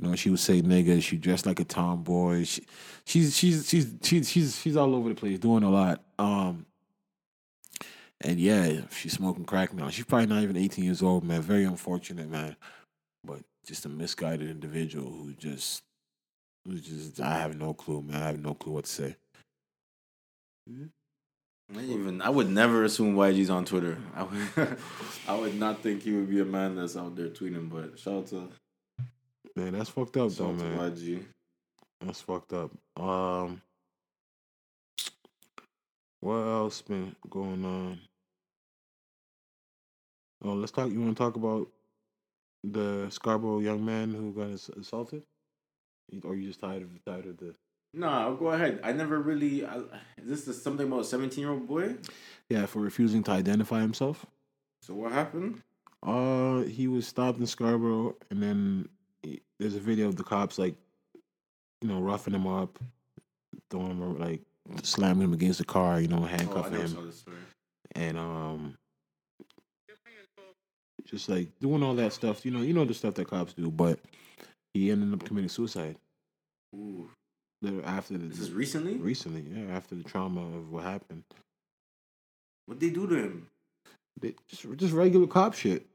You 0.00 0.08
know, 0.08 0.14
she 0.14 0.30
would 0.30 0.38
say 0.38 0.62
nigga. 0.62 1.02
She 1.02 1.16
dressed 1.16 1.44
like 1.44 1.58
a 1.58 1.64
tomboy. 1.64 2.44
She, 2.44 2.64
she's 3.04 3.36
she's 3.36 3.68
she's 3.68 3.92
she's 4.02 4.30
she's 4.30 4.60
she's 4.60 4.76
all 4.76 4.94
over 4.94 5.08
the 5.08 5.14
place 5.16 5.40
doing 5.40 5.64
a 5.64 5.70
lot. 5.70 6.04
Um, 6.18 6.66
and 8.20 8.40
yeah, 8.40 8.80
she's 8.90 9.12
smoking 9.12 9.44
crack 9.44 9.72
now. 9.72 9.90
She's 9.90 10.04
probably 10.04 10.26
not 10.26 10.42
even 10.42 10.56
18 10.56 10.84
years 10.84 11.02
old, 11.02 11.24
man. 11.24 11.40
Very 11.40 11.64
unfortunate, 11.64 12.28
man. 12.28 12.56
But 13.24 13.40
just 13.66 13.86
a 13.86 13.88
misguided 13.88 14.50
individual 14.50 15.10
who 15.10 15.32
just, 15.34 15.82
who 16.64 16.78
just, 16.78 17.20
I 17.20 17.38
have 17.38 17.56
no 17.56 17.74
clue, 17.74 18.02
man. 18.02 18.22
I 18.22 18.26
have 18.26 18.40
no 18.40 18.54
clue 18.54 18.72
what 18.72 18.86
to 18.86 18.90
say. 18.90 19.16
I 21.76 21.82
even 21.82 22.22
I 22.22 22.30
would 22.30 22.48
never 22.48 22.84
assume 22.84 23.14
YG's 23.14 23.50
on 23.50 23.64
Twitter. 23.64 23.98
I 24.14 24.22
would, 24.22 24.78
I 25.28 25.34
would 25.34 25.58
not 25.58 25.82
think 25.82 26.02
he 26.02 26.12
would 26.12 26.30
be 26.30 26.40
a 26.40 26.44
man 26.44 26.76
that's 26.76 26.96
out 26.96 27.14
there 27.14 27.28
tweeting. 27.28 27.68
But 27.68 27.98
shout 27.98 28.14
out 28.14 28.26
to, 28.28 28.48
Man, 29.54 29.72
that's 29.74 29.90
fucked 29.90 30.16
up, 30.16 30.30
shout 30.30 30.38
though, 30.38 30.64
man. 30.64 30.92
YG. 30.92 31.24
That's 32.00 32.20
fucked 32.22 32.52
up. 32.52 32.70
Um, 32.96 33.60
what 36.20 36.36
else 36.36 36.80
been 36.80 37.14
going 37.28 37.64
on? 37.64 38.00
Oh, 40.44 40.54
let's 40.54 40.72
talk. 40.72 40.90
You 40.90 41.00
want 41.00 41.16
to 41.16 41.22
talk 41.22 41.36
about 41.36 41.68
the 42.64 43.08
Scarborough 43.10 43.60
young 43.60 43.84
man 43.84 44.14
who 44.14 44.32
got 44.32 44.50
assaulted, 44.78 45.22
or 46.24 46.34
you 46.34 46.48
just 46.48 46.60
tired 46.60 46.82
of 46.82 47.04
tired 47.04 47.26
of 47.26 47.36
the? 47.36 47.54
Nah, 47.94 48.30
go 48.34 48.48
ahead. 48.48 48.80
I 48.84 48.92
never 48.92 49.18
really. 49.20 49.64
I, 49.66 49.78
is 49.78 50.26
this 50.26 50.48
is 50.48 50.62
something 50.62 50.86
about 50.86 51.00
a 51.00 51.04
seventeen 51.04 51.42
year 51.42 51.50
old 51.52 51.66
boy? 51.66 51.96
Yeah, 52.48 52.66
for 52.66 52.80
refusing 52.80 53.22
to 53.24 53.30
identify 53.32 53.80
himself. 53.80 54.26
So 54.82 54.94
what 54.94 55.12
happened? 55.12 55.62
Uh, 56.02 56.62
he 56.62 56.86
was 56.86 57.06
stopped 57.06 57.38
in 57.40 57.46
Scarborough, 57.46 58.14
and 58.30 58.42
then 58.42 58.88
he, 59.22 59.40
there's 59.58 59.74
a 59.74 59.80
video 59.80 60.06
of 60.08 60.16
the 60.16 60.22
cops 60.22 60.58
like, 60.58 60.74
you 61.82 61.88
know, 61.88 62.00
roughing 62.00 62.34
him 62.34 62.46
up, 62.46 62.78
throwing 63.70 63.90
him 63.98 64.18
like 64.18 64.42
slamming 64.82 65.24
him 65.24 65.32
against 65.32 65.58
the 65.58 65.64
car, 65.64 66.00
you 66.00 66.08
know, 66.08 66.18
Oh, 66.22 66.26
handcuffing 66.26 66.72
never 66.72 66.84
him. 66.84 66.88
saw 66.94 67.00
this 67.02 67.18
story. 67.18 67.36
and 67.96 68.18
um 68.18 68.76
just 71.06 71.28
like 71.28 71.48
doing 71.58 71.82
all 71.82 71.94
that 71.94 72.12
stuff 72.12 72.44
you 72.44 72.50
know 72.50 72.60
you 72.60 72.74
know 72.74 72.84
the 72.84 72.92
stuff 72.92 73.14
that 73.14 73.26
cops 73.26 73.54
do 73.54 73.70
but 73.70 73.98
He 74.74 74.90
ended 74.90 75.12
up 75.14 75.24
committing 75.26 75.48
suicide. 75.48 75.96
Ooh. 76.76 77.08
After 77.84 78.16
the 78.16 78.26
This 78.26 78.38
is 78.38 78.52
recently. 78.52 78.94
recently, 78.94 79.44
yeah, 79.52 79.74
after 79.74 79.96
the 79.96 80.04
trauma 80.04 80.42
of 80.42 80.70
what 80.70 80.84
happened. 80.84 81.24
What 82.66 82.78
they 82.78 82.90
do 82.90 83.06
to 83.08 83.14
him? 83.14 83.46
They, 84.20 84.34
just 84.48 84.64
just 84.76 84.92
regular 84.92 85.26
cop 85.26 85.54
shit. 85.54 85.86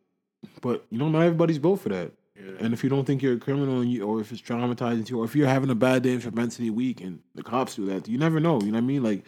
But 0.62 0.86
you 0.90 0.98
know, 0.98 1.08
not 1.08 1.22
everybody's 1.22 1.60
built 1.60 1.80
for 1.82 1.90
that. 1.90 2.12
Yeah. 2.36 2.52
And 2.60 2.74
if 2.74 2.84
you 2.84 2.90
don't 2.90 3.06
think 3.06 3.22
you're 3.22 3.36
a 3.36 3.40
criminal, 3.40 3.80
and 3.80 3.92
you, 3.92 4.04
or 4.04 4.20
if 4.20 4.32
it's 4.32 4.42
traumatizing 4.42 5.06
to 5.06 5.14
you, 5.14 5.22
or 5.22 5.26
if 5.26 5.36
you're 5.36 5.48
having 5.48 5.70
a 5.70 5.76
bad 5.76 6.04
day, 6.04 6.16
you're 6.16 6.32
mentally 6.32 6.70
weak, 6.70 7.00
and 7.00 7.20
the 7.36 7.44
cops 7.44 7.76
do 7.76 7.86
that, 7.86 8.08
you 8.08 8.18
never 8.18 8.40
know. 8.40 8.60
You 8.60 8.68
know 8.68 8.78
what 8.78 8.84
I 8.84 8.88
mean? 8.88 9.04
Like, 9.04 9.24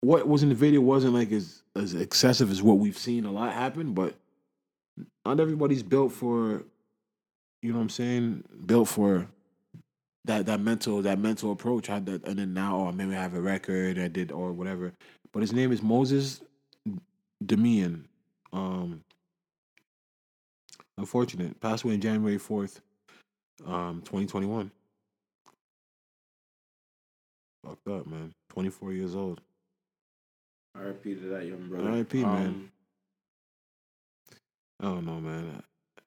what 0.00 0.26
was 0.26 0.42
in 0.42 0.48
the 0.48 0.54
video 0.54 0.80
wasn't 0.80 1.14
like 1.14 1.30
as 1.30 1.62
as 1.76 1.94
excessive 1.94 2.50
as 2.50 2.62
what 2.62 2.78
we've 2.78 2.98
seen 2.98 3.24
a 3.24 3.30
lot 3.30 3.52
happen, 3.52 3.92
but 3.92 4.14
not 5.24 5.38
everybody's 5.38 5.82
built 5.82 6.10
for. 6.12 6.64
You 7.62 7.72
know 7.72 7.78
what 7.78 7.82
I'm 7.82 7.90
saying? 7.90 8.44
Built 8.66 8.88
for 8.88 9.28
that 10.26 10.46
that 10.46 10.60
mental 10.60 11.02
that 11.02 11.18
mental 11.18 11.52
approach. 11.52 11.86
Had 11.86 12.06
that, 12.06 12.26
and 12.26 12.38
then 12.38 12.54
now, 12.54 12.76
oh, 12.76 12.92
maybe 12.92 13.14
I 13.14 13.22
have 13.22 13.34
a 13.34 13.40
record. 13.40 13.98
I 13.98 14.08
did 14.08 14.32
or 14.32 14.52
whatever. 14.52 14.92
But 15.32 15.40
his 15.40 15.52
name 15.52 15.72
is 15.72 15.82
Moses 15.82 16.40
Demian. 17.44 18.04
Um, 18.52 19.02
unfortunate. 20.98 21.60
Passed 21.60 21.84
away 21.84 21.94
on 21.94 22.00
January 22.00 22.38
fourth, 22.38 22.80
um, 23.66 24.02
twenty 24.04 24.26
twenty 24.26 24.46
one. 24.46 24.70
Fucked 27.64 27.88
up, 27.88 28.06
man. 28.06 28.32
Twenty 28.48 28.70
four 28.70 28.92
years 28.92 29.14
old. 29.14 29.40
R.I.P. 30.76 31.14
to 31.14 31.28
that 31.30 31.46
young 31.46 31.68
brother. 31.68 31.88
R.I.P., 31.88 32.22
man. 32.22 32.46
Um, 32.46 32.72
I 34.78 34.84
don't 34.84 35.06
know, 35.06 35.20
man. 35.20 35.62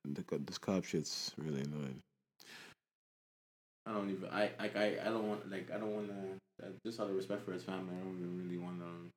The, 0.05 0.23
this 0.45 0.59
cop 0.59 0.85
shit's 0.85 1.33
really 1.37 1.61
annoying. 1.61 2.01
I 3.89 3.93
don't 3.93 4.09
even. 4.11 4.29
I 4.29 4.51
like. 4.59 4.75
I. 4.75 4.97
I 5.01 5.05
don't 5.05 5.27
want. 5.27 5.49
Like. 5.49 5.69
I 5.73 5.79
don't 5.79 5.95
want 5.95 6.07
to. 6.07 6.13
Just 6.85 6.99
out 6.99 7.09
of 7.09 7.15
respect 7.15 7.43
for 7.43 7.53
his 7.53 7.63
family, 7.63 7.95
I 7.95 8.03
don't 8.03 8.17
even 8.17 8.37
really 8.37 8.57
want 8.57 8.79
to 8.79 9.11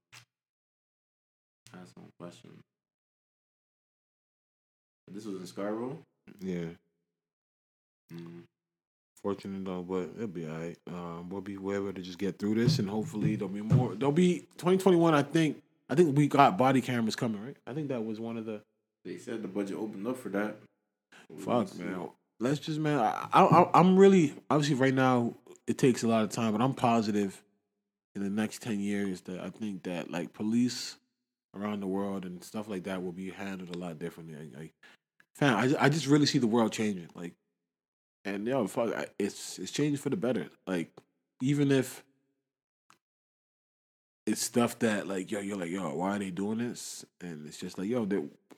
ask 1.78 1.92
some 1.94 2.08
question. 2.18 2.50
This 5.10 5.26
was 5.26 5.40
in 5.40 5.46
Scarborough. 5.46 5.98
Yeah. 6.40 6.68
Mm. 8.14 8.44
Fortunate 9.22 9.64
though, 9.64 9.82
but 9.82 10.10
it'll 10.16 10.28
be 10.28 10.46
alright. 10.46 10.78
Um, 10.86 11.28
we'll 11.28 11.40
be 11.40 11.54
able 11.54 11.92
to 11.92 12.00
just 12.00 12.18
get 12.18 12.38
through 12.38 12.54
this, 12.54 12.78
and 12.78 12.88
hopefully 12.88 13.36
there'll 13.36 13.52
be 13.52 13.60
more. 13.60 13.94
There'll 13.94 14.12
be 14.12 14.40
2021. 14.56 15.14
I 15.14 15.22
think. 15.22 15.62
I 15.90 15.94
think 15.94 16.16
we 16.16 16.28
got 16.28 16.56
body 16.56 16.80
cameras 16.80 17.16
coming, 17.16 17.44
right? 17.44 17.56
I 17.66 17.74
think 17.74 17.88
that 17.88 18.02
was 18.02 18.18
one 18.18 18.38
of 18.38 18.46
the. 18.46 18.62
They 19.04 19.18
said 19.18 19.42
the 19.42 19.48
budget 19.48 19.76
opened 19.76 20.06
up 20.06 20.16
for 20.16 20.30
that. 20.30 20.56
Fuck, 21.38 21.76
man. 21.76 22.08
Let's 22.42 22.58
just, 22.58 22.80
man. 22.80 22.98
I, 22.98 23.28
I, 23.32 23.70
I'm 23.72 23.96
really 23.96 24.34
obviously 24.50 24.74
right 24.74 24.92
now. 24.92 25.34
It 25.68 25.78
takes 25.78 26.02
a 26.02 26.08
lot 26.08 26.24
of 26.24 26.30
time, 26.30 26.50
but 26.50 26.60
I'm 26.60 26.74
positive 26.74 27.40
in 28.16 28.24
the 28.24 28.30
next 28.30 28.62
ten 28.62 28.80
years 28.80 29.20
that 29.22 29.38
I 29.38 29.48
think 29.48 29.84
that 29.84 30.10
like 30.10 30.32
police 30.32 30.96
around 31.54 31.80
the 31.80 31.86
world 31.86 32.24
and 32.24 32.42
stuff 32.42 32.68
like 32.68 32.82
that 32.84 33.00
will 33.00 33.12
be 33.12 33.30
handled 33.30 33.74
a 33.74 33.78
lot 33.78 34.00
differently. 34.00 34.50
Like, 34.58 34.72
fam, 35.36 35.56
I, 35.56 35.84
I 35.84 35.88
just 35.88 36.08
really 36.08 36.26
see 36.26 36.38
the 36.38 36.48
world 36.48 36.72
changing. 36.72 37.08
Like, 37.14 37.34
and 38.24 38.44
yo, 38.44 38.66
fuck, 38.66 38.92
it's 39.20 39.60
it's 39.60 39.70
changing 39.70 39.98
for 39.98 40.10
the 40.10 40.16
better. 40.16 40.48
Like, 40.66 40.90
even 41.40 41.70
if 41.70 42.02
it's 44.26 44.42
stuff 44.42 44.80
that 44.80 45.06
like 45.06 45.30
yo, 45.30 45.38
you're 45.38 45.56
like 45.56 45.70
yo, 45.70 45.94
why 45.94 46.16
are 46.16 46.18
they 46.18 46.30
doing 46.30 46.58
this? 46.58 47.04
And 47.20 47.46
it's 47.46 47.58
just 47.58 47.78
like 47.78 47.88
yo, 47.88 48.04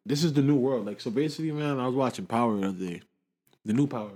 this 0.07 0.25
is 0.25 0.33
the 0.33 0.43
new 0.43 0.57
world. 0.57 0.87
Like, 0.87 1.03
so 1.03 1.11
basically, 1.11 1.53
man, 1.53 1.79
I 1.79 1.87
was 1.87 1.95
watching 1.95 2.25
Power 2.25 2.57
the 2.57 2.69
other 2.69 2.79
day, 2.79 3.03
the 3.65 3.73
new 3.73 3.87
Power. 3.87 4.11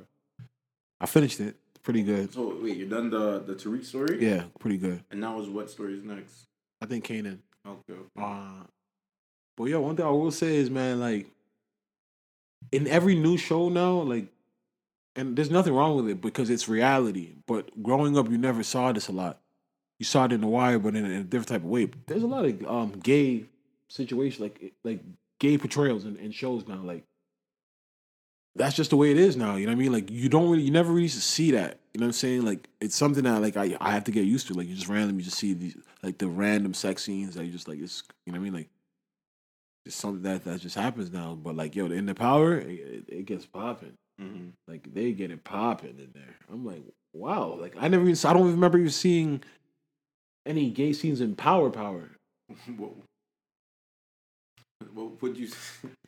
I 1.01 1.07
finished 1.07 1.41
it. 1.41 1.57
Pretty 1.83 2.03
good. 2.03 2.33
So 2.33 2.59
wait, 2.63 2.77
you're 2.77 2.89
done 2.89 3.09
the 3.11 3.39
the 3.41 3.55
Tariq 3.55 3.85
story? 3.85 4.19
Yeah, 4.25 4.45
pretty 4.59 4.77
good. 4.77 5.03
And 5.11 5.21
now 5.21 5.41
is 5.41 5.49
what 5.49 5.71
story 5.71 5.95
is 5.95 6.03
next? 6.05 6.45
I 6.83 6.87
think 6.87 7.05
Kanan. 7.07 7.39
Okay. 7.67 7.93
okay. 7.93 8.03
Uh, 8.21 8.65
but 9.57 9.65
yeah, 9.65 9.77
one 9.77 9.97
thing 9.97 10.05
I 10.07 10.11
will 10.11 10.31
say 10.31 10.57
is, 10.57 10.71
man, 10.71 11.01
like 11.01 11.27
in 12.73 12.87
every 12.87 13.15
new 13.15 13.37
show 13.37 13.69
now, 13.69 14.01
like, 14.03 14.27
and 15.17 15.35
there's 15.37 15.51
nothing 15.51 15.73
wrong 15.73 15.97
with 15.97 16.09
it 16.09 16.21
because 16.21 16.51
it's 16.51 16.69
reality. 16.69 17.35
But 17.47 17.83
growing 17.83 18.17
up, 18.19 18.29
you 18.31 18.39
never 18.39 18.63
saw 18.63 18.93
this 18.93 19.09
a 19.09 19.13
lot. 19.13 19.41
You 19.99 20.05
saw 20.05 20.27
it 20.27 20.33
in 20.33 20.43
The 20.43 20.47
Wire, 20.47 20.79
but 20.79 20.95
in, 20.95 21.05
a- 21.05 21.09
in 21.09 21.21
a 21.21 21.25
different 21.25 21.49
type 21.49 21.63
of 21.63 21.69
way. 21.71 21.89
There's 22.07 22.23
a 22.23 22.27
lot 22.27 22.45
of 22.45 22.67
um 22.67 22.93
gay 23.03 23.47
situations, 23.89 24.41
like 24.41 24.75
like 24.85 25.01
gay 25.41 25.57
portrayals 25.59 26.05
in, 26.05 26.17
in 26.17 26.31
shows 26.33 26.67
now. 26.69 26.81
Like 26.83 27.05
that's 28.59 28.77
just 28.77 28.91
the 28.91 28.97
way 28.97 29.11
it 29.11 29.19
is 29.19 29.37
now. 29.37 29.57
You 29.57 29.67
know 29.67 29.73
what 29.73 29.79
I 29.79 29.83
mean? 29.83 29.93
Like 29.93 30.11
you 30.11 30.29
don't 30.29 30.51
really, 30.51 30.63
you 30.63 30.71
never 30.71 30.91
really 30.91 31.03
used 31.05 31.17
to 31.17 31.21
see 31.23 31.53
that. 31.53 31.79
You 31.95 32.01
know 32.01 32.07
what 32.07 32.09
I'm 32.09 32.13
saying? 32.13 32.43
Like 32.45 32.69
it's 32.81 32.95
something 32.97 33.25
that 33.25 33.41
like 33.43 33.57
I 33.57 33.77
I 33.81 33.93
have 33.93 34.05
to 34.05 34.11
get 34.13 34.25
used 34.25 34.47
to. 34.49 34.55
Like 34.55 34.69
you 34.69 34.75
just 34.75 34.89
randomly 34.89 35.23
just 35.23 35.39
see 35.39 35.55
these 35.55 35.77
like 36.03 36.19
the 36.19 36.29
random 36.29 36.75
sex 36.75 37.05
scenes 37.05 37.35
that 37.35 37.45
you 37.45 37.51
just 37.53 37.69
like 37.69 37.79
it's 37.81 38.03
you 38.27 38.33
know 38.33 38.39
what 38.39 38.43
I 38.43 38.45
mean? 38.45 38.55
Like 38.55 38.69
it's 39.87 39.97
something 39.97 40.23
that 40.23 40.45
that 40.45 40.61
just 40.61 40.77
happens 40.77 41.11
now. 41.13 41.35
But 41.35 41.57
like 41.57 41.75
yo, 41.75 41.87
in 41.87 42.07
the 42.07 42.15
power, 42.15 42.59
it, 42.59 43.05
it, 43.09 43.25
gets 43.27 43.47
popping. 43.47 43.95
Mhm. 44.21 44.53
Like 44.67 44.93
they 44.93 45.13
get 45.13 45.31
it 45.31 45.45
popping 45.45 45.99
in 45.99 46.11
there. 46.15 46.37
I'm 46.53 46.65
like, 46.65 46.83
wow. 47.15 47.57
Like 47.59 47.75
I 47.79 47.89
never 47.89 48.09
even 48.09 48.29
I 48.29 48.33
don't 48.33 48.43
even 48.43 48.55
remember 48.55 48.79
you 48.79 48.91
seeing 48.91 49.43
any 50.47 50.71
gay 50.71 50.93
scenes 50.93 51.21
in 51.21 51.35
Power 51.37 51.71
Power. 51.71 52.11
what, 52.77 52.93
what 54.95 55.23
would 55.23 55.37
you? 55.37 55.49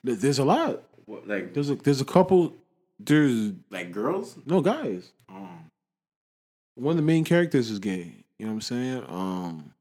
There- 0.05 0.14
There's 0.14 0.38
a 0.38 0.44
lot. 0.44 0.82
What 1.11 1.27
like 1.27 1.55
There's 1.55 1.71
a 1.71 1.75
there's 1.75 2.01
a 2.01 2.05
couple. 2.05 2.55
There's 3.01 3.53
like 3.69 3.91
girls? 3.91 4.37
no 4.47 4.61
guys. 4.61 5.11
Oh. 5.29 5.49
one 6.77 6.93
of 6.93 6.97
the 6.97 7.03
main 7.03 7.25
characters 7.25 7.69
is 7.69 7.81
gay. 7.81 8.15
You 8.39 8.47
know 8.47 8.53
what 8.53 8.57
I'm 8.57 8.61
saying? 8.61 9.05
Um, 9.09 9.75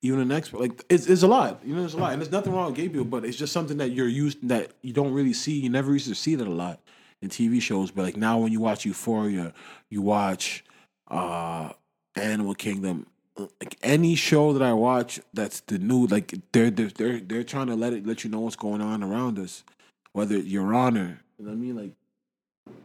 even 0.00 0.18
the 0.18 0.24
next 0.24 0.54
like 0.54 0.82
it's 0.88 1.06
it's 1.06 1.22
a 1.22 1.26
lot. 1.28 1.60
You 1.62 1.74
know, 1.74 1.80
there's 1.80 1.92
a 1.92 1.98
lot, 1.98 2.12
and 2.12 2.22
there's 2.22 2.32
nothing 2.32 2.54
wrong 2.54 2.68
with 2.68 2.76
gay 2.76 2.88
people, 2.88 3.04
but 3.04 3.26
it's 3.26 3.36
just 3.36 3.52
something 3.52 3.76
that 3.76 3.90
you're 3.90 4.08
used 4.08 4.48
that 4.48 4.72
you 4.80 4.94
don't 4.94 5.12
really 5.12 5.34
see. 5.34 5.60
You 5.60 5.68
never 5.68 5.92
used 5.92 6.08
to 6.08 6.14
see 6.14 6.36
that 6.36 6.46
a 6.46 6.50
lot 6.50 6.80
in 7.20 7.28
TV 7.28 7.60
shows, 7.60 7.90
but 7.90 8.02
like 8.02 8.16
now 8.16 8.38
when 8.38 8.50
you 8.50 8.60
watch 8.60 8.86
Euphoria, 8.86 9.52
you 9.90 10.00
watch 10.00 10.64
uh 11.08 11.72
Animal 12.16 12.54
Kingdom. 12.54 13.06
Like 13.36 13.76
any 13.82 14.14
show 14.14 14.54
that 14.54 14.62
I 14.62 14.72
watch, 14.72 15.20
that's 15.34 15.60
the 15.60 15.78
new. 15.78 16.06
Like 16.06 16.34
they're 16.52 16.70
they're 16.70 16.88
they're, 16.88 17.20
they're 17.20 17.44
trying 17.44 17.66
to 17.66 17.74
let 17.74 17.92
it 17.92 18.06
let 18.06 18.24
you 18.24 18.30
know 18.30 18.40
what's 18.40 18.56
going 18.56 18.80
on 18.80 19.02
around 19.02 19.38
us, 19.38 19.64
whether 20.12 20.36
it's 20.36 20.46
Your 20.46 20.74
Honor. 20.74 21.20
You 21.38 21.44
know 21.44 21.50
what 21.50 21.56
I 21.56 21.60
mean? 21.60 21.76
Like 21.76 21.92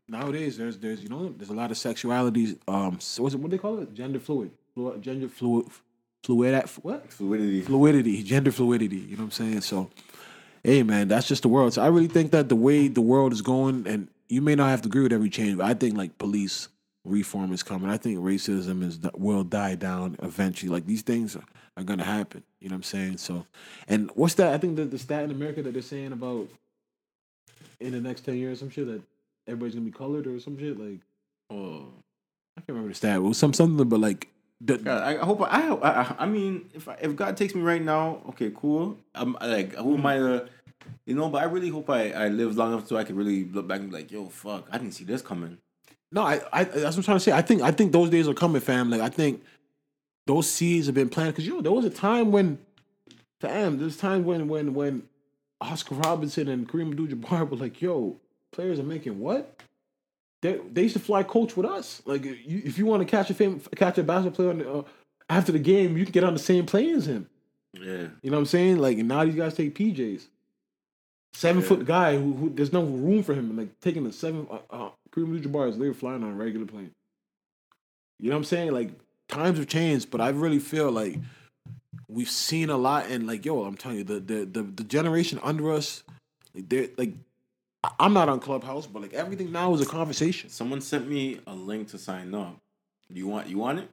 nowadays 0.08 0.58
there's 0.58 0.78
there's 0.78 1.02
you 1.02 1.10
know 1.10 1.30
there's 1.30 1.50
a 1.50 1.54
lot 1.54 1.72
of 1.72 1.78
sexualities 1.78 2.58
um 2.68 3.00
so 3.00 3.24
what's 3.24 3.36
it 3.36 3.42
what 3.42 3.50
do 3.50 3.58
they 3.58 3.62
call 3.62 3.80
it? 3.80 3.94
Gender 3.94 4.20
fluid. 4.20 4.52
Flu- 4.74 4.98
gender 5.00 5.28
fluid 5.28 5.68
fluid 6.24 6.64
what? 6.82 7.12
Fluidity. 7.12 7.62
fluidity. 7.62 8.24
Gender 8.24 8.52
fluidity. 8.52 8.98
You 8.98 9.18
know 9.18 9.24
what 9.24 9.26
i'm 9.26 9.32
saying? 9.32 9.62
So 9.62 9.90
hey 10.64 10.84
man 10.84 11.08
that's 11.08 11.28
just 11.28 11.42
the 11.44 11.50
world. 11.50 11.74
So 11.74 11.82
i 11.82 11.88
really 11.88 12.08
think 12.08 12.32
that 12.32 12.50
the 12.50 12.56
way 12.56 12.88
the 12.88 13.02
world 13.02 13.34
is 13.34 13.42
going 13.42 13.88
and 13.88 14.08
you 14.28 14.42
may 14.42 14.56
not 14.56 14.70
have 14.70 14.82
to 14.84 14.88
agree 14.88 15.04
with 15.04 15.14
every 15.14 15.30
change 15.30 15.58
but 15.58 15.66
i 15.66 15.74
think 15.74 15.98
like 15.98 16.18
police 16.18 16.70
reform 17.04 17.54
is 17.54 17.62
coming. 17.62 17.90
I 17.90 17.98
think 17.98 18.18
racism 18.20 18.82
is 18.84 19.00
will 19.14 19.44
die 19.44 19.76
down 19.76 20.18
eventually. 20.24 20.72
Like 20.72 20.88
these 20.88 21.04
things 21.04 21.36
are, 21.36 21.44
are 21.78 21.84
gonna 21.84 22.04
happen. 22.04 22.44
You 22.60 22.70
know 22.70 22.74
what 22.74 22.78
i'm 22.78 22.84
saying? 22.84 23.18
So 23.18 23.46
and 23.88 24.10
what's 24.16 24.34
that 24.36 24.54
i 24.54 24.58
think 24.58 24.76
the, 24.76 24.86
the 24.86 24.98
stat 24.98 25.24
in 25.24 25.32
america 25.32 25.62
that 25.62 25.74
they're 25.74 25.82
saying 25.82 26.12
about 26.12 26.50
in 27.86 27.92
the 27.94 28.02
next 28.02 28.22
10 28.22 28.38
years 28.38 28.60
some 28.60 28.70
shit 28.70 28.88
that 28.88 29.02
everybody's 29.48 29.76
gonna 29.76 29.86
be 29.86 29.92
colored 29.92 30.28
or 30.28 30.40
some 30.40 30.58
shit 30.60 30.80
like 30.80 31.00
Oh. 31.52 31.88
I 32.58 32.62
can't 32.62 32.70
remember 32.70 32.90
the 32.90 32.96
stat. 32.96 33.18
It 33.18 33.20
was 33.20 33.38
some 33.38 33.54
something, 33.54 33.88
but 33.88 34.00
like 34.00 34.30
the, 34.62 34.78
God, 34.78 35.04
I 35.04 35.22
I 35.22 35.26
hope 35.26 35.42
I, 35.42 35.46
I 35.70 36.02
I- 36.02 36.16
I 36.20 36.26
mean 36.26 36.70
if 36.74 36.88
I, 36.88 36.94
if 37.02 37.16
God 37.16 37.36
takes 37.38 37.54
me 37.54 37.62
right 37.62 37.82
now, 37.82 38.22
okay, 38.30 38.52
cool. 38.56 38.98
I'm 39.14 39.34
like 39.42 39.76
who 39.76 39.96
am 39.98 40.06
I 40.06 40.16
to, 40.18 40.48
you 41.06 41.14
know? 41.16 41.30
But 41.30 41.42
I 41.44 41.46
really 41.46 41.70
hope 41.70 41.90
I 41.90 42.12
I 42.12 42.28
live 42.30 42.56
long 42.56 42.72
enough 42.74 42.88
so 42.88 42.96
I 42.98 43.04
can 43.04 43.16
really 43.16 43.44
look 43.46 43.68
back 43.68 43.80
and 43.82 43.90
be 43.92 43.96
like, 43.98 44.12
yo, 44.12 44.28
fuck, 44.30 44.68
I 44.72 44.78
didn't 44.78 44.94
see 44.94 45.04
this 45.04 45.22
coming. 45.22 45.58
no, 46.12 46.22
I, 46.24 46.42
I 46.54 46.64
that's 46.64 46.96
what 46.96 46.98
I'm 46.98 47.04
trying 47.04 47.18
to 47.18 47.20
say. 47.24 47.32
I 47.34 47.42
think 47.42 47.62
I 47.62 47.72
think 47.72 47.92
those 47.92 48.10
days 48.10 48.28
are 48.28 48.34
coming, 48.34 48.62
fam. 48.62 48.90
Like 48.90 49.02
I 49.02 49.10
think 49.10 49.44
those 50.26 50.50
seeds 50.50 50.86
have 50.88 50.96
been 50.96 51.10
planted 51.10 51.34
because 51.34 51.46
you 51.46 51.54
know 51.56 51.62
there 51.62 51.72
was 51.74 51.86
a 51.86 51.90
time 51.92 52.32
when, 52.32 52.58
fam, 53.42 53.78
there's 53.78 53.98
time 53.98 54.24
when 54.26 54.48
when 54.48 54.74
when 54.74 55.04
Oscar 55.66 55.96
Robertson 55.96 56.48
and 56.48 56.68
Kareem 56.68 56.92
Abdul-Jabbar 56.92 57.50
were 57.50 57.58
like, 57.58 57.82
yo, 57.82 58.20
players 58.52 58.80
are 58.80 58.84
making 58.84 59.20
what? 59.20 59.62
They 60.42 60.60
they 60.72 60.84
used 60.84 60.96
to 60.96 61.00
fly 61.02 61.24
coach 61.24 61.58
with 61.58 61.66
us. 61.66 62.02
Like 62.06 62.24
you, 62.26 62.62
if 62.64 62.78
you 62.78 62.86
want 62.86 63.02
to 63.02 63.06
catch 63.10 63.30
a 63.30 63.34
fam, 63.34 63.60
catch 63.76 63.98
a 63.98 64.04
basketball 64.04 64.36
player 64.36 64.50
on 64.50 64.58
the, 64.60 64.72
uh, 64.72 64.84
after 65.30 65.52
the 65.52 65.60
game, 65.60 65.98
you 65.98 66.04
can 66.06 66.12
get 66.12 66.24
on 66.24 66.34
the 66.34 66.40
same 66.40 66.66
plane 66.66 66.96
as 66.96 67.08
him. 67.08 67.28
Yeah. 67.74 68.08
You 68.22 68.30
know 68.32 68.38
what 68.38 68.40
I'm 68.40 68.46
saying? 68.46 68.78
Like 68.78 68.98
now 68.98 69.26
these 69.26 69.36
guys 69.36 69.56
take 69.56 69.76
PJs. 69.76 70.28
Seven 71.34 71.62
Yeah. 71.62 71.68
foot 71.68 71.86
guy 71.86 72.16
who, 72.18 72.34
who 72.34 72.50
there's 72.50 72.72
no 72.72 72.84
room 72.84 73.24
for 73.24 73.34
him. 73.34 73.58
Like 73.58 73.80
taking 73.80 74.06
a 74.06 74.12
seven. 74.12 74.48
Uh, 74.52 74.60
uh, 74.70 74.90
Kareem 75.12 75.36
Abdul-Jabbar 75.36 75.70
is 75.70 75.78
literally 75.78 75.94
flying 75.98 76.24
on 76.24 76.32
a 76.32 76.36
regular 76.36 76.66
plane. 76.66 76.92
You 78.20 78.30
know 78.30 78.36
what 78.36 78.40
I'm 78.42 78.44
saying? 78.46 78.72
Like 78.72 78.92
times 79.28 79.58
have 79.58 79.68
changed, 79.68 80.12
but 80.12 80.22
I 80.22 80.30
really 80.30 80.60
feel 80.60 80.92
like 80.92 81.18
we've 82.10 82.30
seen 82.30 82.70
a 82.70 82.78
lot. 82.78 83.08
And 83.10 83.28
like 83.28 83.46
yo, 83.46 83.64
I'm 83.64 83.78
telling 83.78 84.00
you, 84.00 84.04
the 84.06 84.20
the 84.20 84.46
the, 84.46 84.64
the 84.64 84.84
generation 84.84 85.40
under 85.44 85.72
us, 85.74 86.04
they're 86.56 86.90
like 86.98 87.14
I'm 88.00 88.14
not 88.14 88.30
on 88.30 88.40
Clubhouse, 88.40 88.88
but 88.88 89.02
like 89.02 89.14
everything 89.14 89.52
now 89.52 89.74
is 89.74 89.82
a 89.82 89.88
conversation. 89.88 90.50
Someone 90.50 90.82
sent 90.82 91.10
me 91.10 91.40
a 91.48 91.56
link 91.56 91.90
to 91.90 91.98
sign 92.00 92.34
up. 92.36 92.58
You 93.10 93.28
want 93.28 93.48
you 93.48 93.60
want 93.60 93.80
it? 93.80 93.90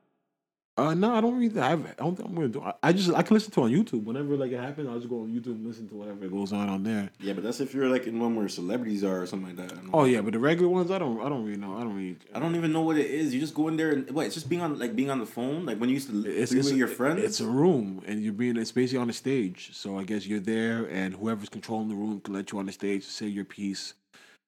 Uh, 0.74 0.94
no, 0.94 1.14
I 1.14 1.20
don't 1.20 1.36
really. 1.36 1.60
I, 1.60 1.70
have, 1.70 1.84
I 1.84 1.92
don't 1.98 2.16
think 2.16 2.26
I'm 2.26 2.34
gonna 2.34 2.48
do. 2.48 2.62
I, 2.62 2.72
I 2.82 2.92
just 2.94 3.12
I 3.12 3.22
can 3.22 3.34
listen 3.34 3.50
to 3.52 3.60
it 3.60 3.64
on 3.64 3.70
YouTube 3.70 4.04
whenever 4.04 4.38
like 4.38 4.52
it 4.52 4.58
happens. 4.58 4.88
I'll 4.88 4.96
just 4.96 5.08
go 5.10 5.20
on 5.20 5.28
YouTube 5.28 5.56
and 5.56 5.66
listen 5.66 5.86
to 5.88 5.94
whatever 5.94 6.26
goes 6.28 6.50
on 6.50 6.70
on 6.70 6.82
there. 6.82 7.10
Yeah, 7.20 7.34
but 7.34 7.44
that's 7.44 7.60
if 7.60 7.74
you're 7.74 7.90
like 7.90 8.06
in 8.06 8.18
one 8.18 8.34
where 8.36 8.48
celebrities 8.48 9.04
are 9.04 9.20
or 9.20 9.26
something 9.26 9.54
like 9.54 9.68
that. 9.68 9.78
Oh 9.92 10.04
yeah, 10.04 10.22
but 10.22 10.32
the 10.32 10.38
regular 10.38 10.70
ones, 10.70 10.90
I 10.90 10.98
don't. 10.98 11.20
I 11.20 11.28
don't 11.28 11.44
really 11.44 11.58
know. 11.58 11.76
I 11.76 11.80
don't 11.80 11.94
really. 11.94 12.16
I 12.34 12.38
don't 12.38 12.56
even 12.56 12.72
know 12.72 12.80
what 12.80 12.96
it 12.96 13.04
is. 13.04 13.34
You 13.34 13.40
just 13.40 13.52
go 13.52 13.68
in 13.68 13.76
there 13.76 13.90
and 13.90 14.10
what? 14.12 14.24
It's 14.24 14.34
just 14.34 14.48
being 14.48 14.62
on 14.62 14.78
like 14.78 14.96
being 14.96 15.10
on 15.10 15.18
the 15.18 15.26
phone, 15.26 15.66
like 15.66 15.76
when 15.76 15.90
you 15.90 15.94
used 15.94 16.08
to 16.08 16.26
It's, 16.26 16.52
it's 16.52 16.70
with 16.70 16.78
your 16.78 16.88
friends. 16.88 17.22
It's 17.22 17.40
a 17.40 17.46
room, 17.46 18.02
and 18.06 18.22
you're 18.22 18.32
being. 18.32 18.56
It's 18.56 18.72
basically 18.72 19.02
on 19.02 19.10
a 19.10 19.12
stage. 19.12 19.72
So 19.74 19.98
I 19.98 20.04
guess 20.04 20.26
you're 20.26 20.40
there, 20.40 20.86
and 20.86 21.12
whoever's 21.12 21.50
controlling 21.50 21.90
the 21.90 21.96
room 21.96 22.18
can 22.20 22.32
let 22.32 22.50
you 22.50 22.58
on 22.58 22.64
the 22.64 22.72
stage 22.72 23.04
to 23.04 23.10
say 23.10 23.26
your 23.26 23.44
piece. 23.44 23.92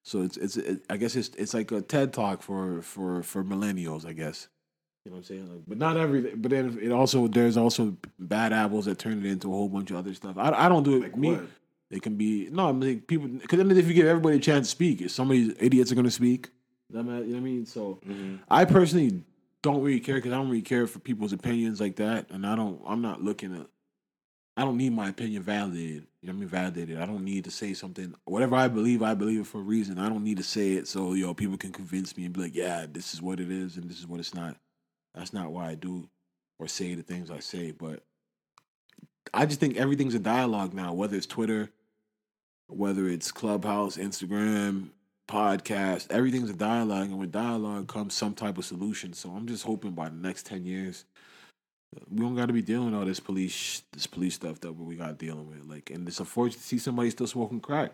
So 0.03 0.23
it's 0.23 0.39
it's. 0.39 0.57
It, 0.57 0.87
I 0.89 0.97
guess 0.97 1.17
it's 1.17 1.29
it's 1.37 1.53
like 1.53 1.71
a 1.71 1.83
TED 1.83 2.15
talk 2.15 2.41
for 2.41 2.81
for 2.81 3.23
for 3.23 3.45
millennials. 3.45 4.07
I 4.07 4.15
guess. 4.15 4.49
You 5.05 5.11
know 5.11 5.17
what 5.17 5.19
I'm 5.19 5.25
saying? 5.25 5.51
Like, 5.51 5.63
but 5.67 5.79
not 5.79 5.97
every. 5.99 6.35
But 6.35 6.51
then 6.51 6.79
it 6.81 6.91
also 6.91 7.29
there's 7.29 7.59
also 7.59 7.95
bad 8.19 8.55
apples 8.55 8.87
that 8.87 8.99
turn 8.99 9.19
it 9.19 9.27
into 9.31 9.49
a 9.49 9.51
whole 9.55 9.69
bunch 9.69 9.91
of 9.91 9.97
other 9.99 10.15
stuff. 10.15 10.39
I, 10.39 10.51
I 10.51 10.69
don't 10.69 10.83
do 10.83 10.97
it. 10.97 11.03
like 11.03 11.17
me, 11.17 11.33
what? 11.33 11.47
it 11.91 12.03
can 12.03 12.17
be 12.17 12.49
no. 12.51 12.71
I 12.71 12.73
mean, 12.73 13.03
people 13.03 13.29
because 13.29 13.59
then 13.59 13.71
if 13.71 13.87
you 13.87 13.93
give 13.93 14.07
everybody 14.07 14.37
a 14.37 14.41
chance 14.41 14.67
to 14.69 14.71
speak, 14.71 15.03
if 15.03 15.11
some 15.11 15.31
of 15.31 15.37
these 15.37 15.55
idiots 15.61 15.93
are 15.93 15.95
going 15.95 16.07
to 16.07 16.11
speak, 16.11 16.49
you 16.91 17.03
know 17.03 17.13
what 17.13 17.23
I 17.23 17.41
mean. 17.41 17.67
So 17.67 17.99
Mm-hmm. 18.07 18.37
I 18.51 18.65
personally 18.65 19.23
don't 19.61 19.83
really 19.83 20.01
care 20.01 20.15
because 20.17 20.33
I 20.33 20.37
don't 20.37 20.49
really 20.49 20.63
care 20.63 20.87
for 20.87 21.01
people's 21.01 21.35
opinions 21.35 21.81
like 21.83 21.97
that, 21.97 22.31
and 22.31 22.47
I 22.47 22.57
don't. 22.57 22.81
I'm 22.87 23.03
not 23.03 23.23
looking 23.23 23.55
at. 23.55 23.67
I 24.57 24.63
don't 24.63 24.79
need 24.79 24.93
my 24.95 25.09
opinion 25.09 25.43
validated. 25.43 26.07
You 26.23 26.29
know 26.29 26.33
what 26.33 26.37
I 26.37 26.41
mean? 26.41 26.49
Validated. 26.49 26.99
I 26.99 27.07
don't 27.07 27.25
need 27.25 27.45
to 27.45 27.51
say 27.51 27.75
something. 27.75 28.15
Whatever 28.25 28.57
I 28.57 28.69
believe, 28.69 29.03
I 29.03 29.13
believe 29.15 29.41
it 29.41 29.47
for 29.47 29.59
a 29.59 29.63
reason. 29.63 29.99
I 29.99 30.09
don't 30.09 30.25
need 30.25 30.37
to 30.39 30.45
say 30.45 30.73
it 30.73 30.89
so 30.89 31.13
you 31.13 31.27
know 31.27 31.35
people 31.35 31.59
can 31.59 31.73
convince 31.73 32.17
me 32.17 32.25
and 32.25 32.33
be 32.33 32.41
like, 32.41 32.55
yeah, 32.55 32.87
this 32.91 33.13
is 33.13 33.21
what 33.21 33.41
it 33.41 33.51
is 33.51 33.77
and 33.77 33.91
this 33.91 33.99
is 33.99 34.07
what 34.07 34.21
it's 34.21 34.33
not. 34.33 34.57
That's 35.15 35.33
not 35.33 35.53
why 35.53 35.71
I 35.71 35.75
do 35.75 36.09
or 36.59 36.69
say 36.69 36.95
the 36.95 37.03
things 37.03 37.31
I 37.31 37.41
say. 37.41 37.71
But 37.71 38.03
I 39.33 39.47
just 39.47 39.61
think 39.61 39.77
everything's 39.77 40.15
a 40.15 40.21
dialogue 40.21 40.75
now, 40.75 40.93
whether 40.93 41.17
it's 41.17 41.27
Twitter, 41.27 41.71
whether 42.69 43.09
it's 43.09 43.33
Clubhouse, 43.33 43.97
Instagram, 43.97 44.91
podcast, 45.29 46.11
everything's 46.11 46.51
a 46.51 46.55
dialogue, 46.55 47.09
and 47.09 47.19
with 47.19 47.33
dialogue 47.33 47.89
comes 47.89 48.15
some 48.15 48.35
type 48.35 48.59
of 48.59 48.65
solution. 48.65 49.13
So 49.13 49.31
I'm 49.31 49.47
just 49.47 49.65
hoping 49.65 49.93
by 49.93 50.09
the 50.09 50.17
next 50.17 50.47
ten 50.47 50.65
years, 50.65 51.05
we 52.11 52.21
don't 52.21 52.37
got 52.37 52.47
to 52.47 52.53
be 52.53 52.63
dealing 52.63 52.87
with 52.87 52.95
all 52.95 53.07
this 53.07 53.21
police, 53.21 53.83
this 53.93 54.07
police 54.07 54.35
stuff 54.35 54.61
that 54.61 54.73
we 54.73 54.97
got 54.97 55.19
dealing 55.19 55.49
with. 55.49 55.65
Like, 55.65 55.91
and 55.91 56.07
it's 56.09 56.21
unfortunate 56.21 56.61
to 56.61 56.67
see 56.67 56.79
somebody 56.79 57.11
still 57.11 57.27
smoking 57.27 57.61
crack 57.61 57.93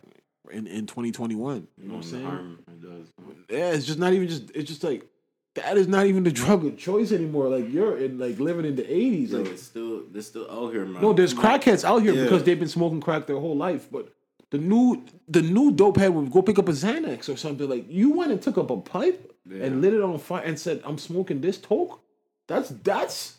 in 0.51 0.67
in 0.67 0.87
2021. 0.87 1.69
You 1.79 1.89
know 1.89 1.95
what 1.95 1.99
I'm 1.99 2.03
mm, 2.03 2.11
saying? 2.11 2.25
harm 2.25 2.59
it 2.69 2.83
does. 2.83 3.09
Yeah, 3.49 3.73
it's 3.73 3.87
just 3.87 3.99
not 3.99 4.13
even 4.13 4.29
just. 4.29 4.51
It's 4.55 4.69
just 4.69 4.85
like 4.85 5.07
that 5.55 5.77
is 5.77 5.89
not 5.89 6.07
even 6.07 6.23
the 6.25 6.31
drug 6.43 6.65
of 6.65 6.77
choice 6.79 7.13
anymore. 7.13 7.49
Like 7.49 7.73
you're 7.73 7.97
in 7.99 8.19
like 8.19 8.39
living 8.39 8.65
in 8.65 8.77
the 8.77 8.83
80s. 8.85 9.33
Like 9.33 9.47
it's 9.53 9.63
still 9.63 10.03
they're 10.11 10.23
still 10.23 10.51
out 10.51 10.73
here, 10.73 10.85
man. 10.85 11.03
no, 11.03 11.13
there's 11.13 11.35
crackheads 11.35 11.85
out 11.85 12.03
here 12.03 12.15
Yeah. 12.15 12.25
because 12.25 12.45
they've 12.45 12.59
been 12.59 12.69
smoking 12.69 13.01
crack 13.01 13.27
their 13.27 13.39
whole 13.39 13.57
life. 13.57 13.89
But 13.91 14.13
the 14.51 14.59
new 14.59 15.05
the 15.29 15.43
new 15.43 15.73
dope 15.73 15.97
head 15.97 16.15
would 16.15 16.31
go 16.31 16.43
pick 16.43 16.59
up 16.59 16.69
a 16.69 16.73
Xanax 16.73 17.29
or 17.33 17.37
something. 17.37 17.69
Like 17.69 17.87
you 17.91 18.11
went 18.17 18.33
and 18.33 18.41
took 18.41 18.59
up 18.59 18.71
a 18.71 18.77
pipe 18.79 19.33
Yeah. 19.49 19.65
and 19.65 19.81
lit 19.81 19.95
it 19.95 20.03
on 20.03 20.19
fire 20.19 20.43
and 20.43 20.59
said, 20.59 20.83
"I'm 20.85 20.99
smoking 20.99 21.41
this 21.41 21.59
toke." 21.59 22.01
That's 22.49 22.69
that's 22.71 23.39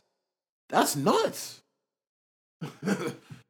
that's 0.69 0.95
nuts. 0.95 1.59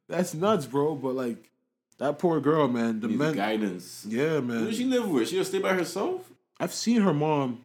that's 0.08 0.34
nuts, 0.34 0.66
bro. 0.66 0.94
But 0.94 1.14
like 1.14 1.50
that 1.98 2.18
poor 2.18 2.40
girl, 2.40 2.68
man. 2.68 3.00
The 3.00 3.08
men, 3.08 3.34
guidance. 3.34 4.04
yeah, 4.08 4.40
Who 4.40 4.42
man. 4.42 4.64
does 4.66 4.76
she 4.76 4.84
live 4.84 5.08
with? 5.08 5.28
She 5.28 5.36
just 5.36 5.50
stay 5.50 5.58
by 5.60 5.74
herself? 5.74 6.30
I've 6.58 6.74
seen 6.74 7.02
her 7.02 7.12
mom. 7.14 7.64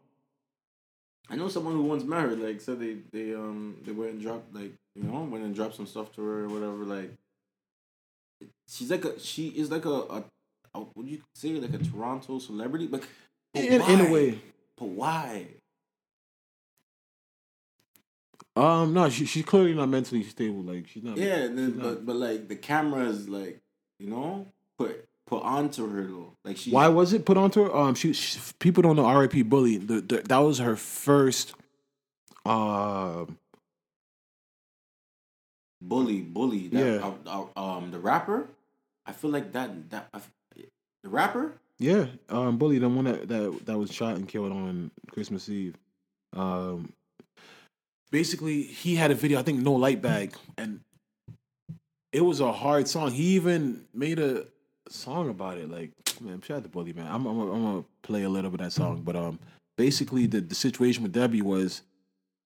I 1.29 1.35
know 1.35 1.49
someone 1.49 1.73
who 1.73 1.83
once 1.83 2.03
met 2.03 2.21
her, 2.21 2.35
like 2.35 2.61
said 2.61 2.79
they 2.79 2.97
they 3.11 3.33
um 3.33 3.77
they 3.85 3.91
went 3.91 4.11
and 4.13 4.21
dropped 4.21 4.53
like 4.55 4.71
you 4.95 5.03
know 5.03 5.21
went 5.23 5.43
and 5.43 5.53
dropped 5.55 5.75
some 5.75 5.87
stuff 5.87 6.13
to 6.15 6.21
her 6.23 6.45
or 6.45 6.47
whatever. 6.49 6.85
Like 6.85 7.11
she's 8.67 8.89
like 8.91 9.03
a 9.05 9.19
she 9.19 9.47
is 9.49 9.69
like 9.71 9.85
a, 9.85 9.89
a, 9.89 10.23
a 10.75 10.85
would 10.95 11.07
you 11.07 11.21
say 11.35 11.49
like 11.51 11.73
a 11.73 11.83
Toronto 11.83 12.39
celebrity? 12.39 12.87
Like 12.87 13.07
but 13.53 13.63
In, 13.63 13.81
in 13.81 14.01
a 14.07 14.11
way, 14.11 14.39
but 14.77 14.85
why? 14.85 15.47
um, 18.55 18.93
no, 18.93 19.07
she, 19.09 19.25
she's 19.25 19.45
clearly 19.45 19.73
not 19.73 19.87
mentally 19.89 20.23
stable. 20.23 20.61
Like 20.63 20.87
she's 20.87 21.03
not. 21.03 21.17
Yeah, 21.17 21.35
and 21.43 21.57
then, 21.57 21.77
not- 21.77 21.83
but 21.83 22.05
but 22.05 22.15
like 22.15 22.47
the 22.47 22.55
camera 22.55 23.05
is 23.05 23.29
like 23.29 23.59
you 23.99 24.09
know 24.09 24.47
put 24.79 25.06
put 25.27 25.43
onto 25.43 25.87
her 25.89 26.03
though. 26.03 26.33
Like 26.43 26.57
she 26.57 26.71
Why 26.71 26.87
was 26.87 27.13
it 27.13 27.25
put 27.25 27.37
onto 27.37 27.63
her? 27.65 27.75
Um, 27.75 27.93
she, 27.95 28.13
she 28.13 28.39
people 28.59 28.81
don't 28.81 28.95
know 28.95 29.05
R.I.P. 29.05 29.43
Bully. 29.43 29.77
The, 29.77 30.01
the, 30.01 30.17
that 30.27 30.37
was 30.37 30.57
her 30.59 30.75
first. 30.75 31.53
Um, 32.45 33.37
bully 35.81 36.21
bully 36.21 36.67
that 36.69 36.79
Yeah. 36.79 37.13
uh, 37.25 37.45
uh, 37.55 37.59
um 37.75 37.91
the 37.91 37.99
rapper. 37.99 38.47
I 39.05 39.11
feel 39.13 39.29
like 39.31 39.51
that 39.53 39.89
that 39.91 40.07
uh, 40.13 40.19
the 41.03 41.09
rapper. 41.09 41.53
yeah, 41.79 42.07
um, 42.29 42.57
Bully, 42.57 42.79
the 42.79 42.89
one 42.89 43.05
that, 43.05 43.27
that 43.27 43.65
that 43.65 43.77
was 43.77 43.93
shot 43.93 44.15
and 44.15 44.27
killed 44.27 44.51
on 44.51 44.91
Christmas 45.11 45.47
Eve. 45.47 45.75
Um, 46.35 46.91
basically, 48.11 48.63
he 48.63 48.95
had 48.95 49.11
a 49.11 49.15
video. 49.15 49.39
I 49.39 49.43
think 49.43 49.61
No 49.61 49.73
Light 49.73 50.01
Bag, 50.01 50.33
and 50.57 50.81
it 52.11 52.21
was 52.21 52.39
a 52.41 52.51
hard 52.51 52.87
song. 52.89 53.11
He 53.11 53.35
even 53.35 53.85
made 53.93 54.19
a 54.19 54.45
song 54.91 55.30
about 55.30 55.57
it. 55.57 55.69
Like, 55.69 55.91
man, 56.22 56.41
shout 56.41 56.57
out 56.57 56.64
to 56.64 56.69
Bully, 56.69 56.93
man. 56.93 57.07
I'm 57.07 57.26
I'm 57.26 57.39
I'm 57.39 57.64
gonna 57.64 57.85
play 58.01 58.23
a 58.23 58.30
little 58.30 58.51
bit 58.51 58.61
of 58.61 58.65
that 58.68 58.72
song, 58.72 59.01
but 59.03 59.15
um, 59.15 59.39
basically 59.76 60.26
the 60.27 60.41
the 60.41 60.55
situation 60.55 61.03
with 61.03 61.14
Debbie 61.14 61.41
was 61.41 61.81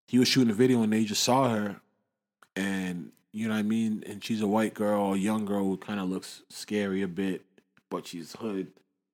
he 0.08 0.20
was 0.20 0.28
shooting 0.28 0.52
a 0.52 0.54
video 0.54 0.84
and 0.84 0.92
they 0.92 1.06
just 1.06 1.24
saw 1.24 1.50
her, 1.50 1.82
and 2.56 3.12
you 3.32 3.48
know 3.48 3.54
what 3.54 3.60
I 3.60 3.64
mean. 3.64 4.04
And 4.08 4.24
she's 4.24 4.42
a 4.42 4.48
white 4.48 4.74
girl, 4.74 5.14
a 5.14 5.18
young 5.18 5.46
girl 5.46 5.64
who 5.64 5.78
kind 5.78 6.00
of 6.00 6.10
looks 6.10 6.42
scary 6.50 7.02
a 7.02 7.08
bit, 7.08 7.46
but 7.90 8.08
she's 8.08 8.36
hood. 8.36 8.68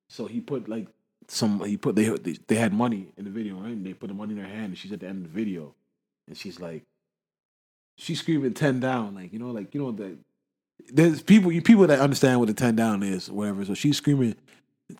So 0.08 0.26
he 0.26 0.40
put 0.40 0.68
like 0.68 0.88
some. 1.28 1.62
He 1.64 1.76
put 1.76 1.94
they 1.94 2.08
they, 2.46 2.56
had 2.56 2.72
money 2.72 3.12
in 3.16 3.24
the 3.24 3.30
video, 3.30 3.56
right? 3.56 3.72
And 3.72 3.86
they 3.86 3.94
put 3.94 4.08
the 4.08 4.14
money 4.14 4.32
in 4.32 4.40
her 4.40 4.48
hand, 4.48 4.66
and 4.66 4.78
she's 4.78 4.92
at 4.92 5.00
the 5.00 5.06
end 5.06 5.24
of 5.24 5.32
the 5.32 5.38
video, 5.40 5.74
and 6.26 6.36
she's 6.36 6.58
like, 6.58 6.82
she's 7.96 8.20
screaming 8.20 8.54
ten 8.54 8.80
down, 8.80 9.14
like 9.14 9.32
you 9.32 9.38
know, 9.38 9.50
like 9.50 9.74
you 9.74 9.82
know 9.82 9.92
that. 9.92 10.16
There's 10.90 11.22
people, 11.22 11.52
you 11.52 11.60
people 11.60 11.86
that 11.86 12.00
understand 12.00 12.40
what 12.40 12.48
the 12.48 12.54
ten 12.54 12.76
down 12.76 13.02
is, 13.02 13.30
whatever. 13.30 13.64
So 13.64 13.74
she's 13.74 13.96
screaming, 13.96 14.36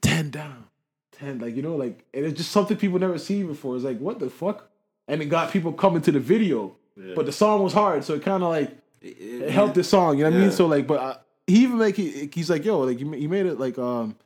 ten 0.01 0.31
down, 0.31 0.67
ten, 1.13 1.39
like 1.39 1.57
you 1.57 1.63
know, 1.63 1.77
like 1.77 2.05
and 2.13 2.27
it's 2.27 2.37
just 2.37 2.51
something 2.51 2.77
people 2.77 2.99
never 2.99 3.19
seen 3.19 3.47
before. 3.47 3.77
It's 3.77 3.85
like 3.85 3.99
what 3.99 4.19
the 4.19 4.29
fuck, 4.31 4.69
and 5.07 5.23
it 5.23 5.27
got 5.27 5.51
people 5.51 5.73
coming 5.73 6.03
to 6.03 6.13
the 6.13 6.21
video, 6.21 6.77
but 7.15 7.27
the 7.27 7.33
song 7.33 7.63
was 7.63 7.73
hard, 7.73 8.05
so 8.05 8.15
it 8.15 8.23
kind 8.23 8.43
of 8.43 8.51
like 8.51 8.77
it 9.01 9.51
helped 9.51 9.75
the 9.75 9.85
song. 9.85 10.19
You 10.19 10.25
know 10.25 10.31
what 10.31 10.37
I 10.37 10.41
mean? 10.41 10.51
So 10.51 10.67
like, 10.67 10.87
but 10.87 11.01
uh, 11.01 11.17
he 11.47 11.63
even 11.63 11.79
make 11.79 11.99
it. 11.99 12.35
He's 12.35 12.51
like, 12.51 12.65
yo, 12.65 12.81
like 12.81 13.01
you, 13.01 13.15
you 13.15 13.29
made 13.29 13.47
it 13.47 13.59
like 13.59 13.79
um, 13.79 14.17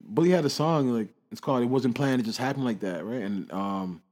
Bully 0.00 0.30
had 0.30 0.44
a 0.44 0.50
song 0.50 0.88
like 0.90 1.08
it's 1.30 1.40
called 1.40 1.62
"It 1.62 1.66
Wasn't 1.66 1.94
Planned." 1.94 2.20
It 2.20 2.24
just 2.24 2.38
happened 2.38 2.64
like 2.64 2.80
that, 2.80 3.04
right? 3.04 3.22
And 3.22 3.52
um, 3.52 4.02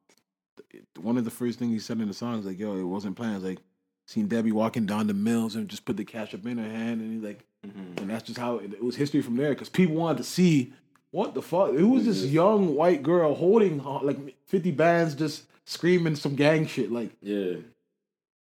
one 1.00 1.16
of 1.16 1.24
the 1.24 1.30
first 1.30 1.58
things 1.58 1.72
he 1.72 1.78
said 1.78 2.00
in 2.00 2.08
the 2.08 2.14
song 2.14 2.38
is 2.38 2.46
like, 2.46 2.58
yo, 2.58 2.76
it 2.76 2.82
wasn't 2.82 3.16
planned. 3.16 3.36
It's 3.36 3.44
like 3.44 3.58
seen 4.12 4.28
Debbie 4.28 4.52
walking 4.52 4.86
down 4.86 5.06
the 5.06 5.14
mills 5.14 5.56
and 5.56 5.68
just 5.68 5.84
put 5.84 5.96
the 5.96 6.04
cash 6.04 6.34
up 6.34 6.46
in 6.46 6.58
her 6.58 6.70
hand, 6.70 7.00
and 7.00 7.12
he's 7.12 7.22
like, 7.22 7.44
and 7.62 8.10
that's 8.10 8.24
just 8.24 8.38
how 8.38 8.58
it, 8.58 8.72
it 8.74 8.84
was 8.84 8.96
history 8.96 9.22
from 9.22 9.36
there 9.36 9.50
because 9.50 9.68
people 9.68 9.94
wanted 9.94 10.18
to 10.18 10.24
see 10.24 10.72
what 11.10 11.34
the 11.34 11.42
fuck. 11.42 11.72
It 11.72 11.84
was 11.84 12.04
this 12.04 12.24
young 12.24 12.74
white 12.74 13.02
girl 13.02 13.34
holding 13.34 13.80
uh, 13.80 14.02
like 14.02 14.18
fifty 14.46 14.70
bands, 14.70 15.14
just 15.14 15.44
screaming 15.64 16.16
some 16.16 16.34
gang 16.34 16.66
shit 16.66 16.90
like. 16.90 17.10
Yeah. 17.22 17.56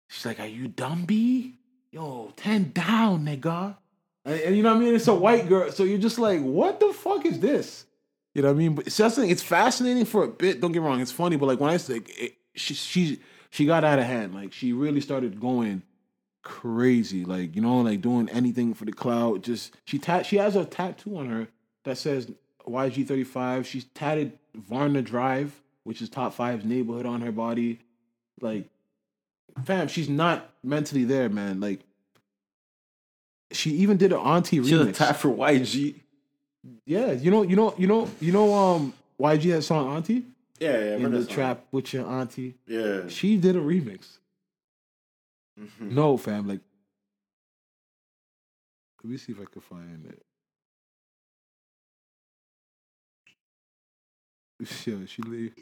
She's 0.07 0.25
like, 0.25 0.39
"Are 0.39 0.47
you 0.47 0.67
dumb, 0.67 1.05
B? 1.05 1.55
Yo, 1.91 2.33
ten 2.35 2.71
down, 2.71 3.25
nigga." 3.25 3.75
And, 4.25 4.39
and 4.41 4.57
you 4.57 4.63
know 4.63 4.73
what 4.73 4.81
I 4.81 4.85
mean? 4.85 4.95
It's 4.95 5.07
a 5.07 5.13
white 5.13 5.47
girl, 5.47 5.71
so 5.71 5.83
you're 5.83 5.99
just 5.99 6.17
like, 6.17 6.41
"What 6.41 6.79
the 6.79 6.93
fuck 6.93 7.25
is 7.25 7.39
this?" 7.39 7.85
You 8.33 8.41
know 8.41 8.49
what 8.49 8.55
I 8.55 8.57
mean? 8.57 8.75
But 8.75 8.87
it's 8.87 8.97
just 8.97 9.17
it's 9.19 9.43
fascinating 9.43 10.05
for 10.05 10.23
a 10.23 10.27
bit. 10.29 10.61
Don't 10.61 10.71
get 10.71 10.81
me 10.81 10.87
wrong, 10.87 11.01
it's 11.01 11.11
funny, 11.11 11.35
but 11.35 11.47
like 11.47 11.59
when 11.59 11.69
I 11.69 11.77
say 11.77 12.01
it, 12.07 12.35
she 12.55 12.73
she 12.73 13.19
she 13.49 13.65
got 13.65 13.83
out 13.83 13.99
of 13.99 14.05
hand. 14.05 14.33
Like 14.33 14.53
she 14.53 14.73
really 14.73 15.01
started 15.01 15.39
going 15.39 15.81
crazy. 16.43 17.25
Like 17.25 17.55
you 17.55 17.61
know, 17.61 17.81
like 17.81 18.01
doing 18.01 18.29
anything 18.29 18.73
for 18.73 18.85
the 18.85 18.93
cloud. 18.93 19.43
Just 19.43 19.75
she 19.85 19.97
tat 19.99 20.25
she 20.25 20.37
has 20.37 20.55
a 20.55 20.65
tattoo 20.65 21.17
on 21.17 21.29
her 21.29 21.47
that 21.83 21.97
says 21.97 22.31
YG35. 22.67 23.65
She's 23.65 23.85
tatted 23.95 24.37
Varna 24.55 25.01
Drive, 25.01 25.59
which 25.83 26.01
is 26.01 26.09
top 26.09 26.33
five's 26.33 26.65
neighborhood 26.65 27.05
on 27.05 27.21
her 27.21 27.31
body. 27.31 27.79
Like 28.41 28.65
fam, 29.65 29.87
she's 29.87 30.09
not 30.09 30.49
mentally 30.63 31.03
there, 31.03 31.29
man. 31.29 31.59
Like, 31.59 31.81
she 33.51 33.71
even 33.71 33.97
did 33.97 34.11
an 34.13 34.19
auntie 34.19 34.57
She's 34.57 34.71
a 34.71 34.85
remix. 34.85 34.95
tap 34.95 35.15
for 35.17 35.29
YG. 35.29 35.95
yeah, 36.85 37.11
you 37.11 37.31
know, 37.31 37.41
you 37.41 37.55
know, 37.55 37.73
you 37.77 37.87
know, 37.87 38.09
you 38.19 38.31
know. 38.31 38.53
Um, 38.53 38.93
YG 39.19 39.51
had 39.51 39.63
song 39.65 39.97
auntie 39.97 40.23
Yeah, 40.59 40.71
yeah. 40.77 40.95
In 40.97 41.11
the 41.11 41.25
trap 41.25 41.65
with 41.71 41.93
your 41.93 42.05
auntie. 42.07 42.55
Yeah. 42.67 43.07
She 43.07 43.37
did 43.37 43.55
a 43.55 43.59
remix. 43.59 44.19
Mhm. 45.59 45.91
No, 45.91 46.17
fam. 46.17 46.47
Like, 46.47 46.61
let 49.03 49.11
me 49.11 49.17
see 49.17 49.31
if 49.31 49.39
I 49.41 49.45
can 49.45 49.61
find 49.61 50.05
it. 50.05 50.21
Yo, 54.85 55.05
she 55.05 55.21
leave. 55.21 55.53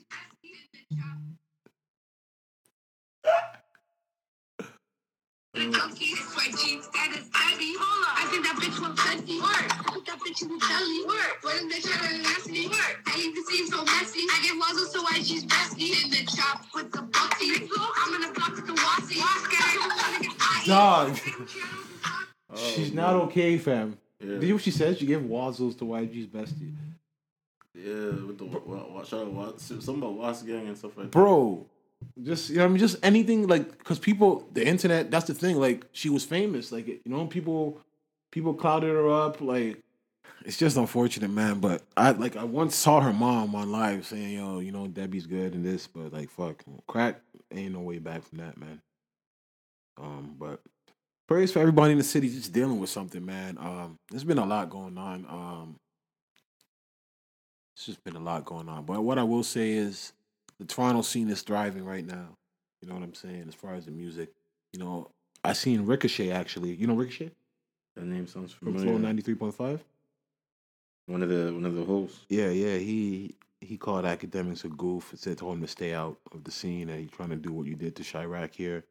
Junkie, 5.57 6.13
sweat 6.15 6.53
jeans, 6.59 6.85
status, 6.85 7.25
heavy. 7.33 7.73
I 7.79 8.27
think 8.29 8.45
that 8.45 8.55
bitch 8.61 8.77
was 8.79 8.93
plenty. 8.99 9.41
Work. 9.41 9.49
I 9.49 9.91
think 9.91 10.05
that 10.05 10.19
bitch 10.19 10.45
was 10.45 10.61
jelly. 10.69 11.05
Work. 11.07 11.37
When 11.41 11.67
they 11.69 11.79
try 11.79 11.97
to 12.07 12.17
nasty. 12.21 12.67
Work. 12.67 13.01
I 13.07 13.19
even 13.19 13.43
seem 13.45 13.65
so 13.67 13.83
messy. 13.83 14.21
I 14.29 14.39
get 14.43 14.53
wazzles 14.61 14.93
to 14.93 14.99
why 15.01 15.17
she's 15.23 15.45
bestie. 15.45 16.03
In 16.05 16.11
the 16.11 16.25
chop 16.29 16.63
with 16.75 16.91
the 16.91 17.01
butty. 17.01 17.67
I'm 17.97 18.13
in 18.15 18.21
the 18.21 18.33
block 18.37 18.55
with 18.55 18.67
the 18.67 18.73
wassy. 18.73 19.19
Dog. 20.67 21.17
Oh, 22.49 22.55
She's 22.55 22.93
not 22.93 23.13
okay, 23.15 23.57
fam. 23.57 23.97
Yeah. 24.19 24.27
Did 24.33 24.41
you 24.41 24.47
hear 24.47 24.55
what 24.55 24.63
she 24.63 24.71
said? 24.71 24.97
She 24.97 25.05
gave 25.05 25.19
Wazzles 25.21 25.77
to 25.79 25.85
YG's 25.85 26.27
bestie. 26.27 26.73
Yeah, 27.73 28.25
with 28.25 28.37
the 28.37 28.45
wa- 28.45 28.85
wa- 28.89 29.03
shout 29.03 29.21
out 29.21 29.31
wa- 29.31 29.53
something 29.57 29.97
about 29.97 30.13
Was 30.13 30.43
Gang 30.43 30.67
and 30.67 30.77
stuff 30.77 30.97
like 30.97 31.05
that. 31.07 31.11
Bro, 31.11 31.65
just 32.23 32.49
you 32.49 32.57
know, 32.57 32.65
I 32.65 32.67
mean, 32.67 32.77
just 32.77 32.97
anything 33.03 33.47
like 33.47 33.77
because 33.77 33.99
people, 33.99 34.47
the 34.53 34.65
internet. 34.65 35.11
That's 35.11 35.25
the 35.25 35.33
thing. 35.33 35.59
Like 35.59 35.85
she 35.91 36.09
was 36.09 36.25
famous. 36.25 36.71
Like 36.71 36.87
you 36.87 37.01
know, 37.05 37.25
people, 37.25 37.81
people 38.31 38.53
clouded 38.53 38.89
her 38.89 39.09
up. 39.09 39.41
Like 39.41 39.83
it's 40.45 40.57
just 40.57 40.77
unfortunate, 40.77 41.29
man. 41.29 41.59
But 41.59 41.83
I 41.95 42.11
like 42.11 42.35
I 42.35 42.43
once 42.43 42.75
saw 42.75 43.01
her 43.01 43.13
mom 43.13 43.55
on 43.55 43.71
live 43.71 44.05
saying, 44.05 44.33
"Yo, 44.33 44.59
you 44.59 44.71
know, 44.71 44.87
Debbie's 44.87 45.27
good 45.27 45.53
and 45.53 45.65
this," 45.65 45.87
but 45.87 46.13
like, 46.13 46.29
fuck, 46.29 46.63
crack 46.87 47.21
ain't 47.51 47.73
no 47.73 47.81
way 47.81 47.99
back 47.99 48.23
from 48.23 48.39
that, 48.39 48.57
man. 48.57 48.81
Um, 49.99 50.35
but 50.37 50.61
praise 51.27 51.51
for 51.51 51.59
everybody 51.59 51.91
in 51.91 51.97
the 51.97 52.03
city 52.03 52.29
just 52.29 52.53
dealing 52.53 52.79
with 52.79 52.89
something, 52.89 53.25
man. 53.25 53.57
Um, 53.59 53.97
there's 54.09 54.23
been 54.23 54.37
a 54.37 54.45
lot 54.45 54.69
going 54.69 54.97
on. 54.97 55.25
Um, 55.29 55.75
it's 57.75 57.85
just 57.85 58.03
been 58.03 58.15
a 58.15 58.19
lot 58.19 58.45
going 58.45 58.69
on. 58.69 58.85
But 58.85 59.03
what 59.03 59.17
I 59.19 59.23
will 59.23 59.43
say 59.43 59.71
is 59.71 60.13
the 60.59 60.65
Toronto 60.65 61.01
scene 61.01 61.29
is 61.29 61.41
thriving 61.41 61.85
right 61.85 62.05
now. 62.05 62.37
You 62.81 62.87
know 62.87 62.95
what 62.95 63.03
I'm 63.03 63.13
saying? 63.13 63.45
As 63.47 63.55
far 63.55 63.73
as 63.73 63.85
the 63.85 63.91
music, 63.91 64.29
you 64.73 64.79
know, 64.79 65.09
I 65.43 65.53
seen 65.53 65.85
Ricochet 65.85 66.31
actually. 66.31 66.73
You 66.73 66.87
know 66.87 66.95
Ricochet 66.95 67.31
That 67.95 68.05
name 68.05 68.27
sounds 68.27 68.53
from 68.53 68.73
familiar. 68.73 68.91
Flow 68.91 68.97
ninety 68.97 69.21
three 69.21 69.35
point 69.35 69.55
five. 69.55 69.83
One 71.07 71.23
of 71.23 71.29
the 71.29 71.53
one 71.53 71.65
of 71.65 71.75
the 71.75 71.83
hosts. 71.83 72.19
Yeah, 72.29 72.49
yeah. 72.49 72.77
He 72.77 73.35
he 73.61 73.77
called 73.77 74.05
Akademiks 74.05 74.65
a 74.65 74.69
goof 74.69 75.11
and 75.11 75.19
said 75.19 75.37
told 75.37 75.55
him 75.55 75.61
to 75.61 75.67
stay 75.67 75.93
out 75.93 76.17
of 76.33 76.43
the 76.43 76.51
scene. 76.51 76.87
That 76.87 76.99
he's 76.99 77.11
trying 77.11 77.29
to 77.29 77.35
do 77.35 77.51
what 77.51 77.65
you 77.65 77.75
did 77.75 77.95
to 77.95 78.03
Chiraq 78.03 78.53
here. 78.53 78.83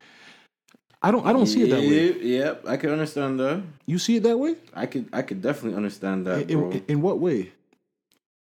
I 1.03 1.11
don't 1.11 1.27
I 1.27 1.33
don't 1.33 1.47
see 1.47 1.63
it 1.63 1.71
that 1.71 1.81
way. 1.81 2.21
Yep, 2.21 2.65
I 2.67 2.77
can 2.79 2.91
understand 2.91 3.39
that. 3.39 3.63
You 3.85 3.99
see 3.99 4.17
it 4.17 4.23
that 4.25 4.39
way? 4.39 4.57
I 4.75 4.87
could 4.87 5.09
I 5.13 5.23
could 5.23 5.43
definitely 5.43 5.77
understand 5.77 6.27
that, 6.27 6.51
In, 6.51 6.73
in, 6.73 6.85
in 6.89 7.03
what 7.03 7.19
way? 7.21 7.53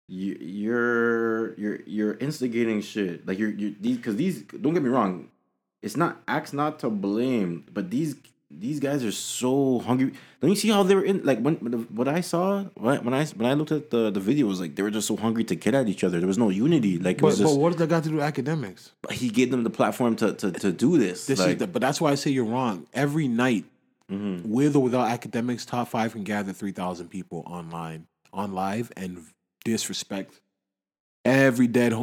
You, 0.08 0.38
you're 0.40 1.56
you're 1.56 1.80
you're 1.88 2.14
instigating 2.18 2.82
shit 2.82 3.26
like 3.28 3.40
you're 3.40 3.50
you 3.50 3.76
these 3.82 3.98
because 3.98 4.16
these 4.18 4.44
don't 4.44 4.76
get 4.76 4.84
me 4.84 4.90
wrong 4.90 5.30
it's 5.82 5.98
not 5.98 6.22
acts 6.28 6.54
not 6.54 6.78
to 6.82 6.92
blame 6.92 7.66
but 7.74 7.90
these 7.90 8.16
these 8.52 8.80
guys 8.80 9.04
are 9.04 9.12
so 9.12 9.80
hungry 9.80 10.14
don't 10.42 10.52
you 10.52 10.56
see 10.56 10.70
how 10.70 10.84
they 10.84 10.94
were 10.94 11.04
in 11.04 11.24
like 11.24 11.40
when 11.40 11.56
what 11.90 12.08
i 12.08 12.22
saw 12.22 12.62
when, 12.76 13.04
when 13.04 13.14
i 13.16 13.26
when 13.26 13.50
i 13.50 13.56
looked 13.56 13.72
at 13.72 13.90
the 13.90 14.12
the 14.12 14.20
video 14.20 14.46
was 14.46 14.60
like 14.62 14.76
they 14.76 14.84
were 14.84 14.92
just 14.92 15.08
so 15.08 15.16
hungry 15.18 15.44
to 15.44 15.56
get 15.56 15.74
at 15.74 15.90
each 15.90 16.04
other 16.04 16.20
there 16.20 16.28
was 16.28 16.38
no 16.38 16.50
unity 16.50 17.00
like 17.00 17.18
it 17.18 17.22
But, 17.22 17.28
was 17.30 17.40
just 17.40 17.56
but 17.56 17.60
what 17.60 17.72
does 17.72 17.80
that 17.80 17.90
got 17.90 18.04
to 18.04 18.10
do 18.10 18.18
with 18.18 18.24
Akademiks? 18.32 18.92
he 19.10 19.30
gave 19.30 19.50
them 19.50 19.64
the 19.64 19.72
platform 19.72 20.16
to 20.18 20.34
to, 20.34 20.52
to 20.52 20.72
do 20.72 21.00
this, 21.00 21.26
This 21.26 21.40
like, 21.40 21.58
the, 21.58 21.66
but 21.66 21.82
that's 21.82 22.00
why 22.00 22.12
I 22.12 22.16
say 22.16 22.30
you're 22.30 22.46
wrong. 22.46 22.86
Every 22.94 23.28
night, 23.28 23.66
mhm. 24.12 24.46
with 24.46 24.76
or 24.76 24.84
without 24.84 25.10
Akademiks, 25.20 25.66
top 25.66 25.88
five 25.88 26.14
can 26.14 26.24
gather 26.24 26.54
three 26.54 26.72
thousand 26.74 27.10
people 27.10 27.44
online, 27.48 28.06
on 28.32 28.54
live, 28.54 28.92
and 28.96 29.26
disrespect 29.66 30.40
every 31.26 31.68
dead 31.68 31.94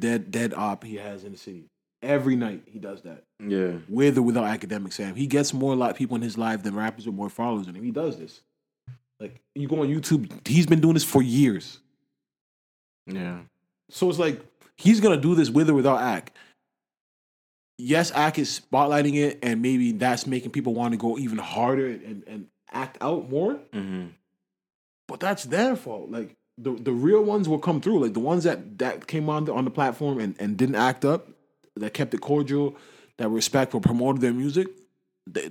dead 0.00 0.30
dead 0.30 0.52
op 0.52 0.84
he 0.84 0.96
has 0.96 1.24
in 1.24 1.32
the 1.32 1.38
city. 1.38 1.64
Every 2.02 2.34
night 2.34 2.64
he 2.66 2.80
does 2.80 3.02
that, 3.02 3.22
yeah 3.38 3.74
with 3.88 4.18
or 4.18 4.22
without 4.22 4.44
Akademiks. 4.44 4.94
Sam, 4.94 5.14
he 5.14 5.28
gets 5.28 5.54
more 5.54 5.76
lot 5.76 5.94
people 5.96 6.16
in 6.16 6.22
his 6.22 6.36
life 6.36 6.64
than 6.64 6.74
rappers 6.74 7.06
with 7.06 7.14
more 7.14 7.30
followers 7.30 7.66
than 7.66 7.76
him. 7.76 7.84
He 7.84 7.92
does 7.92 8.18
this. 8.18 8.42
Like 9.20 9.40
you 9.54 9.68
go 9.68 9.82
on 9.82 9.88
YouTube, 9.88 10.46
he's 10.46 10.66
been 10.66 10.80
doing 10.80 10.94
this 10.94 11.04
for 11.04 11.22
years. 11.22 11.78
yeah 13.06 13.42
So 13.88 14.10
it's 14.10 14.18
like 14.18 14.40
he's 14.76 15.00
gonna 15.00 15.16
do 15.16 15.36
this 15.36 15.48
with 15.48 15.70
or 15.70 15.74
without 15.74 16.00
Ack. 16.02 16.32
Yes, 17.78 18.10
Ack 18.10 18.38
is 18.38 18.60
spotlighting 18.60 19.14
it, 19.14 19.38
and 19.42 19.62
maybe 19.62 19.92
that's 19.92 20.26
making 20.26 20.50
people 20.50 20.74
want 20.74 20.92
to 20.92 20.98
go 20.98 21.18
even 21.18 21.38
harder 21.38 21.86
and, 21.86 22.24
and 22.26 22.46
act 22.72 22.98
out 23.00 23.30
more. 23.30 23.60
hmm 23.72 24.06
But 25.06 25.20
that's 25.20 25.44
their 25.44 25.76
fault. 25.76 26.10
Like 26.10 26.34
the 26.58 26.72
the 26.72 26.92
real 26.92 27.22
ones 27.22 27.48
will 27.48 27.58
come 27.58 27.80
through. 27.80 28.00
Like 28.02 28.12
the 28.14 28.20
ones 28.20 28.44
that 28.44 28.78
that 28.78 29.06
came 29.06 29.28
on 29.28 29.44
the, 29.46 29.52
on 29.54 29.64
the 29.64 29.70
platform 29.70 30.18
and, 30.20 30.34
and 30.38 30.56
didn't 30.56 30.74
act 30.76 31.04
up, 31.04 31.28
that 31.76 31.94
kept 31.94 32.14
it 32.14 32.20
cordial, 32.20 32.76
that 33.18 33.28
respectful, 33.28 33.80
promoted 33.80 34.20
their 34.22 34.32
music. 34.32 34.68
They, 35.26 35.50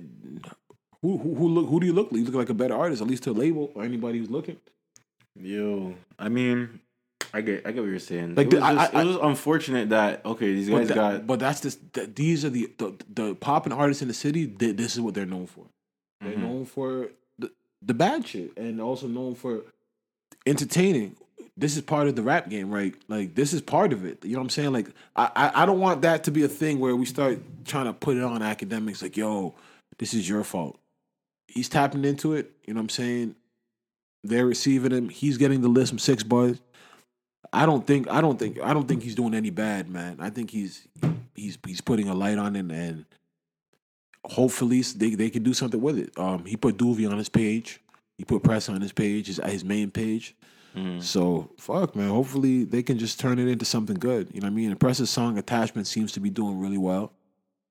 who 1.02 1.18
who 1.18 1.34
who 1.34 1.48
look 1.48 1.68
who 1.68 1.80
do 1.80 1.86
you 1.86 1.92
look? 1.92 2.12
like? 2.12 2.18
You 2.20 2.24
look 2.26 2.34
like 2.34 2.50
a 2.50 2.54
better 2.54 2.74
artist, 2.74 3.02
at 3.02 3.08
least 3.08 3.24
to 3.24 3.30
a 3.30 3.32
label 3.32 3.72
or 3.74 3.82
anybody 3.84 4.18
who's 4.18 4.30
looking. 4.30 4.56
Yo, 5.40 5.94
I 6.18 6.28
mean, 6.28 6.78
I 7.32 7.40
get, 7.40 7.66
I 7.66 7.72
get 7.72 7.80
what 7.80 7.88
you're 7.88 7.98
saying. 7.98 8.34
Like, 8.34 8.48
it, 8.48 8.54
was 8.54 8.62
I- 8.62 8.74
just, 8.74 8.94
I- 8.94 9.00
it 9.02 9.06
was 9.06 9.16
unfortunate 9.22 9.88
that 9.88 10.24
okay, 10.26 10.52
these 10.52 10.68
guys 10.68 10.80
But, 10.80 10.88
that- 10.88 10.94
got 10.94 11.26
but 11.26 11.38
that's 11.40 11.60
just 11.62 11.92
that 11.94 12.14
these 12.14 12.44
are 12.44 12.50
the, 12.50 12.70
the 12.78 12.94
the 13.14 13.34
popping 13.34 13.72
artists 13.72 14.02
in 14.02 14.08
the 14.08 14.14
city. 14.14 14.46
th- 14.46 14.76
This 14.76 14.94
is 14.94 15.00
what 15.00 15.14
they're 15.14 15.26
known 15.26 15.46
for. 15.46 15.66
They're 16.20 16.34
Mhm. 16.34 16.38
known 16.42 16.64
for 16.66 17.08
the 17.38 17.50
the 17.80 17.94
bad 17.94 18.26
shit, 18.28 18.56
and 18.58 18.80
also 18.80 19.08
known 19.08 19.34
for 19.34 19.62
entertaining. 20.46 21.16
This 21.56 21.76
is 21.76 21.82
part 21.82 22.08
of 22.08 22.16
the 22.16 22.22
rap 22.22 22.48
game, 22.48 22.70
right? 22.70 22.94
Like 23.08 23.34
this 23.34 23.52
is 23.52 23.60
part 23.60 23.92
of 23.92 24.04
it. 24.04 24.24
You 24.24 24.32
know 24.32 24.38
what 24.38 24.44
I'm 24.44 24.50
saying? 24.50 24.72
Like 24.72 24.88
I 25.14 25.30
I, 25.34 25.62
I 25.62 25.66
don't 25.66 25.80
want 25.80 26.02
that 26.02 26.24
to 26.24 26.30
be 26.30 26.44
a 26.44 26.48
thing 26.48 26.80
where 26.80 26.96
we 26.96 27.04
start 27.04 27.40
trying 27.64 27.86
to 27.86 27.92
put 27.92 28.16
it 28.16 28.22
on 28.22 28.40
Akademiks. 28.40 29.02
Like 29.02 29.16
yo, 29.16 29.54
this 29.98 30.14
is 30.14 30.28
your 30.28 30.44
fault. 30.44 30.78
He's 31.46 31.68
tapping 31.68 32.04
into 32.04 32.32
it. 32.32 32.52
You 32.66 32.74
know 32.74 32.78
what 32.78 32.84
I'm 32.84 32.88
saying? 32.88 33.36
They're 34.24 34.46
receiving 34.46 34.92
him. 34.92 35.08
He's 35.08 35.36
getting 35.36 35.60
the 35.60 35.68
list 35.68 35.90
from 35.90 35.98
six 35.98 36.22
buzz. 36.22 36.60
I 37.52 37.66
don't 37.66 37.86
think 37.86 38.10
I 38.10 38.20
don't 38.20 38.38
think 38.38 38.60
I 38.62 38.72
don't 38.72 38.88
think 38.88 39.02
he's 39.02 39.14
doing 39.14 39.34
any 39.34 39.50
bad, 39.50 39.90
man. 39.90 40.16
I 40.20 40.30
think 40.30 40.50
he's 40.50 40.88
he's 41.34 41.58
he's 41.66 41.80
putting 41.82 42.08
a 42.08 42.14
light 42.14 42.38
on 42.38 42.56
it 42.56 42.70
and 42.70 43.04
hopefully 44.24 44.80
they 44.80 45.14
they 45.14 45.28
can 45.28 45.42
do 45.42 45.52
something 45.52 45.80
with 45.80 45.98
it. 45.98 46.18
Um 46.18 46.46
he 46.46 46.56
put 46.56 46.78
Doovie 46.78 47.10
on 47.10 47.18
his 47.18 47.28
page. 47.28 47.80
He 48.22 48.24
put 48.24 48.44
press 48.44 48.68
on 48.68 48.80
his 48.80 48.92
page, 48.92 49.26
his 49.26 49.40
his 49.44 49.64
main 49.64 49.90
page. 49.90 50.36
Mhm. 50.76 51.02
So 51.02 51.50
fuck 51.58 51.96
man, 51.96 52.08
hopefully 52.08 52.62
they 52.62 52.80
can 52.80 52.96
just 52.96 53.18
turn 53.18 53.40
it 53.40 53.48
into 53.48 53.64
something 53.64 53.96
good. 53.96 54.28
You 54.32 54.40
know 54.40 54.44
what 54.46 54.52
I 54.52 54.54
mean? 54.54 54.70
The 54.70 54.76
Pressa's 54.76 55.10
song 55.10 55.38
attachment 55.38 55.88
seems 55.88 56.12
to 56.12 56.20
be 56.20 56.30
doing 56.30 56.60
really 56.60 56.78
well. 56.78 57.10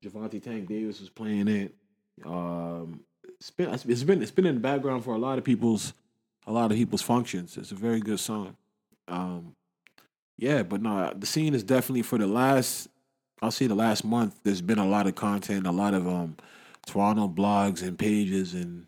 Gervonta 0.04 0.42
Tank 0.42 0.68
Davis 0.68 1.00
was 1.00 1.08
playing 1.08 1.48
it. 1.48 1.74
Um 2.26 3.00
it's 3.24 3.50
been 3.50 3.72
it's 3.72 4.04
been 4.04 4.20
it's 4.20 4.30
been 4.30 4.44
in 4.44 4.56
the 4.56 4.60
background 4.60 5.04
for 5.04 5.14
a 5.14 5.18
lot 5.18 5.38
of 5.38 5.44
people's 5.44 5.94
a 6.46 6.52
lot 6.52 6.70
of 6.70 6.76
people's 6.76 7.00
functions. 7.00 7.56
It's 7.56 7.72
a 7.72 7.74
very 7.74 8.00
good 8.00 8.20
song. 8.20 8.54
Um 9.08 9.56
yeah, 10.36 10.62
but 10.64 10.82
no, 10.82 11.14
the 11.16 11.26
scene 11.26 11.54
is 11.54 11.62
definitely 11.64 12.02
for 12.02 12.18
the 12.18 12.26
last. 12.26 12.88
I'll 13.40 13.50
say 13.50 13.68
the 13.68 13.74
last 13.74 14.04
month. 14.04 14.38
There's 14.44 14.60
been 14.60 14.78
a 14.78 14.86
lot 14.86 15.06
of 15.06 15.14
content, 15.14 15.66
a 15.66 15.72
lot 15.72 15.94
of 15.94 16.06
um, 16.06 16.36
Toronto 16.86 17.26
blogs 17.26 17.82
and 17.82 17.98
pages 17.98 18.52
and 18.52 18.86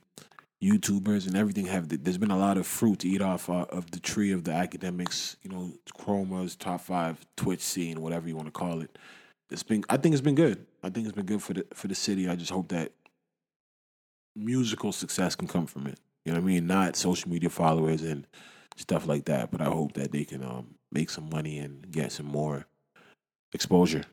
YouTubers 0.64 1.26
and 1.26 1.36
everything. 1.36 1.66
Have 1.66 1.88
there's 2.04 2.18
been 2.18 2.30
a 2.30 2.38
lot 2.38 2.56
of 2.56 2.66
fruit 2.66 3.00
to 3.00 3.08
eat 3.08 3.20
off 3.20 3.50
uh, 3.50 3.66
of 3.68 3.90
the 3.90 4.00
tree 4.00 4.32
of 4.32 4.44
the 4.44 4.52
Akademiks. 4.52 5.36
You 5.42 5.50
know, 5.50 5.72
Chroma's 5.98 6.56
top 6.56 6.80
five 6.80 7.24
Twitch 7.36 7.60
scene, 7.60 8.00
whatever 8.00 8.26
you 8.28 8.36
want 8.36 8.48
to 8.48 8.52
call 8.52 8.80
it. 8.80 8.96
It's 9.50 9.62
been. 9.62 9.84
I 9.90 9.98
think 9.98 10.14
it's 10.14 10.22
been 10.22 10.34
good. 10.34 10.66
I 10.82 10.90
think 10.90 11.06
it's 11.06 11.14
been 11.14 11.26
good 11.26 11.42
for 11.42 11.52
the 11.52 11.66
for 11.74 11.88
the 11.88 11.94
city. 11.94 12.28
I 12.28 12.36
just 12.36 12.50
hope 12.50 12.68
that 12.68 12.92
musical 14.34 14.92
success 14.92 15.36
can 15.36 15.48
come 15.48 15.66
from 15.66 15.86
it. 15.86 15.98
You 16.24 16.32
know 16.32 16.40
what 16.40 16.44
I 16.44 16.46
mean? 16.46 16.66
Not 16.66 16.96
social 16.96 17.30
media 17.30 17.50
followers 17.50 18.02
and 18.02 18.26
stuff 18.76 19.06
like 19.06 19.26
that. 19.26 19.50
But 19.50 19.60
I 19.60 19.66
hope 19.66 19.92
that 19.94 20.12
they 20.12 20.24
can 20.24 20.42
um, 20.42 20.76
make 20.90 21.10
some 21.10 21.28
money 21.28 21.58
and 21.58 21.90
get 21.90 22.12
some 22.12 22.26
more 22.26 22.66
exposure. 23.52 24.04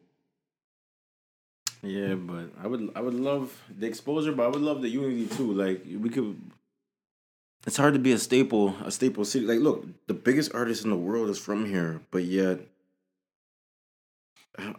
Yeah, 1.84 2.14
but 2.14 2.52
I 2.62 2.68
would 2.68 2.92
I 2.96 3.02
would 3.02 3.16
love 3.16 3.58
the 3.76 3.88
exposure, 3.88 4.32
but 4.32 4.44
I 4.46 4.48
would 4.50 4.62
love 4.62 4.82
the 4.82 4.90
unity 4.90 5.28
too. 5.28 5.52
Like 5.54 5.84
we 5.86 6.10
could. 6.10 6.40
It's 7.66 7.78
hard 7.78 7.94
to 7.94 8.00
be 8.00 8.12
a 8.12 8.18
staple, 8.18 8.76
a 8.84 8.92
staple 8.92 9.24
city. 9.24 9.46
Like, 9.46 9.60
look, 9.60 9.86
the 10.08 10.16
biggest 10.16 10.54
artist 10.56 10.84
in 10.84 10.90
the 10.90 10.96
world 10.98 11.30
is 11.30 11.38
from 11.38 11.66
here, 11.66 12.02
but 12.10 12.24
yet, 12.24 12.60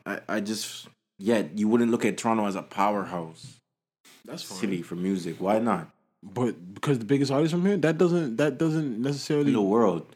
I 0.06 0.20
I 0.28 0.40
just 0.40 0.88
yet 1.18 1.56
you 1.58 1.68
wouldn't 1.68 1.90
look 1.90 2.04
at 2.04 2.18
Toronto 2.18 2.46
as 2.46 2.56
a 2.56 2.62
powerhouse 2.62 3.60
That's 4.24 4.44
city 4.44 4.82
for 4.82 4.96
music. 4.96 5.36
Why 5.40 5.58
not 5.58 5.88
But 6.22 6.74
because 6.74 6.98
the 6.98 7.04
biggest 7.04 7.30
artist 7.32 7.52
from 7.52 7.64
here, 7.66 7.76
that 7.78 7.98
doesn't 7.98 8.36
that 8.36 8.58
doesn't 8.58 9.00
necessarily. 9.00 9.48
in 9.48 9.54
the 9.54 9.62
world? 9.62 10.14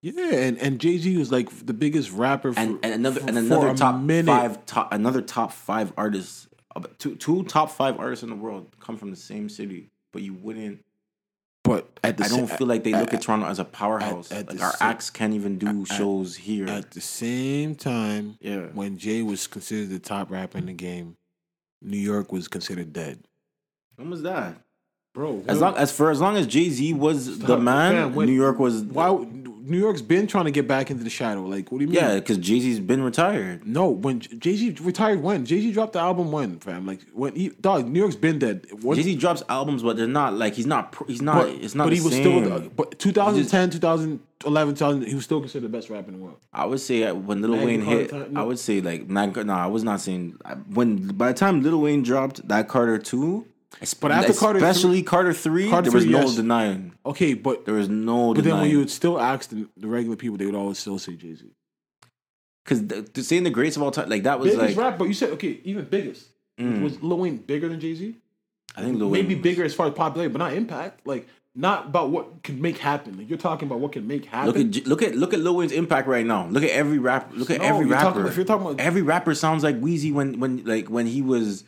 Yeah, 0.00 0.32
and 0.32 0.58
and 0.58 0.78
Jay 0.80 0.96
Z 0.98 1.16
was 1.16 1.32
like 1.32 1.50
the 1.66 1.74
biggest 1.74 2.12
rapper. 2.12 2.52
For, 2.52 2.60
And 2.60 2.78
and 2.84 2.94
another 2.94 3.20
for- 3.20 3.28
and 3.28 3.38
another 3.38 3.74
top 3.74 4.00
minute. 4.00 4.26
five 4.30 4.64
top 4.66 4.92
another 4.92 5.20
top 5.22 5.52
five 5.52 5.92
artists, 5.96 6.46
two 6.98 7.16
two 7.16 7.42
top 7.44 7.70
five 7.70 7.98
artists 7.98 8.22
in 8.22 8.30
the 8.30 8.36
world 8.36 8.68
come 8.80 8.96
from 8.96 9.10
the 9.10 9.16
same 9.16 9.48
city, 9.48 9.90
but 10.12 10.22
you 10.22 10.34
wouldn't. 10.34 10.84
but 11.64 11.98
at 12.04 12.16
the 12.16 12.24
I 12.24 12.28
don't 12.28 12.46
sa- 12.48 12.56
feel 12.56 12.66
like 12.68 12.84
they 12.84 12.92
look 12.92 13.08
at, 13.08 13.14
at- 13.14 13.22
Toronto 13.22 13.46
as 13.46 13.58
a 13.58 13.64
powerhouse. 13.64 14.30
at 14.32 14.48
like 14.48 14.60
our 14.62 14.72
sa- 14.72 14.84
acts 14.86 15.10
can't 15.10 15.34
even 15.34 15.58
do 15.58 15.84
shows 15.84 16.36
here. 16.36 16.66
At 16.68 16.92
the 16.92 17.00
same 17.00 17.74
time, 17.74 18.38
Yeah. 18.40 18.68
when 18.72 18.96
Jay 18.98 19.22
was 19.22 19.46
considered 19.48 19.90
the 19.90 19.98
top 19.98 20.30
rapper 20.30 20.56
in 20.58 20.66
the 20.66 20.72
game, 20.72 21.16
New 21.82 21.98
York 21.98 22.32
was 22.32 22.46
considered 22.48 22.92
dead. 22.92 23.24
when 23.96 24.08
was 24.10 24.22
that? 24.22 24.62
Bro, 25.18 25.42
As 25.48 25.60
long 25.60 25.76
as 25.76 25.90
for 25.90 26.12
as 26.12 26.20
long 26.20 26.36
as 26.36 26.46
Jay 26.46 26.70
Z 26.70 26.92
was 26.92 27.40
the 27.40 27.44
Stop, 27.46 27.60
man, 27.60 28.14
when- 28.14 28.28
New 28.28 28.34
York 28.34 28.60
was 28.60 28.84
why 28.84 29.10
New 29.10 29.76
York's 29.78 30.00
been 30.00 30.28
trying 30.28 30.44
to 30.44 30.52
get 30.52 30.68
back 30.68 30.92
into 30.92 31.02
the 31.02 31.10
shadow. 31.10 31.42
Like, 31.42 31.72
what 31.72 31.78
do 31.78 31.86
you 31.86 31.90
mean? 31.90 31.96
yeah, 31.96 32.14
because 32.14 32.38
Jay 32.38 32.60
Z's 32.60 32.78
been 32.78 33.02
retired. 33.02 33.66
No, 33.66 33.88
when 33.88 34.20
Jay 34.20 34.54
Z 34.54 34.76
retired, 34.80 35.20
when 35.20 35.44
Jay 35.44 35.60
Z 35.60 35.72
dropped 35.72 35.94
the 35.94 35.98
album, 35.98 36.30
when 36.30 36.60
fam, 36.60 36.86
like 36.86 37.00
when 37.12 37.34
he 37.34 37.48
dog, 37.48 37.88
New 37.88 37.98
York's 37.98 38.14
been 38.14 38.38
dead. 38.38 38.64
Jay 38.80 39.02
Z 39.02 39.16
drops 39.16 39.42
albums, 39.48 39.82
but 39.82 39.96
they're 39.96 40.06
not 40.06 40.34
like 40.34 40.54
he's 40.54 40.66
not. 40.66 40.94
He's 41.08 41.20
not. 41.20 41.34
but, 41.46 41.48
it's 41.48 41.74
not. 41.74 41.84
but 41.86 41.94
he 41.94 42.00
was 42.00 42.12
same. 42.12 42.44
still. 42.44 42.60
The, 42.60 42.70
but 42.70 42.96
2010, 43.00 43.70
2011, 43.70 44.74
2000, 44.76 45.04
he 45.04 45.16
was 45.16 45.24
still 45.24 45.40
considered 45.40 45.64
the 45.64 45.76
best 45.76 45.90
rapper 45.90 46.12
in 46.12 46.18
the 46.20 46.24
world. 46.24 46.38
I 46.52 46.64
would 46.64 46.78
say 46.78 47.02
uh, 47.02 47.14
when 47.14 47.42
Lil 47.42 47.56
Wayne 47.66 47.80
hit, 47.82 48.10
time- 48.10 48.36
I 48.36 48.44
would 48.44 48.60
say 48.60 48.80
like 48.80 49.10
not. 49.10 49.34
No, 49.34 49.52
I 49.52 49.66
was 49.66 49.82
not 49.82 50.00
saying 50.00 50.38
when. 50.72 51.08
By 51.08 51.32
the 51.32 51.38
time 51.38 51.60
Lil 51.64 51.80
Wayne 51.80 52.04
dropped 52.04 52.46
that 52.46 52.68
Carter 52.68 52.98
two, 52.98 53.44
But 54.00 54.10
after 54.12 54.32
Carter 54.32 54.58
especially 54.58 55.02
Carter 55.02 55.32
three, 55.32 55.68
Carter 55.70 55.90
there 55.90 55.96
was 55.96 56.04
3, 56.04 56.12
no 56.12 56.20
yes. 56.22 56.34
denying. 56.36 56.92
Okay, 57.04 57.34
but 57.34 57.64
There 57.66 57.74
was 57.74 57.88
no 57.88 58.32
denying. 58.32 58.34
but 58.34 58.44
then 58.44 58.60
when 58.60 58.70
you 58.70 58.78
would 58.78 58.90
still 58.90 59.20
ask 59.20 59.50
the, 59.50 59.68
the 59.76 59.86
regular 59.86 60.16
people, 60.16 60.36
they 60.38 60.46
would 60.46 60.54
always 60.54 60.78
still 60.78 60.98
say 60.98 61.14
Jay 61.16 61.34
Z. 61.34 61.44
Because 62.64 62.82
to 63.12 63.22
saying 63.24 63.44
the 63.44 63.50
greatest 63.50 63.76
of 63.76 63.82
all 63.82 63.90
time, 63.90 64.08
like 64.08 64.24
that 64.24 64.40
was 64.40 64.52
Biggest 64.54 64.76
like 64.76 64.84
rap, 64.84 64.98
but 64.98 65.04
you 65.04 65.14
said 65.14 65.30
okay, 65.30 65.60
even 65.64 65.84
biggest. 65.84 66.26
Mm. 66.58 66.82
Was 66.82 67.00
Lil 67.02 67.18
Wayne 67.18 67.36
bigger 67.38 67.68
than 67.68 67.80
Jay 67.80 67.94
Z? 67.94 68.14
I 68.76 68.82
think 68.82 68.98
Lil 68.98 69.10
Wayne 69.10 69.22
Maybe 69.22 69.34
was- 69.36 69.42
bigger 69.42 69.64
as 69.64 69.74
far 69.74 69.86
as 69.86 69.94
popularity, 69.94 70.32
but 70.32 70.38
not 70.38 70.52
impact. 70.54 71.06
Like 71.06 71.28
not 71.54 71.86
about 71.86 72.10
what 72.10 72.42
can 72.42 72.60
make 72.60 72.78
happen. 72.78 73.16
Like 73.18 73.28
you're 73.28 73.38
talking 73.38 73.68
about 73.68 73.80
what 73.80 73.92
can 73.92 74.06
make 74.06 74.26
happen. 74.26 74.46
Look 74.52 74.76
at 74.76 74.86
look 74.86 75.02
at 75.02 75.14
look 75.14 75.32
at 75.34 75.40
Lil 75.40 75.56
Wayne's 75.56 75.72
impact 75.72 76.08
right 76.08 76.26
now. 76.26 76.46
Look 76.48 76.62
at 76.62 76.70
every 76.70 76.98
rap. 76.98 77.30
Look 77.34 77.50
at 77.50 77.60
No, 77.60 77.66
every 77.66 77.86
you're 77.86 77.96
talking- 77.96 78.22
rapper. 78.22 78.30
if 78.30 78.36
you're 78.36 78.44
talking 78.44 78.66
about- 78.66 78.80
every 78.80 79.02
rapper 79.02 79.34
sounds 79.34 79.62
like 79.62 79.80
Weezy 79.80 80.12
when 80.12 80.40
when 80.40 80.64
like 80.64 80.88
when 80.88 81.06
he 81.06 81.22
was. 81.22 81.64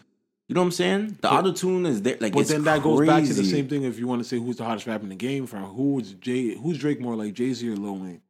You 0.50 0.54
know 0.54 0.62
what 0.62 0.66
I'm 0.66 0.72
saying? 0.72 1.18
The 1.20 1.30
auto 1.32 1.52
tune 1.52 1.86
is 1.86 2.02
there. 2.02 2.16
Like, 2.20 2.32
But 2.32 2.40
it's 2.40 2.50
then 2.50 2.64
that 2.64 2.82
goes 2.82 3.06
back 3.06 3.22
to 3.22 3.32
the 3.34 3.44
same 3.44 3.68
thing. 3.68 3.84
If 3.84 4.00
you 4.00 4.08
want 4.08 4.20
to 4.20 4.28
say 4.28 4.36
who's 4.36 4.56
the 4.56 4.64
hottest 4.64 4.84
rapper 4.88 5.04
in 5.04 5.10
the 5.10 5.14
game, 5.14 5.46
from 5.46 5.62
who's 5.62 6.14
Jay, 6.14 6.56
who's 6.56 6.76
Drake 6.76 7.00
more 7.00 7.14
like 7.14 7.34
Jay 7.34 7.52
Z 7.52 7.68
or 7.68 7.76
Lil 7.76 7.94
Wayne? 7.98 8.20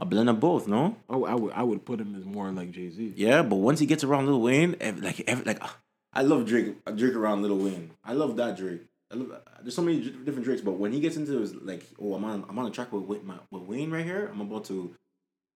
A 0.00 0.04
blend 0.04 0.28
of 0.28 0.40
both, 0.40 0.66
no? 0.66 0.96
I, 1.08 1.14
would- 1.16 1.28
I 1.30 1.34
would 1.36 1.52
I 1.52 1.62
would 1.62 1.84
put 1.84 2.00
him 2.00 2.16
as 2.16 2.24
more 2.24 2.50
like 2.50 2.72
Jay 2.72 2.90
Z. 2.90 3.14
Yeah, 3.16 3.42
but 3.42 3.56
once 3.56 3.78
he 3.78 3.86
gets 3.86 4.02
around 4.02 4.26
Lil 4.26 4.40
Wayne, 4.40 4.74
ev- 4.80 5.00
like 5.00 5.22
every, 5.28 5.44
like 5.44 5.58
ah, 5.62 5.76
I 6.12 6.22
love 6.22 6.46
Drake. 6.46 6.74
I 6.84 6.90
Drake 6.90 7.14
around 7.14 7.42
Lil 7.42 7.58
Wayne. 7.58 7.92
I 8.04 8.14
love 8.14 8.34
that 8.38 8.56
Drake. 8.56 8.82
I 9.12 9.14
love, 9.14 9.30
there's 9.62 9.76
so 9.76 9.82
many 9.82 10.00
different 10.00 10.42
Drakes, 10.44 10.62
but 10.62 10.72
when 10.72 10.92
he 10.92 10.98
gets 10.98 11.16
into 11.16 11.38
his 11.38 11.54
like, 11.54 11.84
oh, 12.02 12.14
I'm 12.14 12.24
on 12.24 12.44
I'm 12.48 12.58
on 12.58 12.66
a 12.66 12.70
track 12.70 12.92
with 12.92 13.04
Wayne, 13.04 13.24
my, 13.24 13.36
with 13.52 13.62
Wayne 13.62 13.92
right 13.92 14.04
here. 14.04 14.28
I'm 14.32 14.40
about 14.40 14.64
to 14.64 14.92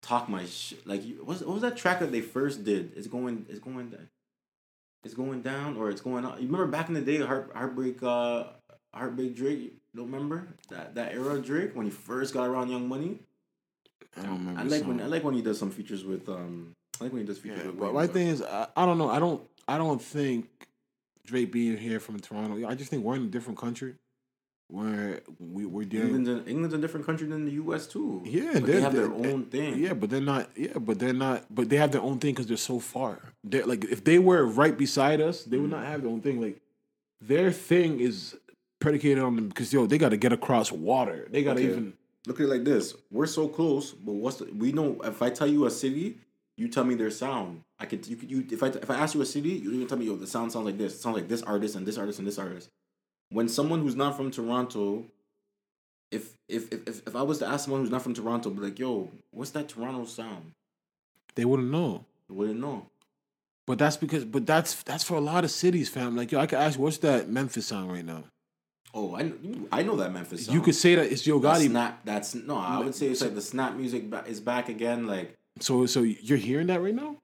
talk 0.02 0.28
my 0.28 0.44
shit. 0.44 0.86
Like, 0.86 1.02
you- 1.06 1.22
what's, 1.24 1.40
what 1.40 1.54
was 1.54 1.62
that 1.62 1.78
track 1.78 2.00
that 2.00 2.12
they 2.12 2.20
first 2.20 2.62
did? 2.62 2.92
It's 2.94 3.06
going. 3.06 3.46
It's 3.48 3.58
going. 3.58 3.94
It's 5.04 5.14
going 5.14 5.42
down 5.42 5.76
or 5.76 5.90
it's 5.90 6.00
going 6.00 6.24
up. 6.24 6.40
You 6.40 6.46
remember 6.46 6.66
back 6.66 6.88
in 6.88 6.94
the 6.94 7.00
day, 7.00 7.18
Heart, 7.18 7.52
Heartbreak, 7.54 8.02
uh, 8.02 8.44
Heartbreak 8.92 9.36
Drake. 9.36 9.58
You 9.60 9.70
don't 9.96 10.06
remember 10.10 10.48
that 10.70 10.94
that 10.96 11.12
era 11.12 11.36
of 11.36 11.44
Drake 11.44 11.74
when 11.74 11.86
he 11.86 11.90
first 11.90 12.34
got 12.34 12.48
around 12.48 12.70
Young 12.70 12.88
Money. 12.88 13.20
I 14.16 14.22
don't 14.22 14.38
remember. 14.38 14.60
I 14.60 14.64
like 14.64 14.84
when. 14.84 15.00
I 15.00 15.06
like 15.06 15.24
when 15.24 15.34
he 15.34 15.42
does 15.42 15.58
some 15.58 15.70
features 15.70 16.04
with 16.04 16.28
um. 16.28 16.72
I 17.00 17.04
like 17.04 17.12
when 17.12 17.22
he 17.22 17.26
does 17.26 17.38
features 17.38 17.60
Yeah, 17.60 17.66
with. 17.70 17.78
but 17.78 17.94
my 17.94 18.06
thing 18.08 18.26
is, 18.28 18.42
I, 18.42 18.66
I 18.76 18.84
don't 18.86 18.98
know. 18.98 19.08
I 19.08 19.18
don't. 19.18 19.40
I 19.68 19.78
don't 19.78 20.02
think 20.02 20.48
Drake 21.24 21.52
being 21.52 21.76
here 21.76 22.00
from 22.00 22.18
Toronto. 22.18 22.66
I 22.66 22.74
just 22.74 22.90
think 22.90 23.04
we're 23.04 23.16
in 23.16 23.22
a 23.24 23.26
different 23.26 23.58
country 23.58 23.94
where 24.68 25.20
we 25.38 25.64
we're 25.64 25.84
dealing. 25.84 26.14
England's, 26.14 26.28
a, 26.28 26.50
England's 26.50 26.74
a 26.74 26.78
different 26.78 27.06
country 27.06 27.26
than 27.26 27.44
the 27.46 27.52
U.S. 27.52 27.86
too. 27.86 28.22
Yeah, 28.24 28.52
but 28.54 28.66
they 28.66 28.80
have 28.80 28.94
their 28.94 29.12
own 29.12 29.44
thing. 29.46 29.78
Yeah, 29.78 29.94
but 29.94 30.10
they're 30.10 30.20
not. 30.20 30.50
Yeah, 30.56 30.78
but 30.78 30.98
they're 30.98 31.12
not. 31.12 31.44
But 31.50 31.68
they 31.70 31.76
have 31.76 31.92
their 31.92 32.02
own 32.02 32.18
thing 32.18 32.32
because 32.34 32.46
they're 32.46 32.56
so 32.56 32.78
far. 32.78 33.18
They're 33.42 33.66
like 33.66 33.84
if 33.84 34.04
they 34.04 34.18
were 34.18 34.44
right 34.44 34.76
beside 34.76 35.20
us, 35.20 35.44
they 35.44 35.56
would 35.58 35.70
not 35.70 35.84
have 35.84 36.02
their 36.02 36.10
own 36.10 36.20
thing. 36.20 36.40
Like 36.40 36.60
their 37.20 37.50
thing 37.50 38.00
is 38.00 38.36
predicated 38.80 39.22
on 39.24 39.36
them 39.36 39.48
because 39.48 39.72
yo, 39.72 39.86
they 39.86 39.98
got 39.98 40.10
to 40.10 40.16
get 40.16 40.32
across 40.32 40.70
water. 40.70 41.26
They 41.30 41.42
got 41.42 41.56
to 41.56 41.62
Okay. 41.62 41.70
even. 41.72 41.94
Look 42.26 42.40
at 42.40 42.44
it 42.44 42.50
like 42.50 42.64
this: 42.64 42.94
we're 43.10 43.26
so 43.26 43.48
close, 43.48 43.92
but 43.92 44.12
what's 44.12 44.36
the, 44.36 44.44
we 44.52 44.70
know? 44.72 45.00
If 45.02 45.22
I 45.22 45.30
tell 45.30 45.46
you 45.46 45.64
a 45.64 45.70
city, 45.70 46.18
you 46.58 46.68
tell 46.68 46.84
me 46.84 46.94
their 46.94 47.10
sound. 47.10 47.62
I 47.78 47.86
could 47.86 48.06
you 48.06 48.16
could 48.16 48.30
you 48.30 48.44
if 48.50 48.62
I 48.62 48.66
if 48.66 48.90
I 48.90 48.96
ask 48.96 49.14
you 49.14 49.22
a 49.22 49.26
city, 49.26 49.50
you 49.50 49.72
even 49.72 49.86
tell 49.86 49.96
me 49.96 50.04
yo 50.04 50.16
the 50.16 50.26
sound 50.26 50.52
sounds 50.52 50.66
like 50.66 50.76
this. 50.76 50.92
It 50.94 50.98
sounds 50.98 51.16
like 51.16 51.28
this 51.28 51.42
artist 51.42 51.74
and 51.74 51.86
this 51.86 51.96
artist 51.96 52.18
and 52.18 52.28
this 52.28 52.38
artist. 52.38 52.68
When 53.30 53.48
someone 53.48 53.80
who's 53.80 53.96
not 53.96 54.16
from 54.16 54.30
Toronto, 54.30 55.04
if 56.10 56.32
if 56.48 56.72
if 56.72 57.06
if, 57.06 57.14
I 57.16 57.22
was 57.22 57.38
to 57.38 57.46
ask 57.46 57.64
someone 57.64 57.82
who's 57.82 57.90
not 57.90 58.02
from 58.02 58.14
Toronto, 58.14 58.50
be 58.50 58.60
like, 58.60 58.78
yo, 58.78 59.10
what's 59.30 59.50
that 59.50 59.68
Toronto 59.68 60.04
sound? 60.06 60.52
They 61.34 61.44
wouldn't 61.44 61.70
know. 61.70 62.04
They 62.28 62.34
wouldn't 62.34 62.60
know. 62.60 62.86
But 63.66 63.78
that's 63.78 63.98
because. 63.98 64.24
But 64.24 64.46
that's 64.46 64.82
that's 64.84 65.04
for 65.04 65.14
a 65.14 65.20
lot 65.20 65.44
of 65.44 65.50
cities, 65.50 65.88
fam. 65.90 66.16
Like 66.16 66.32
yo, 66.32 66.40
I 66.40 66.46
could 66.46 66.58
ask, 66.58 66.78
what's 66.78 66.98
that 66.98 67.28
Memphis 67.28 67.66
sound 67.66 67.92
right 67.92 68.04
now? 68.04 68.24
Oh, 68.94 69.14
I 69.14 69.30
I 69.70 69.82
know 69.82 69.96
that 69.96 70.12
Memphis. 70.12 70.46
Sound. 70.46 70.54
You 70.56 70.62
could 70.62 70.74
say 70.74 70.94
that 70.94 71.12
it's 71.12 71.26
Yo 71.26 71.38
That's 71.38 71.60
Gotti. 71.60 71.66
snap. 71.66 72.00
That's 72.06 72.34
no. 72.34 72.56
I 72.56 72.78
would 72.78 72.94
say 72.94 73.08
it's 73.08 73.20
like 73.20 73.34
the 73.34 73.42
snap 73.42 73.74
music 73.74 74.04
is 74.26 74.40
back 74.40 74.70
again. 74.70 75.06
Like 75.06 75.36
So 75.60 75.84
so 75.84 76.00
you're 76.00 76.38
hearing 76.38 76.68
that 76.68 76.80
right 76.80 76.94
now? 76.94 77.16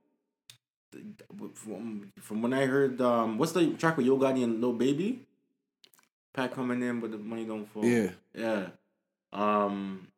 from 1.55 2.13
from 2.21 2.43
when 2.43 2.53
I 2.53 2.67
heard 2.67 3.01
um, 3.01 3.39
what's 3.39 3.53
the 3.53 3.71
track 3.75 3.97
with 3.97 4.07
Yo 4.07 4.19
Gotti 4.19 4.45
and 4.45 4.61
Lil 4.61 4.75
Baby? 4.75 5.21
Pat 6.35 6.53
coming 6.53 6.83
in, 6.83 7.01
but 7.01 7.13
the 7.13 7.19
money 7.19 7.45
don't 7.45 7.67
fall. 7.71 7.85
Yeah. 7.85 8.11
yeah. 8.35 8.67
Um, 9.33 10.09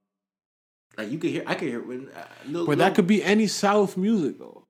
like 0.96 1.10
you 1.10 1.18
could 1.18 1.30
hear, 1.30 1.44
I 1.46 1.54
could 1.54 1.68
hear 1.68 1.82
when. 1.82 2.08
Uh, 2.14 2.24
Lil, 2.48 2.66
But 2.66 2.78
that 2.78 2.94
could 2.94 3.06
be 3.06 3.22
any 3.22 3.46
South 3.46 3.96
music 3.96 4.38
though. 4.38 4.64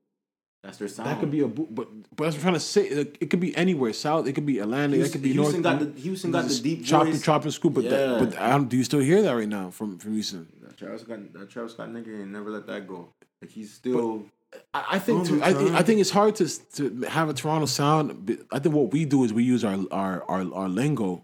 that's 0.63 0.79
their 0.79 0.89
sound. 0.89 1.09
That 1.09 1.21
could 1.21 1.31
be 1.31 1.41
a 1.41 1.47
but 1.47 1.75
but 1.75 1.89
that's 2.17 2.35
what 2.35 2.35
I'm 2.35 2.41
trying 2.41 2.55
to 2.55 2.61
say. 2.61 2.87
It 3.21 3.31
could 3.31 3.39
be 3.41 3.57
anywhere. 3.57 3.93
South. 3.93 4.27
It 4.27 4.33
could 4.33 4.47
be 4.47 4.59
Atlantic. 4.59 5.01
It 5.01 5.13
could 5.13 5.23
be 5.23 5.33
Houston 5.33 5.63
North. 5.63 5.79
got 5.79 5.95
the 5.95 6.01
Houston 6.01 6.33
got 6.33 6.49
the 6.49 6.59
deep 6.61 6.85
chop 6.85 7.07
voice. 7.07 7.23
chop 7.23 7.45
and 7.45 7.55
scoop. 7.55 7.75
But 7.75 7.89
that, 7.91 8.19
but 8.19 8.39
I 8.39 8.51
don't, 8.51 8.69
do 8.69 8.77
you 8.77 8.85
still 8.85 9.01
hear 9.01 9.23
that 9.23 9.33
right 9.33 9.49
now 9.49 9.71
from 9.71 9.99
from 9.99 10.15
Houston? 10.15 10.49
That 10.63 10.77
Travis 10.77 11.03
Scott, 11.03 11.33
that 11.33 11.49
Travis 11.51 11.73
Scott 11.73 11.91
nigga 11.91 12.21
ain't 12.21 12.33
never 12.33 12.51
let 12.51 12.67
that 12.67 12.89
go. 12.89 13.09
Like 13.41 13.53
he's 13.53 13.73
still. 13.73 14.25
I, 14.73 14.85
I 14.93 14.99
think 14.99 15.27
to, 15.27 15.43
I 15.43 15.53
think 15.53 15.71
I 15.73 15.83
think 15.83 16.01
it's 16.01 16.11
hard 16.11 16.35
to 16.37 16.49
to 16.77 17.03
have 17.09 17.29
a 17.29 17.35
Toronto 17.35 17.67
sound. 17.67 18.27
but 18.27 18.39
I 18.51 18.59
think 18.59 18.75
what 18.75 18.91
we 18.93 19.05
do 19.05 19.23
is 19.25 19.33
we 19.33 19.45
use 19.45 19.65
our 19.65 19.77
our 19.91 20.25
our, 20.29 20.55
our 20.55 20.69
lingo, 20.69 21.23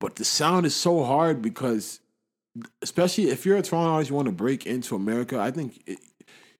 but 0.00 0.16
the 0.16 0.24
sound 0.24 0.66
is 0.66 0.74
so 0.74 1.02
hard 1.04 1.42
because, 1.42 2.00
especially 2.82 3.30
if 3.30 3.44
you're 3.44 3.56
a 3.56 3.62
Toronto 3.62 3.90
artist, 3.92 4.10
you 4.10 4.16
want 4.16 4.26
to 4.26 4.32
break 4.32 4.66
into 4.66 4.94
America. 4.94 5.38
I 5.40 5.50
think 5.50 5.82
it, 5.86 5.98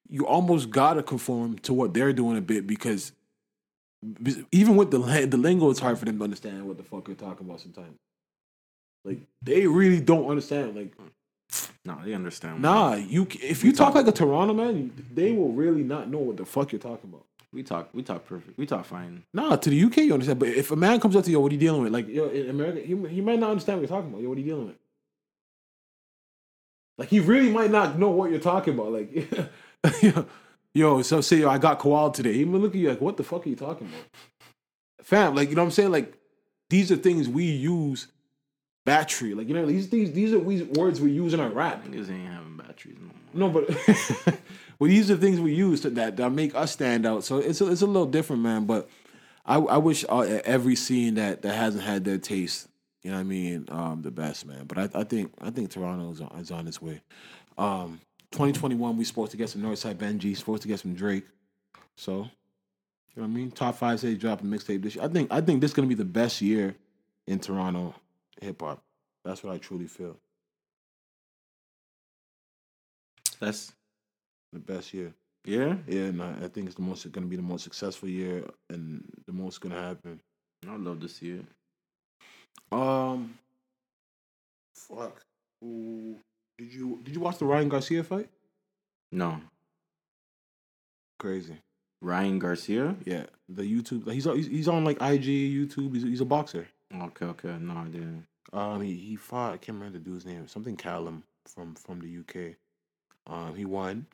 you 0.08 0.26
almost 0.26 0.70
gotta 0.70 1.02
conform 1.02 1.58
to 1.60 1.72
what 1.74 1.94
they're 1.94 2.12
doing 2.12 2.36
a 2.36 2.40
bit 2.40 2.66
because 2.66 3.12
even 4.52 4.76
with 4.76 4.90
the 4.90 4.98
the 4.98 5.36
lingo, 5.36 5.70
it's 5.70 5.80
hard 5.80 5.98
for 5.98 6.04
them 6.04 6.18
to 6.18 6.24
understand 6.24 6.66
what 6.66 6.76
the 6.76 6.84
fuck 6.84 7.08
you're 7.08 7.16
talking 7.16 7.46
about 7.46 7.60
sometimes. 7.60 7.96
Like 9.04 9.20
they 9.42 9.66
really 9.66 10.00
don't 10.00 10.28
understand. 10.28 10.76
Like 10.76 10.92
No, 11.84 11.98
they 12.04 12.14
understand. 12.14 12.60
nah, 12.62 12.94
you 12.94 13.26
if 13.42 13.64
you 13.64 13.72
talk 13.72 13.94
like 13.94 14.06
a 14.06 14.12
Toronto 14.12 14.54
man, 14.54 14.92
they 15.14 15.32
will 15.32 15.52
really 15.52 15.82
not 15.82 16.08
know 16.10 16.18
what 16.18 16.36
the 16.36 16.44
fuck 16.44 16.72
you're 16.72 16.80
talking 16.80 17.10
about. 17.10 17.24
We 17.52 17.62
talk. 17.62 17.88
We 17.94 18.02
talk 18.02 18.26
perfect. 18.26 18.58
We 18.58 18.66
talk 18.66 18.84
fine. 18.84 19.24
Nah, 19.32 19.56
to 19.56 19.70
the 19.70 19.84
UK 19.84 19.98
you 19.98 20.12
understand, 20.12 20.38
but 20.38 20.48
if 20.48 20.70
a 20.70 20.76
man 20.76 21.00
comes 21.00 21.16
up 21.16 21.24
to 21.24 21.30
you, 21.30 21.40
what 21.40 21.50
are 21.50 21.54
you 21.54 21.60
dealing 21.60 21.82
with? 21.82 21.92
Like 21.92 22.08
yo, 22.08 22.28
in 22.28 22.50
America, 22.50 22.80
he, 22.80 22.94
he 23.08 23.20
might 23.20 23.38
not 23.38 23.50
understand 23.50 23.80
what 23.80 23.88
you're 23.88 23.96
talking 23.96 24.10
about. 24.10 24.22
Yo, 24.22 24.28
what 24.28 24.36
are 24.36 24.40
you 24.40 24.46
dealing 24.46 24.66
with? 24.66 24.76
Like 26.98 27.08
he 27.08 27.20
really 27.20 27.50
might 27.50 27.70
not 27.70 27.98
know 27.98 28.10
what 28.10 28.30
you're 28.30 28.40
talking 28.40 28.74
about. 28.74 28.92
Like, 28.92 30.26
yo, 30.74 31.02
so 31.02 31.20
say 31.20 31.38
yo, 31.38 31.48
I 31.48 31.58
got 31.58 31.78
koala 31.78 32.12
today. 32.12 32.34
He 32.34 32.44
might 32.44 32.60
look 32.60 32.74
at 32.74 32.80
you 32.80 32.90
like, 32.90 33.00
what 33.00 33.16
the 33.16 33.24
fuck 33.24 33.46
are 33.46 33.48
you 33.48 33.56
talking 33.56 33.86
about, 33.86 34.04
fam? 35.02 35.34
Like 35.34 35.48
you 35.48 35.54
know 35.54 35.62
what 35.62 35.66
I'm 35.66 35.72
saying? 35.72 35.92
Like 35.92 36.14
these 36.68 36.92
are 36.92 36.96
things 36.96 37.28
we 37.28 37.44
use. 37.44 38.08
Battery, 38.84 39.34
like 39.34 39.48
you 39.48 39.54
know, 39.54 39.66
these 39.66 39.90
these 39.90 40.12
these 40.12 40.32
are 40.32 40.38
we, 40.38 40.62
words 40.62 40.98
we 40.98 41.10
use 41.10 41.34
in 41.34 41.40
our 41.40 41.50
rap. 41.50 41.84
Niggas 41.84 42.10
ain't 42.10 42.26
having 42.26 42.56
batteries 42.56 42.96
no 43.34 43.50
more. 43.50 43.50
No, 43.50 43.50
but 43.50 44.34
well, 44.78 44.88
these 44.88 45.10
are 45.10 45.16
things 45.16 45.40
we 45.40 45.54
use 45.54 45.80
to, 45.82 45.90
that 45.90 46.16
that 46.16 46.30
make 46.30 46.54
us 46.54 46.72
stand 46.72 47.04
out. 47.06 47.24
So 47.24 47.38
it's 47.38 47.60
a, 47.60 47.70
it's 47.70 47.82
a 47.82 47.86
little 47.86 48.06
different, 48.06 48.42
man. 48.42 48.64
But 48.64 48.88
I 49.44 49.56
I 49.56 49.76
wish 49.78 50.04
uh, 50.08 50.20
every 50.44 50.76
scene 50.76 51.14
that 51.14 51.42
that 51.42 51.54
hasn't 51.54 51.84
had 51.84 52.04
their 52.04 52.18
taste, 52.18 52.68
you 53.02 53.10
know 53.10 53.16
what 53.16 53.22
I 53.22 53.24
mean, 53.24 53.66
um, 53.70 54.02
the 54.02 54.10
best, 54.10 54.46
man. 54.46 54.66
But 54.66 54.78
I, 54.78 55.00
I 55.00 55.04
think 55.04 55.32
I 55.40 55.50
think 55.50 55.70
Toronto 55.70 56.10
is 56.12 56.20
on, 56.20 56.38
is 56.38 56.50
on 56.50 56.68
its 56.68 56.80
way. 56.80 57.00
Um, 57.56 58.00
2021, 58.30 58.96
we 58.96 59.04
supposed 59.04 59.32
to 59.32 59.36
get 59.36 59.48
some 59.48 59.62
Northside 59.62 59.96
Benji, 59.96 60.36
supposed 60.36 60.62
to 60.62 60.68
get 60.68 60.80
some 60.80 60.94
Drake. 60.94 61.24
So, 61.96 62.12
you 62.12 62.18
know 63.16 63.22
what 63.22 63.24
I 63.24 63.28
mean? 63.28 63.50
Top 63.50 63.74
five 63.74 63.98
say 63.98 64.14
dropping 64.14 64.48
mixtape 64.48 64.82
this 64.82 64.94
year. 64.94 65.04
I 65.04 65.08
think 65.08 65.32
I 65.32 65.40
think 65.40 65.60
this 65.60 65.72
is 65.72 65.74
gonna 65.74 65.88
be 65.88 65.94
the 65.94 66.04
best 66.04 66.40
year 66.40 66.76
in 67.26 67.40
Toronto 67.40 67.94
hip 68.40 68.60
hop. 68.62 68.80
That's 69.24 69.42
what 69.42 69.52
I 69.52 69.58
truly 69.58 69.86
feel. 69.86 70.16
That's 73.40 73.72
The 74.52 74.58
best 74.58 74.94
year. 74.94 75.12
yeah. 75.44 75.76
Yeah, 75.86 76.04
and 76.04 76.22
I, 76.22 76.32
I 76.44 76.48
think 76.48 76.66
it's 76.66 76.76
the 76.76 76.82
most 76.82 77.10
going 77.12 77.26
to 77.26 77.30
be 77.30 77.36
the 77.36 77.42
most 77.42 77.64
successful 77.64 78.08
year 78.08 78.44
and 78.70 79.04
the 79.26 79.32
most 79.32 79.60
going 79.60 79.74
to 79.74 79.80
happen. 79.80 80.20
I'd 80.68 80.80
love 80.80 81.00
to 81.00 81.08
see 81.08 81.30
it. 81.32 81.44
Um, 82.72 83.38
fuck. 84.74 85.22
Ooh. 85.64 86.16
Did 86.58 86.72
you 86.72 87.00
did 87.04 87.14
you 87.14 87.20
watch 87.20 87.38
the 87.38 87.44
Ryan 87.44 87.68
Garcia 87.68 88.02
fight? 88.02 88.28
No, 89.12 89.40
Crazy. 91.18 91.56
Ryan 92.00 92.38
Garcia. 92.38 92.94
Yeah, 93.04 93.24
the 93.48 93.62
YouTube. 93.62 94.10
He's 94.12 94.24
he's, 94.24 94.46
he's 94.46 94.68
on 94.68 94.84
like 94.84 94.96
IG, 95.02 95.24
YouTube. 95.24 95.94
He's, 95.94 96.04
he's 96.04 96.20
a 96.20 96.24
boxer. 96.24 96.68
Okay, 96.94 97.26
okay. 97.26 97.56
No, 97.60 97.74
I 97.74 97.84
didn't. 97.84 98.24
Um, 98.52 98.80
he, 98.80 98.94
he 98.94 99.16
fought. 99.16 99.54
I 99.54 99.56
can't 99.56 99.78
remember 99.78 99.98
the 99.98 100.04
dude's 100.04 100.24
name. 100.24 100.46
Something 100.46 100.76
Callum 100.76 101.24
from 101.46 101.74
from 101.74 102.00
the 102.00 102.18
UK. 102.18 102.54
Um, 103.26 103.54
he 103.54 103.64
won. 103.64 104.06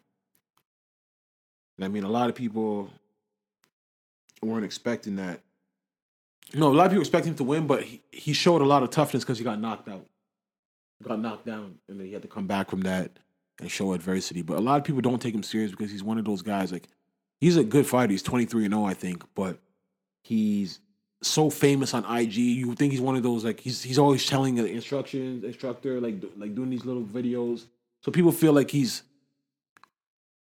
And 1.76 1.84
I 1.84 1.88
mean, 1.88 2.04
a 2.04 2.08
lot 2.08 2.28
of 2.28 2.34
people 2.34 2.90
weren't 4.42 4.64
expecting 4.64 5.16
that. 5.16 5.40
No, 6.52 6.68
a 6.68 6.74
lot 6.74 6.86
of 6.86 6.92
people 6.92 7.02
expect 7.02 7.26
him 7.26 7.34
to 7.36 7.44
win, 7.44 7.66
but 7.66 7.82
he, 7.82 8.02
he 8.12 8.32
showed 8.32 8.60
a 8.60 8.66
lot 8.66 8.82
of 8.82 8.90
toughness 8.90 9.24
because 9.24 9.38
he 9.38 9.44
got 9.44 9.60
knocked 9.60 9.88
out. 9.88 10.06
Got 11.02 11.20
knocked 11.20 11.46
down, 11.46 11.76
and 11.88 11.98
then 11.98 12.06
he 12.06 12.12
had 12.12 12.22
to 12.22 12.28
come 12.28 12.46
back 12.46 12.70
from 12.70 12.82
that 12.82 13.18
and 13.60 13.70
show 13.70 13.92
adversity. 13.92 14.42
But 14.42 14.58
a 14.58 14.60
lot 14.60 14.78
of 14.78 14.84
people 14.84 15.00
don't 15.00 15.20
take 15.20 15.34
him 15.34 15.42
serious 15.42 15.70
because 15.70 15.90
he's 15.90 16.02
one 16.02 16.18
of 16.18 16.24
those 16.24 16.42
guys. 16.42 16.70
Like, 16.70 16.88
he's 17.40 17.56
a 17.56 17.64
good 17.64 17.86
fighter. 17.86 18.12
He's 18.12 18.22
twenty 18.22 18.44
three 18.44 18.64
and 18.64 18.72
zero, 18.72 18.84
I 18.84 18.94
think, 18.94 19.24
but 19.34 19.58
he's 20.22 20.80
so 21.22 21.50
famous 21.50 21.94
on 21.94 22.04
IG. 22.04 22.34
You 22.34 22.74
think 22.74 22.92
he's 22.92 23.00
one 23.00 23.16
of 23.16 23.22
those 23.22 23.44
like 23.44 23.60
he's 23.60 23.82
he's 23.82 23.98
always 23.98 24.24
telling 24.26 24.54
the 24.54 24.66
instructions, 24.66 25.44
instructor, 25.44 26.00
like 26.00 26.22
like 26.36 26.54
doing 26.54 26.70
these 26.70 26.84
little 26.84 27.02
videos. 27.02 27.66
So 28.02 28.12
people 28.12 28.32
feel 28.32 28.52
like 28.52 28.70
he's 28.70 29.02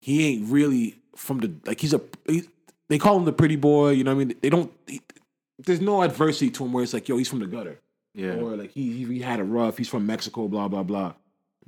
he 0.02 0.26
ain't 0.26 0.50
really 0.50 0.96
from 1.14 1.38
the 1.38 1.52
like 1.64 1.80
he's 1.80 1.94
a 1.94 2.00
he, 2.26 2.42
they 2.88 2.98
call 2.98 3.16
him 3.16 3.24
the 3.24 3.32
pretty 3.32 3.54
boy. 3.54 3.90
You 3.90 4.02
know 4.02 4.14
what 4.14 4.20
I 4.20 4.24
mean? 4.24 4.36
They 4.42 4.50
don't. 4.50 4.70
He, 4.88 5.00
there's 5.58 5.80
no 5.80 6.02
adversity 6.02 6.50
to 6.50 6.64
him 6.64 6.72
where 6.72 6.82
it's 6.82 6.92
like 6.92 7.08
yo 7.08 7.16
he's 7.16 7.28
from 7.28 7.38
the 7.38 7.46
gutter 7.46 7.78
Yeah. 8.12 8.34
or 8.34 8.56
like 8.56 8.72
he 8.72 9.04
he- 9.04 9.20
had 9.20 9.38
it 9.38 9.44
rough. 9.44 9.78
He's 9.78 9.88
from 9.88 10.04
Mexico. 10.04 10.48
Blah 10.48 10.66
blah 10.66 10.82
blah. 10.82 11.14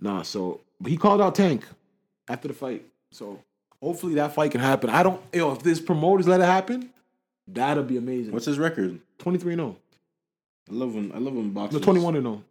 Nah. 0.00 0.22
So 0.22 0.60
but 0.80 0.90
he 0.90 0.96
called 0.96 1.22
out 1.22 1.36
Tank 1.36 1.64
after 2.28 2.48
the 2.48 2.54
fight. 2.54 2.84
So 3.12 3.38
hopefully 3.80 4.14
that 4.14 4.34
fight 4.34 4.50
can 4.50 4.60
happen. 4.60 4.90
I 4.90 5.04
don't. 5.04 5.22
Yo, 5.32 5.52
if 5.52 5.62
this 5.62 5.80
promoters 5.80 6.26
let 6.26 6.40
it 6.40 6.46
happen, 6.46 6.90
that'll 7.46 7.84
be 7.84 7.98
amazing. 7.98 8.32
What's 8.32 8.46
his 8.46 8.58
record? 8.58 8.98
twenty 9.18 9.38
three 9.38 9.52
and 9.52 9.60
zero? 9.60 9.76
I 10.68 10.74
love 10.74 10.92
him. 10.92 11.12
I 11.14 11.18
love 11.18 11.34
him 11.34 11.52
boxing. 11.52 11.78
No, 11.78 11.84
twenty 11.84 12.00
one 12.00 12.16
and 12.16 12.26
oh. 12.26 12.30
zero. 12.30 12.42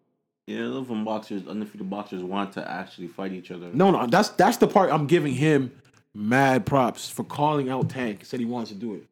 Yeah, 0.48 0.60
I 0.60 0.64
love 0.64 0.90
when 0.90 1.03
boxers, 1.06 1.48
undefeated 1.48 1.90
boxers, 1.90 2.22
want 2.24 2.52
to 2.53 2.70
actually 2.70 3.07
fight 3.07 3.32
each 3.32 3.49
other. 3.52 3.70
No, 3.74 3.91
no, 3.91 4.06
that's 4.07 4.30
that's 4.30 4.57
the 4.57 4.68
part 4.68 4.91
I'm 4.91 5.07
giving 5.07 5.34
him 5.34 5.72
mad 6.14 6.65
props 6.65 7.10
for 7.10 7.24
calling 7.24 7.70
out 7.70 7.90
Tank. 7.90 8.26
Said 8.26 8.40
he 8.41 8.45
wants 8.45 8.70
to 8.72 8.76
do 8.76 8.95
it, 8.95 9.06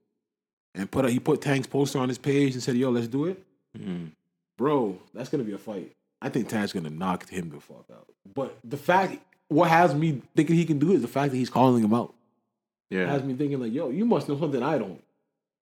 and 0.75 0.91
put 0.91 1.05
a, 1.05 1.09
he 1.09 1.19
put 1.19 1.41
Tank's 1.41 1.67
poster 1.67 1.99
on 1.99 2.09
his 2.09 2.17
page 2.17 2.53
and 2.53 2.61
said, 2.61 2.75
"Yo, 2.75 2.89
let's 2.89 3.07
do 3.07 3.25
it." 3.25 3.41
Mhm. 3.77 4.11
Bro, 4.57 4.99
that's 5.13 5.29
gonna 5.29 5.45
be 5.45 5.53
a 5.53 5.57
fight. 5.57 5.93
I 6.21 6.27
think 6.29 6.49
Tank's 6.49 6.73
gonna 6.73 6.89
knock 6.89 7.27
him 7.29 7.49
the 7.49 7.59
fuck 7.61 7.85
out. 7.91 8.07
But 8.35 8.57
the 8.65 8.77
fact, 8.77 9.19
what 9.47 9.69
has 9.69 9.95
me 9.95 10.21
thinking 10.35 10.55
he 10.57 10.65
can 10.65 10.79
do 10.79 10.91
is 10.91 11.01
the 11.01 11.07
fact 11.07 11.31
that 11.31 11.37
he's 11.37 11.49
calling 11.49 11.81
him 11.83 11.93
out. 11.93 12.13
Yeah. 12.89 13.05
Has 13.09 13.23
me 13.23 13.33
thinking 13.35 13.59
like, 13.61 13.71
"Yo, 13.71 13.89
you 13.89 14.03
must 14.05 14.27
know 14.27 14.37
something 14.37 14.61
I 14.61 14.77
don't," 14.77 15.01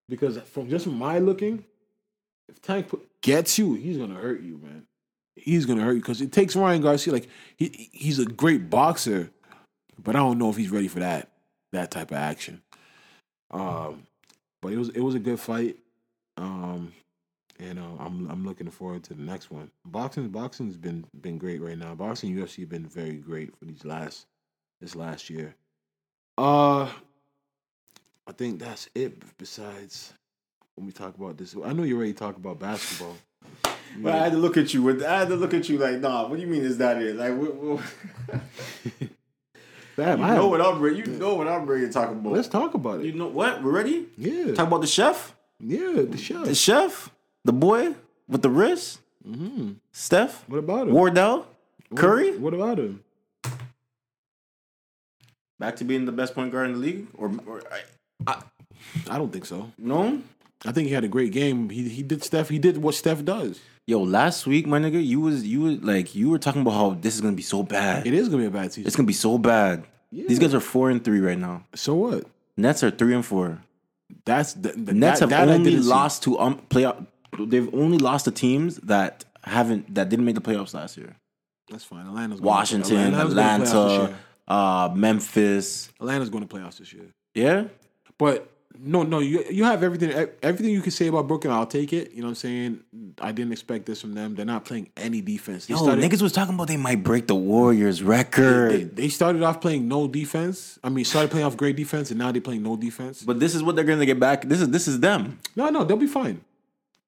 because 0.10 0.40
from 0.40 0.68
just 0.68 0.86
from 0.86 0.98
my 0.98 1.20
looking, 1.20 1.64
if 2.48 2.60
Tank 2.60 2.88
put, 2.88 3.08
gets 3.22 3.60
you, 3.60 3.76
he's 3.76 3.98
gonna 3.98 4.16
hurt 4.16 4.42
you, 4.42 4.58
man. 4.58 4.88
He's 5.44 5.66
gonna 5.66 5.84
hurt 5.84 5.94
you 5.94 6.02
because 6.02 6.22
it 6.22 6.32
takes 6.32 6.56
Ryan 6.56 6.82
Garcia. 6.82 7.14
Like 7.14 7.30
he 7.58 7.90
he's 7.92 8.20
a 8.20 8.26
great 8.26 8.70
boxer, 8.70 9.32
but 10.02 10.16
I 10.16 10.20
don't 10.20 10.38
know 10.38 10.50
if 10.50 10.58
he's 10.58 10.70
ready 10.70 10.88
for 10.88 11.00
that 11.00 11.30
that 11.72 11.92
type 11.92 12.12
of 12.12 12.18
action. 12.18 12.62
Um, 13.52 14.04
but 14.62 14.74
it 14.74 14.78
was 14.78 14.90
it 14.90 15.02
was 15.02 15.16
a 15.16 15.20
good 15.20 15.40
fight. 15.40 15.78
Um, 16.38 16.94
and 17.60 17.80
uh, 17.80 17.96
I'm 18.00 18.30
I'm 18.30 18.46
looking 18.46 18.70
forward 18.70 19.04
to 19.06 19.14
the 19.14 19.22
next 19.22 19.52
one. 19.52 19.70
Boxing 19.86 20.28
boxing's 20.30 20.78
been 20.78 21.06
been 21.22 21.38
great 21.38 21.62
right 21.62 21.78
now. 21.78 21.94
Boxing 21.96 22.36
UFC 22.36 22.68
been 22.68 22.86
very 22.86 23.16
great 23.16 23.56
for 23.58 23.66
these 23.66 23.86
last 23.86 24.26
this 24.82 24.96
last 24.96 25.30
year. 25.30 25.56
Uh, 26.38 26.90
I 28.28 28.32
think 28.32 28.60
that's 28.60 28.88
it. 28.96 29.22
Besides, 29.38 30.14
when 30.76 30.86
we 30.86 30.94
talk 30.94 31.18
about 31.18 31.38
this, 31.38 31.56
I 31.56 31.74
know 31.74 31.84
you 31.84 31.96
already 31.96 32.12
ready 32.12 32.14
to 32.14 32.20
talk 32.20 32.38
about 32.38 32.60
basketball. 32.60 33.16
But 33.98 34.14
I 34.14 34.18
had 34.18 34.32
to 34.34 34.38
look 34.38 34.56
at 34.58 34.74
you. 34.74 34.84
With, 34.84 35.04
I 35.04 35.20
had 35.20 35.30
to 35.30 35.36
look 35.36 35.54
at 35.54 35.68
you 35.70 35.78
like, 35.78 36.00
nah. 36.00 36.28
What 36.28 36.36
do 36.38 36.42
you 36.42 36.48
mean? 36.48 36.64
Is 36.64 36.78
that 36.78 37.02
it? 37.02 37.16
Like, 37.16 37.36
what, 37.38 37.56
what, 37.56 37.82
Damn, 39.98 40.20
you 40.20 40.26
I 40.26 40.36
know 40.36 40.48
what 40.48 40.62
I'm 40.62 40.80
ready. 40.80 40.98
You 40.98 41.06
know 41.08 41.36
what 41.36 41.48
I'm 41.48 41.66
ready 41.66 41.86
to 41.88 41.92
talk 41.92 42.10
about. 42.12 42.32
Let's 42.32 42.48
talk 42.48 42.74
about 42.74 43.02
it. 43.02 43.06
You 43.08 43.14
know 43.14 43.28
what? 43.28 43.62
We're 43.62 43.72
ready. 43.72 44.06
Yeah, 44.18 44.54
Talk 44.54 44.68
about 44.68 44.82
the 44.82 44.88
chef. 44.88 45.36
yeah, 45.60 46.04
the 46.08 46.18
show. 46.18 46.46
The 46.46 46.56
chef. 46.56 47.10
The 47.44 47.52
boy 47.54 47.96
with 48.28 48.42
the 48.42 48.50
wrist. 48.50 49.00
hmm 49.26 49.74
Steph. 49.92 50.48
What 50.48 50.58
about 50.60 50.88
him? 50.88 50.94
Wardell. 50.94 51.48
What- 51.90 52.00
Curry. 52.00 52.38
What 52.38 52.54
about 52.54 52.80
him? 52.80 53.04
Back 55.60 55.76
to 55.78 55.84
being 55.84 56.06
the 56.06 56.12
best 56.14 56.34
point 56.36 56.52
guard 56.54 56.68
in 56.68 56.74
the 56.74 56.80
league, 56.80 57.08
or, 57.16 57.30
or 57.46 57.62
I, 58.26 58.42
I 59.10 59.18
don't 59.18 59.32
think 59.34 59.46
so. 59.46 59.72
no. 59.78 60.22
I 60.66 60.74
think 60.74 60.88
he 60.90 60.94
had 60.94 61.06
a 61.06 61.08
great 61.08 61.32
game. 61.32 61.70
He 61.70 61.88
he 61.88 62.04
did 62.04 62.22
Steph. 62.24 62.50
He 62.50 62.60
did 62.60 62.78
what 62.78 62.94
Steph 62.96 63.24
does. 63.24 63.62
Yo, 63.88 64.02
last 64.04 64.46
week, 64.46 64.68
my 64.68 64.80
nigga, 64.80 65.04
you 65.04 65.20
was 65.20 65.46
you 65.48 65.62
was 65.62 65.82
like 65.82 66.14
you 66.14 66.30
were 66.30 66.38
talking 66.38 66.62
about 66.62 66.72
how 66.74 66.90
this 67.02 67.16
is 67.16 67.22
gonna 67.22 67.36
be 67.36 67.42
so 67.42 67.64
bad. 67.64 68.06
It 68.06 68.14
is 68.14 68.30
gonna 68.30 68.44
be 68.44 68.48
a 68.48 68.52
bad 68.52 68.72
season. 68.72 68.88
It's 68.88 68.96
gonna 68.96 69.08
be 69.08 69.14
so 69.14 69.38
bad. 69.38 69.84
These 70.12 70.40
guys 70.40 70.54
are 70.54 70.60
four 70.60 70.90
and 70.90 71.04
three 71.04 71.20
right 71.20 71.38
now. 71.38 71.66
so 71.76 71.96
what? 71.96 72.26
Nets 72.58 72.84
are 72.84 72.92
three 72.92 73.14
and 73.16 73.26
four. 73.26 73.62
That's 74.26 74.54
the, 74.54 74.70
the 74.74 74.94
Nets 74.94 75.20
that, 75.22 75.30
have 75.30 75.48
that 75.48 75.54
only 75.54 75.72
see. 75.78 75.88
lost 75.88 76.24
to 76.24 76.38
um 76.40 76.62
playoff. 76.70 77.06
They've 77.40 77.74
only 77.74 77.98
lost 77.98 78.26
to 78.26 78.32
teams 78.32 78.78
that 78.78 79.26
haven't 79.44 79.96
that 79.96 80.10
didn't 80.10 80.26
make 80.26 80.36
the 80.36 80.42
playoffs 80.42 80.74
last 80.74 80.98
year. 80.98 81.16
That's 81.70 81.84
fine. 81.84 82.06
Atlanta's 82.08 82.42
Washington, 82.42 82.96
going 82.96 83.12
to 83.12 83.18
playoffs 83.36 83.60
this 83.60 83.72
Atlanta, 83.72 84.18
uh, 84.48 84.90
Memphis. 84.96 85.90
Atlanta's 86.00 86.30
going 86.30 86.48
to 86.48 86.56
playoffs 86.56 86.78
this 86.80 86.92
year. 86.92 87.06
Yeah, 87.36 87.66
But 88.18 88.52
no, 88.82 89.04
no, 89.04 89.20
you 89.20 89.44
you 89.50 89.66
have 89.66 89.84
everything. 89.84 90.12
Everything 90.42 90.72
you 90.72 90.82
can 90.82 90.92
say 90.92 91.08
about 91.08 91.28
Brooklyn, 91.28 91.54
I'll 91.54 91.66
take 91.66 91.92
it. 91.92 92.12
You 92.12 92.22
know 92.22 92.28
what 92.28 92.32
I'm 92.32 92.36
saying? 92.36 92.80
I 93.20 93.34
didn't 93.34 93.52
expect 93.52 93.86
this 93.86 94.00
from 94.00 94.14
them. 94.14 94.36
They're 94.36 94.46
not 94.46 94.64
playing 94.64 94.90
any 94.96 95.20
defense. 95.22 95.66
They 95.66 95.74
yo, 95.74 95.82
started, 95.82 96.04
niggas 96.04 96.22
was 96.22 96.32
talking 96.32 96.56
about 96.56 96.70
they 96.70 96.78
might 96.78 97.04
break 97.04 97.28
the 97.28 97.36
Warriors 97.36 98.00
they, 98.00 98.06
record. 98.06 98.96
they 98.96 99.10
started 99.10 99.44
off 99.44 99.60
playing 99.60 99.88
no 99.88 100.08
defense. 100.08 100.80
I 100.82 100.90
mean, 100.90 101.04
started 101.04 101.30
playing 101.30 101.46
off 101.46 101.58
great 101.58 101.76
defense, 101.76 102.10
and 102.10 102.20
now 102.20 102.32
they're 102.32 102.42
playing 102.42 102.64
no 102.64 102.78
defense. 102.78 103.22
but 103.22 103.40
this 103.40 103.54
is 103.54 103.62
what 103.62 103.76
they're 103.76 103.86
gonna 103.86 104.06
get 104.06 104.20
back. 104.20 104.44
This 104.46 104.62
is 104.62 104.70
this 104.70 104.88
is 104.88 105.00
them. 105.02 105.40
No, 105.56 105.70
no, 105.70 105.84
they'll 105.84 105.98
be 105.98 106.08
fine. 106.08 106.42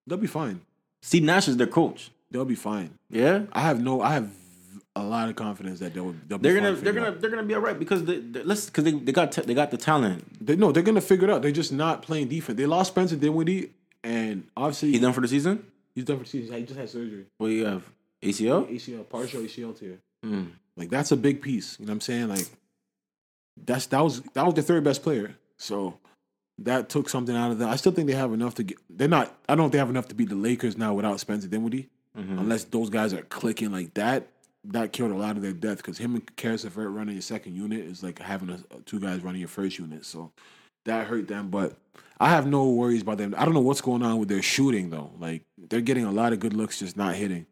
They'll 0.05 0.17
be 0.17 0.27
fine. 0.27 0.61
Steve 1.01 1.23
Nash 1.23 1.47
is 1.47 1.57
their 1.57 1.67
coach. 1.67 2.11
They'll 2.31 2.45
be 2.45 2.55
fine. 2.55 2.97
Yeah, 3.09 3.43
I 3.53 3.61
have 3.61 3.81
no. 3.81 4.01
I 4.01 4.13
have 4.13 4.29
a 4.95 5.03
lot 5.03 5.29
of 5.29 5.35
confidence 5.35 5.79
that 5.79 5.93
they'll, 5.93 6.13
they'll 6.27 6.37
they're 6.37 6.55
gonna 6.55 6.73
they're 6.73 6.91
gonna 6.93 7.07
out. 7.07 7.21
they're 7.21 7.29
gonna 7.29 7.43
be 7.43 7.53
all 7.53 7.61
right 7.61 7.79
because 7.79 8.03
they 8.03 8.19
let's 8.19 8.65
because 8.65 8.83
they, 8.83 8.91
they 8.91 9.11
got 9.11 9.31
t- 9.31 9.41
they 9.41 9.53
got 9.53 9.71
the 9.71 9.77
talent. 9.77 10.45
They, 10.45 10.55
no, 10.55 10.71
they're 10.71 10.83
gonna 10.83 10.99
figure 11.01 11.29
it 11.29 11.31
out. 11.33 11.41
They're 11.41 11.51
just 11.51 11.71
not 11.71 12.01
playing 12.01 12.27
defense. 12.27 12.57
They 12.57 12.65
lost 12.65 12.91
Spencer 12.91 13.15
Dinwiddie, 13.15 13.71
and 14.03 14.47
obviously 14.57 14.91
He's 14.91 15.01
done 15.01 15.13
for 15.13 15.21
the 15.21 15.27
season. 15.29 15.65
he's 15.95 16.03
done 16.03 16.17
for 16.17 16.23
the 16.23 16.29
season. 16.29 16.55
He 16.57 16.63
just 16.63 16.77
had 16.79 16.89
surgery. 16.89 17.25
What 17.37 17.47
do 17.47 17.53
you 17.53 17.65
have? 17.65 17.83
ACL. 18.21 18.69
ACL, 18.69 19.07
partial 19.07 19.41
ACL 19.41 19.77
tear. 19.79 19.97
Mm. 20.25 20.51
Like 20.75 20.89
that's 20.89 21.11
a 21.11 21.17
big 21.17 21.41
piece. 21.41 21.79
You 21.79 21.85
know 21.85 21.91
what 21.91 21.95
I'm 21.95 22.01
saying? 22.01 22.27
Like 22.27 22.45
that's 23.65 23.85
that 23.87 24.03
was 24.03 24.21
that 24.33 24.45
was 24.45 24.55
the 24.55 24.61
third 24.61 24.83
best 24.83 25.03
player. 25.03 25.35
So 25.57 25.97
that 26.59 26.89
took 26.89 27.07
something 27.09 27.35
out 27.35 27.51
of 27.51 27.59
them. 27.59 27.69
I 27.69 27.75
still 27.77 27.91
think 27.91 28.07
they 28.07 28.13
have 28.15 28.33
enough 28.33 28.55
to 28.55 28.63
get. 28.63 28.77
They're 28.89 29.07
not. 29.07 29.35
I 29.47 29.55
don't 29.55 29.65
think 29.65 29.73
they 29.73 29.77
have 29.79 29.89
enough 29.89 30.09
to 30.09 30.15
beat 30.15 30.29
the 30.29 30.35
Lakers 30.35 30.77
now 30.77 30.93
without 30.93 31.19
Spencer 31.19 31.47
Dinwiddie. 31.47 31.89
Unless 32.13 32.65
those 32.65 32.89
guys 32.89 33.13
are 33.13 33.21
clicking 33.21 33.71
like 33.71 33.93
that, 33.93 34.27
that 34.65 34.93
killed 34.93 35.11
a 35.11 35.15
lot 35.15 35.35
of 35.37 35.41
their 35.41 35.53
depth. 35.53 35.77
Because 35.77 35.97
him 35.97 36.15
and 36.15 36.35
Caris 36.35 36.63
LeVert 36.63 36.91
running 36.91 37.15
your 37.15 37.21
second 37.21 37.55
unit 37.55 37.79
is 37.81 38.03
like 38.03 38.19
having 38.19 38.49
a, 38.49 38.59
two 38.85 38.99
guys 38.99 39.21
running 39.21 39.39
your 39.41 39.47
first 39.47 39.79
unit. 39.79 40.05
So 40.05 40.31
that 40.85 41.07
hurt 41.07 41.27
them. 41.27 41.49
But 41.49 41.77
I 42.19 42.29
have 42.29 42.45
no 42.47 42.69
worries 42.69 43.01
about 43.01 43.17
them. 43.17 43.33
I 43.37 43.45
don't 43.45 43.53
know 43.53 43.61
what's 43.61 43.81
going 43.81 44.03
on 44.03 44.17
with 44.19 44.29
their 44.29 44.41
shooting 44.41 44.89
though. 44.89 45.11
Like 45.19 45.43
they're 45.57 45.81
getting 45.81 46.05
a 46.05 46.11
lot 46.11 46.33
of 46.33 46.39
good 46.39 46.53
looks, 46.53 46.79
just 46.79 46.95
not 46.97 47.15
hitting. 47.15 47.45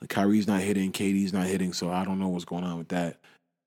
Like 0.00 0.10
Kyrie's 0.10 0.46
not 0.48 0.60
hitting, 0.60 0.90
KD's 0.92 1.32
not 1.32 1.46
hitting, 1.46 1.72
so 1.72 1.90
I 1.90 2.04
don't 2.04 2.18
know 2.18 2.28
what's 2.28 2.44
going 2.44 2.64
on 2.64 2.76
with 2.78 2.88
that. 2.88 3.18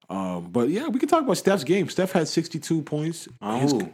Um, 0.10 0.50
but 0.52 0.70
yeah, 0.70 0.88
we 0.88 1.00
can 1.00 1.10
talk 1.10 1.24
about 1.24 1.38
Steph's 1.38 1.64
game. 1.64 1.90
Steph 1.90 2.12
had 2.12 2.28
62 2.28 2.82
points 2.84 3.28
On 3.42 3.60
His- 3.62 3.72
who? 3.72 3.92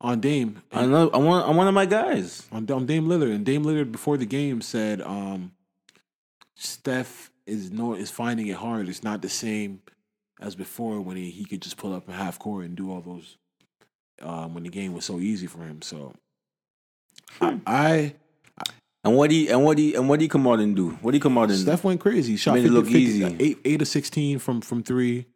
on 0.00 0.18
Dame. 0.20 0.60
I 0.72 0.86
know. 0.86 1.08
I 1.10 1.18
want. 1.18 1.48
I'm 1.48 1.54
one 1.56 1.68
of 1.68 1.74
my 1.74 1.86
guys. 1.86 2.46
on, 2.50 2.68
on 2.70 2.86
Dame 2.86 3.06
Lillard, 3.06 3.32
and 3.32 3.44
Dame 3.46 3.62
Lillard 3.64 3.92
before 3.92 4.16
the 4.16 4.26
game 4.26 4.60
said, 4.60 5.00
um, 5.02 5.52
"Steph 6.56 7.30
is 7.46 7.70
no 7.70 7.94
is 7.94 8.10
finding 8.10 8.46
it 8.46 8.56
hard. 8.56 8.88
It's 8.88 9.02
not 9.02 9.22
the 9.22 9.28
same 9.28 9.80
as 10.40 10.54
before 10.54 11.00
when 11.00 11.16
he, 11.16 11.30
he 11.30 11.44
could 11.44 11.62
just 11.62 11.76
pull 11.76 11.94
up 11.94 12.08
in 12.08 12.14
half 12.14 12.38
court 12.38 12.64
and 12.64 12.76
do 12.76 12.90
all 12.90 13.00
those 13.00 13.36
um, 14.22 14.54
when 14.54 14.62
the 14.64 14.68
game 14.70 14.92
was 14.94 15.04
so 15.04 15.18
easy 15.18 15.46
for 15.46 15.62
him." 15.62 15.82
So 15.82 16.14
Hmm. 17.38 17.58
I, 17.66 18.14
And 19.04 19.16
what 19.16 19.30
he 19.30 19.48
and 19.48 19.64
what 19.64 19.78
he 19.78 19.94
and 19.94 20.08
what 20.08 20.20
he 20.20 20.28
come 20.28 20.46
out 20.46 20.60
and 20.60 20.76
do? 20.76 20.90
What 21.02 21.14
he 21.14 21.20
come 21.20 21.38
out 21.38 21.50
and 21.50 21.58
Steph 21.58 21.82
went 21.84 22.00
crazy. 22.00 22.32
He 22.32 22.36
shot 22.36 22.54
Made 22.54 22.66
it 22.66 22.70
look 22.70 22.84
50 22.84 22.98
easy. 23.00 23.36
eight 23.40 23.58
eight 23.64 23.82
of 23.82 23.88
sixteen 23.88 24.38
from 24.38 24.60
from 24.60 24.82
three. 24.82 25.26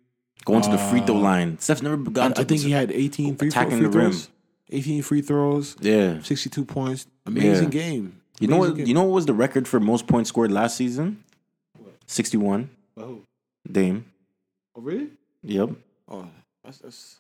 going 0.45 0.63
to 0.63 0.71
the 0.71 0.79
free 0.79 1.01
throw 1.01 1.17
Uh, 1.17 1.21
line? 1.21 1.59
Steph's 1.59 1.83
never 1.83 1.97
I, 1.97 2.11
gotten. 2.11 2.33
I 2.33 2.35
to 2.35 2.45
think 2.45 2.61
he 2.63 2.71
had 2.71 2.93
18 2.93 3.37
free, 3.37 3.49
attacking 3.49 3.79
free 3.79 3.89
the 3.89 3.99
rim. 3.99 4.11
throws. 4.13 4.29
18 4.71 5.03
free 5.03 5.21
throws, 5.23 5.77
Yeah. 5.81 6.21
62 6.23 6.65
points. 6.65 7.07
Amazing 7.25 7.65
Yeah. 7.65 7.71
game. 7.71 8.21
You 8.39 8.47
know 8.49 8.59
what? 8.59 8.77
game. 8.77 8.87
You 8.87 8.95
know 8.95 9.03
what 9.05 9.15
was 9.15 9.27
the 9.27 9.33
record 9.35 9.67
for 9.67 9.81
most 9.81 10.07
points 10.07 10.29
scored 10.29 10.53
last 10.53 10.77
season? 10.77 11.25
61. 12.07 12.71
Oh. 12.97 13.21
Dame. 13.71 14.05
Oh, 14.77 14.81
really? 14.81 15.09
Yep. 15.43 15.71
Oh, 16.09 16.29
that's. 16.65 16.79
that's... 16.79 17.17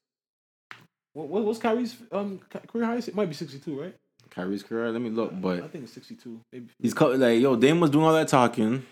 What, 1.13 1.29
what, 1.29 1.45
what's 1.45 1.59
Kyrie's 1.59 1.97
um, 2.13 2.41
career 2.69 2.85
highest? 2.87 3.09
It 3.09 3.15
might 3.15 3.29
be 3.29 3.35
62, 3.35 3.81
right? 3.81 3.95
Kyrie's 4.31 4.63
career, 4.63 4.91
let 4.91 5.01
me 5.01 5.11
look, 5.11 5.33
but. 5.41 5.63
I 5.63 5.69
think 5.69 5.85
it's 5.85 5.93
62. 5.95 6.41
Maybe. 6.53 6.67
He's 6.79 6.95
called, 6.95 7.19
like, 7.19 7.41
yo, 7.41 7.57
Dame 7.57 7.81
was 7.81 7.91
doing 7.91 8.05
all 8.05 8.13
that 8.13 8.29
talking. 8.29 8.85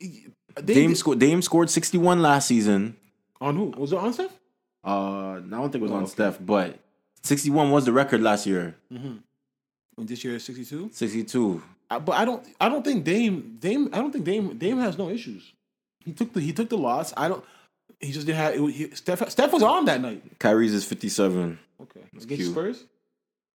Dame, 0.00 0.32
Dame, 0.64 0.94
sco- 0.94 1.14
Dame 1.14 1.42
scored 1.42 1.70
61 1.70 2.22
last 2.22 2.48
season. 2.48 2.96
On 3.40 3.54
who? 3.56 3.64
Was 3.76 3.92
it 3.92 3.98
on 3.98 4.12
Steph? 4.12 4.32
Uh, 4.84 5.34
I 5.34 5.40
don't 5.40 5.70
think 5.70 5.76
it 5.76 5.82
was 5.82 5.92
oh, 5.92 5.96
on 5.96 6.02
okay. 6.04 6.10
Steph, 6.10 6.38
but 6.40 6.78
61 7.22 7.70
was 7.70 7.84
the 7.84 7.92
record 7.92 8.22
last 8.22 8.46
year. 8.46 8.76
Mm-hmm. 8.92 9.16
And 9.98 10.08
this 10.08 10.24
year, 10.24 10.38
62? 10.38 10.90
62. 10.92 11.62
But 11.98 12.12
I 12.12 12.24
don't. 12.24 12.46
I 12.60 12.68
don't 12.68 12.84
think 12.84 13.04
Dame. 13.04 13.56
Dame. 13.58 13.88
I 13.92 13.98
don't 13.98 14.12
think 14.12 14.24
Dame. 14.24 14.56
Dame 14.58 14.78
has 14.78 14.98
no 14.98 15.08
issues. 15.10 15.52
He 16.04 16.12
took 16.12 16.32
the. 16.32 16.40
He 16.40 16.52
took 16.52 16.68
the 16.68 16.78
loss. 16.78 17.12
I 17.16 17.28
don't. 17.28 17.44
He 18.00 18.12
just 18.12 18.26
didn't 18.26 18.38
have. 18.38 18.54
It, 18.54 18.70
he, 18.72 18.90
Steph. 18.90 19.28
Steph 19.30 19.52
was 19.52 19.62
on 19.62 19.84
that 19.86 20.00
night. 20.00 20.22
Kyrie's 20.38 20.74
is 20.74 20.84
fifty 20.84 21.08
seven. 21.08 21.58
Okay. 21.80 22.00
That's 22.12 22.24
Against 22.24 22.42
cute. 22.42 22.52
Spurs. 22.52 22.84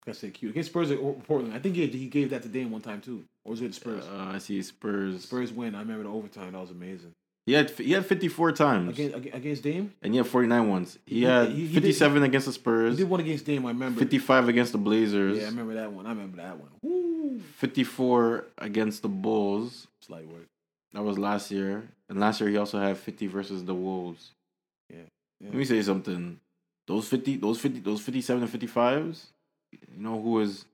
I 0.07 0.11
say 0.13 0.29
cute. 0.29 0.51
Against 0.51 0.69
Spurs 0.69 0.89
or 0.91 1.15
Portland. 1.15 1.53
I 1.53 1.59
think 1.59 1.75
he, 1.75 1.87
he 1.87 2.07
gave 2.07 2.29
that 2.29 2.41
to 2.43 2.47
Dame 2.47 2.71
one 2.71 2.81
time 2.81 3.01
too. 3.01 3.25
Or 3.43 3.51
was 3.51 3.61
it 3.61 3.73
Spurs? 3.75 4.05
Uh, 4.05 4.31
I 4.33 4.37
see 4.37 4.61
Spurs. 4.61 5.23
Spurs 5.23 5.51
win. 5.51 5.75
I 5.75 5.79
remember 5.79 6.03
the 6.03 6.09
overtime. 6.09 6.53
That 6.53 6.61
was 6.61 6.71
amazing. 6.71 7.13
He 7.47 7.53
had 7.53 7.69
he 7.71 7.93
had 7.93 8.05
54 8.05 8.51
times, 8.51 8.89
Against 8.99 9.15
ag- 9.15 9.31
against 9.33 9.63
Dame. 9.63 9.93
and 10.01 10.13
he 10.13 10.17
had 10.17 10.27
49 10.27 10.67
ones. 10.69 10.99
He 11.05 11.19
He- 11.19 11.23
had 11.23 11.47
he- 11.47 11.55
he 11.55 11.63
did- 11.67 11.73
57 11.75 12.23
against 12.23 12.45
the 12.47 12.51
Spurs. 12.53 12.97
He 12.97 13.03
did 13.03 13.09
one 13.09 13.21
against 13.21 13.45
Dame. 13.45 13.65
I 13.65 13.69
remember. 13.69 13.99
55 13.99 14.49
against 14.49 14.73
the 14.73 14.77
Blazers, 14.77 15.37
Yeah, 15.37 15.43
I 15.43 15.45
remember 15.49 15.73
that 15.75 15.93
one. 15.93 16.05
I 16.05 16.09
remember 16.09 16.37
that 16.37 16.59
one. 16.59 16.69
Woo. 16.81 17.39
54 17.55 18.45
against 18.57 19.01
the 19.01 19.07
Bulls. 19.07 19.87
It's 20.01 20.09
light 20.09 20.27
work. 20.27 20.45
That 20.91 21.03
was 21.03 21.17
last 21.17 21.49
year, 21.49 21.87
and 22.09 22.19
last 22.19 22.41
year 22.41 22.49
he 22.49 22.57
also 22.57 22.79
had 22.79 22.97
50 22.97 23.27
versus 23.27 23.63
the 23.63 23.73
Wolves. 23.73 24.31
Yeah. 24.89 24.97
yeah. 25.39 25.47
Let 25.47 25.55
me 25.57 25.63
say 25.65 25.81
something. 25.81 26.39
Those 26.85 27.07
50, 27.07 27.37
those 27.37 27.59
50, 27.61 27.79
those 27.79 28.01
57 28.01 28.43
and 28.43 28.51
55s. 28.51 29.27
You 29.71 29.79
know 30.03 30.21
who 30.21 30.31
was? 30.31 30.65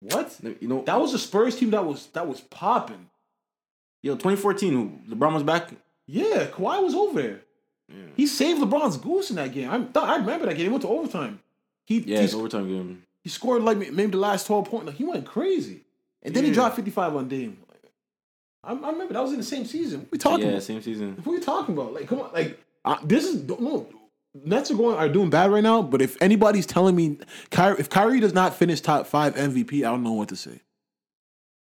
What? 0.00 0.36
You 0.60 0.66
know 0.68 0.82
That 0.84 1.00
was 1.00 1.12
the 1.12 1.18
Spurs 1.18 1.56
team 1.56 1.70
that 1.70 1.84
was 1.84 2.06
that 2.08 2.26
was 2.26 2.40
popping. 2.40 3.06
Yo, 4.02 4.14
2014, 4.14 5.04
LeBron 5.10 5.34
was 5.34 5.42
back. 5.42 5.70
Yeah, 6.06 6.46
Kawhi 6.46 6.82
was 6.82 6.94
over 6.94 7.20
there. 7.20 7.40
He 8.16 8.26
saved 8.26 8.60
LeBron's 8.60 8.96
goose 8.96 9.30
in 9.30 9.36
that 9.36 9.52
game. 9.52 9.68
I, 9.68 10.00
I 10.00 10.16
remember 10.16 10.46
that 10.46 10.54
game. 10.56 10.66
He 10.66 10.68
went 10.68 10.82
to 10.82 10.88
overtime. 10.88 11.40
He 11.86 11.98
Yeah, 11.98 12.20
it's 12.20 12.34
overtime 12.34 12.68
game. 12.68 13.02
he 13.22 13.28
scored 13.30 13.62
like 13.62 13.78
maybe 13.78 14.06
the 14.12 14.16
last 14.16 14.46
twelve 14.46 14.66
points. 14.70 14.86
Like 14.86 14.94
he 14.96 15.02
went 15.04 15.26
crazy, 15.26 15.82
and 16.22 16.32
then 16.34 16.44
he 16.44 16.52
dropped 16.52 16.76
fifty 16.76 16.92
five 16.92 17.16
on 17.16 17.26
Dame. 17.28 17.58
I, 18.62 18.72
I 18.74 18.90
remember 18.92 19.14
that 19.14 19.22
was 19.22 19.32
in 19.32 19.38
the 19.38 19.42
same 19.44 19.64
season. 19.64 20.00
What 20.02 20.12
we 20.12 20.18
talking 20.18 20.44
Yeah, 20.46 20.52
about? 20.52 20.62
same 20.62 20.82
season. 20.82 21.16
What 21.24 21.32
are 21.32 21.36
you 21.36 21.42
talking 21.42 21.74
about? 21.74 21.92
Like, 21.94 22.06
come 22.06 22.20
on, 22.20 22.30
like 22.32 22.60
uh, 22.84 22.98
this 23.02 23.24
is 23.24 23.42
no. 23.48 23.88
Nets 24.44 24.70
are 24.70 24.74
going 24.76 24.96
are 24.96 25.08
doing 25.08 25.30
bad 25.30 25.50
right 25.50 25.62
now. 25.62 25.82
But 25.82 26.00
if 26.00 26.16
anybody's 26.22 26.66
telling 26.66 26.94
me, 26.94 27.18
Kyrie, 27.50 27.80
if 27.80 27.90
Kyrie 27.90 28.20
does 28.20 28.34
not 28.34 28.54
finish 28.54 28.80
top 28.80 29.08
five 29.08 29.34
MVP, 29.34 29.78
I 29.78 29.90
don't 29.90 30.04
know 30.04 30.12
what 30.12 30.28
to 30.28 30.36
say. 30.36 30.60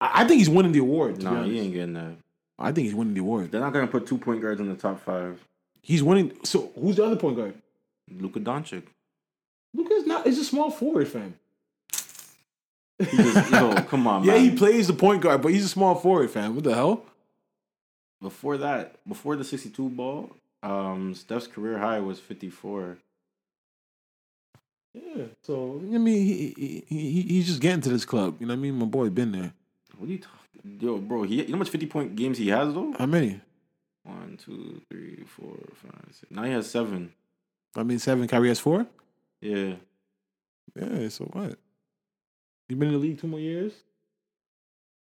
I, 0.01 0.23
I 0.23 0.27
think 0.27 0.39
he's 0.39 0.49
winning 0.49 0.73
the 0.73 0.79
award. 0.79 1.23
No, 1.23 1.29
honest. 1.29 1.51
he 1.51 1.59
ain't 1.61 1.73
getting 1.73 1.93
that. 1.93 2.17
I 2.59 2.71
think 2.71 2.85
he's 2.85 2.95
winning 2.95 3.13
the 3.13 3.21
award. 3.21 3.51
They're 3.51 3.61
not 3.61 3.73
gonna 3.73 3.87
put 3.87 4.07
two 4.07 4.17
point 4.17 4.41
guards 4.41 4.59
in 4.59 4.67
the 4.69 4.75
top 4.75 4.99
five. 5.03 5.43
He's 5.81 6.03
winning. 6.03 6.33
So 6.43 6.71
who's 6.79 6.95
the 6.97 7.05
other 7.05 7.15
point 7.15 7.37
guard? 7.37 7.53
Luka 8.09 8.39
Doncic. 8.39 8.83
Luka's 9.73 10.05
not. 10.05 10.25
He's 10.25 10.39
a 10.39 10.43
small 10.45 10.71
forward, 10.71 11.07
fam. 11.07 11.35
He 12.99 13.05
just, 13.17 13.51
yo, 13.51 13.75
come 13.87 14.07
on, 14.07 14.23
Yeah, 14.23 14.33
man. 14.33 14.41
he 14.41 14.55
plays 14.55 14.87
the 14.87 14.93
point 14.93 15.21
guard, 15.21 15.41
but 15.43 15.51
he's 15.51 15.65
a 15.65 15.69
small 15.69 15.93
forward, 15.95 16.31
fam. 16.31 16.55
What 16.55 16.63
the 16.63 16.73
hell? 16.73 17.03
before 18.19 18.57
that, 18.57 18.95
before 19.07 19.35
the 19.35 19.43
62 19.43 19.89
ball, 19.89 20.31
um, 20.63 21.13
Steph's 21.13 21.45
career 21.45 21.77
high 21.77 21.99
was 21.99 22.19
54. 22.19 22.97
Yeah. 24.95 25.25
So 25.43 25.79
I 25.83 25.97
mean, 25.99 26.25
he, 26.25 26.53
he, 26.57 26.83
he 26.87 27.21
he's 27.21 27.45
just 27.47 27.61
getting 27.61 27.81
to 27.81 27.89
this 27.89 28.05
club. 28.05 28.37
You 28.39 28.47
know 28.47 28.53
what 28.55 28.59
I 28.59 28.61
mean? 28.61 28.75
My 28.79 28.85
boy 28.85 29.09
been 29.11 29.31
there. 29.31 29.53
What 29.97 30.09
are 30.09 30.11
you 30.11 30.17
talking? 30.17 30.37
Yo, 30.79 30.97
bro, 30.97 31.23
he, 31.23 31.35
you 31.35 31.45
know 31.47 31.53
how 31.53 31.57
much 31.59 31.69
50 31.69 31.85
point 31.87 32.15
games 32.15 32.37
he 32.37 32.49
has 32.49 32.73
though? 32.73 32.93
How 32.97 33.05
many? 33.05 33.39
One, 34.03 34.37
two, 34.43 34.81
three, 34.89 35.23
four, 35.25 35.55
five, 35.73 36.05
six. 36.13 36.31
Now 36.31 36.43
he 36.43 36.51
has 36.51 36.69
seven. 36.69 37.11
I 37.75 37.83
mean, 37.83 37.99
seven. 37.99 38.27
Kyrie 38.27 38.47
has 38.49 38.59
four. 38.59 38.85
Yeah. 39.41 39.73
Yeah. 40.75 41.09
So 41.09 41.25
what? 41.25 41.57
He 42.69 42.75
been 42.75 42.89
in 42.89 42.93
the 42.95 42.99
league 42.99 43.19
two 43.19 43.27
more 43.27 43.39
years, 43.39 43.73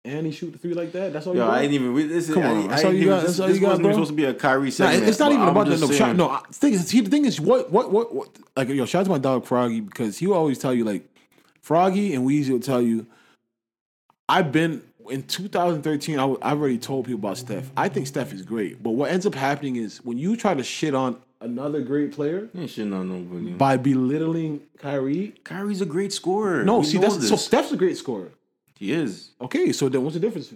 and 0.05 0.25
he 0.25 0.31
shoot 0.31 0.51
the 0.51 0.57
three 0.57 0.73
like 0.73 0.91
that. 0.93 1.13
That's 1.13 1.25
all. 1.27 1.35
Yo, 1.35 1.41
you 1.43 1.47
got? 1.47 1.57
I 1.57 1.61
ain't 1.63 1.73
even. 1.73 1.95
This 1.95 2.27
is, 2.29 2.33
Come 2.33 2.43
on, 2.43 2.57
ain't- 2.57 2.69
that's 2.69 2.83
I 2.83 2.87
all 2.87 2.93
you 2.93 2.97
even- 3.01 3.09
got, 3.09 3.21
This, 3.21 3.37
that's 3.37 3.39
all 3.39 3.55
you 3.55 3.61
got, 3.61 3.81
bro? 3.81 3.91
supposed 3.91 4.09
to 4.09 4.15
be 4.15 4.25
a 4.25 4.33
Kyrie 4.33 4.65
Nah, 4.65 4.71
segment. 4.71 5.09
it's 5.09 5.19
not 5.19 5.31
even 5.31 5.43
I'm 5.43 5.49
about 5.49 5.67
that. 5.67 5.79
No, 5.79 5.91
shout, 5.91 6.15
no. 6.15 6.29
I- 6.29 6.41
Thing 6.51 6.73
is, 6.73 6.87
see, 6.87 7.01
the 7.01 7.09
thing 7.09 7.25
is, 7.25 7.39
what, 7.41 7.71
what, 7.71 7.91
what, 7.91 8.13
what? 8.15 8.29
Like, 8.55 8.69
yo, 8.69 8.85
shout 8.85 9.01
out 9.01 9.03
to 9.05 9.09
my 9.11 9.17
dog 9.19 9.45
Froggy 9.45 9.79
because 9.81 10.17
he 10.17 10.27
will 10.27 10.35
always 10.35 10.59
tell 10.59 10.73
you, 10.73 10.83
like, 10.83 11.07
Froggy 11.61 12.13
and 12.13 12.27
Weezy 12.27 12.49
will 12.49 12.59
tell 12.59 12.81
you. 12.81 13.05
I've 14.29 14.51
been 14.53 14.81
in 15.09 15.23
2013. 15.23 16.19
I, 16.19 16.23
already 16.23 16.77
told 16.77 17.05
people 17.05 17.19
about 17.19 17.37
Steph. 17.37 17.71
I 17.77 17.89
think 17.89 18.07
Steph 18.07 18.33
is 18.33 18.41
great, 18.41 18.81
but 18.83 18.91
what 18.91 19.11
ends 19.11 19.25
up 19.25 19.35
happening 19.35 19.75
is 19.77 19.97
when 20.03 20.17
you 20.17 20.35
try 20.35 20.53
to 20.53 20.63
shit 20.63 20.93
on 20.95 21.17
another 21.39 21.81
great 21.81 22.11
player 22.11 22.49
He 22.53 22.61
ain't 22.61 22.69
shitting 22.69 22.93
on 22.93 23.09
nobody. 23.09 23.51
by 23.53 23.77
belittling 23.77 24.61
Kyrie. 24.77 25.33
Kyrie's 25.43 25.81
a 25.81 25.85
great 25.85 26.13
scorer. 26.13 26.63
No, 26.63 26.79
We 26.79 26.85
see, 26.85 26.99
know 26.99 27.09
that's 27.09 27.27
so. 27.27 27.35
Steph's 27.35 27.71
a 27.71 27.77
great 27.77 27.97
scorer. 27.97 28.29
he 28.77 28.91
is. 28.91 29.31
Okay, 29.41 29.71
so 29.71 29.89
then 29.89 30.03
what's 30.03 30.13
the 30.15 30.19
difference? 30.19 30.53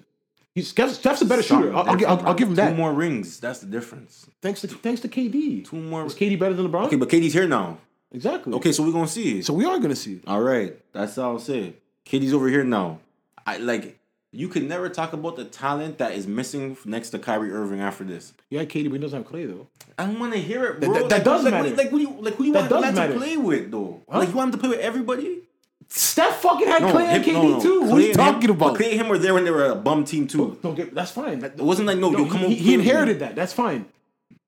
He's 0.53 0.69
Steph's, 0.69 0.93
Steph's 0.95 1.21
a 1.21 1.25
better 1.25 1.43
shooter. 1.43 1.73
I'll, 1.75 1.89
I'll, 1.89 1.95
gi- 1.97 2.05
I'll, 2.05 2.27
I'll 2.27 2.33
give 2.33 2.47
him 2.47 2.55
that. 2.55 2.69
Two 2.69 2.75
more 2.75 2.93
rings. 2.93 3.39
That's 3.41 3.59
the 3.59 3.65
difference. 3.65 4.25
Thanks 4.41 4.61
to 4.61 4.67
thanks 4.67 5.01
to 5.01 5.09
KD. 5.09 5.65
Two 5.67 5.75
more. 5.77 6.05
Is 6.05 6.15
KD 6.15 6.39
better 6.39 6.53
than 6.53 6.69
LeBron? 6.69 6.85
Okay, 6.85 6.95
but 6.95 7.09
KD's 7.09 7.33
here 7.33 7.47
now. 7.47 7.77
exactly. 8.11 8.53
Okay, 8.53 8.71
so 8.71 8.83
we're 8.83 8.93
gonna 8.93 9.07
see. 9.07 9.41
so 9.41 9.53
we 9.53 9.65
are 9.65 9.77
gonna 9.79 9.95
see. 9.97 10.21
All 10.27 10.39
right, 10.41 10.77
that's 10.93 11.17
all 11.17 11.31
I'll 11.33 11.39
say. 11.39 11.73
KD's 12.05 12.33
over 12.33 12.47
here 12.47 12.63
now. 12.63 12.99
I 13.45 13.57
like. 13.57 13.99
You 14.35 14.47
can 14.49 14.67
never 14.67 14.89
talk 14.89 15.13
about 15.13 15.35
the 15.37 15.45
talent 15.45 15.97
that 15.99 16.11
is 16.13 16.27
missing 16.27 16.77
next 16.85 17.11
to 17.11 17.19
Kyrie 17.19 17.51
Irving 17.51 17.79
after 17.79 18.03
this. 18.03 18.33
Yeah, 18.49 18.65
KD, 18.65 18.85
but 18.89 18.93
he 18.95 18.99
doesn't 18.99 19.19
have 19.23 19.27
Clay 19.27 19.45
though. 19.45 19.67
I 19.97 20.05
don't 20.05 20.19
want 20.19 20.33
to 20.33 20.39
hear 20.39 20.65
it, 20.65 20.81
That- 20.81 20.85
bro. 20.87 20.93
that- 20.93 21.09
that 21.09 21.15
like, 21.17 21.23
does 21.23 21.43
like, 21.45 21.53
matter. 21.53 21.69
Like, 21.75 21.89
who 21.89 21.97
you, 21.99 22.09
like 22.19 22.35
who 22.35 22.43
you 22.43 22.53
That 22.53 22.59
want 22.59 22.69
the 22.69 22.75
does 22.75 22.83
man 22.83 22.95
matter. 22.95 23.13
to 23.13 23.19
play 23.19 23.37
with, 23.37 23.71
though? 23.71 24.01
Huh? 24.09 24.19
Like 24.19 24.29
you 24.29 24.35
want 24.35 24.47
him 24.49 24.51
to 24.53 24.57
play 24.57 24.69
with 24.69 24.79
everybody? 24.79 25.39
Steph 25.87 26.41
fucking 26.41 26.67
had 26.67 26.81
Clay 26.91 27.05
and 27.05 27.23
him- 27.23 27.35
KD 27.35 27.41
no, 27.43 27.49
no. 27.57 27.61
too. 27.61 27.81
what 27.83 27.93
are 27.93 27.99
you 28.01 28.11
and 28.11 28.19
him- 28.19 28.33
talking 28.33 28.49
about? 28.49 28.75
Clay 28.75 28.91
and 28.91 29.01
him 29.01 29.07
were 29.07 29.17
there 29.17 29.33
when 29.33 29.45
they 29.45 29.51
were 29.51 29.65
a 29.69 29.75
bum 29.75 30.03
team 30.03 30.27
too. 30.27 30.57
Don't 30.61 30.75
get 30.75 30.93
that's 30.93 31.11
fine. 31.11 31.39
That, 31.39 31.53
It 31.53 31.61
wasn't 31.61 31.87
like 31.87 31.97
no, 31.99 32.09
no, 32.09 32.19
yo, 32.19 32.25
come 32.25 32.39
he, 32.39 32.45
on. 32.45 32.51
he 32.51 32.55
play 32.57 32.65
with 32.65 32.67
me. 32.67 32.73
inherited 32.73 33.19
that. 33.19 33.35
That's 33.35 33.53
fine. 33.53 33.85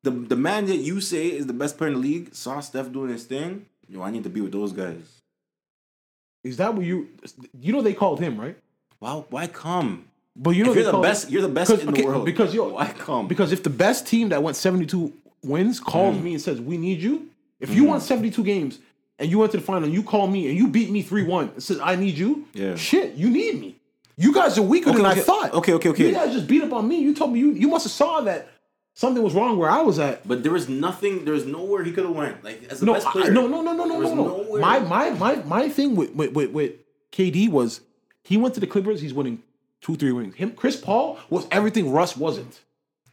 The 0.04 0.12
the 0.12 0.36
man 0.36 0.66
that 0.66 0.78
you 0.78 1.00
say 1.00 1.28
is 1.28 1.46
the 1.48 1.54
best 1.54 1.78
player 1.78 1.90
in 1.90 1.94
the 1.96 2.02
league 2.02 2.34
saw 2.34 2.60
Steph 2.60 2.92
doing 2.92 3.12
his 3.12 3.24
thing. 3.26 3.68
Yo, 3.88 4.02
I 4.02 4.12
need 4.12 4.24
to 4.26 4.30
be 4.30 4.42
with 4.42 4.52
those 4.52 4.74
guys. 4.74 5.22
Is 6.44 6.58
that 6.58 6.74
what 6.74 6.86
you? 6.86 7.08
You 7.60 7.72
know 7.74 7.82
they 7.82 7.94
called 7.94 8.20
him 8.20 8.40
right? 8.40 8.58
Wow, 9.00 9.26
why 9.30 9.48
come? 9.48 10.06
But 10.36 10.52
you 10.52 10.64
know 10.64 10.74
you're 10.74 10.92
the 10.92 10.98
best, 11.00 11.30
you're 11.32 11.42
the 11.42 11.48
best 11.50 11.72
in 11.72 11.90
okay, 11.90 12.02
the 12.02 12.08
world. 12.08 12.26
Because 12.26 12.54
yo, 12.54 12.70
why 12.74 12.88
come? 12.92 13.28
Because 13.28 13.52
if 13.52 13.64
the 13.64 13.70
best 13.70 14.06
team 14.08 14.30
that 14.30 14.42
went 14.44 14.56
seventy 14.56 14.86
two 14.86 15.14
wins 15.44 15.80
calls 15.80 16.16
Mm. 16.18 16.24
me 16.24 16.34
and 16.34 16.42
says 16.42 16.60
we 16.62 16.78
need 16.78 17.00
you, 17.00 17.28
if 17.60 17.70
you 17.74 17.82
Mm-hmm. 17.84 17.90
won 17.92 18.02
seventy 18.02 18.30
two 18.32 18.44
games 18.44 18.80
and 19.20 19.30
you 19.32 19.40
went 19.40 19.52
to 19.52 19.58
the 19.58 19.64
final 19.64 19.86
and 19.86 19.94
you 19.94 20.04
call 20.04 20.28
me 20.28 20.48
and 20.48 20.58
you 20.58 20.68
beat 20.68 20.90
me 20.92 21.02
three 21.02 21.24
one 21.24 21.50
and 21.50 21.64
says 21.64 21.80
I 21.82 21.96
need 21.96 22.18
you, 22.18 22.46
Yeah. 22.54 22.76
shit, 22.76 23.16
you 23.16 23.30
need 23.30 23.60
me. 23.60 23.76
You 24.16 24.34
guys 24.34 24.58
are 24.58 24.64
weaker 24.64 24.90
Okay, 24.90 24.98
than 24.98 25.06
okay, 25.08 25.20
I 25.22 25.24
thought. 25.24 25.54
okay, 25.54 25.74
okay, 25.74 25.90
okay. 25.90 26.08
You 26.08 26.14
guys 26.14 26.34
just 26.34 26.48
beat 26.48 26.64
up 26.64 26.74
on 26.74 26.88
me. 26.88 27.00
You 27.00 27.14
told 27.16 27.34
me 27.34 27.40
you 27.40 27.52
you 27.52 27.68
must 27.68 27.86
have 27.86 27.92
saw 27.92 28.22
that 28.22 28.48
something 28.96 29.22
was 29.24 29.34
wrong 29.34 29.58
where 29.58 29.70
I 29.70 29.82
was 29.82 29.98
at. 30.00 30.28
But 30.28 30.42
there 30.44 30.52
was 30.52 30.68
nothing. 30.70 31.24
There 31.26 31.34
was 31.34 31.46
nowhere 31.46 31.84
he 31.84 31.92
could 31.92 32.06
have 32.06 32.16
went. 32.16 32.44
Like 32.44 32.64
as 32.70 32.80
the 32.80 32.86
No, 32.88 32.94
best 32.94 33.08
I- 33.08 33.12
player. 33.12 33.32
no, 33.32 33.48
no, 33.48 33.62
no, 33.62 33.74
no, 33.74 33.86
no, 33.86 34.00
no, 34.00 34.14
no. 34.14 34.60
My 34.60 34.80
my 34.80 35.10
my 35.12 35.36
my 35.44 35.70
thing 35.70 35.96
with 35.96 36.14
with, 36.16 36.34
with 36.34 36.52
with 36.52 36.72
KD 37.12 37.50
was 37.50 37.82
he 38.28 38.36
went 38.36 38.54
to 38.56 38.60
the 38.60 38.68
Clippers. 38.68 39.00
He's 39.00 39.14
winning 39.14 39.42
two, 39.80 39.96
three 39.96 40.12
rings. 40.12 40.36
Him, 40.36 40.52
Chris 40.52 40.76
Paul 40.76 41.18
was 41.30 41.48
everything 41.50 41.94
Russ 41.94 42.18
wasn't. 42.18 42.60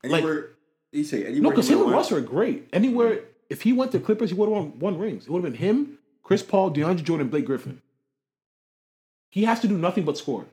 Anywhere, 0.03 0.51
you 0.91 1.05
say 1.05 1.25
anywhere. 1.25 1.43
No, 1.43 1.51
because 1.51 1.71
him 1.71 1.83
and 1.83 1.93
Russ 1.93 2.11
are 2.11 2.21
great. 2.21 2.69
Anywhere, 2.73 3.21
if 3.49 3.63
he 3.63 3.73
went 3.73 3.93
to 3.93 4.01
Clippers, 4.01 4.31
he 4.31 4.37
would 4.37 4.49
have 4.49 4.53
won 4.53 4.79
one 4.81 4.99
rings. 4.99 5.25
It 5.25 5.31
would 5.31 5.45
have 5.45 5.53
been 5.53 5.61
him, 5.61 5.99
Chris 6.25 6.43
Paul, 6.43 6.73
DeAndre 6.73 7.05
Jordan, 7.05 7.29
Blake 7.29 7.45
Griffin. 7.45 7.81
He 9.31 9.45
has 9.45 9.61
to 9.61 9.69
do 9.69 9.79
nothing 9.79 10.05
but 10.05 10.19
score. 10.19 10.47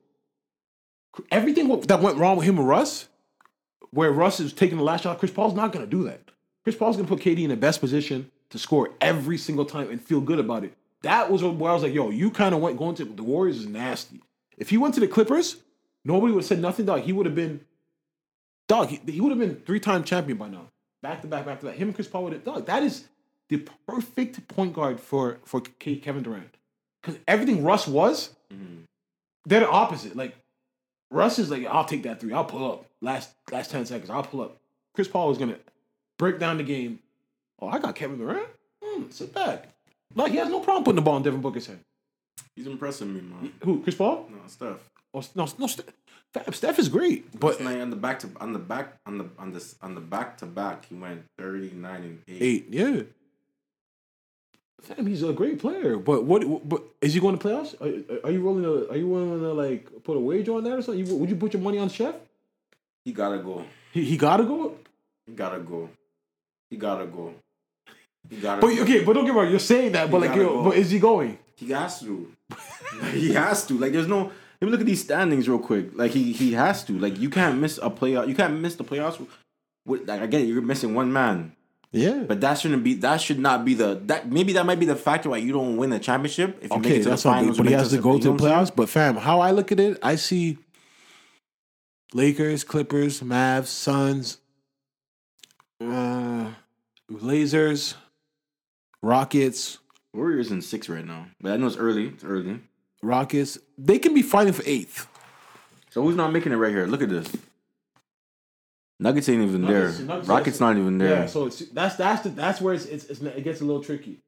Everything 1.32 1.82
that 1.82 2.00
went 2.00 2.18
wrong 2.18 2.38
with 2.38 2.46
him 2.46 2.60
and 2.60 2.68
Russ, 2.68 3.08
where 3.90 4.12
Russ 4.12 4.40
is 4.40 4.54
taking 4.54 4.78
the 4.78 4.84
last 4.84 5.02
shot, 5.02 5.18
Chris 5.18 5.32
Paul's 5.32 5.56
not 5.56 5.72
going 5.72 5.84
to 5.84 5.90
do 5.90 6.04
that. 6.04 6.22
Chris 6.64 6.76
Paul's 6.76 6.98
going 6.98 7.08
to 7.08 7.16
put 7.16 7.24
KD 7.24 7.44
in 7.44 7.50
the 7.50 7.58
best 7.58 7.80
position 7.80 8.30
to 8.52 8.60
score 8.60 8.92
every 9.02 9.40
single 9.40 9.66
time 9.66 9.90
and 9.90 10.00
feel 10.00 10.22
good 10.22 10.40
about 10.40 10.64
it. 10.64 10.74
That 11.02 11.32
was 11.32 11.44
where 11.44 11.72
I 11.72 11.74
was 11.74 11.82
like, 11.82 11.94
yo, 11.94 12.12
you 12.12 12.30
kind 12.30 12.54
of 12.54 12.62
went 12.62 12.78
going 12.78 12.94
to 12.96 13.06
the 13.06 13.24
Warriors 13.24 13.58
is 13.58 13.66
nasty. 13.66 14.22
If 14.62 14.70
he 14.70 14.78
went 14.78 14.94
to 14.94 15.00
the 15.00 15.08
Clippers, 15.08 15.58
nobody 16.06 16.34
would 16.34 16.42
have 16.42 16.48
said 16.48 16.60
nothing, 16.60 16.86
dog. 16.86 17.02
He 17.02 17.12
would 17.12 17.26
have 17.26 17.34
been 17.34 17.62
dog, 18.68 18.90
he, 18.90 19.02
he 19.12 19.20
would 19.20 19.32
have 19.32 19.40
been 19.40 19.56
three 19.66 19.80
time 19.80 20.04
champion 20.04 20.38
by 20.38 20.50
now. 20.50 20.68
Back 21.02 21.24
to 21.24 21.28
back, 21.28 21.48
back 21.48 21.60
to 21.62 21.66
back. 21.66 21.76
Him 21.76 21.88
and 21.88 21.96
Chris 21.96 22.08
Paul 22.08 22.26
would 22.26 22.34
have 22.34 22.44
dog. 22.44 22.68
That 22.68 22.84
is 22.84 23.06
the 23.50 23.68
perfect 23.88 24.48
point 24.48 24.74
guard 24.74 25.00
for 25.00 25.40
for 25.46 25.62
Kevin 25.62 26.22
Durant. 26.22 26.56
Because 27.02 27.20
everything 27.28 27.64
Russ 27.64 27.88
was, 27.88 28.36
they're 29.48 29.62
the 29.62 29.70
opposite. 29.70 30.16
Like 30.16 30.36
Russ 31.10 31.40
is 31.40 31.50
like, 31.50 31.66
I'll 31.66 31.86
take 31.86 32.04
that 32.04 32.22
three. 32.22 32.32
I'll 32.32 32.46
pull 32.46 32.72
up. 32.72 32.86
Last 33.02 33.34
last 33.52 33.72
ten 33.72 33.84
seconds, 33.88 34.12
I'll 34.12 34.22
pull 34.22 34.42
up. 34.42 34.58
Chris 34.94 35.08
Paul 35.08 35.30
was 35.30 35.40
gonna 35.40 35.58
break 36.20 36.38
down 36.38 36.58
the 36.58 36.64
game. 36.64 37.00
Oh, 37.60 37.68
I 37.68 37.80
got 37.80 37.96
Kevin 37.96 38.20
Durant. 38.20 38.48
Hmm, 38.84 39.10
sit 39.10 39.34
back. 39.34 39.70
Like 40.14 40.34
he 40.34 40.38
has 40.38 40.50
no 40.50 40.60
problem 40.60 40.84
putting 40.84 40.98
the 40.98 41.02
ball 41.02 41.18
in 41.18 41.24
Devin 41.24 41.42
Booker's 41.42 41.66
hand. 41.66 41.84
He's 42.56 42.68
impressing 42.68 43.14
me, 43.14 43.22
man. 43.22 43.54
Who? 43.64 43.82
Chris 43.82 43.96
Paul? 43.96 44.28
No, 44.30 44.38
Steph. 44.48 44.90
Oh, 45.14 45.24
no, 45.36 45.48
no. 45.58 45.68
Steph, 45.68 45.86
fam, 46.34 46.54
Steph 46.54 46.80
is 46.80 46.90
great, 46.90 47.40
but 47.40 47.54
Last 47.56 47.62
night 47.62 47.82
on 47.82 47.90
the 47.90 47.96
back 47.96 48.20
to 48.20 48.30
on 48.40 48.54
the 48.54 48.60
back 48.60 48.98
on 49.06 49.18
the 49.18 49.30
on 49.38 49.52
this 49.52 49.76
on 49.82 49.96
the 49.96 50.02
back 50.02 50.38
to 50.40 50.46
back, 50.46 50.86
he 50.86 50.96
went 50.96 51.24
thirty 51.38 51.72
nine 51.72 52.04
and 52.04 52.22
eight. 52.28 52.42
eight, 52.42 52.68
yeah. 52.70 53.02
Fam, 54.82 55.06
he's 55.06 55.22
a 55.22 55.32
great 55.32 55.60
player, 55.60 55.98
but 55.98 56.24
what? 56.24 56.68
But 56.68 56.82
is 57.02 57.14
he 57.14 57.20
going 57.20 57.38
to 57.38 57.48
playoffs? 57.48 57.76
Are, 57.80 58.28
are 58.28 58.32
you 58.32 58.42
willing 58.42 58.64
to? 58.64 58.90
Are 58.90 58.98
you 58.98 59.08
willing 59.08 59.40
to 59.40 59.54
like 59.54 59.88
put 60.04 60.18
a 60.18 60.20
wager 60.20 60.54
on 60.54 60.64
that 60.64 60.74
or 60.74 60.82
something? 60.82 61.06
You, 61.06 61.16
would 61.16 61.30
you 61.30 61.36
put 61.36 61.54
your 61.54 61.62
money 61.62 61.78
on 61.78 61.88
Chef? 61.90 62.16
He 63.06 63.12
gotta 63.14 63.38
go. 63.40 63.64
He, 63.92 64.04
he 64.04 64.18
gotta 64.18 64.44
go. 64.44 64.76
He 65.28 65.34
gotta 65.34 65.60
go. 65.60 65.90
He 66.70 66.78
gotta 66.78 67.06
go. 67.06 67.34
He 68.30 68.38
gotta. 68.38 68.62
But 68.62 68.76
go. 68.76 68.82
okay, 68.84 69.04
but 69.04 69.14
don't 69.14 69.26
get 69.26 69.34
me 69.34 69.40
wrong. 69.40 69.50
You're 69.52 69.60
saying 69.60 69.92
that, 69.92 70.10
but 70.10 70.22
He 70.22 70.28
like, 70.30 70.38
yo, 70.38 70.48
go. 70.48 70.64
but 70.64 70.78
is 70.78 70.90
he 70.90 71.00
going? 71.00 71.38
He 71.62 71.70
has 71.72 72.00
to. 72.02 72.32
he 73.12 73.34
has 73.34 73.66
to. 73.68 73.78
Like, 73.78 73.92
there's 73.92 74.08
no. 74.08 74.32
Let 74.60 74.66
me 74.66 74.72
look 74.72 74.80
at 74.82 74.86
these 74.88 75.02
standings 75.02 75.48
real 75.48 75.60
quick. 75.60 75.92
Like, 75.94 76.12
he 76.12 76.32
he 76.34 76.54
has 76.54 76.84
to. 76.86 76.98
Like, 76.98 77.20
you 77.20 77.30
can't 77.30 77.60
miss 77.60 77.78
a 77.78 77.90
playoff. 77.92 78.28
You 78.28 78.34
can't 78.36 78.60
miss 78.60 78.76
the 78.76 78.84
playoffs. 78.84 79.24
With, 79.86 80.08
like, 80.08 80.22
again, 80.22 80.48
you're 80.48 80.62
missing 80.62 80.96
one 80.96 81.14
man. 81.14 81.56
Yeah. 81.92 82.24
But 82.28 82.42
that 82.42 82.56
shouldn't 82.58 82.84
be. 82.84 82.96
That 82.96 83.22
should 83.22 83.38
not 83.40 83.64
be 83.64 83.76
the. 83.76 84.02
That 84.06 84.32
maybe 84.32 84.54
that 84.54 84.66
might 84.66 84.80
be 84.80 84.88
the 84.88 84.96
factor 84.96 85.30
why 85.30 85.38
you 85.38 85.54
don't 85.54 85.78
win 85.78 85.94
a 85.94 86.00
championship. 86.00 86.58
If 86.64 86.72
you 86.72 86.80
make 86.80 86.92
it 86.94 87.04
to 87.04 87.10
that's 87.10 87.22
the 87.24 87.30
finals, 87.30 87.58
But 87.58 87.68
he 87.68 87.74
has 87.74 87.90
to 87.90 87.98
the- 87.98 88.02
go 88.02 88.18
to 88.18 88.32
the 88.32 88.38
playoffs. 88.44 88.76
But 88.76 88.90
fam, 88.90 89.18
how 89.18 89.40
I 89.40 89.52
look 89.52 89.72
at 89.72 89.80
it, 89.80 90.00
I 90.02 90.16
see 90.16 90.58
Lakers, 92.14 92.64
Clippers, 92.64 93.22
Mavs, 93.22 93.68
Suns, 93.68 94.38
uh, 95.80 96.52
Blazers, 97.10 97.96
Rockets, 99.02 99.80
Warriors 100.14 100.52
in 100.52 100.62
six 100.62 100.90
right 100.90 101.06
now, 101.06 101.28
but 101.40 101.54
I 101.54 101.58
know 101.58 101.68
it's 101.68 101.78
early. 101.78 102.08
It's 102.08 102.24
early. 102.24 102.60
Rockets. 103.02 103.58
They 103.78 103.98
can 104.00 104.14
be 104.14 104.22
fighting 104.22 104.54
for 104.54 104.64
eighth. 104.66 105.08
So 105.90 106.02
who's 106.04 106.16
not 106.16 106.32
making 106.32 106.52
it 106.52 106.56
right 106.58 106.72
here? 106.72 106.86
Look 106.86 107.02
at 107.02 107.10
this. 107.10 107.32
Nuggets 109.00 109.28
ain't 109.30 109.42
even 109.42 109.62
Nuggets- 109.62 109.98
there. 109.98 110.06
Nuggets- 110.08 110.28
Rockets 110.28 110.60
not 110.60 110.78
even 110.78 110.98
there. 110.98 111.22
Yeah, 111.22 111.26
so 111.26 111.48
it's, 111.48 111.60
that's 111.70 111.96
that's 111.96 112.24
the, 112.24 112.30
that's 112.30 112.62
where 112.62 112.74
it's, 112.74 112.86
it's, 112.86 113.06
it's 113.06 113.22
it 113.22 113.44
gets 113.44 113.62
a 113.62 113.66
little 113.66 113.84
tricky. 113.84 114.20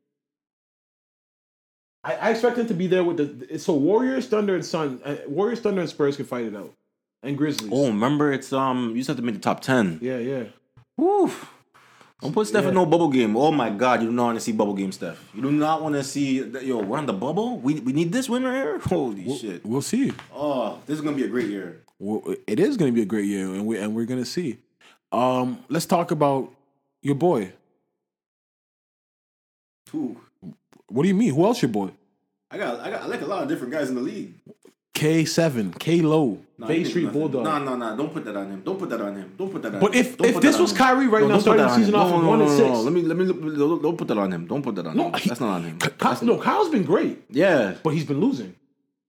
I, 2.04 2.16
I 2.16 2.30
expect 2.32 2.56
them 2.58 2.68
to 2.68 2.74
be 2.74 2.88
there 2.88 3.04
with 3.04 3.18
the 3.50 3.60
so 3.60 3.74
Warriors, 3.76 4.28
Thunder, 4.28 4.56
and 4.56 4.66
Sun. 4.66 5.00
Uh, 5.06 5.18
Warriors, 5.28 5.60
Thunder, 5.60 5.82
and 5.82 5.90
Spurs 5.90 6.16
can 6.16 6.26
fight 6.26 6.46
it 6.46 6.56
out, 6.56 6.74
and 7.22 7.38
Grizzlies. 7.38 7.70
oh, 7.74 7.88
remember 7.88 8.32
it's 8.34 8.52
um. 8.52 8.90
You 8.92 8.98
just 8.98 9.10
have 9.10 9.18
to 9.18 9.24
make 9.24 9.36
the 9.36 9.42
top 9.42 9.60
ten. 9.62 10.00
yeah, 10.02 10.18
yeah. 10.18 10.44
Woo. 10.98 11.32
Don't 12.24 12.34
put 12.34 12.48
Steph 12.48 12.64
Yeah. 12.64 12.70
in 12.70 12.76
no 12.76 12.86
bubble 12.86 13.10
game. 13.10 13.36
Oh 13.38 13.52
my 13.52 13.70
God, 13.70 14.02
you 14.02 14.08
do 14.08 14.14
not 14.14 14.24
want 14.26 14.38
to 14.38 14.42
see 14.42 14.54
bubble 14.54 14.74
game, 14.74 14.92
Steph. 14.92 15.24
You 15.36 15.42
do 15.42 15.52
not 15.52 15.82
want 15.84 15.94
to 15.96 16.04
see 16.04 16.40
that. 16.40 16.66
Yo, 16.66 16.80
we're 16.82 16.98
on 16.98 17.06
the 17.06 17.14
bubble. 17.14 17.58
We 17.60 17.82
we 17.82 17.92
need 17.94 18.12
this 18.12 18.30
win 18.30 18.44
right 18.44 18.56
here. 18.56 18.80
Holy 18.86 19.38
shit. 19.38 19.66
We'll 19.66 19.82
see. 19.82 20.14
Oh, 20.34 20.80
this 20.86 20.96
is 20.96 21.02
gonna 21.02 21.16
be 21.18 21.24
a 21.26 21.28
great 21.28 21.50
year. 21.50 21.82
Well, 22.00 22.36
it 22.48 22.60
is 22.60 22.76
going 22.76 22.92
to 22.92 22.96
be 22.96 23.02
a 23.02 23.06
great 23.06 23.26
year, 23.28 23.46
and 23.46 23.66
we 23.66 23.78
and 23.78 23.96
we're 23.96 24.06
going 24.06 24.20
to 24.20 24.26
see. 24.30 24.58
Um, 25.14 25.64
let's 25.70 25.86
talk 25.86 26.12
about 26.12 26.52
your 27.02 27.16
boy. 27.16 27.54
Who? 29.92 30.18
What 30.90 31.04
do 31.04 31.08
you 31.08 31.14
mean? 31.16 31.34
Who 31.34 31.46
else 31.46 31.62
your 31.62 31.70
boy? 31.70 31.92
I 32.52 32.58
got 32.58 32.80
I 32.82 32.90
got 32.90 33.02
I 33.04 33.06
like 33.06 33.22
a 33.22 33.26
lot 33.26 33.42
of 33.44 33.48
different 33.48 33.72
guys 33.72 33.88
in 33.90 33.96
the 33.96 34.02
league. 34.02 34.34
K 35.04 35.26
seven, 35.26 35.74
K 35.74 36.00
Low, 36.02 36.40
Nah, 36.58 36.68
Bay 36.68 36.86
Street 36.86 37.04
nothing. 37.06 37.20
Bulldog. 37.20 37.44
No, 37.44 37.60
no, 37.60 37.76
no. 37.76 37.98
Don't 37.98 38.14
put 38.14 38.24
that 38.24 38.38
on 38.38 38.50
him. 38.50 38.62
Don't 38.62 38.80
put 38.80 38.90
that 38.90 39.02
on 39.02 39.16
him. 39.18 39.34
Don't 39.38 39.52
put 39.52 39.62
that 39.64 39.74
on 39.76 39.82
But 39.82 39.94
him. 39.94 40.04
But 40.04 40.12
if- 40.12 40.18
Don't 40.18 40.28
if 40.38 40.42
this 40.42 40.58
was 40.60 40.72
him. 40.72 40.78
Kyrie 40.78 41.08
right 41.08 41.24
No, 41.24 41.28
now 41.28 41.40
starting 41.40 41.66
the 41.66 41.76
season 41.76 41.96
off 41.96 42.10
No, 42.10 42.22
no, 42.22 42.28
one 42.30 42.40
no, 42.40 42.46
and 42.46 42.54
six. 42.56 42.70
no. 42.70 42.82
Let 42.84 42.94
me 42.94 43.02
let 43.02 43.18
me 43.18 43.26
don't, 43.26 43.82
don't 43.82 43.98
put 43.98 44.08
that 44.08 44.18
on 44.18 44.32
him. 44.32 44.48
Don't 44.48 44.62
put 44.62 44.76
that 44.76 44.88
on 44.88 44.96
No, 44.96 45.08
him. 45.10 45.14
he- 45.16 45.28
That's 45.28 45.42
not 45.42 45.50
on 45.56 45.64
him. 45.64 45.78
That's- 45.80 46.22
no, 46.22 46.38
Kyle's 46.38 46.70
been 46.70 46.84
great, 46.84 47.22
yeah, 47.30 47.76
but 47.84 47.90
he's 47.90 48.06
been 48.06 48.22
losing. 48.22 48.56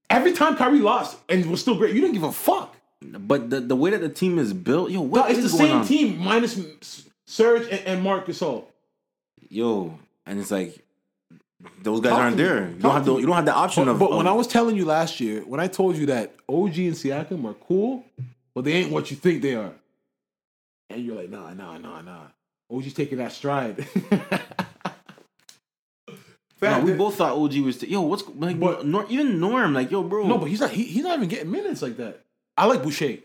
Every 0.09 0.33
time 0.33 0.57
Kyrie 0.57 0.79
lost 0.79 1.17
and 1.29 1.45
was 1.49 1.61
still 1.61 1.75
great, 1.75 1.95
you 1.95 2.01
didn't 2.01 2.13
give 2.15 2.23
a 2.23 2.31
fuck. 2.33 2.75
but 3.01 3.49
the, 3.49 3.61
the 3.61 3.75
way 3.75 3.89
that 3.91 4.01
the 4.01 4.09
team 4.09 4.37
is 4.37 4.51
built, 4.51 4.91
yo, 4.91 4.99
No, 4.99 5.05
what 5.07 5.31
it's 5.31 5.41
the 5.43 5.49
same 5.49 5.77
on? 5.77 5.85
team 5.87 6.17
minus 6.19 7.03
Serge 7.25 7.63
and, 7.71 7.81
and 7.87 8.03
Marc 8.03 8.27
Gasol. 8.27 8.65
Yo, 9.49 9.97
and 10.25 10.39
it's 10.41 10.51
like 10.51 10.84
those 11.81 11.99
guys 12.01 12.11
Talk 12.11 12.19
aren't 12.21 12.37
there. 12.37 12.69
You 12.69 12.75
don't 12.79 12.91
have 12.93 13.05
the 13.05 13.17
you 13.17 13.25
don't 13.25 13.35
have 13.35 13.45
the 13.45 13.53
option 13.53 13.85
But, 13.85 13.91
of. 13.91 13.99
but 13.99 14.11
when 14.11 14.27
of- 14.27 14.33
I 14.33 14.35
was 14.35 14.47
telling 14.47 14.75
you 14.75 14.85
last 14.85 15.19
year, 15.19 15.41
when 15.41 15.59
I 15.59 15.67
told 15.67 15.97
you 15.97 16.05
that 16.07 16.33
OG 16.49 16.77
and 16.77 16.95
Siakam 16.95 17.45
are 17.45 17.53
cool, 17.53 18.03
but 18.53 18.63
they 18.63 18.73
ain't 18.73 18.91
what 18.91 19.11
you 19.11 19.17
think 19.17 19.41
they 19.41 19.55
are, 19.55 19.71
and 20.89 21.03
you're 21.05 21.15
like, 21.15 21.29
nah, 21.29 21.53
nah, 21.53 21.77
nah, 21.77 22.01
nah. 22.01 22.23
OG's 22.71 22.93
taking 22.93 23.17
that 23.19 23.31
stride. 23.31 23.85
No, 26.61 26.79
we 26.79 26.93
both 26.93 27.15
thought 27.15 27.33
OG 27.37 27.57
was. 27.57 27.83
yo, 27.83 28.01
what's 28.01 28.23
like? 28.37 28.59
But- 28.59 28.85
Nor, 28.87 29.05
even 29.09 29.39
Norm, 29.39 29.73
like, 29.73 29.91
yo, 29.91 30.01
bro. 30.01 30.25
no, 30.25 30.39
but 30.39 30.45
he's 30.45 30.61
not. 30.61 30.71
He, 30.71 30.83
he's 30.83 31.03
not 31.03 31.17
even 31.17 31.29
getting 31.29 31.51
minutes 31.51 31.81
like 31.83 31.97
that. 31.97 32.21
I 32.57 32.65
like 32.65 32.81
Boucher. 32.81 33.17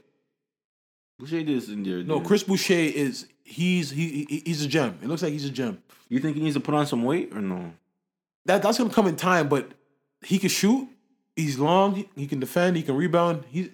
Boucher 1.19 1.39
is 1.39 1.71
in 1.71 1.83
there. 1.83 2.03
No. 2.03 2.21
Chris 2.21 2.43
Boucher 2.43 2.75
is 2.75 3.27
he's 3.43 3.91
he, 3.91 4.27
he 4.29 4.43
he's 4.45 4.63
a 4.65 4.69
gem. 4.69 4.99
It 5.03 5.09
looks 5.09 5.23
like 5.23 5.33
he's 5.33 5.47
a 5.47 5.51
gem. 5.51 5.81
You 6.11 6.19
think 6.19 6.37
he 6.37 6.43
needs 6.43 6.57
to 6.57 6.61
put 6.61 6.75
on 6.75 6.87
some 6.87 7.03
weight 7.05 7.33
or 7.35 7.41
no? 7.41 7.73
That 8.47 8.63
that's 8.63 8.79
gonna 8.79 8.91
come 8.91 9.07
in 9.07 9.17
time, 9.17 9.49
but 9.49 9.71
he 10.23 10.39
can 10.39 10.49
shoot. 10.49 10.89
He's 11.37 11.59
long. 11.59 11.95
He, 11.95 12.09
he 12.17 12.27
can 12.27 12.41
defend. 12.41 12.77
He 12.77 12.83
can 12.83 12.97
rebound. 12.97 13.45
He's 13.49 13.69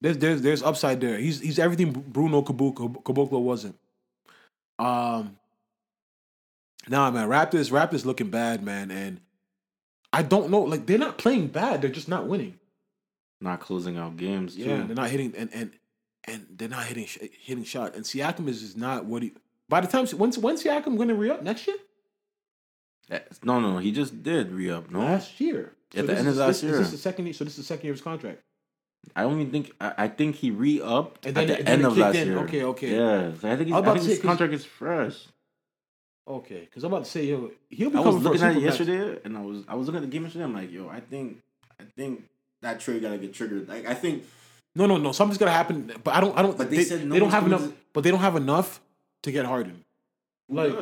there's 0.00 0.18
there's 0.18 0.42
there's 0.42 0.62
upside 0.62 1.00
there. 1.00 1.18
He's 1.18 1.40
he's 1.40 1.58
everything 1.58 1.92
Bruno 1.92 2.42
Caboclo, 2.42 3.40
wasn't. 3.40 3.78
Um. 4.78 5.38
Nah, 6.88 7.10
man, 7.10 7.28
Raptors 7.28 7.70
Raptors 7.70 8.04
looking 8.04 8.30
bad, 8.30 8.62
man, 8.62 8.90
and 8.90 9.20
I 10.12 10.22
don't 10.22 10.50
know. 10.50 10.60
Like 10.60 10.86
they're 10.86 10.98
not 10.98 11.18
playing 11.18 11.48
bad. 11.48 11.82
They're 11.82 11.90
just 11.90 12.08
not 12.08 12.26
winning. 12.26 12.58
Not 13.40 13.60
closing 13.60 13.98
out 13.98 14.16
games. 14.16 14.56
Too. 14.56 14.62
Yeah, 14.62 14.82
they're 14.82 14.96
not 14.96 15.10
hitting 15.10 15.34
and 15.36 15.50
and 15.52 15.72
and 16.24 16.46
they're 16.50 16.68
not 16.68 16.84
hitting 16.84 17.06
hitting 17.40 17.64
shot. 17.64 17.94
And 17.94 18.04
Siakam 18.04 18.48
is 18.48 18.60
just 18.60 18.76
not 18.76 19.04
what 19.04 19.22
he. 19.22 19.32
By 19.68 19.80
the 19.80 19.88
time 19.88 20.06
when's 20.06 20.38
when's 20.38 20.62
Siakam 20.62 20.96
going 20.96 21.08
to 21.08 21.14
re 21.14 21.30
up 21.30 21.42
next 21.42 21.66
year? 21.66 21.76
That's- 23.08 23.40
No, 23.44 23.60
no, 23.60 23.78
he 23.78 23.92
just 23.92 24.22
did 24.22 24.52
re 24.52 24.70
up. 24.70 24.90
No, 24.90 25.00
Last 25.00 25.40
year. 25.40 25.72
At 25.94 26.06
the 26.06 26.12
this 26.12 26.18
end 26.18 26.28
of 26.28 26.36
last 26.36 26.48
this, 26.60 26.62
year. 26.64 26.72
Is 26.74 26.78
this 26.80 26.90
the 26.90 26.98
second 26.98 27.26
year? 27.26 27.34
So 27.34 27.44
this 27.44 27.52
is 27.54 27.58
the 27.58 27.62
second 27.64 27.84
year 27.84 27.92
of 27.92 27.98
his 27.98 28.04
contract. 28.04 28.40
I 29.14 29.22
only 29.22 29.44
think 29.46 29.72
I, 29.80 29.94
I 29.98 30.08
think 30.08 30.34
he 30.34 30.50
re 30.50 30.80
upped 30.80 31.26
at 31.26 31.34
the 31.34 31.68
end 31.68 31.84
of 31.84 31.96
last 31.96 32.16
in. 32.16 32.26
year. 32.28 32.38
Okay, 32.38 32.64
okay. 32.64 32.90
Yeah, 32.96 33.32
so 33.40 33.48
I 33.50 33.56
think, 33.56 33.68
he's, 33.68 33.72
I 33.72 33.76
I 33.76 33.80
was 33.80 33.82
about 33.86 33.92
think 33.94 34.06
say, 34.06 34.10
his 34.14 34.20
contract 34.22 34.52
is 34.52 34.64
fresh. 34.64 35.16
Okay, 36.28 36.60
because 36.68 36.82
I'm 36.82 36.92
about 36.92 37.04
to 37.04 37.10
say 37.10 37.24
yo, 37.26 37.52
he'll 37.70 37.90
be 37.90 37.96
I 37.98 38.00
was 38.00 38.16
looking 38.16 38.42
at 38.42 38.56
it 38.56 38.62
yesterday, 38.62 39.18
and 39.24 39.36
I 39.38 39.42
was 39.42 39.62
I 39.68 39.76
was 39.76 39.86
looking 39.86 40.02
at 40.02 40.10
the 40.10 40.12
game 40.12 40.24
yesterday. 40.24 40.44
I'm 40.44 40.54
like, 40.54 40.72
yo, 40.72 40.88
I 40.88 40.98
think 40.98 41.40
I 41.80 41.84
think 41.96 42.24
that 42.62 42.80
trade 42.80 43.00
gotta 43.02 43.18
get 43.18 43.32
triggered. 43.32 43.68
Like 43.68 43.86
I 43.86 43.94
think 43.94 44.24
No, 44.74 44.86
no, 44.86 44.96
no. 44.96 45.12
Something's 45.12 45.38
gonna 45.38 45.52
happen, 45.52 45.92
but 46.02 46.12
I 46.12 46.20
don't. 46.20 46.36
I 46.36 46.42
don't. 46.42 46.58
But 46.58 46.68
they 46.70 46.82
said 46.82 47.06
no 47.06 47.14
they 47.14 47.20
don't 47.20 47.30
have 47.30 47.46
enough. 47.46 47.62
to- 47.62 47.74
But 47.92 48.02
they 48.02 48.10
don't 48.10 48.20
have 48.20 48.34
enough 48.34 48.80
to 49.22 49.30
get 49.30 49.46
Harden. 49.46 49.84
Like-? 50.48 50.74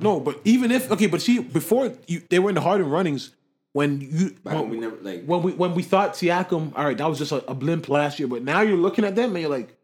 No, 0.00 0.20
but 0.20 0.40
even 0.44 0.70
if 0.70 0.90
okay, 0.90 1.06
but 1.06 1.20
see, 1.20 1.40
before 1.40 1.92
you, 2.06 2.22
they 2.30 2.38
were 2.38 2.48
in 2.48 2.54
the 2.54 2.60
Harden 2.60 2.88
runnings 2.88 3.30
when 3.72 4.00
you 4.00 4.36
when, 4.42 4.54
when 4.58 4.68
we 4.70 4.80
never 4.80 4.96
like 5.02 5.24
when 5.24 5.42
we 5.42 5.52
when 5.52 5.74
we 5.74 5.82
thought 5.82 6.14
Siakam, 6.14 6.72
all 6.76 6.84
right, 6.84 6.96
that 6.96 7.08
was 7.08 7.18
just 7.18 7.32
a, 7.32 7.44
a 7.50 7.54
blimp 7.54 7.88
last 7.88 8.18
year, 8.18 8.28
but 8.28 8.42
now 8.42 8.60
you're 8.62 8.76
looking 8.76 9.04
at 9.04 9.14
them 9.14 9.30
and 9.30 9.40
you're 9.40 9.50
like, 9.50 9.76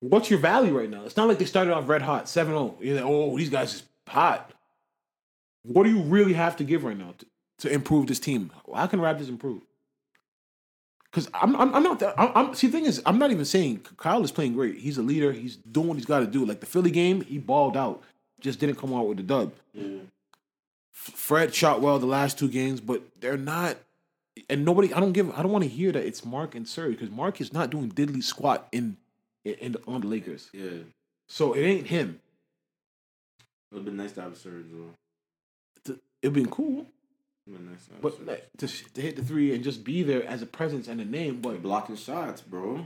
what's 0.00 0.30
your 0.30 0.38
value 0.38 0.76
right 0.76 0.90
now? 0.90 1.04
It's 1.04 1.16
not 1.16 1.28
like 1.28 1.38
they 1.38 1.44
started 1.44 1.74
off 1.74 1.88
red 1.88 2.02
hot, 2.02 2.26
7-0. 2.26 2.76
You're 2.80 2.96
like, 2.96 3.04
oh, 3.04 3.36
these 3.36 3.50
guys 3.50 3.74
is 3.74 3.82
hot. 4.06 4.52
What 5.62 5.84
do 5.84 5.90
you 5.90 6.02
really 6.02 6.34
have 6.34 6.56
to 6.56 6.64
give 6.64 6.84
right 6.84 6.96
now 6.96 7.14
to, 7.18 7.26
to 7.58 7.72
improve 7.72 8.06
this 8.06 8.20
team? 8.20 8.52
How 8.72 8.86
can 8.86 9.00
Raptors 9.00 9.28
improve? 9.28 9.62
Because 11.16 11.30
I'm, 11.32 11.56
I'm, 11.56 11.74
I'm 11.74 11.82
not 11.82 11.98
that. 12.00 12.14
I'm, 12.20 12.30
I'm, 12.34 12.54
see, 12.54 12.66
the 12.66 12.74
thing 12.74 12.84
is, 12.84 13.00
I'm 13.06 13.18
not 13.18 13.30
even 13.30 13.46
saying 13.46 13.86
Kyle 13.96 14.22
is 14.22 14.30
playing 14.30 14.52
great. 14.52 14.76
He's 14.76 14.98
a 14.98 15.02
leader. 15.02 15.32
He's 15.32 15.56
doing 15.56 15.88
what 15.88 15.96
he's 15.96 16.04
got 16.04 16.20
to 16.20 16.26
do. 16.26 16.44
Like 16.44 16.60
the 16.60 16.66
Philly 16.66 16.90
game, 16.90 17.22
he 17.22 17.38
balled 17.38 17.74
out. 17.74 18.02
Just 18.38 18.60
didn't 18.60 18.76
come 18.76 18.92
out 18.92 19.08
with 19.08 19.16
the 19.16 19.22
dub. 19.22 19.54
F- 19.74 20.02
Fred 20.92 21.54
shot 21.54 21.80
well 21.80 21.98
the 21.98 22.04
last 22.04 22.38
two 22.38 22.50
games, 22.50 22.82
but 22.82 23.02
they're 23.18 23.38
not. 23.38 23.78
And 24.50 24.62
nobody, 24.62 24.92
I 24.92 25.00
don't 25.00 25.12
give. 25.12 25.30
I 25.30 25.42
don't 25.42 25.52
want 25.52 25.64
to 25.64 25.70
hear 25.70 25.90
that 25.90 26.04
it's 26.04 26.22
Marc 26.22 26.54
and 26.54 26.68
Serge 26.68 26.98
because 26.98 27.10
Marc 27.10 27.40
is 27.40 27.50
not 27.50 27.70
doing 27.70 27.90
diddly 27.90 28.22
squat 28.22 28.68
in, 28.70 28.98
in, 29.42 29.54
in 29.54 29.72
the, 29.72 29.80
on 29.88 30.02
the 30.02 30.08
Lakers. 30.08 30.50
yeah. 30.52 30.82
So 31.28 31.54
it 31.54 31.62
ain't 31.62 31.86
him. 31.86 32.20
It 33.40 33.74
would 33.74 33.78
have 33.78 33.84
been 33.86 33.96
nice 33.96 34.12
to 34.12 34.20
have 34.20 34.36
Serge 34.36 34.66
It'd 36.20 36.34
been 36.34 36.50
cool, 36.50 36.84
but 38.00 38.26
like, 38.26 38.48
to, 38.58 38.66
to 38.66 39.00
hit 39.00 39.16
the 39.16 39.22
three 39.22 39.54
and 39.54 39.62
just 39.62 39.84
be 39.84 40.02
there 40.02 40.26
as 40.26 40.42
a 40.42 40.46
presence 40.46 40.88
and 40.88 41.00
a 41.00 41.04
name. 41.04 41.40
But 41.40 41.62
blocking 41.62 41.96
shots, 41.96 42.40
bro. 42.40 42.84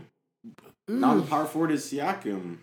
Mm. 0.88 0.98
Now 0.98 1.14
the 1.16 1.22
power 1.22 1.46
forward 1.46 1.70
is 1.70 1.84
Siakam. 1.84 2.58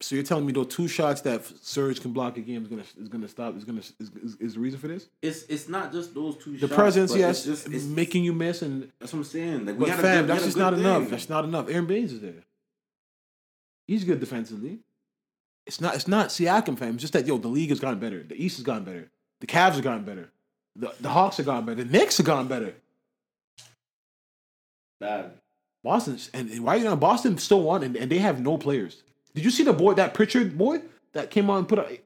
So 0.00 0.16
you're 0.16 0.24
telling 0.24 0.44
me 0.44 0.52
those 0.52 0.66
two 0.66 0.88
shots 0.88 1.20
that 1.22 1.44
Serge 1.62 2.00
can 2.00 2.12
block 2.12 2.36
a 2.36 2.40
game 2.40 2.62
is 2.62 2.68
gonna 2.68 2.84
is 3.00 3.08
gonna 3.08 3.28
stop 3.28 3.56
is 3.56 3.64
gonna 3.64 3.80
is, 3.80 3.94
is, 4.00 4.36
is 4.40 4.54
the 4.54 4.60
reason 4.60 4.80
for 4.80 4.88
this? 4.88 5.08
It's 5.20 5.44
it's 5.44 5.68
not 5.68 5.92
just 5.92 6.12
those 6.12 6.36
two. 6.42 6.52
The 6.52 6.66
shots, 6.66 6.74
presence, 6.74 7.14
yes, 7.14 7.46
it's 7.46 7.62
just 7.62 7.74
it's, 7.74 7.84
making 7.84 8.24
you 8.24 8.32
miss, 8.32 8.62
and 8.62 8.90
That's 8.98 9.12
what 9.12 9.20
I'm 9.20 9.24
saying. 9.24 9.66
Like 9.66 9.78
we 9.78 9.86
but 9.86 10.00
fam, 10.00 10.22
good- 10.22 10.30
that's 10.30 10.44
just 10.44 10.56
not 10.56 10.74
enough. 10.74 11.08
That's 11.08 11.28
not 11.28 11.44
enough. 11.44 11.68
Aron 11.68 11.86
Baynes 11.86 12.12
is 12.12 12.20
there. 12.20 12.42
He's 13.86 14.04
good 14.04 14.18
defensively. 14.18 14.80
It's 15.66 15.80
not. 15.80 15.94
It's 15.94 16.08
not 16.08 16.28
Siakam, 16.30 16.76
fam. 16.76 16.94
It's 16.94 17.02
just 17.02 17.12
that 17.12 17.26
yo, 17.26 17.38
the 17.38 17.48
league 17.48 17.68
has 17.68 17.78
gotten 17.78 18.00
better. 18.00 18.24
The 18.24 18.34
East 18.34 18.56
has 18.56 18.64
gotten 18.64 18.84
better. 18.84 19.08
The 19.42 19.48
Cavs 19.48 19.72
have 19.72 19.82
gotten 19.82 20.04
better. 20.04 20.30
The 20.76 20.94
the 21.00 21.08
Hawks 21.08 21.38
have 21.38 21.46
gotten 21.46 21.66
better. 21.66 21.82
The 21.82 21.90
Knicks 21.90 22.16
have 22.18 22.26
gotten 22.26 22.46
better. 22.46 22.74
Bad. 25.00 25.32
Boston 25.82 26.16
and 26.32 26.48
and 26.48 26.64
right 26.64 26.80
now 26.80 26.94
Boston 26.94 27.36
still 27.38 27.62
won, 27.62 27.82
and, 27.82 27.96
and 27.96 28.08
they 28.08 28.18
have 28.18 28.40
no 28.40 28.56
players. 28.56 29.02
Did 29.34 29.44
you 29.44 29.50
see 29.50 29.64
the 29.64 29.72
boy 29.72 29.94
that 29.94 30.14
Pritchard 30.14 30.56
boy 30.56 30.82
that 31.12 31.32
came 31.32 31.50
on 31.50 31.58
and 31.58 31.68
put 31.68 31.80
a? 31.80 31.98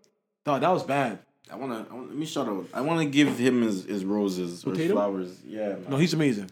Dog, 0.46 0.62
that 0.62 0.70
was 0.70 0.82
bad. 0.82 1.18
I 1.52 1.56
wanna, 1.56 1.86
I 1.90 1.94
wanna 1.94 2.06
let 2.06 2.16
me 2.16 2.24
shout 2.24 2.48
out. 2.48 2.68
I 2.72 2.80
wanna 2.80 3.04
give 3.04 3.36
him 3.36 3.60
his, 3.60 3.84
his 3.84 4.02
roses 4.02 4.64
or 4.64 4.74
his 4.74 4.90
flowers. 4.90 5.36
Yeah, 5.44 5.74
man. 5.74 5.84
No, 5.90 5.96
he's 5.98 6.14
amazing. 6.14 6.50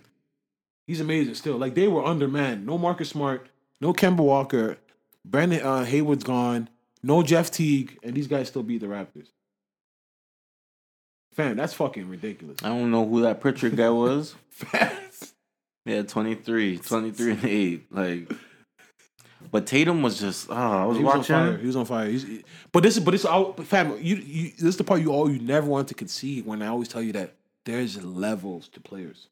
He's 0.87 1.01
amazing 1.01 1.35
still. 1.35 1.57
Like 1.57 1.75
they 1.75 1.89
were 1.89 2.05
under 2.05 2.29
man. 2.29 2.67
No 2.67 2.77
Marcus 2.77 3.09
Smart. 3.09 3.49
No 3.81 3.95
Kemba 3.95 4.19
Walker. 4.19 4.77
Brandon 5.25 5.63
uh, 5.63 5.85
Hayward's 5.85 6.25
gone. 6.25 6.69
No 7.03 7.23
Jeff 7.23 7.51
Teague, 7.51 7.99
and 8.03 8.15
these 8.15 8.27
guys 8.27 8.49
still 8.49 8.63
beat 8.63 8.83
the 8.83 8.87
Raptors. 8.87 9.29
Fam, 11.35 11.57
that's 11.57 11.75
fucking 11.75 12.09
ridiculous. 12.09 12.59
I 12.63 12.69
don't 12.69 12.91
know 12.91 13.07
who 13.07 13.23
that 13.23 13.41
Pritchard 13.41 13.77
guy 13.77 13.91
was. 13.91 14.35
Fam. 14.51 14.91
Yeah, 15.87 16.03
23, 16.03 16.79
23 16.79 17.31
and 17.33 17.45
8. 17.45 17.87
Like, 17.93 18.33
but 19.51 19.67
Tatum 19.67 20.03
was 20.03 20.19
just, 20.19 20.49
oh, 20.49 20.55
I 20.55 20.85
was, 20.87 20.97
He 20.97 21.05
was 21.05 21.15
on 21.15 21.23
fire. 21.25 21.47
watching. 21.49 21.61
He 21.61 21.67
was 21.67 21.77
on 21.77 21.85
fire. 21.85 22.09
He's, 22.09 22.23
he- 22.23 22.45
but 22.73 22.83
this 22.83 22.97
is, 22.97 23.05
but 23.05 23.11
this, 23.11 23.25
I- 23.27 23.43
but 23.43 23.67
fam, 23.67 23.91
you, 24.01 24.17
you, 24.17 24.51
this 24.53 24.63
is 24.63 24.77
the 24.79 24.85
part 24.85 25.01
you 25.03 25.13
all 25.13 25.31
you 25.31 25.39
never 25.41 25.67
want 25.67 25.89
to 25.89 25.95
concede. 25.95 26.47
When 26.47 26.63
I 26.63 26.69
always 26.69 26.89
tell 26.89 27.03
you 27.03 27.13
that 27.13 27.35
there's 27.67 28.03
levels 28.03 28.69
to 28.69 28.81
players, 28.81 29.29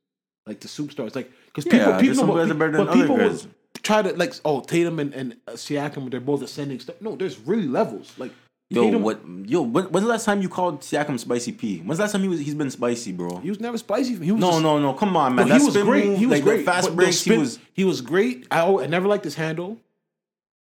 like 0.47 0.61
the 0.61 0.69
superstars, 0.69 1.15
like 1.17 1.31
because 1.47 1.65
Yeah, 1.67 1.99
people, 1.99 2.01
people, 2.01 2.37
guys 2.37 2.49
but, 2.49 2.57
are 2.57 2.59
better 2.59 2.73
than 2.73 2.87
but 2.87 2.93
people 2.95 3.15
other 3.15 3.25
will 3.25 3.31
guys. 3.31 3.47
try 3.83 4.03
to 4.03 4.13
like, 4.15 4.35
oh, 4.45 4.61
Tatum 4.61 4.99
and, 4.99 5.15
and 5.15 5.37
uh, 5.49 5.53
Siakam, 5.53 6.11
they're 6.11 6.21
both 6.21 6.43
ascending. 6.43 6.81
Stuff. 6.81 6.97
No, 7.01 7.17
there's 7.17 7.39
really 7.39 7.67
levels. 7.69 8.13
Like 8.19 8.33
Yo, 8.75 8.85
Tatum, 8.85 9.03
what? 9.03 9.21
Yo, 9.47 9.63
when, 9.63 9.85
when's 9.87 10.05
the 10.07 10.11
last 10.11 10.25
time 10.25 10.41
you 10.43 10.49
called 10.49 10.81
Siakam 10.81 11.19
Spicy 11.19 11.53
P? 11.53 11.79
When's 11.81 11.99
the 11.99 12.05
last 12.05 12.13
time 12.13 12.23
he 12.23 12.29
was? 12.29 12.41
He's 12.41 12.55
been 12.55 12.71
spicy, 12.71 13.13
bro. 13.13 13.39
He 13.39 13.49
was 13.51 13.61
never 13.61 13.77
spicy. 13.79 14.17
He 14.17 14.33
was 14.33 14.41
No, 14.41 14.51
just, 14.53 14.63
no, 14.63 14.79
no. 14.79 14.95
Come 14.95 15.17
on, 15.17 15.37
No, 15.37 15.45
man. 15.45 15.59
he 15.61 15.65
was 15.65 15.77
great. 15.77 16.07
move, 16.07 16.19
he 16.19 16.27
was 16.27 16.37
like, 16.39 16.45
great. 16.45 16.65
Fast 16.67 16.95
breaks. 16.97 17.17
spin- 17.19 17.33
he 17.35 17.39
was. 17.39 17.59
he 17.75 17.85
was 17.85 18.01
great. 18.01 18.47
I, 18.51 18.65
I 18.67 18.87
never 18.87 19.09
liked 19.09 19.25
his 19.25 19.35
handle, 19.35 19.79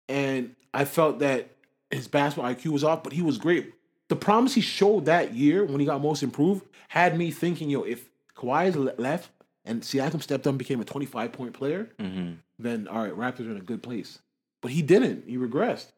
and 0.10 0.56
I 0.74 0.86
felt 0.86 1.20
that 1.20 1.50
his 1.92 2.08
basketball 2.08 2.52
IQ 2.54 2.68
was 2.68 2.84
off. 2.84 3.04
But 3.04 3.14
he 3.14 3.22
was 3.22 3.38
great. 3.38 3.74
The 4.10 4.16
promise 4.16 4.54
he 4.54 4.62
showed 4.62 5.06
that 5.06 5.34
year 5.34 5.64
when 5.66 5.80
he 5.80 5.86
got 5.86 6.02
most 6.02 6.24
improved 6.24 6.66
had 6.90 7.18
me 7.18 7.32
thinking, 7.32 7.70
yo, 7.70 7.84
if 7.84 8.10
Kawhi 8.36 8.68
is 8.68 8.76
left 8.76 9.30
and 9.66 9.82
Siakam 9.82 10.22
stepped 10.22 10.46
up 10.46 10.52
and 10.52 10.60
became 10.60 10.82
a 10.82 10.86
25 10.86 11.32
point 11.32 11.54
player, 11.54 11.90
Mm-hmm. 12.00 12.34
then 12.60 12.88
all 12.88 13.02
right, 13.04 13.14
Raptors 13.16 13.48
are 13.48 13.52
in 13.52 13.58
a 13.58 13.62
good 13.62 13.82
place. 13.82 14.20
But 14.62 14.72
he 14.72 14.82
didn't. 14.82 15.26
He 15.28 15.38
regressed, 15.38 15.92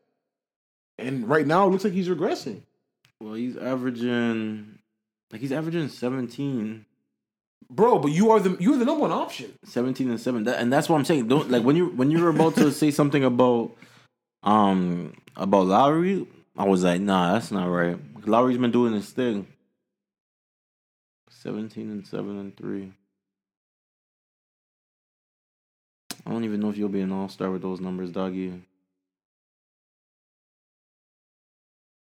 and 0.98 1.28
right 1.28 1.46
now 1.46 1.68
it 1.68 1.72
looks 1.72 1.84
like 1.84 1.94
he's 1.94 2.08
regressing. 2.08 2.62
Well, 3.20 3.34
he's 3.34 3.58
averaging, 3.58 4.80
like 5.32 5.42
he's 5.42 5.52
averaging 5.52 5.90
17, 5.90 6.86
Bro, 7.70 8.00
but 8.00 8.12
you 8.12 8.30
are 8.32 8.40
the 8.40 8.56
you 8.60 8.74
are 8.74 8.78
the 8.78 8.86
number 8.86 9.02
one 9.02 9.12
option. 9.12 9.52
17 9.64 10.10
and 10.10 10.22
seven. 10.22 10.44
That, 10.44 10.60
and 10.60 10.72
that's 10.72 10.88
what 10.88 10.98
I'm 10.98 11.06
saying. 11.06 11.28
Don't 11.28 11.50
like 11.50 11.64
when 11.64 11.76
you 11.76 11.88
when 11.88 12.12
you 12.12 12.22
were 12.22 12.30
about 12.30 12.56
to 12.56 12.72
say 12.72 12.92
something 12.92 13.24
about, 13.24 13.72
um, 14.44 15.16
about 15.36 15.66
Lowry. 15.66 16.28
I 16.58 16.66
was 16.66 16.84
like, 16.84 17.02
nah, 17.02 17.34
that's 17.34 17.52
not 17.52 17.66
right. 17.66 17.98
Lowry's 18.26 18.58
been 18.58 18.72
doing 18.72 18.94
his 18.94 19.10
thing. 19.10 19.48
17 21.30 21.92
and 21.92 22.08
7 22.08 22.40
and 22.40 22.56
3. 22.56 22.92
I 26.26 26.32
don't 26.32 26.44
even 26.44 26.60
know 26.60 26.70
if 26.70 26.78
you'll 26.78 26.90
be 26.90 27.02
an 27.02 27.12
all 27.12 27.30
star 27.30 27.52
with 27.52 27.62
those 27.62 27.82
numbers, 27.82 28.10
doggy. 28.10 28.64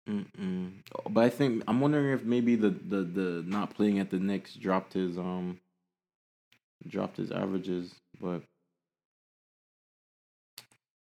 Mm-mm. 0.08 0.72
But 1.10 1.24
I 1.24 1.30
think 1.30 1.64
I'm 1.68 1.82
wondering 1.82 2.14
if 2.14 2.24
maybe 2.24 2.56
the, 2.56 2.70
the, 2.70 3.04
the 3.04 3.44
not 3.46 3.76
playing 3.76 4.00
at 4.00 4.10
the 4.10 4.18
Knicks 4.18 4.54
dropped 4.54 4.94
his 4.94 5.18
um 5.18 5.60
dropped 6.88 7.18
his 7.18 7.32
averages, 7.32 7.94
but 8.22 8.42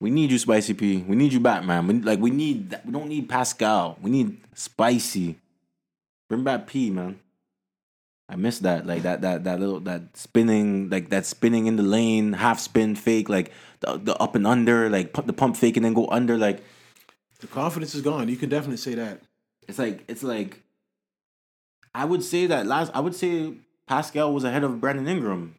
we 0.02 0.10
need 0.10 0.32
you, 0.32 0.40
Spicy 0.40 0.74
P. 0.74 0.98
We 0.98 1.16
need 1.16 1.32
you 1.32 1.40
back, 1.40 1.64
man. 1.64 1.88
We, 1.88 1.94
like 2.02 2.20
we 2.20 2.32
need. 2.32 2.78
We 2.86 2.92
don't 2.92 3.08
need 3.08 3.30
Pascal. 3.30 3.98
We 4.02 4.12
need 4.12 4.38
Spicy. 4.56 5.38
Bring 6.28 6.44
back 6.44 6.68
P, 6.68 6.90
man. 6.90 7.20
I 8.28 8.38
miss 8.38 8.60
that, 8.60 8.88
like 8.88 9.04
that, 9.04 9.20
that, 9.22 9.44
that 9.44 9.60
little, 9.60 9.82
that 9.82 10.16
spinning, 10.16 10.90
like 10.90 11.10
that 11.10 11.26
spinning 11.26 11.68
in 11.68 11.76
the 11.76 11.84
lane, 11.84 12.32
half 12.32 12.62
spin 12.62 12.96
fake, 12.96 13.28
like 13.28 13.52
the, 13.82 13.98
the 13.98 14.16
up 14.16 14.36
and 14.36 14.48
under, 14.48 14.90
like 14.90 15.12
the 15.12 15.34
pump 15.34 15.58
fake 15.58 15.76
and 15.76 15.84
then 15.84 15.94
go 15.94 16.08
under, 16.08 16.38
like 16.38 16.64
The 17.42 17.48
confidence 17.48 17.94
is 17.96 18.02
gone. 18.02 18.30
You 18.30 18.38
can 18.38 18.50
definitely 18.50 18.78
say 18.78 18.96
that. 18.96 19.22
it's 19.68 19.80
like 19.80 20.04
it's 20.08 20.24
like 20.24 20.62
I 21.94 22.06
would 22.06 22.24
say 22.24 22.46
that 22.46 22.66
last 22.68 22.92
I 22.96 23.00
would 23.00 23.16
say 23.16 23.56
Pascal 23.88 24.34
was 24.34 24.44
ahead 24.44 24.64
of 24.64 24.80
Brandon 24.80 25.08
Ingram. 25.08 25.56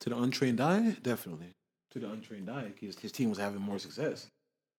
To 0.00 0.10
the 0.10 0.16
untrained 0.16 0.60
eye, 0.60 0.96
definitely. 1.02 1.48
To 1.92 1.98
the 1.98 2.10
untrained 2.10 2.50
eye, 2.50 2.72
his, 2.80 2.98
his 2.98 3.12
team 3.12 3.30
was 3.30 3.38
having 3.38 3.60
more 3.60 3.78
success. 3.78 4.26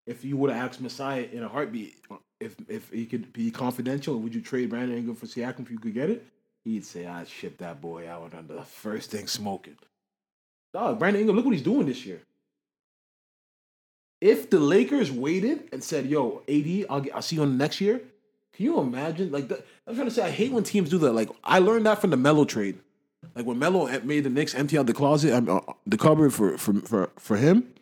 If 0.06 0.24
you 0.24 0.38
would 0.38 0.52
have 0.52 0.70
asked 0.70 0.82
Masai 0.82 1.30
in 1.32 1.44
a 1.44 1.48
heartbeat 1.48 1.96
if 2.40 2.56
if 2.70 2.90
he 2.92 3.06
could 3.06 3.34
be 3.34 3.52
confidential, 3.52 4.20
would 4.20 4.34
you 4.34 4.42
trade 4.42 4.70
Brandon 4.70 4.98
Ingram 4.98 5.16
for 5.16 5.26
Siakam 5.26 5.62
if 5.62 5.72
you 5.72 5.80
could 5.80 5.94
get 5.94 6.10
it? 6.10 6.26
He'd 6.64 6.86
say, 6.86 7.06
I'd 7.06 7.28
ship 7.28 7.58
that 7.60 7.80
boy 7.80 8.10
out 8.10 8.34
on 8.34 8.48
the 8.48 8.64
first 8.64 9.12
thing 9.12 9.28
smoking. 9.28 9.78
Dog, 10.74 10.98
Brandon 10.98 11.22
Ingram, 11.22 11.36
look 11.36 11.46
what 11.46 11.54
he's 11.54 11.64
doing 11.64 11.86
this 11.86 12.06
year. 12.06 12.22
If 14.22 14.50
the 14.50 14.60
Lakers 14.60 15.12
waited 15.12 15.70
and 15.72 15.84
said, 15.84 16.06
yo, 16.06 16.42
AD, 16.48 16.86
I'll, 16.90 17.02
get, 17.02 17.16
I'll 17.16 17.22
see 17.22 17.36
you 17.36 17.42
on 17.42 17.52
the 17.52 17.58
next 17.58 17.82
year, 17.82 18.02
can 18.54 18.66
you 18.66 18.80
imagine? 18.80 19.32
Like, 19.32 19.50
the, 19.50 19.64
I'm 19.86 19.96
trying 19.96 20.08
to 20.08 20.14
say, 20.14 20.24
I 20.24 20.32
hate 20.32 20.52
when 20.52 20.64
teams 20.64 20.90
do 20.90 20.98
that. 21.00 21.12
Like, 21.14 21.30
I 21.44 21.60
learned 21.60 21.86
that 21.86 22.00
from 22.00 22.12
the 22.12 22.18
Melo 22.18 22.46
trade. 22.46 22.80
Like 23.36 23.46
when 23.46 23.58
Melo 23.58 23.88
made 24.02 24.24
the 24.24 24.30
Knicks 24.30 24.54
empty 24.54 24.78
out 24.78 24.86
the 24.86 24.94
closet, 24.94 25.34
um, 25.34 25.50
uh, 25.50 25.74
the 25.86 25.98
cupboard 25.98 26.34
for 26.34 26.58
for 26.58 26.74
for 26.82 27.10
for 27.18 27.38
him, 27.38 27.74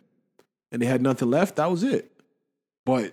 and 0.72 0.80
they 0.80 0.86
had 0.86 1.02
nothing 1.02 1.30
left. 1.30 1.56
That 1.56 1.70
was 1.70 1.82
it. 1.82 2.10
But 2.86 3.12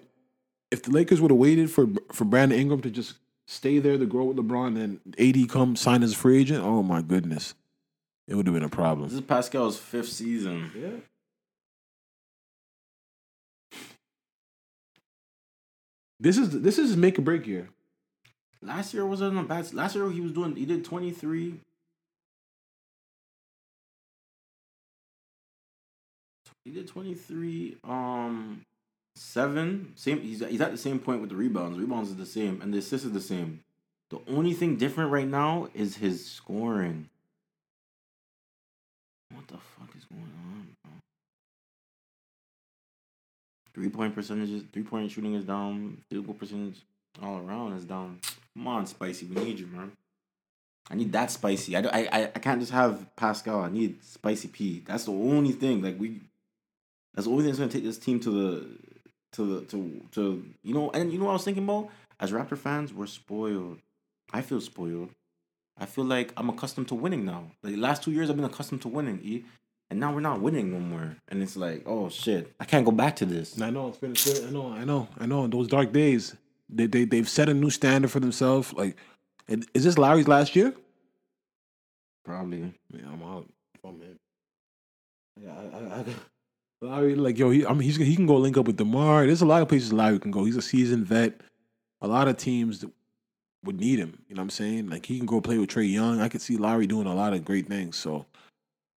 if 0.70 0.84
the 0.84 0.92
Lakers 0.92 1.20
would 1.20 1.32
have 1.32 1.38
waited 1.38 1.70
for 1.70 1.88
for 2.12 2.26
Brandon 2.26 2.58
Ingram 2.58 2.82
to 2.82 2.90
just 2.90 3.16
stay 3.48 3.80
there 3.80 3.98
to 3.98 4.06
grow 4.06 4.26
with 4.26 4.38
LeBron, 4.38 4.82
and 4.82 5.00
AD 5.20 5.50
come 5.50 5.76
sign 5.76 6.04
as 6.04 6.14
a 6.14 6.16
free 6.16 6.40
agent, 6.40 6.64
oh 6.64 6.84
my 6.84 7.02
goodness, 7.02 7.54
it 8.28 8.36
would 8.36 8.48
have 8.48 8.54
been 8.54 8.64
a 8.64 8.70
problem. 8.70 9.10
This 9.10 9.18
is 9.18 9.22
Pascal's 9.22 9.78
fifth 9.78 10.10
season. 10.10 10.72
Yeah. 10.76 10.90
This 16.22 16.38
is 16.38 16.62
this 16.62 16.78
is 16.78 16.96
make 16.96 17.18
or 17.18 17.24
break 17.24 17.48
year. 17.48 17.70
Last 18.62 18.94
year 18.94 19.08
wasn't 19.08 19.40
a 19.40 19.42
bad. 19.42 19.74
Last 19.74 19.96
year 19.96 20.08
he 20.12 20.22
was 20.22 20.32
doing. 20.32 20.56
He 20.56 20.66
did 20.66 20.86
twenty 20.86 21.10
three. 21.10 21.56
He 26.64 26.70
did 26.70 26.88
twenty 26.88 27.16
three. 27.16 27.78
Um, 27.84 28.64
seven. 29.16 29.94
Same. 29.96 30.22
He's 30.22 30.46
he's 30.48 30.62
at 30.62 30.70
the 30.70 30.78
same 30.78 31.00
point 31.00 31.22
with 31.22 31.32
the 31.32 31.36
rebounds. 31.36 31.80
Rebounds 31.80 32.12
is 32.12 32.18
the 32.18 32.28
same, 32.28 32.62
and 32.62 32.72
the 32.72 32.78
assists 32.78 33.08
is 33.08 33.14
the 33.14 33.20
same. 33.20 33.64
The 34.12 34.20
only 34.28 34.54
thing 34.54 34.76
different 34.76 35.10
right 35.10 35.28
now 35.28 35.70
is 35.74 35.98
his 35.98 36.24
scoring. 36.24 37.10
What 39.34 39.48
the 39.48 39.58
fuck 39.58 39.90
is 39.98 40.06
going 40.06 40.22
on? 40.22 40.68
Three 43.74 43.90
point 43.90 44.14
percentages, 44.14 44.64
three 44.74 44.84
point 44.84 45.12
shooting 45.12 45.34
is 45.36 45.46
down. 45.46 45.98
Field 46.10 46.26
goal 46.26 46.36
percentage 46.36 46.78
all 47.22 47.38
around 47.38 47.74
is 47.74 47.86
down. 47.86 48.20
Come 48.54 48.68
on, 48.68 48.86
spicy, 48.86 49.26
we 49.26 49.42
need 49.44 49.60
you, 49.60 49.68
man. 49.68 49.92
I 50.90 50.96
need 50.96 51.12
that 51.14 51.32
spicy. 51.32 51.78
I, 51.78 51.80
I, 51.82 52.24
I, 52.36 52.40
can't 52.40 52.60
just 52.60 52.74
have 52.74 53.16
Pascal. 53.16 53.62
I 53.62 53.70
need 53.70 54.04
spicy 54.04 54.50
P. 54.50 54.84
That's 54.86 55.06
the 55.06 55.14
only 55.14 55.54
thing. 55.54 55.82
Like 55.82 55.98
we, 55.98 56.20
that's 57.14 57.28
the 57.28 57.32
only 57.32 57.44
thing 57.44 57.52
that's 57.52 57.60
gonna 57.60 57.72
take 57.72 57.84
this 57.84 57.98
team 57.98 58.20
to 58.22 58.30
the, 58.30 58.68
to 59.34 59.60
the, 59.60 59.66
to, 59.68 60.02
to 60.12 60.46
you 60.64 60.74
know. 60.74 60.90
And 60.92 61.14
you 61.14 61.20
know 61.20 61.26
what 61.26 61.32
I 61.32 61.34
was 61.36 61.46
thinking 61.46 61.64
about? 61.64 61.90
As 62.20 62.32
Raptor 62.32 62.58
fans, 62.58 62.94
we're 62.94 63.06
spoiled. 63.06 63.80
I 64.34 64.42
feel 64.42 64.60
spoiled. 64.60 65.10
I 65.78 65.86
feel 65.86 66.04
like 66.04 66.34
I'm 66.36 66.50
accustomed 66.50 66.90
to 66.90 66.96
winning 66.96 67.26
now. 67.26 67.52
Like 67.64 67.74
the 67.74 67.80
last 67.80 68.04
two 68.04 68.12
years, 68.12 68.30
I've 68.30 68.36
been 68.36 68.46
accustomed 68.46 68.82
to 68.82 68.88
winning. 68.90 69.22
E, 69.24 69.46
and 69.92 70.00
now 70.00 70.14
we're 70.14 70.22
not 70.22 70.40
winning 70.40 70.72
no 70.72 70.80
more. 70.80 71.18
And 71.28 71.44
it's 71.44 71.58
like, 71.58 71.84
oh 71.86 72.08
shit, 72.10 72.54
I 72.62 72.66
can't 72.66 72.86
go 72.86 72.92
back 72.92 73.18
to 73.18 73.26
this. 73.26 73.62
I 73.62 73.70
know 73.70 73.90
it's 73.90 73.98
been. 73.98 74.12
it's 74.12 74.40
been- 74.40 74.48
I 74.48 74.52
know. 74.52 74.72
I 74.72 74.86
know. 74.86 75.08
I 75.20 75.26
know. 75.26 75.44
In 75.44 75.52
those 75.52 75.68
dark 75.68 75.92
days, 75.92 76.34
they 76.70 76.88
they 76.88 77.04
they've 77.04 77.28
set 77.28 77.50
a 77.50 77.54
new 77.54 77.70
standard 77.70 78.10
for 78.10 78.22
themselves. 78.22 78.72
Like, 78.74 78.96
is 79.48 79.84
this 79.84 79.98
Lowry's 79.98 80.30
last 80.30 80.56
year? 80.56 80.74
Probably. 82.24 82.74
Yeah, 82.94 83.02
I'm 83.12 83.22
out. 83.22 83.48
Oh 83.84 83.92
man. 83.92 84.18
Yeah, 85.42 85.52
I, 85.52 85.78
I, 85.78 86.00
I, 86.00 86.06
Lowry, 86.82 87.16
like 87.16 87.38
yo, 87.38 87.50
he, 87.50 87.66
I 87.66 87.72
mean, 87.74 87.82
he's 87.82 87.98
he 87.98 88.16
can 88.16 88.26
go 88.26 88.38
link 88.38 88.58
up 88.58 88.68
with 88.68 88.78
DeMar. 88.78 89.26
There's 89.26 89.42
a 89.42 89.46
lot 89.46 89.62
of 89.62 89.68
places 89.68 89.92
Lowry 89.92 90.20
can 90.20 90.32
go. 90.32 90.46
He's 90.46 90.56
a 90.56 90.62
seasoned 90.62 91.06
vet. 91.06 91.42
A 92.00 92.08
lot 92.08 92.30
of 92.30 92.38
teams 92.38 92.86
would 93.66 93.80
need 93.80 94.00
him. 94.00 94.24
You 94.30 94.36
know 94.36 94.42
what 94.42 94.46
I'm 94.46 94.50
saying? 94.52 94.90
Like 94.90 95.06
he 95.06 95.18
can 95.18 95.26
go 95.26 95.42
play 95.42 95.58
with 95.58 95.70
Trae 95.70 95.92
Young. 95.92 96.22
I 96.22 96.30
could 96.30 96.42
see 96.42 96.56
Lowry 96.56 96.88
doing 96.88 97.08
a 97.08 97.14
lot 97.14 97.34
of 97.34 97.44
great 97.44 97.68
things. 97.68 97.98
So 97.98 98.26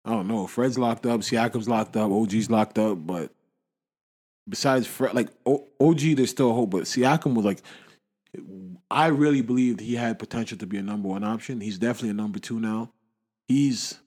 I 0.04 0.10
don't 0.10 0.28
know. 0.28 0.46
Fred's 0.46 0.78
locked 0.78 1.06
up. 1.06 1.20
Siakam's 1.20 1.68
locked 1.68 1.96
up. 1.96 2.10
OG's 2.10 2.50
locked 2.50 2.78
up. 2.78 3.06
But 3.06 3.32
besides 4.48 4.86
Fred, 4.86 5.14
like 5.14 5.28
o- 5.46 5.66
OG, 5.80 6.16
there's 6.16 6.30
still 6.30 6.52
hope. 6.52 6.70
But 6.70 6.82
Siakam 6.82 7.34
was 7.34 7.44
like, 7.44 7.62
I 8.90 9.06
really 9.06 9.40
believed 9.40 9.80
he 9.80 9.94
had 9.94 10.18
potential 10.18 10.58
to 10.58 10.66
be 10.66 10.78
a 10.78 10.82
number 10.82 11.08
one 11.08 11.24
option. 11.24 11.60
He's 11.60 11.78
definitely 11.78 12.10
a 12.10 12.14
number 12.14 12.38
two 12.38 12.60
now. 12.60 12.92
He's. 13.48 13.98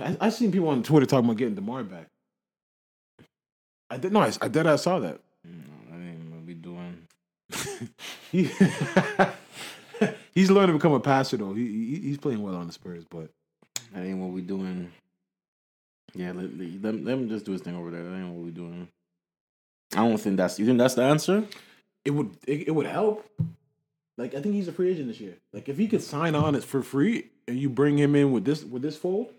I, 0.00 0.16
I 0.20 0.28
seen 0.30 0.52
people 0.52 0.68
on 0.68 0.82
Twitter 0.82 1.06
talking 1.06 1.24
about 1.24 1.36
getting 1.36 1.54
DeMar 1.54 1.82
back. 1.84 2.06
I 3.90 3.98
did 3.98 4.12
no, 4.12 4.20
I, 4.20 4.32
I 4.40 4.48
did. 4.48 4.66
I 4.66 4.76
saw 4.76 5.00
that. 5.00 5.20
No, 5.44 5.64
that 5.90 6.02
ain't 6.02 6.30
what 6.32 6.44
we 6.46 6.54
doing. 6.54 7.06
He, 8.30 8.48
he's 10.34 10.50
learning 10.50 10.68
to 10.68 10.78
become 10.78 10.94
a 10.94 11.00
passer 11.00 11.36
though. 11.36 11.52
He, 11.52 11.66
he 11.66 12.00
he's 12.00 12.16
playing 12.16 12.42
well 12.42 12.54
on 12.54 12.66
the 12.66 12.72
Spurs, 12.72 13.04
but 13.04 13.28
That 13.92 14.04
ain't 14.04 14.18
what 14.18 14.30
we 14.30 14.40
doing. 14.42 14.90
Yeah, 16.14 16.32
let, 16.32 16.50
let, 16.82 17.04
let, 17.04 17.28
just 17.28 17.46
do 17.46 17.52
his 17.52 17.62
thing 17.62 17.76
over 17.76 17.90
there. 17.90 18.02
That 18.02 18.16
ain't 18.16 18.28
what 18.28 18.44
we 18.44 18.50
doing. 18.50 18.88
I 19.92 19.96
don't 19.96 20.18
think 20.18 20.36
that's. 20.36 20.58
You 20.58 20.66
think 20.66 20.78
that's 20.78 20.94
the 20.94 21.02
answer? 21.02 21.44
it 22.04 22.10
would 22.10 22.36
it, 22.46 22.68
it 22.68 22.70
would 22.70 22.86
help. 22.86 23.28
Like 24.18 24.34
I 24.34 24.40
think 24.40 24.54
he's 24.54 24.68
a 24.68 24.72
free 24.72 24.90
agent 24.90 25.08
this 25.08 25.20
year. 25.20 25.36
Like 25.52 25.68
if 25.68 25.78
he 25.78 25.88
could 25.88 26.02
sign 26.02 26.34
on 26.34 26.54
it 26.54 26.64
for 26.64 26.82
free 26.82 27.30
and 27.48 27.58
you 27.58 27.68
bring 27.68 27.98
him 27.98 28.14
in 28.14 28.32
with 28.32 28.44
this 28.44 28.64
with 28.64 28.82
this 28.82 28.96
fold, 28.96 29.32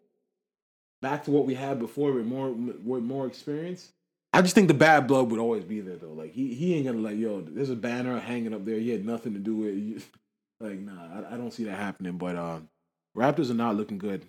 back 1.02 1.24
to 1.26 1.32
what 1.32 1.46
we 1.46 1.54
had 1.54 1.80
before 1.80 2.12
with 2.12 2.26
more 2.26 2.50
with 2.52 3.04
more 3.04 3.28
experience. 3.28 3.92
I 4.36 4.42
just 4.42 4.56
think 4.56 4.68
the 4.68 4.74
bad 4.74 5.06
blood 5.06 5.30
would 5.30 5.40
always 5.40 5.64
be 5.64 5.80
there 5.80 5.98
though. 5.98 6.14
Like 6.14 6.34
he 6.34 6.54
he 6.54 6.76
ain't 6.76 6.86
gonna 6.86 7.00
like 7.00 7.18
yo. 7.18 7.42
There's 7.42 7.70
a 7.70 7.76
banner 7.76 8.20
hanging 8.20 8.54
up 8.54 8.66
there. 8.66 8.80
He 8.80 8.90
had 8.90 9.06
nothing 9.06 9.34
to 9.34 9.40
do 9.40 9.56
with. 9.56 9.98
it. 9.98 10.04
Like 10.60 10.80
nah, 10.80 10.94
I, 10.94 11.34
I 11.34 11.38
don't 11.38 11.52
see 11.52 11.66
that 11.66 11.78
happening. 11.78 12.18
But 12.18 12.38
um, 12.38 12.70
Raptors 13.18 13.50
are 13.52 13.56
not 13.56 13.76
looking 13.76 13.98
good. 13.98 14.26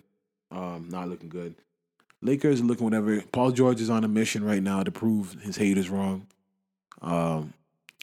Um, 0.51 0.87
not 0.89 1.09
looking 1.09 1.29
good. 1.29 1.55
Lakers 2.21 2.61
are 2.61 2.63
looking 2.65 2.85
whatever. 2.85 3.21
Paul 3.31 3.51
George 3.51 3.81
is 3.81 3.89
on 3.89 4.03
a 4.03 4.07
mission 4.07 4.43
right 4.43 4.63
now 4.63 4.83
to 4.83 4.91
prove 4.91 5.33
his 5.41 5.57
haters 5.57 5.89
wrong. 5.89 6.27
Um, 7.01 7.53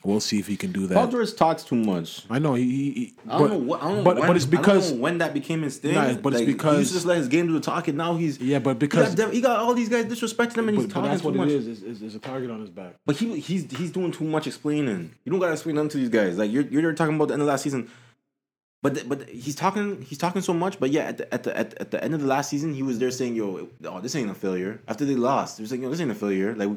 we'll 0.05 0.21
see 0.21 0.39
if 0.39 0.47
he 0.47 0.57
can 0.57 0.71
do 0.71 0.87
that. 0.87 0.95
Paul 0.95 1.09
George 1.09 1.35
talks 1.35 1.65
too 1.65 1.77
much. 1.77 2.25
I 2.31 2.39
know 2.39 2.55
he. 2.55 2.65
he, 2.65 2.91
he 2.93 3.15
I 3.27 3.39
don't 3.39 3.41
but, 3.41 3.51
know 3.51 3.59
what. 3.59 3.83
I 3.83 3.89
don't 3.91 4.05
but 4.05 4.17
when, 4.19 4.27
but 4.29 4.37
it's 4.37 4.45
I 4.47 4.51
don't 4.51 4.61
because 4.61 4.93
know 4.93 4.99
when 4.99 5.19
that 5.19 5.35
became 5.35 5.63
his 5.63 5.79
thing. 5.79 5.95
Nah, 5.95 6.13
but 6.15 6.35
it's 6.35 6.41
Like, 6.41 6.47
he 6.49 6.53
because- 6.53 6.79
used 6.79 6.91
to 6.91 6.97
just 6.97 7.07
let 7.07 7.17
his 7.19 7.29
game 7.29 7.47
do 7.49 7.55
the 7.55 7.61
talking. 7.61 7.97
Now 7.97 8.15
he's 8.17 8.39
yeah, 8.39 8.59
but 8.59 8.73
he 8.75 8.79
because 8.79 9.09
got, 9.09 9.17
them- 9.17 9.33
he 9.33 9.41
got 9.41 9.59
all 9.59 9.75
these 9.75 9.89
guys 9.89 10.05
disrespecting 10.05 10.59
him 10.59 10.69
and 10.69 10.77
he's 10.77 10.87
but, 10.87 10.95
but 10.95 11.01
talking 11.01 11.11
that's 11.11 11.23
too 11.23 11.29
what 11.29 11.37
much. 11.37 11.49
it 11.49 11.55
is. 11.55 11.67
Is, 11.67 11.83
is. 11.83 12.03
is 12.03 12.15
a 12.15 12.19
target 12.21 12.51
on 12.51 12.61
his 12.61 12.71
back. 12.71 12.97
But 13.07 13.17
he 13.17 13.41
he's 13.41 13.69
he's 13.77 13.91
doing 13.91 14.13
too 14.13 14.25
much 14.25 14.47
explaining. 14.47 15.15
You 15.25 15.33
don't 15.33 15.41
gotta 15.41 15.53
explain 15.53 15.77
nothing 15.77 15.91
to 15.91 15.99
these 15.99 16.11
guys. 16.11 16.39
Like 16.39 16.53
you're 16.53 16.65
you're 16.65 16.93
talking 16.93 17.17
about 17.17 17.29
the 17.29 17.35
end 17.35 17.43
of 17.43 17.49
last 17.49 17.63
season. 17.63 17.91
But 18.83 18.95
the- 18.95 19.05
but 19.05 19.29
he's 19.29 19.55
talking 19.55 20.03
he's 20.03 20.19
talking 20.19 20.43
so 20.43 20.53
much. 20.53 20.81
But 20.81 20.91
yeah, 20.91 21.05
at 21.05 21.19
the 21.19 21.33
at 21.35 21.45
the 21.45 21.57
at, 21.57 21.75
at 21.81 21.91
the 21.93 22.03
end 22.03 22.15
of 22.15 22.21
the 22.21 22.27
last 22.27 22.51
season, 22.51 22.75
he 22.75 22.83
was 22.83 22.99
there 22.99 23.11
saying, 23.11 23.37
"Yo, 23.37 23.69
oh, 23.85 24.01
this 24.01 24.15
ain't 24.17 24.31
a 24.31 24.35
failure." 24.35 24.81
After 24.89 25.05
they 25.05 25.15
lost, 25.15 25.59
he 25.59 25.63
was 25.63 25.71
like, 25.71 25.81
"Yo, 25.81 25.89
this 25.89 26.01
ain't 26.01 26.11
a 26.11 26.17
failure." 26.17 26.55
Like, 26.57 26.69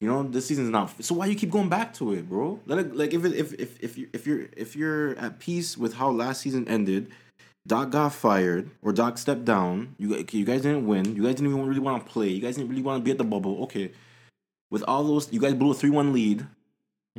you 0.00 0.08
know, 0.08 0.22
this 0.22 0.46
season's 0.46 0.70
not. 0.70 1.02
So 1.02 1.14
why 1.14 1.26
you 1.26 1.34
keep 1.34 1.50
going 1.50 1.68
back 1.68 1.94
to 1.94 2.12
it, 2.12 2.28
bro? 2.28 2.60
It, 2.68 2.94
like 2.94 3.14
if 3.14 3.24
it, 3.24 3.34
if 3.34 3.54
if 3.54 3.82
if 3.82 3.96
you 3.98 4.08
if 4.12 4.26
you're 4.26 4.48
if 4.56 4.76
you're 4.76 5.18
at 5.18 5.38
peace 5.38 5.78
with 5.78 5.94
how 5.94 6.10
last 6.10 6.42
season 6.42 6.68
ended, 6.68 7.10
Doc 7.66 7.90
got 7.90 8.12
fired 8.12 8.70
or 8.82 8.92
Doc 8.92 9.16
stepped 9.16 9.46
down. 9.46 9.94
You 9.98 10.16
you 10.32 10.44
guys 10.44 10.62
didn't 10.62 10.86
win. 10.86 11.16
You 11.16 11.22
guys 11.22 11.36
didn't 11.36 11.52
even 11.52 11.66
really 11.66 11.80
want 11.80 12.04
to 12.04 12.12
play. 12.12 12.28
You 12.28 12.40
guys 12.40 12.56
didn't 12.56 12.68
really 12.68 12.82
want 12.82 13.00
to 13.00 13.04
be 13.04 13.12
at 13.12 13.18
the 13.18 13.24
bubble. 13.24 13.62
Okay, 13.64 13.92
with 14.70 14.82
all 14.86 15.04
those, 15.04 15.32
you 15.32 15.40
guys 15.40 15.54
blew 15.54 15.70
a 15.70 15.74
three 15.74 15.90
one 15.90 16.12
lead. 16.12 16.46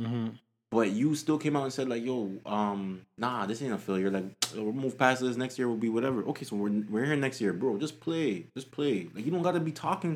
Mm-hmm. 0.00 0.28
But 0.72 0.92
you 0.92 1.14
still 1.14 1.36
came 1.36 1.54
out 1.54 1.64
and 1.64 1.72
said 1.72 1.90
like, 1.90 2.02
"Yo, 2.02 2.30
um, 2.46 3.02
nah, 3.18 3.44
this 3.44 3.60
ain't 3.60 3.74
a 3.74 3.78
failure. 3.78 4.10
Like, 4.10 4.24
we'll 4.56 4.72
move 4.72 4.96
past 4.96 5.20
this. 5.20 5.36
Next 5.36 5.58
year 5.58 5.68
will 5.68 5.76
be 5.76 5.90
whatever." 5.90 6.22
Okay, 6.28 6.46
so 6.46 6.56
we're 6.56 6.70
we're 6.88 7.04
here 7.04 7.14
next 7.14 7.42
year, 7.42 7.52
bro. 7.52 7.76
Just 7.76 8.00
play, 8.00 8.46
just 8.56 8.70
play. 8.70 9.06
Like, 9.14 9.26
you 9.26 9.30
don't 9.30 9.42
gotta 9.42 9.60
be 9.60 9.70
talking. 9.70 10.12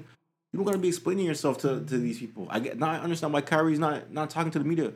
You 0.52 0.56
don't 0.56 0.64
gotta 0.64 0.78
be 0.78 0.88
explaining 0.88 1.26
yourself 1.26 1.58
to, 1.58 1.84
to 1.84 1.98
these 1.98 2.18
people. 2.18 2.46
I 2.48 2.60
get 2.60 2.78
now. 2.78 2.88
I 2.88 3.00
understand 3.00 3.34
why 3.34 3.42
Kyrie's 3.42 3.78
not 3.78 4.10
not 4.10 4.30
talking 4.30 4.50
to 4.52 4.58
the 4.58 4.64
media. 4.64 4.92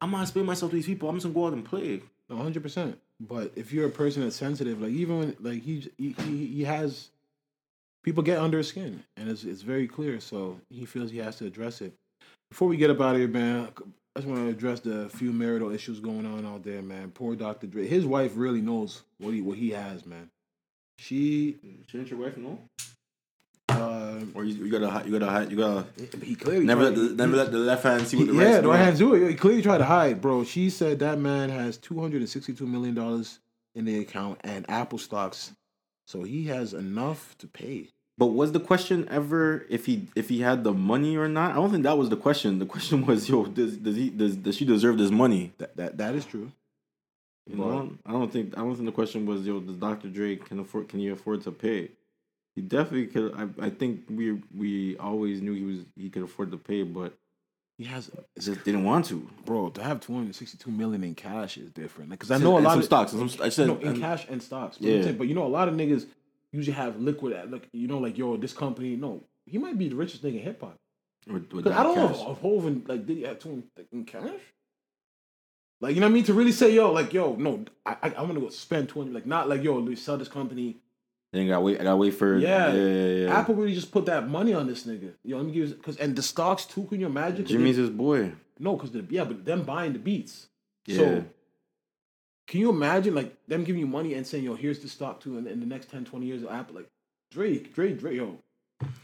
I'm 0.00 0.12
not 0.12 0.22
explaining 0.22 0.46
myself 0.46 0.70
to 0.70 0.76
these 0.76 0.86
people. 0.86 1.08
I'm 1.08 1.16
just 1.16 1.24
gonna 1.24 1.34
go 1.34 1.46
out 1.46 1.54
and 1.54 1.64
play. 1.64 2.00
No, 2.30 2.36
hundred 2.36 2.62
percent. 2.62 3.00
But 3.18 3.50
if 3.56 3.72
you're 3.72 3.88
a 3.88 3.90
person 3.90 4.22
that's 4.22 4.36
sensitive, 4.36 4.80
like 4.80 4.92
even 4.92 5.18
when 5.18 5.36
like 5.40 5.62
he 5.62 5.90
he 5.98 6.14
he, 6.20 6.46
he 6.46 6.64
has 6.64 7.08
people 8.04 8.22
get 8.22 8.38
under 8.38 8.58
his 8.58 8.68
skin, 8.68 9.02
and 9.16 9.28
it's 9.28 9.42
it's 9.42 9.62
very 9.62 9.88
clear. 9.88 10.20
So 10.20 10.60
he 10.70 10.84
feels 10.84 11.10
he 11.10 11.18
has 11.18 11.34
to 11.38 11.46
address 11.46 11.80
it. 11.80 11.94
Before 12.48 12.68
we 12.68 12.76
get 12.76 12.90
up 12.90 13.00
out 13.00 13.14
of 13.14 13.20
here, 13.20 13.28
man, 13.28 13.68
I 14.14 14.20
just 14.20 14.28
want 14.28 14.42
to 14.44 14.48
address 14.50 14.80
the 14.80 15.08
few 15.08 15.32
marital 15.32 15.70
issues 15.72 15.98
going 15.98 16.26
on 16.26 16.44
out 16.44 16.64
there, 16.64 16.82
man. 16.82 17.10
Poor 17.12 17.34
Dr. 17.34 17.66
Dre. 17.66 17.86
His 17.86 18.04
wife 18.04 18.32
really 18.34 18.60
knows 18.60 19.02
what 19.18 19.32
he 19.32 19.40
what 19.40 19.56
he 19.56 19.70
has, 19.70 20.04
man. 20.04 20.28
She, 20.98 21.56
Shouldn't 21.88 22.10
your 22.10 22.20
wife 22.20 22.36
know? 22.36 22.58
uh, 23.70 24.20
Or 24.34 24.44
you, 24.44 24.66
you 24.66 24.70
gotta 24.70 25.08
you 25.08 25.18
gotta 25.18 25.50
you 25.50 25.56
gotta 25.56 25.86
he 26.22 26.34
clearly 26.34 26.64
never 26.66 26.84
let 26.84 26.94
the, 26.94 27.02
never 27.14 27.36
let 27.36 27.50
the 27.50 27.58
left 27.58 27.84
hand 27.84 28.06
see 28.06 28.18
what 28.18 28.26
the 28.26 28.34
yeah, 28.34 28.44
right's 28.44 28.60
the 28.62 28.68
right 28.68 28.76
hands 28.78 28.98
do 28.98 29.14
it. 29.14 29.30
He 29.30 29.34
clearly 29.34 29.62
tried 29.62 29.78
to 29.78 29.84
hide, 29.84 30.20
bro. 30.20 30.44
She 30.44 30.68
said 30.68 30.98
that 30.98 31.18
man 31.18 31.48
has 31.48 31.78
two 31.78 31.98
hundred 31.98 32.20
and 32.20 32.28
sixty-two 32.28 32.66
million 32.66 32.94
dollars 32.94 33.40
in 33.74 33.86
the 33.86 33.98
account 34.00 34.38
and 34.44 34.68
Apple 34.68 34.98
stocks, 34.98 35.52
so 36.06 36.22
he 36.22 36.44
has 36.44 36.74
enough 36.74 37.34
to 37.38 37.46
pay. 37.46 37.88
But 38.18 38.26
was 38.26 38.52
the 38.52 38.60
question 38.60 39.08
ever 39.10 39.64
if 39.70 39.86
he 39.86 40.06
if 40.14 40.28
he 40.28 40.40
had 40.40 40.64
the 40.64 40.72
money 40.72 41.16
or 41.16 41.28
not? 41.28 41.52
I 41.52 41.54
don't 41.54 41.70
think 41.70 41.82
that 41.84 41.96
was 41.96 42.08
the 42.10 42.16
question. 42.16 42.58
The 42.58 42.66
question 42.76 43.06
was, 43.06 43.28
yo, 43.28 43.46
does 43.46 43.76
does 43.78 43.96
he 43.96 44.10
does, 44.10 44.36
does 44.36 44.56
she 44.56 44.64
deserve 44.64 44.98
this 44.98 45.10
money? 45.10 45.52
That 45.58 45.76
that 45.76 45.98
that 45.98 46.14
is 46.14 46.24
true. 46.24 46.52
You 47.50 47.56
know, 47.56 47.90
I 48.06 48.12
don't 48.12 48.30
think 48.32 48.56
I 48.56 48.60
don't 48.60 48.74
think 48.74 48.86
the 48.86 48.92
question 48.92 49.26
was, 49.26 49.44
yo, 49.46 49.58
does 49.60 49.76
Dr. 49.76 50.08
Dre 50.08 50.36
can 50.36 50.60
afford 50.60 50.88
can 50.88 51.00
he 51.00 51.08
afford 51.08 51.42
to 51.42 51.50
pay? 51.50 51.90
He 52.54 52.60
definitely 52.60 53.06
could. 53.06 53.34
I, 53.34 53.66
I 53.66 53.70
think 53.70 54.02
we 54.10 54.40
we 54.54 54.96
always 54.98 55.40
knew 55.40 55.54
he 55.54 55.64
was 55.64 55.78
he 55.96 56.10
could 56.10 56.22
afford 56.22 56.50
to 56.52 56.58
pay, 56.58 56.82
but 56.82 57.14
He 57.78 57.84
has, 57.86 58.10
just 58.38 58.62
didn't 58.62 58.84
want 58.84 59.06
to. 59.06 59.26
bro. 59.46 59.70
To 59.70 59.82
have 59.82 60.00
two 60.00 60.12
hundred 60.14 60.34
sixty-two 60.34 60.70
million 60.70 61.02
in 61.02 61.14
cash 61.14 61.56
is 61.56 61.70
different. 61.70 62.10
Because 62.10 62.30
I 62.30 62.36
know 62.36 62.58
a 62.58 62.60
lot 62.60 62.76
of 62.76 62.84
stocks. 62.84 63.12
and 63.14 63.28
Some, 63.30 63.42
I 63.42 63.48
said 63.48 63.68
no, 63.68 63.78
in 63.78 63.88
and- 63.88 63.98
cash 64.00 64.26
and 64.28 64.40
stocks. 64.42 64.76
But, 64.76 64.86
Yeah. 64.86 65.02
Saying- 65.02 65.16
but 65.16 65.26
you 65.28 65.34
know, 65.34 65.46
a 65.46 65.48
lot 65.48 65.66
of 65.66 65.74
niggas 65.74 66.04
usually 66.52 66.74
have 66.76 67.00
liquid. 67.00 67.32
at 67.32 67.50
Look, 67.50 67.66
you 67.72 67.88
know, 67.88 67.98
like 67.98 68.16
yo, 68.18 68.36
this 68.36 68.52
company. 68.52 68.96
No, 68.96 69.24
he 69.46 69.58
might 69.58 69.76
be 69.78 69.88
the 69.88 69.96
richest 69.96 70.22
nigga 70.22 70.36
in 70.36 70.42
hip 70.42 70.60
hop. 70.60 70.78
Because 71.26 71.72
I 71.72 71.82
don't 71.82 71.94
cash. 71.94 72.16
know 72.18 72.32
if, 72.32 72.38
if 72.38 72.42
Hovind 72.42 72.88
like 72.88 73.06
did 73.06 73.16
he 73.16 73.22
have 73.24 73.38
two 73.38 73.62
like, 73.76 73.86
in 73.92 74.04
cash? 74.04 74.28
Like 75.80 75.94
you 75.94 76.00
know 76.00 76.06
what 76.06 76.12
I 76.12 76.14
mean? 76.14 76.24
To 76.24 76.34
really 76.34 76.52
say 76.52 76.72
yo, 76.74 76.92
like 76.92 77.12
yo, 77.12 77.34
no, 77.34 77.64
I 77.84 77.96
I, 78.02 78.08
I 78.18 78.22
want 78.22 78.34
to 78.34 78.40
go 78.40 78.48
spend 78.50 78.88
twenty. 78.88 79.10
Like 79.10 79.26
not 79.26 79.48
like 79.48 79.62
yo, 79.62 79.80
we 79.80 79.96
sell 79.96 80.16
this 80.16 80.28
company. 80.28 80.76
Then 81.32 81.48
got 81.48 81.62
wait. 81.62 81.80
I 81.80 81.84
got 81.84 81.98
wait 81.98 82.10
for 82.10 82.36
Yeah. 82.38 82.72
yeah, 82.72 82.84
yeah, 82.84 83.06
yeah. 83.26 83.38
Apple 83.38 83.54
really 83.54 83.74
just 83.74 83.90
put 83.90 84.04
that 84.06 84.28
money 84.28 84.52
on 84.52 84.66
this 84.66 84.84
nigga. 84.84 85.12
Yo, 85.24 85.38
let 85.38 85.46
me 85.46 85.52
give 85.52 85.68
you 85.68 85.74
because 85.74 85.96
and 85.96 86.14
the 86.14 86.22
stocks 86.22 86.66
too. 86.66 86.84
Can 86.84 87.00
you 87.00 87.06
imagine? 87.06 87.44
Jimmy's 87.46 87.76
they- 87.76 87.82
his 87.82 87.90
boy. 87.90 88.32
no, 88.58 88.76
because 88.76 88.90
the 88.92 89.04
yeah, 89.08 89.24
but 89.24 89.44
them 89.44 89.62
buying 89.62 89.92
the 89.92 89.98
beats. 89.98 90.48
Yeah. 90.86 90.96
So 90.96 91.24
can 92.52 92.60
you 92.60 92.68
imagine 92.68 93.14
like 93.14 93.34
them 93.48 93.64
giving 93.64 93.80
you 93.80 93.86
money 93.86 94.12
and 94.12 94.26
saying 94.26 94.44
yo, 94.44 94.54
here's 94.54 94.78
the 94.80 94.88
stock 94.88 95.20
too, 95.20 95.38
and 95.38 95.46
in 95.46 95.58
the 95.58 95.64
next 95.64 95.88
10, 95.90 96.04
20 96.04 96.26
years, 96.26 96.42
of 96.42 96.50
Apple 96.50 96.74
like 96.74 96.86
Drake, 97.30 97.74
Drake, 97.74 97.98
Drake, 97.98 98.16
yo, 98.18 98.36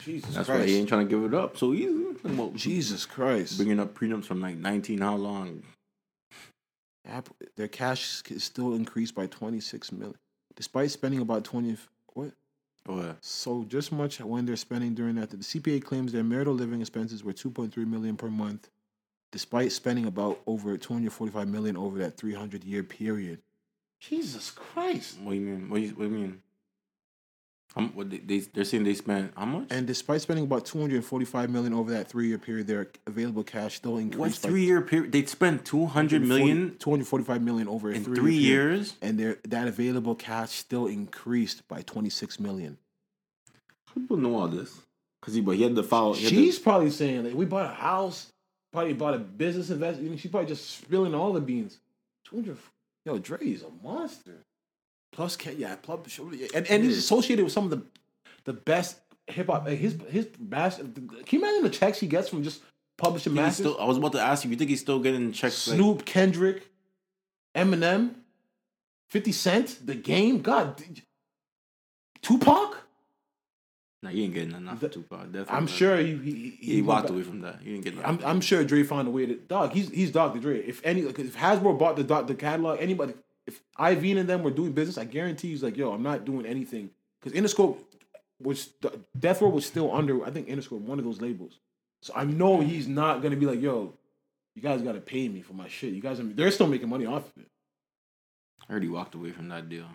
Jesus 0.04 0.34
That's 0.34 0.46
Christ, 0.46 0.60
why 0.60 0.66
he 0.66 0.76
ain't 0.76 0.86
trying 0.86 1.08
to 1.08 1.10
give 1.10 1.24
it 1.24 1.32
up 1.32 1.56
so 1.56 1.72
easy. 1.72 2.14
Well, 2.24 2.50
Jesus 2.54 3.06
Christ. 3.06 3.56
bringing 3.56 3.80
up 3.80 3.94
prenups 3.94 4.26
from 4.26 4.42
like 4.42 4.58
19 4.58 4.98
how 4.98 5.14
long? 5.14 5.62
Apple, 7.06 7.36
their 7.56 7.68
cash 7.68 8.22
is 8.28 8.44
still 8.44 8.74
increased 8.74 9.14
by 9.14 9.26
26 9.26 9.92
million, 9.92 10.18
despite 10.54 10.90
spending 10.90 11.22
about 11.22 11.44
20. 11.44 11.78
What? 12.12 12.32
What? 12.84 13.16
So 13.22 13.64
just 13.66 13.92
much 13.92 14.20
when 14.20 14.44
they're 14.44 14.56
spending 14.56 14.92
during 14.94 15.14
that. 15.14 15.30
The 15.30 15.38
CPA 15.38 15.82
claims 15.82 16.12
their 16.12 16.22
marital 16.22 16.52
living 16.52 16.82
expenses 16.82 17.24
were 17.24 17.32
2.3 17.32 17.74
million 17.86 18.14
per 18.14 18.28
month, 18.28 18.68
despite 19.32 19.72
spending 19.72 20.06
about 20.06 20.40
over 20.46 20.76
245 20.76 21.48
million 21.48 21.76
over 21.76 21.98
that 21.98 22.16
300 22.16 22.64
year 22.64 22.82
period. 22.82 23.40
Jesus 24.00 24.50
Christ! 24.50 25.18
What 25.20 25.32
do 25.32 25.36
you 25.38 25.46
mean? 25.46 25.68
What 25.70 25.76
do 25.78 25.82
you, 25.82 25.90
what 25.90 26.04
do 26.08 26.10
you 26.14 26.16
mean? 26.20 26.42
Um, 27.76 27.92
what 27.94 28.10
they, 28.10 28.18
they 28.18 28.38
they're 28.38 28.64
saying 28.64 28.84
they 28.84 28.94
spent 28.94 29.32
how 29.36 29.44
much? 29.44 29.66
And 29.70 29.86
despite 29.86 30.20
spending 30.22 30.44
about 30.46 30.64
245 30.64 31.50
million 31.50 31.74
over 31.74 31.90
that 31.92 32.08
three 32.08 32.26
year 32.28 32.38
period, 32.38 32.66
their 32.66 32.88
available 33.06 33.44
cash 33.44 33.74
still 33.76 33.98
increased. 33.98 34.18
what 34.18 34.42
by 34.42 34.48
three 34.48 34.64
year 34.64 34.80
period? 34.80 35.12
They 35.12 35.24
spent 35.26 35.64
200 35.64 36.22
million 36.22 36.76
245 36.78 37.42
million 37.42 37.68
over 37.68 37.92
in 37.92 38.02
three, 38.04 38.16
three 38.16 38.34
years. 38.36 38.96
and 39.02 39.18
their 39.18 39.38
that 39.48 39.68
available 39.68 40.14
cash 40.14 40.50
still 40.52 40.86
increased 40.86 41.68
by 41.68 41.82
26 41.82 42.40
million. 42.40 42.78
How 43.86 43.94
people 43.94 44.16
know 44.16 44.36
all 44.36 44.48
this? 44.48 44.80
Cause 45.20 45.34
he 45.34 45.40
but 45.40 45.56
he 45.56 45.62
had 45.64 45.76
to 45.76 45.82
follow. 45.82 46.14
He 46.14 46.24
had 46.24 46.30
to- 46.30 46.34
She's 46.36 46.58
probably 46.58 46.90
saying 46.90 47.24
like 47.24 47.34
we 47.34 47.44
bought 47.44 47.66
a 47.66 47.74
house, 47.74 48.32
probably 48.72 48.92
bought 48.92 49.14
a 49.14 49.18
business 49.18 49.70
investment. 49.70 50.18
She 50.20 50.28
probably 50.28 50.48
just 50.48 50.70
spilling 50.70 51.14
all 51.14 51.32
the 51.32 51.40
beans. 51.40 51.78
200, 52.24 52.56
yo, 53.04 53.18
Dre 53.18 53.38
is 53.40 53.62
a 53.62 53.70
monster. 53.82 54.44
Plus, 55.12 55.36
yeah, 55.56 55.74
plus, 55.76 56.18
and 56.54 56.66
and 56.66 56.84
he's 56.84 56.98
associated 56.98 57.42
with 57.42 57.52
some 57.52 57.64
of 57.64 57.70
the 57.70 57.82
the 58.44 58.52
best 58.52 58.98
hip 59.26 59.46
hop. 59.46 59.66
His 59.66 59.96
his 60.08 60.28
master. 60.38 60.84
Can 60.84 61.08
you 61.30 61.38
imagine 61.38 61.62
the 61.62 61.70
checks 61.70 61.98
he 61.98 62.06
gets 62.06 62.28
from 62.28 62.42
just 62.42 62.62
publishing 62.98 63.34
masters? 63.34 63.66
still, 63.66 63.80
I 63.80 63.84
was 63.86 63.96
about 63.96 64.12
to 64.12 64.20
ask 64.20 64.44
you. 64.44 64.50
You 64.50 64.56
think 64.56 64.70
he's 64.70 64.80
still 64.80 65.00
getting 65.00 65.32
checks? 65.32 65.66
like- 65.66 65.76
Snoop, 65.76 66.04
Kendrick, 66.04 66.68
Eminem, 67.56 68.14
Fifty 69.08 69.32
Cent, 69.32 69.78
The 69.84 69.94
Game. 69.94 70.40
God, 70.42 70.80
Tupac. 72.22 72.76
Nah, 74.02 74.10
he 74.10 74.24
ain't 74.24 74.34
getting 74.34 74.54
enough. 74.54 74.80
The- 74.80 74.88
Tupac. 74.88 75.26
Definitely. 75.26 75.54
I'm 75.56 75.66
sure 75.66 75.96
he 75.96 76.16
he, 76.16 76.56
he, 76.60 76.82
went 76.82 76.86
walked 76.86 77.10
away 77.10 77.22
from 77.22 77.40
that. 77.40 77.60
He 77.62 77.72
didn't 77.76 77.96
get. 77.96 78.06
I'm. 78.06 78.20
I'm 78.24 78.40
sure 78.40 78.62
Dre 78.62 78.84
found 78.84 79.08
a 79.08 79.10
way 79.10 79.26
to 79.26 79.34
dog. 79.34 79.72
He's 79.72 79.88
he's 79.90 80.12
Dr. 80.12 80.38
Dre. 80.38 80.58
If 80.60 80.80
any, 80.84 81.02
like, 81.02 81.18
if 81.18 81.36
Hasbro 81.36 81.78
bought 81.78 81.96
the 81.96 82.04
the 82.22 82.34
catalog, 82.34 82.78
anybody, 82.80 83.14
if 83.46 83.60
Iovine 83.78 84.18
and 84.18 84.28
them 84.28 84.42
were 84.42 84.50
doing 84.50 84.72
business, 84.72 84.98
I 84.98 85.04
guarantee 85.04 85.48
he's 85.48 85.62
like, 85.62 85.76
yo, 85.76 85.92
I'm 85.92 86.02
not 86.02 86.24
doing 86.24 86.46
anything 86.46 86.90
because 87.20 87.38
Interscope 87.38 87.78
was 88.40 88.68
Death 89.18 89.42
Row 89.42 89.48
was 89.48 89.66
still 89.66 89.92
under. 89.92 90.24
I 90.24 90.30
think 90.30 90.48
Interscope, 90.48 90.80
one 90.80 90.98
of 90.98 91.04
those 91.04 91.20
labels. 91.20 91.58
So 92.02 92.12
I 92.14 92.24
know 92.24 92.60
he's 92.60 92.86
not 92.86 93.22
gonna 93.22 93.36
be 93.36 93.46
like, 93.46 93.60
yo, 93.60 93.94
you 94.54 94.62
guys 94.62 94.82
gotta 94.82 95.00
pay 95.00 95.28
me 95.28 95.42
for 95.42 95.54
my 95.54 95.66
shit. 95.66 95.92
You 95.92 96.00
guys, 96.00 96.20
are, 96.20 96.24
they're 96.24 96.52
still 96.52 96.68
making 96.68 96.88
money 96.88 97.06
off 97.06 97.26
of 97.26 97.42
it. 97.42 97.48
I 98.68 98.72
heard 98.72 98.82
he 98.82 98.88
walked 98.88 99.14
away 99.14 99.30
from 99.30 99.48
that 99.48 99.68
deal. 99.68 99.86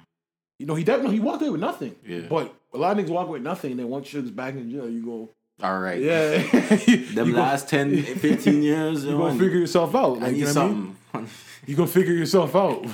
You 0.63 0.67
know, 0.67 0.75
he 0.75 0.85
definitely 0.85 1.15
he 1.15 1.19
walked 1.19 1.41
away 1.41 1.51
with 1.51 1.59
nothing. 1.59 1.93
Yeah. 2.07 2.21
But 2.29 2.55
a 2.73 2.77
lot 2.77 2.97
of 2.97 3.05
niggas 3.05 3.09
walk 3.09 3.27
away 3.27 3.33
with 3.39 3.41
nothing, 3.41 3.71
and 3.71 3.79
then 3.81 3.89
once 3.89 4.07
shit's 4.07 4.31
back 4.31 4.53
in 4.53 4.71
jail, 4.71 4.89
you 4.89 5.03
go, 5.03 5.29
All 5.61 5.77
right. 5.77 5.99
yeah. 6.01 6.37
Them 7.13 7.27
you 7.27 7.33
go- 7.33 7.41
last 7.41 7.67
10, 7.67 8.01
15 8.01 8.63
years, 8.63 9.03
you 9.03 9.11
yo, 9.11 9.17
gonna 9.17 9.31
um, 9.31 9.39
figure 9.39 9.59
yourself 9.59 9.93
out. 9.93 10.19
I 10.19 10.21
Like, 10.21 10.31
need 10.31 10.37
you 10.39 10.45
know 10.45 10.53
what 10.53 10.57
I 10.57 10.67
mean? 10.69 10.95
something. 11.11 11.29
You 11.67 11.75
gonna 11.75 11.87
figure 11.89 12.13
yourself 12.13 12.55
out. 12.55 12.85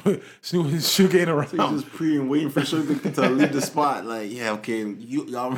Snoop 0.41 0.65
Suge 0.77 1.13
ain't 1.19 1.29
around. 1.29 1.49
He's 1.51 1.81
just 1.83 1.93
pre 1.93 2.15
and 2.17 2.27
waiting 2.27 2.49
for 2.49 2.61
Suge 2.61 3.13
to 3.13 3.29
leave 3.29 3.53
the 3.53 3.61
spot. 3.61 4.03
Like, 4.05 4.31
yeah, 4.31 4.53
okay, 4.53 4.79
you 4.79 5.25
y'all, 5.27 5.55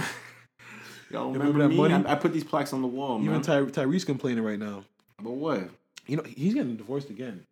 y'all 1.09 1.31
remember, 1.31 1.39
remember 1.39 1.59
that 1.59 1.69
me? 1.69 1.75
money? 1.77 1.93
I, 2.05 2.11
I 2.11 2.15
put 2.15 2.33
these 2.33 2.43
plaques 2.43 2.73
on 2.73 2.81
the 2.81 2.87
wall, 2.87 3.19
man. 3.19 3.29
Even 3.29 3.41
Ty- 3.41 3.61
Tyrese 3.83 4.05
complaining 4.05 4.43
right 4.43 4.59
now. 4.59 4.83
but 5.21 5.31
what? 5.31 5.69
You 6.07 6.17
know 6.17 6.23
he's 6.23 6.53
getting 6.53 6.75
divorced 6.75 7.09
again. 7.09 7.45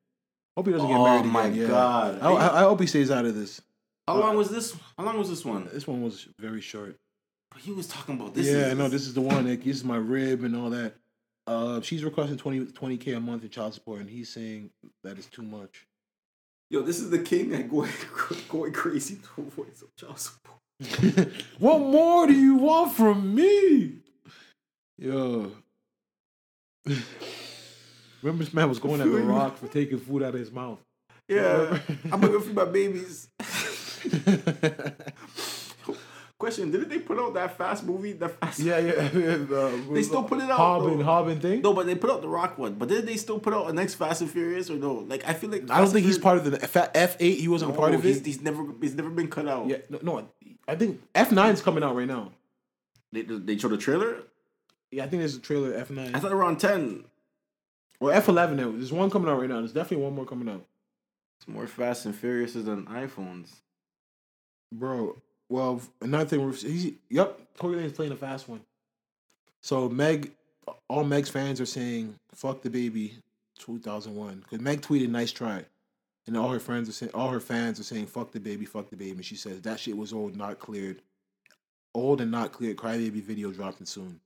Hope 0.57 0.65
he 0.67 0.73
doesn't 0.73 0.87
get 0.87 0.93
married. 0.93 1.19
Oh 1.21 1.23
married 1.23 1.31
my 1.31 1.45
again. 1.47 1.59
yeah. 1.61 1.67
God. 1.67 2.19
I, 2.21 2.31
I, 2.31 2.57
I 2.57 2.61
hope 2.63 2.81
he 2.81 2.87
stays 2.87 3.09
out 3.11 3.23
of 3.25 3.35
this. 3.35 3.61
How 4.09 4.17
long 4.19 4.37
was 4.37 4.49
this? 4.49 4.75
How 4.97 5.03
long 5.03 5.19
was 5.19 5.29
this 5.29 5.45
one? 5.45 5.69
This 5.71 5.85
one 5.85 6.01
was 6.01 6.27
very 6.39 6.61
short. 6.61 6.95
He 7.59 7.71
was 7.71 7.87
talking 7.87 8.15
about 8.15 8.33
this. 8.33 8.47
yeah, 8.47 8.69
is, 8.69 8.77
no, 8.77 8.87
this 8.89 9.05
is 9.05 9.13
the 9.13 9.21
one. 9.21 9.47
Like, 9.47 9.63
this 9.63 9.77
is 9.77 9.83
my 9.83 9.97
rib 9.97 10.43
and 10.43 10.55
all 10.55 10.71
that. 10.71 10.95
Uh, 11.45 11.79
she's 11.81 12.03
requesting 12.03 12.37
20 12.37 12.97
k 12.97 13.13
a 13.13 13.19
month 13.19 13.43
in 13.43 13.49
child 13.49 13.75
support, 13.75 13.99
and 13.99 14.09
he's 14.09 14.29
saying 14.29 14.71
that 15.03 15.19
is 15.19 15.27
too 15.27 15.43
much. 15.43 15.85
Yo, 16.71 16.81
this 16.81 16.99
is 16.99 17.11
the 17.11 17.19
king 17.19 17.49
that 17.49 17.69
going 17.69 17.91
going 18.49 18.73
crazy 18.73 19.15
to 19.15 19.41
avoid 19.41 19.77
some 19.77 19.89
child 19.95 20.19
support. 20.19 21.31
what 21.59 21.79
more 21.79 22.25
do 22.25 22.33
you 22.33 22.55
want 22.55 22.93
from 22.93 23.35
me? 23.35 23.97
Yo. 24.97 25.51
Remember 28.23 28.43
this 28.43 28.53
man 28.55 28.69
was 28.69 28.79
going 28.79 29.01
at 29.01 29.05
The 29.07 29.19
Rock 29.19 29.57
for 29.57 29.67
taking 29.67 29.99
food 29.99 30.23
out 30.23 30.33
of 30.33 30.39
his 30.39 30.51
mouth. 30.51 30.79
Yeah, 31.29 31.79
I'm 32.11 32.21
gonna 32.21 32.39
feed 32.39 32.55
my 32.55 32.65
babies. 32.65 33.29
Question: 36.37 36.71
Didn't 36.71 36.87
they 36.87 36.99
put 36.99 37.19
out 37.19 37.33
that 37.33 37.57
fast 37.57 37.83
movie? 37.83 38.13
That 38.13 38.39
fast? 38.39 38.59
Yeah, 38.59 38.77
yeah. 38.77 38.93
uh, 39.53 39.71
They 39.91 40.03
still 40.03 40.23
put 40.23 40.37
it 40.39 40.49
out, 40.49 40.55
Hobbin, 40.55 40.99
though. 40.99 41.03
Hobbin 41.03 41.39
thing. 41.41 41.61
No, 41.61 41.73
but 41.73 41.85
they 41.85 41.95
put 41.95 42.09
out 42.09 42.21
the 42.21 42.29
Rock 42.29 42.57
one. 42.57 42.75
But 42.75 42.87
did 42.87 43.05
they 43.05 43.17
still 43.17 43.39
put 43.39 43.53
out 43.53 43.69
a 43.69 43.73
next 43.73 43.95
Fast 43.95 44.21
and 44.21 44.31
Furious 44.31 44.69
or 44.69 44.75
no? 44.77 44.93
Like 44.93 45.27
I 45.27 45.33
feel 45.33 45.49
like 45.49 45.69
I 45.69 45.79
don't 45.81 45.89
think 45.89 46.05
he's 46.05 46.17
part 46.17 46.37
of 46.37 46.45
the 46.49 46.63
F 46.95 47.17
eight. 47.19 47.39
He 47.39 47.49
wasn't 47.49 47.71
a 47.71 47.73
part 47.75 47.93
of 47.93 48.03
He's, 48.03 48.17
it. 48.17 48.25
he's 48.25 48.41
never 48.41 48.65
he's 48.79 48.95
never 48.95 49.09
been 49.09 49.27
cut 49.27 49.49
out. 49.49 49.67
Yeah, 49.67 49.77
no, 49.89 49.99
no. 50.01 50.29
I 50.65 50.75
think 50.75 51.01
F 51.13 51.31
9 51.33 51.51
is 51.53 51.61
coming 51.61 51.83
out 51.83 51.95
right 51.97 52.07
now. 52.07 52.31
They 53.11 53.23
they 53.23 53.57
showed 53.57 53.71
the 53.71 53.77
trailer. 53.77 54.19
Yeah, 54.91 55.03
I 55.03 55.07
think 55.09 55.19
there's 55.19 55.35
a 55.35 55.39
trailer 55.41 55.73
F 55.73 55.89
nine 55.89 56.15
I 56.15 56.19
thought 56.19 56.31
around 56.31 56.59
ten. 56.61 57.03
or 57.99 58.13
F 58.13 58.29
eleven. 58.29 58.55
There's 58.57 58.93
one 58.93 59.09
coming 59.09 59.29
out 59.29 59.39
right 59.41 59.49
now. 59.49 59.57
There's 59.59 59.73
definitely 59.73 60.05
one 60.05 60.15
more 60.15 60.25
coming 60.25 60.47
out, 60.47 60.63
It's 61.39 61.47
more 61.49 61.67
Fast 61.67 62.05
and 62.05 62.15
Furious 62.15 62.53
than 62.53 62.85
iPhones. 62.85 63.49
Bro. 64.71 65.17
Well, 65.49 65.81
another 66.01 66.25
thing, 66.25 66.45
we're, 66.45 66.53
he's 66.53 66.93
yep. 67.09 67.39
Tory 67.57 67.77
Lanez 67.77 67.95
playing 67.95 68.11
a 68.11 68.15
fast 68.15 68.47
one. 68.47 68.61
So 69.61 69.89
Meg, 69.89 70.31
all 70.87 71.03
Meg's 71.03 71.29
fans 71.29 71.59
are 71.59 71.65
saying 71.65 72.15
"fuck 72.33 72.61
DaBaby" 72.61 73.13
2001 73.57 74.39
because 74.39 74.61
Meg 74.61 74.81
tweeted 74.81 75.09
"nice 75.09 75.31
try," 75.31 75.65
and 76.27 76.37
all 76.37 76.49
her 76.49 76.59
friends 76.59 76.87
are 76.87 76.93
saying, 76.93 77.11
all 77.13 77.29
her 77.29 77.39
fans 77.39 77.79
are 77.79 77.83
saying 77.83 78.05
"fuck 78.05 78.31
DaBaby, 78.31 78.67
fuck 78.67 78.89
DaBaby." 78.89 79.11
And 79.13 79.25
she 79.25 79.35
says 79.35 79.59
that 79.61 79.79
shit 79.79 79.97
was 79.97 80.13
old, 80.13 80.35
not 80.37 80.59
cleared, 80.59 81.01
old 81.95 82.21
and 82.21 82.29
not 82.31 82.51
cleared. 82.51 82.77
Crybaby 82.77 83.21
video 83.23 83.51
dropping 83.51 83.87
soon. 83.87 84.19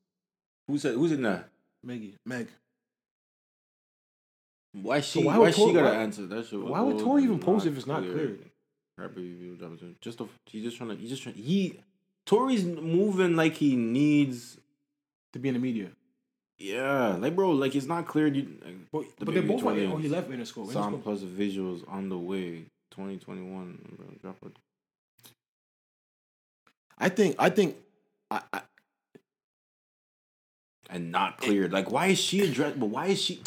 Who 0.68 0.78
said 0.78 0.95
who's 0.95 1.14
in 1.14 1.22
that? 1.24 1.48
Meggie, 1.86 2.15
Meg. 2.26 2.49
Why 4.74 4.99
she? 5.02 5.24
why 5.24 5.38
why 5.38 5.45
would 5.45 5.56
she 5.56 5.61
Tor- 5.64 5.74
gotta 5.74 5.90
why- 5.90 5.95
answer 6.03 6.26
that 6.26 6.45
shit? 6.48 6.60
why 6.60 6.82
would 6.82 6.99
Tory 6.99 7.24
even 7.24 7.40
post 7.40 7.65
if 7.65 7.78
it's 7.78 7.88
not 7.88 8.02
cleared? 8.03 8.40
Rapper 8.98 9.20
review 9.20 9.56
dropping 9.56 9.80
soon. 9.80 9.95
Just 10.02 10.22
a, 10.22 10.28
he's 10.45 10.64
just 10.64 10.78
trying 10.78 10.90
to. 10.90 10.95
He's 10.95 11.10
just 11.10 11.24
trying. 11.24 11.36
He 11.36 11.80
Tory's 12.26 12.64
moving 12.65 13.36
like 13.36 13.56
he 13.56 13.76
needs. 13.76 14.57
To 15.34 15.40
be 15.40 15.48
in 15.49 15.56
the 15.56 15.60
media. 15.60 15.90
Yeah, 16.60 17.15
like 17.20 17.36
bro, 17.36 17.52
like 17.52 17.76
it's 17.76 17.88
not 17.88 18.06
clear. 18.06 18.28
You 18.28 18.56
like, 18.64 18.76
But, 18.91 19.06
The 19.18 19.26
but 19.26 19.34
they're 19.34 19.44
both 19.44 19.64
like, 19.64 19.76
20 19.78 19.86
oh, 19.88 19.98
he 19.98 20.07
left 20.07 20.30
Interscope. 20.30 20.72
sound 20.72 20.95
Interscope. 20.95 21.03
plus 21.03 21.22
visuals 21.22 21.84
on 21.90 22.10
the 22.10 22.18
way. 22.18 22.65
Twenty 22.91 23.18
twenty 23.18 23.41
one. 23.41 24.18
Drop 24.22 24.38
it. 24.45 24.56
I 26.99 27.10
think, 27.10 27.36
I 27.40 27.49
think, 27.49 27.76
I, 28.30 28.41
I, 28.53 28.61
And 30.91 31.11
not 31.11 31.40
cleared. 31.40 31.74
Like 31.74 31.91
why 31.91 32.07
is 32.07 32.20
she 32.20 32.41
addressed? 32.41 32.80
But 32.80 32.86
why 32.86 33.07
is 33.07 33.20
she? 33.20 33.41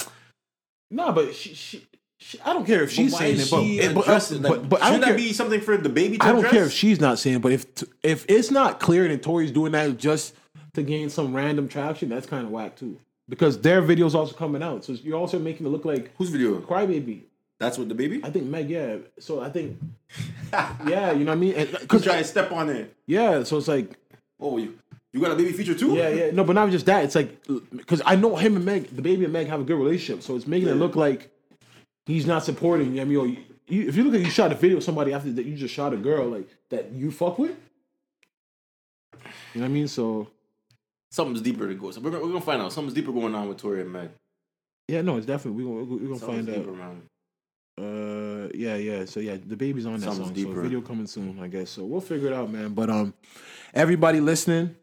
no, 0.90 1.12
but 1.12 1.32
she, 1.34 1.54
she, 1.54 1.86
she, 2.18 2.40
I 2.40 2.52
don't 2.52 2.66
care 2.66 2.82
if 2.82 2.90
she's 2.90 3.12
but 3.12 3.18
saying 3.18 3.40
it, 3.40 3.50
but, 3.50 3.62
it- 3.64 3.94
but, 3.94 4.06
but, 4.06 4.30
like, 4.50 4.68
but 4.68 4.82
I 4.82 4.90
don't 4.90 5.00
shouldn't 5.00 5.04
care. 5.04 5.12
that 5.12 5.16
be 5.16 5.32
something 5.32 5.60
for 5.60 5.76
DaBaby 5.78 6.18
to 6.18 6.24
I 6.24 6.28
don't 6.28 6.38
address? 6.38 6.52
care 6.52 6.64
if 6.64 6.72
she's 6.72 7.00
not 7.00 7.18
saying, 7.18 7.36
it, 7.36 7.42
but 7.42 7.52
if 7.52 7.66
if 8.02 8.24
it's 8.28 8.50
not 8.50 8.80
clear 8.80 9.04
and 9.06 9.22
Tory's 9.22 9.50
doing 9.52 9.72
that 9.72 9.96
just 9.98 10.34
to 10.74 10.82
gain 10.82 11.10
some 11.10 11.34
random 11.34 11.68
traction, 11.68 12.08
that's 12.08 12.26
kind 12.26 12.44
of 12.44 12.50
whack 12.50 12.76
too. 12.76 12.98
Because 13.28 13.60
their 13.60 13.82
video's 13.82 14.14
also 14.14 14.34
coming 14.34 14.62
out, 14.62 14.84
so 14.84 14.92
you're 14.92 15.18
also 15.18 15.38
making 15.38 15.66
it 15.66 15.70
look 15.70 15.84
like 15.84 16.12
Whose 16.16 16.30
video? 16.30 16.58
Crybaby. 16.60 17.22
That's 17.58 17.76
what 17.78 17.88
DaBaby. 17.88 18.24
I 18.24 18.30
think 18.30 18.44
Meg, 18.46 18.68
yeah. 18.70 18.96
So 19.18 19.40
I 19.40 19.48
think, 19.50 19.78
yeah, 20.52 21.12
you 21.12 21.24
know 21.24 21.32
what 21.32 21.32
I 21.32 21.34
mean? 21.36 21.54
Uh, 21.58 21.64
Cause 21.66 21.80
Because 21.80 22.04
try 22.04 22.18
to 22.18 22.24
step 22.24 22.52
on 22.52 22.68
it. 22.70 22.94
yeah, 23.06 23.42
so 23.42 23.56
it's 23.58 23.68
like 23.68 23.96
Oh, 24.38 24.58
you 24.58 24.78
you 25.12 25.20
got 25.20 25.32
a 25.32 25.34
baby 25.34 25.52
feature 25.52 25.74
too? 25.74 25.94
Yeah, 25.94 26.10
yeah. 26.10 26.30
No, 26.32 26.44
but 26.44 26.52
not 26.52 26.70
just 26.70 26.84
that. 26.86 27.04
It's 27.04 27.14
like 27.14 27.40
because 27.74 28.02
I 28.04 28.16
know 28.16 28.36
him 28.36 28.56
and 28.56 28.64
Meg, 28.64 28.88
DaBaby 28.90 29.24
and 29.24 29.32
Meg 29.32 29.46
have 29.48 29.60
a 29.60 29.64
good 29.64 29.78
relationship, 29.78 30.22
so 30.22 30.36
it's 30.36 30.46
making 30.46 30.68
it 30.68 30.74
look 30.74 30.94
like 30.96 31.30
he's 32.06 32.26
not 32.26 32.44
supporting. 32.44 32.94
you. 32.94 33.02
I 33.02 33.04
mean, 33.04 33.12
yo, 33.14 33.24
you, 33.24 33.36
you, 33.68 33.88
if 33.88 33.96
you 33.96 34.04
look 34.04 34.14
at 34.14 34.20
you 34.20 34.30
shot 34.30 34.52
a 34.52 34.54
video 34.54 34.78
of 34.78 34.84
somebody 34.84 35.12
after 35.12 35.30
that 35.32 35.44
you 35.44 35.56
just 35.56 35.74
shot 35.74 35.92
a 35.92 35.96
girl 35.96 36.28
like 36.28 36.48
that 36.70 36.92
you 36.92 37.10
fuck 37.10 37.38
with. 37.38 37.56
You 39.54 39.60
know 39.60 39.62
what 39.62 39.64
I 39.64 39.68
mean? 39.68 39.88
So 39.88 40.28
Something's 41.10 41.40
deeper 41.40 41.66
to 41.68 41.74
go. 41.74 41.90
So 41.90 42.00
we're 42.00 42.10
gonna, 42.10 42.22
we're 42.24 42.32
gonna 42.32 42.40
find 42.42 42.60
out. 42.62 42.72
Something's 42.72 42.94
deeper 42.94 43.12
going 43.12 43.34
on 43.34 43.48
with 43.48 43.58
Tory 43.58 43.80
and 43.80 43.92
Meg. 43.92 44.10
yeah, 44.88 45.02
no, 45.02 45.16
it's 45.16 45.26
definitely 45.26 45.64
we're 45.64 45.84
gonna 45.84 45.94
we're 45.94 46.08
gonna 46.08 46.18
Something's 46.18 46.46
find 46.46 46.58
deeper, 46.58 46.70
out. 46.70 46.76
man. 46.76 47.02
Uh, 47.78 48.48
yeah, 48.54 48.76
yeah. 48.76 49.04
So 49.04 49.20
yeah, 49.20 49.36
DaBaby's 49.36 49.86
on 49.86 49.94
that 49.94 50.00
Something's 50.02 50.26
song. 50.28 50.34
deeper. 50.34 50.54
So 50.56 50.62
video 50.62 50.80
coming 50.80 51.06
soon, 51.06 51.38
I 51.40 51.48
guess. 51.48 51.70
So 51.70 51.84
we'll 51.84 52.00
figure 52.00 52.28
it 52.28 52.32
out, 52.34 52.50
man. 52.50 52.70
But 52.74 52.90
um, 52.90 53.14
everybody 53.74 54.20
listening, 54.20 54.74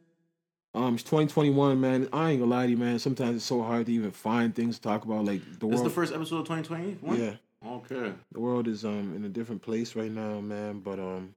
um, 0.76 0.96
it's 0.96 1.04
2021, 1.04 1.80
man. 1.80 2.10
I 2.12 2.32
ain't 2.32 2.40
gonna 2.40 2.52
lie 2.52 2.66
to 2.66 2.72
you, 2.72 2.78
man. 2.78 2.98
Sometimes 3.00 3.36
it's 3.38 3.46
so 3.46 3.62
hard 3.62 3.86
to 3.88 3.92
even 3.94 4.12
find 4.12 4.56
things 4.56 4.78
to 4.78 4.82
talk 4.82 5.06
about. 5.06 5.26
Like 5.26 5.42
the 5.60 5.68
This 5.68 5.76
is 5.76 5.82
world, 5.82 5.86
the 5.86 5.90
first 5.94 6.14
episode 6.14 6.38
of 6.40 6.46
2020. 6.48 7.18
yeah. 7.22 7.36
Okay. 7.66 8.12
the 8.34 8.40
world 8.42 8.68
is 8.68 8.84
um 8.84 9.14
in 9.16 9.24
a 9.24 9.30
different 9.30 9.62
place 9.62 9.96
right 9.96 10.12
now, 10.12 10.42
man. 10.42 10.80
But 10.80 11.00
um, 11.00 11.34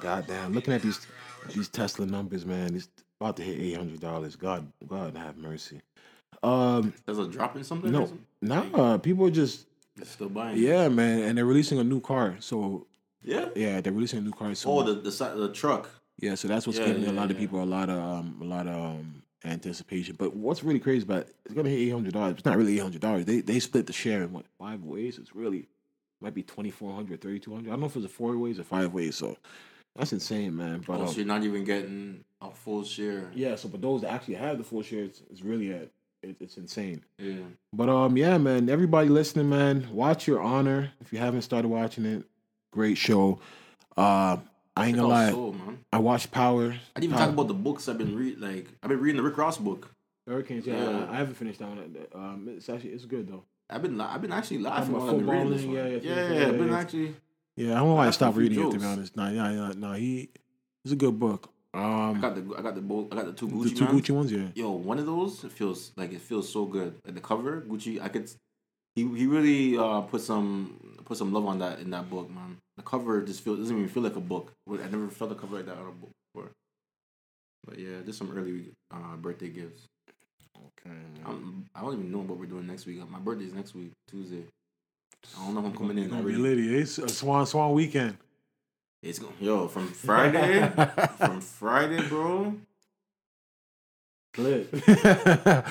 goddamn, 0.00 0.52
looking 0.52 0.74
at 0.74 0.82
these 0.82 1.06
these 1.54 1.68
Tesla 1.68 2.06
numbers, 2.06 2.44
man, 2.44 2.74
it's 2.74 2.88
about 3.20 3.36
to 3.38 3.42
hit 3.42 3.58
eight 3.60 3.76
hundred 3.76 4.00
dollars. 4.00 4.36
God, 4.36 4.70
God 4.86 5.16
have 5.16 5.36
mercy. 5.36 5.80
Um, 6.42 6.92
There's 7.06 7.18
a 7.18 7.26
drop 7.28 7.56
in 7.56 7.64
something. 7.64 7.94
or 7.94 8.08
no, 8.42 8.64
nah, 8.64 8.98
people 8.98 9.26
are 9.26 9.30
just 9.30 9.66
It's 9.98 10.10
still 10.10 10.28
buying. 10.28 10.56
yeah, 10.58 10.88
man, 10.88 11.20
and 11.20 11.36
they're 11.38 11.44
releasing 11.46 11.78
a 11.78 11.84
new 11.84 12.00
car. 12.00 12.36
So 12.40 12.86
Yeah. 13.22 13.48
yeah, 13.54 13.80
they're 13.80 13.92
releasing 13.92 14.18
a 14.20 14.22
new 14.22 14.32
car. 14.32 14.54
So 14.54 14.70
Oh, 14.70 14.82
the 14.82 14.94
the 14.94 15.34
the 15.36 15.52
truck. 15.52 15.88
Yeah, 16.20 16.34
so 16.34 16.48
that's 16.48 16.66
what's 16.66 16.78
Yeah, 16.78 16.86
giving 16.86 17.02
yeah, 17.04 17.10
a 17.10 17.12
lot 17.12 17.30
of 17.30 17.36
people 17.38 17.62
a 17.62 17.64
lot 17.64 17.88
of 17.90 17.98
um 17.98 18.38
a 18.40 18.44
lot 18.44 18.66
of 18.66 18.74
um 18.74 19.22
anticipation. 19.44 20.16
But 20.18 20.36
what's 20.36 20.62
really 20.62 20.80
crazy 20.80 21.02
about 21.04 21.22
it, 21.22 21.34
it's 21.44 21.54
gonna 21.54 21.68
hit 21.70 21.78
eight 21.78 21.90
hundred 21.90 22.12
dollars. 22.12 22.34
It's 22.36 22.44
not 22.44 22.56
really 22.56 22.76
eight 22.76 22.82
hundred 22.82 23.00
dollars. 23.00 23.24
They 23.24 23.40
they 23.40 23.58
split 23.60 23.86
the 23.86 23.92
share 23.92 24.22
in 24.22 24.32
what 24.32 24.44
five 24.58 24.82
ways. 24.84 25.18
It's 25.18 25.34
really 25.34 25.66
might 26.20 26.34
be 26.34 26.42
2400 26.42 27.20
3200 27.20 27.66
I 27.68 27.70
don't 27.72 27.80
know 27.80 27.86
if 27.86 27.96
it's 27.96 28.04
a 28.04 28.08
four 28.08 28.36
ways 28.36 28.58
or 28.58 28.64
five 28.64 28.92
ways. 28.92 29.16
So 29.16 29.36
that's 29.96 30.12
insane, 30.12 30.56
man. 30.56 30.84
But 30.86 30.98
Oh, 31.00 31.02
um, 31.02 31.08
so 31.08 31.16
you're 31.16 31.26
not 31.26 31.42
even 31.44 31.64
getting 31.64 32.24
a 32.42 32.50
full 32.50 32.84
share. 32.84 33.30
yeah, 33.34 33.56
so 33.56 33.68
but 33.68 33.80
those 33.80 34.02
that 34.02 34.12
actually 34.12 34.34
have 34.34 34.58
the 34.58 34.64
full 34.64 34.82
share, 34.82 35.04
it's, 35.04 35.22
it's 35.30 35.42
really 35.42 35.72
at 35.72 35.88
it, 36.22 36.36
it's 36.38 36.58
insane. 36.58 37.02
Yeah. 37.18 37.36
But 37.72 37.88
um, 37.88 38.16
yeah, 38.18 38.36
man. 38.36 38.68
Everybody 38.68 39.08
listening, 39.08 39.48
man, 39.48 39.88
watch 39.90 40.26
Your 40.26 40.42
Honor. 40.42 40.92
If 41.00 41.12
you 41.14 41.18
haven't 41.18 41.42
started 41.42 41.68
watching 41.68 42.04
it, 42.04 42.24
great 42.72 42.98
show. 42.98 43.40
Uh, 43.96 44.36
I 44.76 44.86
ain't 44.86 44.96
gonna 44.96 45.08
lie. 45.08 45.30
Soul. 45.30 45.54
I 45.92 45.98
watched 45.98 46.30
Power. 46.30 46.66
I 46.66 47.00
didn't 47.00 47.04
even 47.04 47.16
Power- 47.16 47.26
talk 47.26 47.34
about 47.34 47.48
the 47.48 47.54
books 47.54 47.88
I've 47.88 47.98
been 47.98 48.16
read. 48.16 48.38
Like 48.38 48.66
I've 48.82 48.88
been 48.88 49.00
reading 49.00 49.16
the 49.16 49.22
Rick 49.28 49.36
Ross 49.36 49.58
book. 49.58 49.94
Hurricanes. 50.26 50.66
Yeah, 50.66 50.90
Yeah. 50.90 51.10
I, 51.10 51.16
haven't 51.16 51.34
finished 51.34 51.58
that 51.58 51.68
one. 51.68 51.96
Um, 52.14 52.48
it's 52.56 52.68
actually 52.68 52.90
it's 52.90 53.04
good 53.04 53.26
though. 53.28 53.42
I've 53.68 53.82
been 53.82 53.96
la- 53.98 54.12
I've 54.12 54.22
been 54.22 54.32
actually 54.32 54.58
laughing 54.58 54.94
about 54.94 55.06
while 55.06 55.10
I've 55.10 55.18
been 55.18 55.28
reading 55.28 55.50
this 55.50 55.64
one. 55.64 55.74
yeah, 55.74 55.86
Yeah, 55.86 55.98
yeah, 56.02 56.32
yeah, 56.40 56.46
I've 56.48 56.58
been 56.58 56.72
actually. 56.72 57.14
Yeah, 57.56 57.72
I 57.72 57.78
don't 57.78 57.88
know 57.88 57.94
why 57.94 58.06
I 58.06 58.10
stopped 58.10 58.36
reading 58.36 58.58
it 58.60 58.70
to 58.72 58.78
be 58.78 58.84
honest. 58.84 59.16
Nah, 59.16 59.28
yeah, 59.30 59.50
yeah, 59.50 59.72
no, 59.76 59.92
he 59.92 60.30
it's 60.84 60.92
a 60.92 60.96
good 60.96 61.18
book. 61.18 61.50
Um, 61.72 62.16
I 62.16 62.20
got 62.20 62.34
the 62.34 62.54
I 62.56 62.62
got 62.62 62.74
the 62.74 63.08
I 63.12 63.14
got 63.16 63.26
the 63.26 63.32
two 63.32 63.46
the 63.48 63.54
Gucci 63.54 63.76
two 63.76 63.84
man. 63.84 63.94
Gucci 64.00 64.10
ones, 64.10 64.32
yeah. 64.32 64.48
Yo, 64.54 64.70
one 64.70 64.98
of 64.98 65.06
those 65.06 65.44
it 65.44 65.52
feels 65.52 65.92
like 65.96 66.12
it 66.12 66.20
feels 66.20 66.48
so 66.52 66.64
good. 66.64 66.94
Like 67.04 67.14
the 67.14 67.20
cover, 67.20 67.62
Gucci. 67.62 68.00
I 68.00 68.08
could. 68.08 68.30
He 68.96 69.02
he 69.16 69.26
really 69.26 69.78
uh 69.78 70.00
put 70.02 70.20
some 70.20 70.98
put 71.04 71.16
some 71.16 71.32
love 71.32 71.46
on 71.46 71.58
that 71.60 71.78
in 71.80 71.90
that 71.90 72.10
book, 72.10 72.28
man. 72.30 72.56
The 72.80 72.86
cover 72.86 73.20
just 73.20 73.44
feels 73.44 73.58
doesn't 73.58 73.76
even 73.76 73.90
feel 73.90 74.02
like 74.02 74.16
a 74.16 74.20
book. 74.20 74.54
I 74.66 74.88
never 74.88 75.08
felt 75.08 75.30
a 75.32 75.34
cover 75.34 75.56
like 75.56 75.66
that 75.66 75.76
on 75.76 75.88
a 75.88 75.90
book 75.90 76.10
before. 76.32 76.50
But 77.66 77.78
yeah, 77.78 77.96
just 78.06 78.16
some 78.16 78.32
early 78.34 78.70
uh 78.90 79.16
birthday 79.16 79.50
gifts. 79.50 79.82
Okay. 80.56 80.96
I'm, 81.26 81.66
I 81.74 81.82
don't 81.82 81.92
even 81.92 82.10
know 82.10 82.20
what 82.20 82.38
we're 82.38 82.46
doing 82.46 82.66
next 82.66 82.86
week. 82.86 83.06
My 83.10 83.18
birthday's 83.18 83.52
next 83.52 83.74
week, 83.74 83.92
Tuesday. 84.08 84.44
I 85.36 85.44
don't 85.44 85.52
know 85.52 85.60
if 85.60 85.66
I'm 85.66 85.76
coming 85.76 85.98
in. 85.98 86.06
I 86.06 86.08
Gonna 86.08 86.22
be 86.22 86.32
really, 86.32 86.54
litty. 86.56 86.78
It's 86.78 86.96
a 86.96 87.08
swan 87.10 87.44
swan 87.44 87.74
weekend. 87.74 88.16
it's 89.02 89.18
going 89.18 89.34
yo 89.40 89.68
from 89.68 89.88
Friday, 89.88 90.66
from 91.18 91.42
Friday, 91.42 92.00
bro. 92.08 92.54
Lit. 94.38 94.70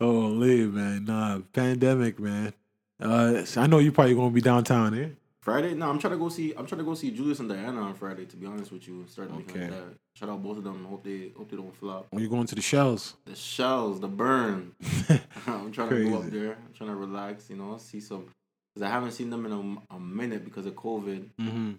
oh, 0.00 0.10
lit, 0.10 0.68
man. 0.72 1.04
Nah, 1.04 1.38
pandemic, 1.52 2.18
man. 2.18 2.52
Uh, 3.00 3.44
I 3.56 3.68
know 3.68 3.78
you 3.78 3.92
probably 3.92 4.16
gonna 4.16 4.30
be 4.30 4.40
downtown, 4.40 4.98
eh? 4.98 5.10
Friday, 5.42 5.72
no, 5.74 5.88
I'm 5.88 5.98
trying 5.98 6.12
to 6.12 6.18
go 6.18 6.28
see. 6.28 6.52
I'm 6.54 6.66
trying 6.66 6.80
to 6.80 6.84
go 6.84 6.94
see 6.94 7.10
Julius 7.10 7.40
and 7.40 7.48
Diana 7.48 7.80
on 7.80 7.94
Friday. 7.94 8.26
To 8.26 8.36
be 8.36 8.46
honest 8.46 8.70
with 8.72 8.86
you, 8.86 9.06
starting 9.08 9.42
to 9.42 9.50
Okay. 9.50 9.60
like 9.62 9.70
that. 9.70 9.94
Shout 10.14 10.28
out 10.28 10.42
both 10.42 10.58
of 10.58 10.64
them. 10.64 10.84
Hope 10.84 11.02
they 11.02 11.32
hope 11.36 11.50
they 11.50 11.56
don't 11.56 11.74
flop. 11.74 12.08
When 12.10 12.22
you 12.22 12.28
going 12.28 12.46
to 12.46 12.54
the 12.54 12.60
shells? 12.60 13.14
The 13.24 13.34
shells, 13.34 14.00
the 14.00 14.08
burn. 14.08 14.72
I'm 15.46 15.72
trying 15.72 15.88
to 15.90 16.10
go 16.10 16.18
up 16.18 16.30
there. 16.30 16.52
I'm 16.52 16.74
trying 16.74 16.90
to 16.90 16.96
relax. 16.96 17.48
You 17.48 17.56
know, 17.56 17.78
see 17.78 18.00
some. 18.00 18.26
Because 18.74 18.86
I 18.86 18.90
haven't 18.92 19.12
seen 19.12 19.30
them 19.30 19.46
in 19.46 19.52
a, 19.90 19.94
a 19.96 19.98
minute 19.98 20.44
because 20.44 20.66
of 20.66 20.74
COVID. 20.74 21.24
Mm-hmm. 21.40 21.72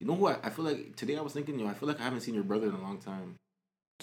You 0.00 0.06
know 0.06 0.14
what? 0.14 0.40
I 0.44 0.50
feel 0.50 0.64
like 0.64 0.94
today 0.96 1.16
I 1.16 1.20
was 1.20 1.32
thinking, 1.32 1.58
yo, 1.58 1.66
I 1.66 1.74
feel 1.74 1.88
like 1.88 2.00
I 2.00 2.04
haven't 2.04 2.20
seen 2.20 2.34
your 2.34 2.44
brother 2.44 2.68
in 2.68 2.74
a 2.74 2.80
long 2.80 2.98
time. 2.98 3.34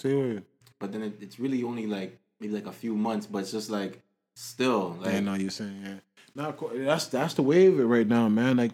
What? 0.02 0.42
But 0.78 0.92
then 0.92 1.02
it, 1.02 1.14
it's 1.20 1.38
really 1.40 1.62
only 1.62 1.86
like 1.86 2.18
maybe 2.40 2.52
like 2.52 2.66
a 2.66 2.72
few 2.72 2.94
months. 2.94 3.26
But 3.26 3.38
it's 3.38 3.52
just 3.52 3.70
like 3.70 4.02
still 4.36 4.98
like 5.00 5.14
yeah, 5.14 5.20
no, 5.20 5.34
you're 5.34 5.50
saying 5.50 5.82
yeah. 5.82 5.94
Co- 6.36 6.70
that's 6.74 7.06
that's 7.06 7.34
the 7.34 7.42
way 7.42 7.66
of 7.66 7.78
it 7.78 7.84
right 7.84 8.06
now, 8.06 8.28
man. 8.28 8.56
Like, 8.56 8.72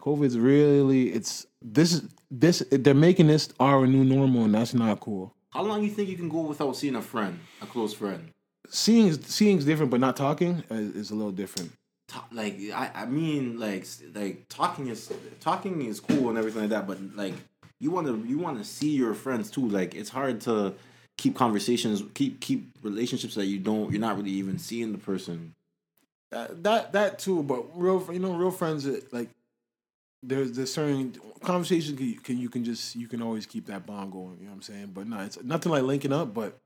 COVID's 0.00 0.38
really 0.38 1.10
it's 1.10 1.46
this 1.62 1.92
is 1.92 2.08
this 2.30 2.62
they're 2.70 2.94
making 2.94 3.26
this 3.28 3.48
our 3.60 3.86
new 3.86 4.04
normal, 4.04 4.44
and 4.44 4.54
that's 4.54 4.74
not 4.74 5.00
cool. 5.00 5.34
how 5.50 5.62
long 5.62 5.82
you 5.82 5.90
think 5.90 6.08
you 6.08 6.16
can 6.16 6.28
go 6.28 6.40
without 6.40 6.76
seeing 6.76 6.96
a 6.96 7.02
friend, 7.02 7.38
a 7.62 7.66
close 7.66 7.94
friend? 7.94 8.30
Seeing 8.68 9.08
is 9.08 9.20
seeing's 9.26 9.64
different, 9.64 9.90
but 9.90 10.00
not 10.00 10.16
talking 10.16 10.62
is, 10.70 10.94
is 10.96 11.10
a 11.10 11.14
little 11.14 11.32
different. 11.32 11.72
Ta- 12.08 12.26
like 12.32 12.58
I, 12.74 12.90
I 12.94 13.06
mean 13.06 13.58
like 13.58 13.86
like 14.14 14.46
talking 14.48 14.88
is 14.88 15.12
talking 15.40 15.82
is 15.82 16.00
cool 16.00 16.28
and 16.28 16.36
everything 16.38 16.60
like 16.62 16.70
that 16.70 16.86
but 16.86 16.98
like 17.16 17.34
you 17.80 17.90
want 17.90 18.06
to 18.06 18.22
you 18.28 18.38
want 18.38 18.58
to 18.58 18.64
see 18.64 18.90
your 18.90 19.14
friends 19.14 19.50
too 19.50 19.66
like 19.66 19.94
it's 19.94 20.10
hard 20.10 20.42
to 20.42 20.74
keep 21.16 21.34
conversations 21.34 22.02
keep 22.12 22.40
keep 22.40 22.68
relationships 22.82 23.34
that 23.36 23.46
you 23.46 23.58
don't 23.58 23.90
you're 23.90 24.02
not 24.02 24.18
really 24.18 24.32
even 24.32 24.58
seeing 24.58 24.92
the 24.92 24.98
person 24.98 25.54
That 26.34 26.64
that, 26.64 26.92
that 26.94 27.18
too, 27.20 27.44
but 27.44 27.64
real 27.80 28.04
you 28.12 28.18
know 28.18 28.34
real 28.34 28.50
friends 28.50 28.88
like 29.12 29.28
there's 30.20 30.50
there's 30.52 30.72
certain 30.72 31.14
conversations 31.42 31.96
can, 31.96 32.06
you 32.08 32.18
can 32.18 32.38
you 32.38 32.48
can 32.48 32.64
just 32.64 32.96
you 32.96 33.06
can 33.06 33.22
always 33.22 33.46
keep 33.46 33.66
that 33.66 33.86
bond 33.86 34.10
going. 34.10 34.38
You 34.40 34.46
know 34.46 34.50
what 34.50 34.56
I'm 34.56 34.62
saying? 34.62 34.90
But 34.92 35.06
no, 35.06 35.20
it's 35.20 35.40
nothing 35.44 35.70
like 35.70 35.84
linking 35.84 36.12
up. 36.12 36.34
But 36.34 36.58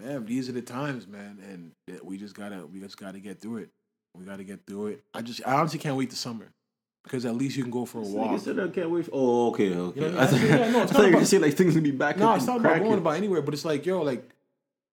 man, 0.00 0.26
these 0.26 0.48
are 0.48 0.52
the 0.52 0.62
times, 0.62 1.06
man, 1.06 1.38
and 1.48 1.72
we 2.02 2.18
just 2.18 2.34
gotta 2.34 2.66
we 2.66 2.80
just 2.80 2.98
gotta 2.98 3.20
get 3.20 3.40
through 3.40 3.58
it. 3.58 3.68
We 4.16 4.24
gotta 4.24 4.42
get 4.42 4.66
through 4.66 4.88
it. 4.88 5.04
I 5.14 5.22
just 5.22 5.46
I 5.46 5.52
honestly 5.52 5.78
can't 5.78 5.96
wait 5.96 6.10
to 6.10 6.16
summer 6.16 6.48
because 7.04 7.24
at 7.24 7.36
least 7.36 7.56
you 7.56 7.62
can 7.62 7.70
go 7.70 7.84
for 7.84 7.98
a 7.98 8.02
walk. 8.02 8.40
I 8.48 8.68
can't 8.68 8.90
wait. 8.90 9.08
oh, 9.12 9.50
okay, 9.50 9.72
okay. 9.76 10.00
You 10.00 10.10
know 10.10 10.18
I 10.18 10.24
I? 10.26 10.30
Yeah, 10.30 10.70
no, 10.72 10.82
it's 10.82 10.90
thought 10.90 10.98
not 10.98 10.98
you 10.98 10.98
were 10.98 11.02
gonna 11.04 11.16
about- 11.18 11.26
say 11.28 11.38
like 11.38 11.54
things 11.54 11.74
gonna 11.74 11.82
be 11.84 11.92
back. 11.92 12.18
No, 12.18 12.30
up 12.30 12.38
it's 12.38 12.46
not 12.46 12.58
about 12.58 12.80
going 12.80 12.98
about 12.98 13.14
anywhere, 13.14 13.42
but 13.42 13.54
it's 13.54 13.64
like 13.64 13.86
yo, 13.86 14.02
like 14.02 14.28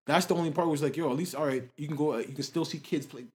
that's 0.06 0.28
the 0.28 0.36
only 0.36 0.52
part 0.52 0.68
where 0.68 0.76
it's 0.76 0.84
like 0.84 0.96
yo, 0.96 1.10
at 1.10 1.16
least 1.18 1.34
all 1.34 1.48
right, 1.48 1.68
you 1.76 1.88
can 1.88 1.96
go, 1.98 2.14
uh, 2.14 2.18
you 2.18 2.36
can 2.36 2.44
still 2.44 2.66
see 2.66 2.78
kids 2.78 3.08
play 3.08 3.26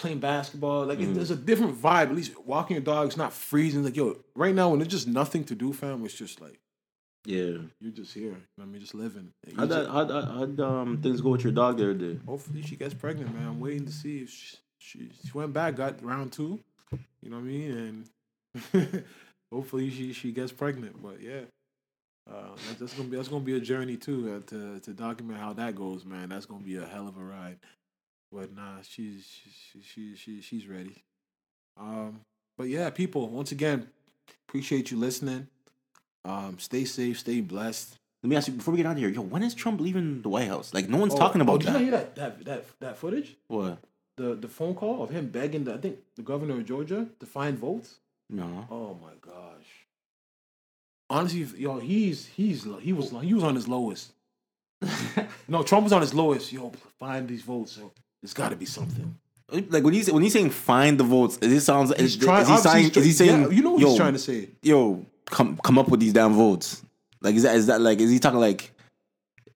playing 0.00 0.18
basketball. 0.20 0.86
Like 0.86 0.98
Mm-hmm. 0.98 1.14
there's 1.14 1.30
a 1.30 1.36
different 1.36 1.80
vibe. 1.80 2.08
At 2.10 2.14
least 2.16 2.38
walking 2.44 2.74
your 2.76 2.84
dog, 2.84 3.06
it's 3.06 3.16
not 3.16 3.32
freezing. 3.32 3.84
Like 3.84 3.96
yo, 3.96 4.16
right 4.34 4.54
now 4.54 4.70
when 4.70 4.78
there's 4.80 4.90
just 4.90 5.06
nothing 5.08 5.44
to 5.44 5.54
do, 5.54 5.72
fam, 5.72 6.04
it's 6.04 6.14
just 6.14 6.40
like 6.40 6.58
Yeah. 7.24 7.58
you're 7.80 7.92
just 7.94 8.12
here. 8.14 8.24
You 8.24 8.30
know 8.30 8.36
what 8.56 8.64
I 8.64 8.66
mean, 8.66 8.80
just 8.80 8.94
living. 8.94 9.32
How'd 9.56 9.68
that 9.68 9.86
how'd, 9.88 10.10
how'd 10.10 10.60
um 10.60 10.98
things 11.02 11.20
go 11.20 11.30
with 11.30 11.44
your 11.44 11.52
dog 11.52 11.76
the 11.78 11.84
other 11.84 11.94
day? 11.94 12.18
hopefully 12.26 12.62
she 12.62 12.76
gets 12.76 12.94
pregnant, 12.94 13.34
man. 13.34 13.46
I'm 13.46 13.60
waiting 13.60 13.86
to 13.86 13.92
see 13.92 14.18
if 14.22 14.30
she 14.30 14.56
she, 14.78 14.98
she 15.24 15.30
went 15.34 15.52
back, 15.52 15.76
got 15.76 16.02
round 16.02 16.32
two. 16.32 16.58
You 17.22 17.28
know 17.30 17.36
what 17.36 17.42
I 17.42 17.46
mean, 17.46 18.04
and 18.74 19.04
hopefully 19.52 19.90
she 19.90 20.12
she 20.12 20.32
gets 20.32 20.52
pregnant. 20.52 21.00
But 21.02 21.20
yeah. 21.20 21.42
Uh, 22.30 22.54
that's, 22.68 22.78
that's 22.80 22.94
gonna 22.94 23.08
be 23.08 23.16
that's 23.16 23.28
gonna 23.28 23.44
be 23.44 23.56
a 23.56 23.60
journey 23.60 23.96
too 23.96 24.36
uh, 24.36 24.48
to 24.50 24.78
to 24.80 24.92
document 24.92 25.38
how 25.38 25.52
that 25.52 25.74
goes, 25.74 26.04
man. 26.04 26.28
That's 26.28 26.46
gonna 26.46 26.62
be 26.62 26.76
a 26.76 26.86
hell 26.86 27.08
of 27.08 27.16
a 27.16 27.24
ride. 27.24 27.58
But 28.32 28.54
nah, 28.54 28.82
she's 28.82 29.26
she, 29.72 29.80
she 29.82 30.16
she 30.16 30.40
she's 30.40 30.66
ready. 30.66 31.02
Um, 31.78 32.20
but 32.56 32.68
yeah, 32.68 32.90
people, 32.90 33.28
once 33.28 33.52
again, 33.52 33.88
appreciate 34.48 34.90
you 34.90 34.98
listening. 34.98 35.48
Um, 36.24 36.58
stay 36.58 36.84
safe, 36.84 37.18
stay 37.20 37.40
blessed. 37.40 37.96
Let 38.22 38.28
me 38.28 38.36
ask 38.36 38.48
you 38.48 38.54
before 38.54 38.72
we 38.72 38.76
get 38.78 38.86
out 38.86 38.92
of 38.92 38.98
here. 38.98 39.08
Yo, 39.08 39.22
when 39.22 39.42
is 39.42 39.54
Trump 39.54 39.80
leaving 39.80 40.20
the 40.22 40.28
White 40.28 40.48
House? 40.48 40.74
Like 40.74 40.88
no 40.88 40.98
one's 40.98 41.14
Oh, 41.14 41.18
talking 41.18 41.40
oh, 41.40 41.44
about 41.44 41.60
did 41.60 41.68
you 41.68 41.72
that. 41.72 41.80
hear 41.80 41.90
that 41.90 42.14
that 42.16 42.44
that 42.44 42.80
that 42.80 42.96
footage? 42.98 43.36
What? 43.48 43.78
The 44.16 44.34
the 44.34 44.48
phone 44.48 44.74
call 44.74 45.02
of 45.02 45.10
him 45.10 45.28
begging 45.28 45.64
the 45.64 45.74
I 45.74 45.78
think 45.78 45.98
the 46.16 46.22
governor 46.22 46.54
of 46.58 46.66
Georgia 46.66 47.06
to 47.18 47.26
find 47.26 47.58
votes. 47.58 47.96
No. 48.28 48.66
Oh 48.70 48.96
my 49.02 49.12
gosh. 49.20 49.86
Honestly, 51.08 51.46
yo, 51.60 51.78
he's 51.80 52.26
he's 52.26 52.66
he 52.80 52.92
was 52.92 53.10
he 53.22 53.34
was 53.34 53.42
on 53.42 53.54
his 53.56 53.66
lowest. 53.66 54.12
no, 55.48 55.62
Trump 55.62 55.84
was 55.84 55.92
on 55.92 56.00
his 56.02 56.14
lowest. 56.14 56.52
Yo, 56.52 56.72
find 56.98 57.26
these 57.28 57.42
votes. 57.42 57.72
So 57.72 57.90
there's 58.22 58.34
got 58.34 58.50
to 58.50 58.56
be 58.56 58.66
something. 58.66 59.16
Like 59.50 59.82
when 59.82 59.94
he's 59.94 60.10
when 60.12 60.22
he's 60.22 60.32
saying 60.32 60.50
find 60.50 60.98
the 60.98 61.04
votes, 61.04 61.38
it 61.42 61.60
sounds. 61.60 61.92
He's 61.96 62.16
Is, 62.16 62.24
trying. 62.24 62.42
is 62.42 62.48
he 62.48 62.56
saying? 62.56 62.84
he's 62.84 62.96
Is 62.96 63.04
he 63.04 63.12
saying? 63.12 63.42
Yeah, 63.42 63.48
you 63.48 63.62
know 63.62 63.72
what 63.72 63.80
yo, 63.80 63.88
he's 63.88 63.96
trying 63.96 64.12
to 64.12 64.18
say? 64.18 64.48
Yo, 64.62 65.04
come 65.26 65.56
come 65.64 65.78
up 65.78 65.88
with 65.88 65.98
these 66.00 66.12
damn 66.12 66.34
votes. 66.34 66.82
Like 67.20 67.34
is 67.34 67.42
that 67.42 67.56
is 67.56 67.66
that 67.66 67.80
like 67.80 67.98
is 67.98 68.10
he 68.10 68.20
talking 68.20 68.38
like? 68.38 68.70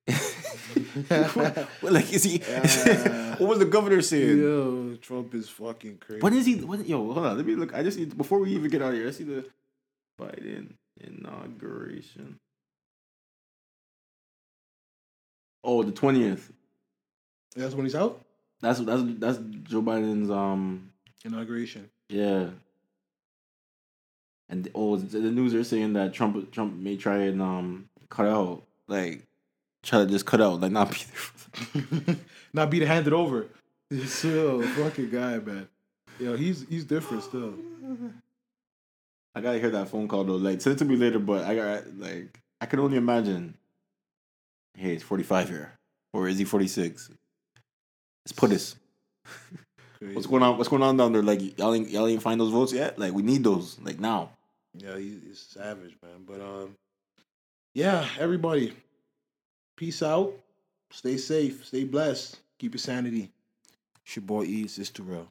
like 1.83 2.13
is 2.13 2.25
he? 2.25 2.39
what 3.39 3.49
was 3.49 3.59
the 3.61 3.67
governor 3.67 4.03
saying? 4.03 4.39
Yo, 4.39 4.97
Trump 5.01 5.33
is 5.35 5.49
fucking 5.49 5.99
crazy. 5.99 6.21
When 6.21 6.35
is 6.35 6.47
he? 6.47 6.57
When, 6.57 6.85
yo, 6.85 7.13
hold 7.13 7.27
on. 7.27 7.37
Let 7.37 7.47
me 7.47 7.55
look. 7.55 7.73
I 7.73 7.85
just 7.85 7.97
need 7.97 8.19
before 8.19 8.41
we 8.41 8.51
even 8.51 8.71
get 8.71 8.83
out 8.83 8.89
of 8.89 8.95
here. 8.95 9.07
I 9.07 9.13
see 9.13 9.25
the 9.25 9.45
Biden 10.21 10.73
inauguration. 11.01 12.41
Oh, 15.63 15.85
the 15.85 15.93
twentieth. 15.93 16.53
That's 17.55 17.75
when 17.75 17.87
he's 17.87 17.95
out. 17.95 18.24
That's 18.65 18.81
that's 18.81 19.03
that's 19.19 19.39
Joe 19.65 19.83
Biden's 19.83 20.31
um 20.31 20.91
Inauguration. 21.25 21.91
yeah. 22.09 22.49
And 24.49 24.69
oh, 24.75 24.97
the 24.97 25.19
news 25.21 25.55
are 25.55 25.65
saying 25.65 25.93
that 25.95 26.15
Trump 26.15 26.51
Trump 26.51 26.75
may 26.75 26.97
try 26.97 27.19
and 27.25 27.43
um 27.43 27.89
cut 28.09 28.27
out 28.27 28.63
like 28.89 29.27
try 29.83 29.99
to 30.01 30.07
just 30.07 30.25
cut 30.25 30.41
out 30.41 30.61
like 30.61 30.73
not 30.73 30.91
be 30.91 30.97
there. 32.07 32.17
Not 32.55 32.71
be 32.71 32.85
handed 32.85 33.13
over. 33.13 33.47
He's 33.91 34.13
still 34.13 34.63
fucking 34.63 35.11
guy, 35.11 35.39
man. 35.39 35.69
Yo, 36.19 36.37
he's 36.37 36.65
he's 36.69 36.85
different 36.85 37.23
still. 37.25 37.55
I 39.35 39.41
gotta 39.41 39.59
hear 39.59 39.71
that 39.71 39.89
phone 39.89 40.09
call 40.09 40.25
though. 40.25 40.37
Like 40.37 40.61
send 40.61 40.77
it 40.77 40.79
to 40.79 40.85
me 40.85 40.97
later, 40.97 41.19
but 41.19 41.45
I 41.45 41.55
got 41.55 41.97
like 41.99 42.41
I 42.61 42.67
can 42.67 42.81
only 42.81 42.97
imagine. 42.97 43.57
Hey, 44.77 44.95
it's 44.95 45.03
forty 45.03 45.23
five 45.25 45.49
here, 45.49 45.73
or 46.13 46.29
is 46.29 46.39
he 46.39 46.45
forty 46.45 46.69
six? 46.69 47.11
Let's 48.25 48.33
put 48.33 48.51
this. 48.51 48.77
What's 50.13 50.27
going 50.27 50.43
on? 50.43 50.59
What's 50.59 50.69
going 50.69 50.83
on 50.83 50.97
down 50.97 51.13
there? 51.13 51.23
Like 51.23 51.59
y'all 51.59 51.75
ain't 51.75 51.91
y'all 51.91 52.07
ain't 52.07 52.23
find 52.23 52.41
those 52.41 52.51
votes 52.51 52.73
yet? 52.73 52.99
Like 52.99 53.13
we 53.13 53.23
need 53.23 53.45
those 53.45 53.79
like 53.83 53.99
now. 53.99 54.31
Yeah, 54.77 54.99
he's, 54.99 55.23
he's 55.23 55.39
savage, 55.41 55.97
man. 56.03 56.25
But 56.27 56.41
um, 56.41 56.77
yeah, 57.75 58.07
everybody, 58.19 58.73
peace 59.77 60.03
out. 60.03 60.35
Stay 60.91 61.17
safe. 61.17 61.65
Stay 61.67 61.85
blessed. 61.85 62.39
Keep 62.59 62.75
your 62.75 62.79
sanity. 62.79 63.31
It's 64.05 64.17
your 64.17 64.25
boy 64.25 64.45
Ease. 64.45 64.79
It's 64.79 64.91
Terrell. 64.91 65.29